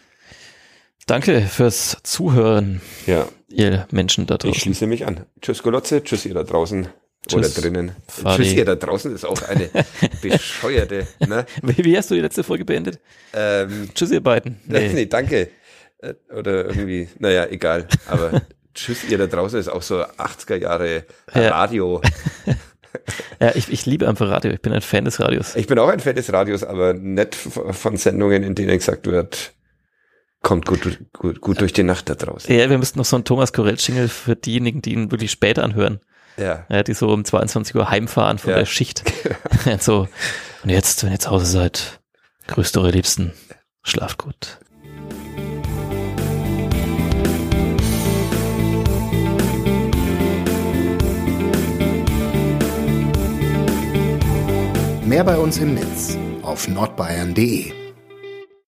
Danke 1.08 1.42
fürs 1.42 1.98
Zuhören, 2.04 2.82
ja. 3.06 3.28
ihr 3.48 3.88
Menschen 3.92 4.26
da 4.26 4.38
draußen. 4.38 4.56
Ich 4.56 4.64
schließe 4.64 4.88
mich 4.88 5.06
an. 5.06 5.26
Tschüss 5.40 5.64
Golotze, 5.64 6.04
tschüss 6.04 6.26
ihr 6.26 6.34
da 6.34 6.44
draußen. 6.44 6.88
Tschüss, 7.28 7.58
Oder 7.58 7.62
drinnen. 7.62 7.92
Fadi. 8.08 8.44
Tschüss, 8.44 8.54
ihr 8.54 8.66
da 8.66 8.76
draußen 8.76 9.14
ist 9.14 9.26
auch 9.26 9.42
eine 9.44 9.70
bescheuerte. 10.22 11.08
Ne? 11.28 11.46
Wie, 11.64 11.98
hast 11.98 12.12
du 12.12 12.16
die 12.16 12.22
letzte 12.22 12.44
Folge 12.44 12.66
beendet? 12.66 13.00
Ähm, 13.34 13.90
tschüss, 13.94 14.12
ihr 14.12 14.22
beiden. 14.22 14.60
Nee. 14.68 14.90
nee, 14.94 15.06
danke. 15.06 15.50
Äh, 16.00 16.14
oder 16.36 16.66
irgendwie, 16.66 17.08
naja, 17.20 17.48
egal. 17.48 17.88
Aber 18.08 18.42
Tschüss, 18.76 19.10
ihr 19.10 19.18
da 19.18 19.26
draußen 19.28 19.60
ist 19.60 19.70
auch 19.70 19.82
so 19.82 20.04
80er 20.04 20.58
Jahre 20.58 21.06
Radio. 21.30 22.02
ja, 23.40 23.56
ich, 23.56 23.72
ich 23.72 23.86
liebe 23.86 24.08
einfach 24.08 24.30
Radio. 24.30 24.52
Ich 24.52 24.62
bin 24.62 24.74
ein 24.74 24.82
Fan 24.82 25.06
des 25.06 25.20
Radios. 25.20 25.56
Ich 25.56 25.68
bin 25.68 25.80
auch 25.80 25.88
ein 25.88 26.02
Fan 26.02 26.16
des 26.16 26.32
Radios, 26.32 26.64
aber 26.64 26.94
nicht 26.94 27.36
von 27.36 27.96
Sendungen, 27.96 28.44
in 28.44 28.54
denen 28.54 28.78
gesagt 28.78 29.08
wird, 29.08 29.54
kommt 30.42 30.66
gut, 30.66 31.00
gut, 31.14 31.40
gut 31.40 31.62
durch 31.62 31.72
die 31.72 31.84
Nacht 31.84 32.10
da 32.10 32.16
draußen. 32.16 32.54
Ja, 32.54 32.70
wir 32.70 32.78
müssten 32.78 33.00
noch 33.00 33.06
so 33.06 33.16
einen 33.16 33.24
Thomas 33.24 33.54
Korell-Jingle 33.54 34.10
für 34.10 34.36
diejenigen, 34.36 34.82
die 34.82 34.92
ihn 34.92 35.10
wirklich 35.10 35.32
später 35.32 35.64
anhören. 35.64 36.02
Ja. 36.38 36.66
ja. 36.70 36.84
Die 36.84 36.94
so 36.94 37.10
um 37.10 37.24
22 37.24 37.76
Uhr 37.76 37.90
heimfahren 37.90 38.38
von 38.38 38.52
ja. 38.52 38.58
der 38.58 38.66
Schicht. 38.66 39.04
so, 39.80 40.08
und 40.64 40.70
jetzt, 40.70 41.04
wenn 41.04 41.12
ihr 41.12 41.20
zu 41.20 41.32
Hause 41.32 41.46
seid, 41.46 42.00
grüßt 42.48 42.78
eure 42.78 42.92
Liebsten. 42.92 43.34
Schlaft 43.84 44.18
gut. 44.18 44.60
Mehr 55.06 55.24
bei 55.24 55.38
uns 55.38 55.60
im 55.60 55.76
Netz 55.76 56.18
auf 56.42 56.68
nordbayern.de 56.68 57.85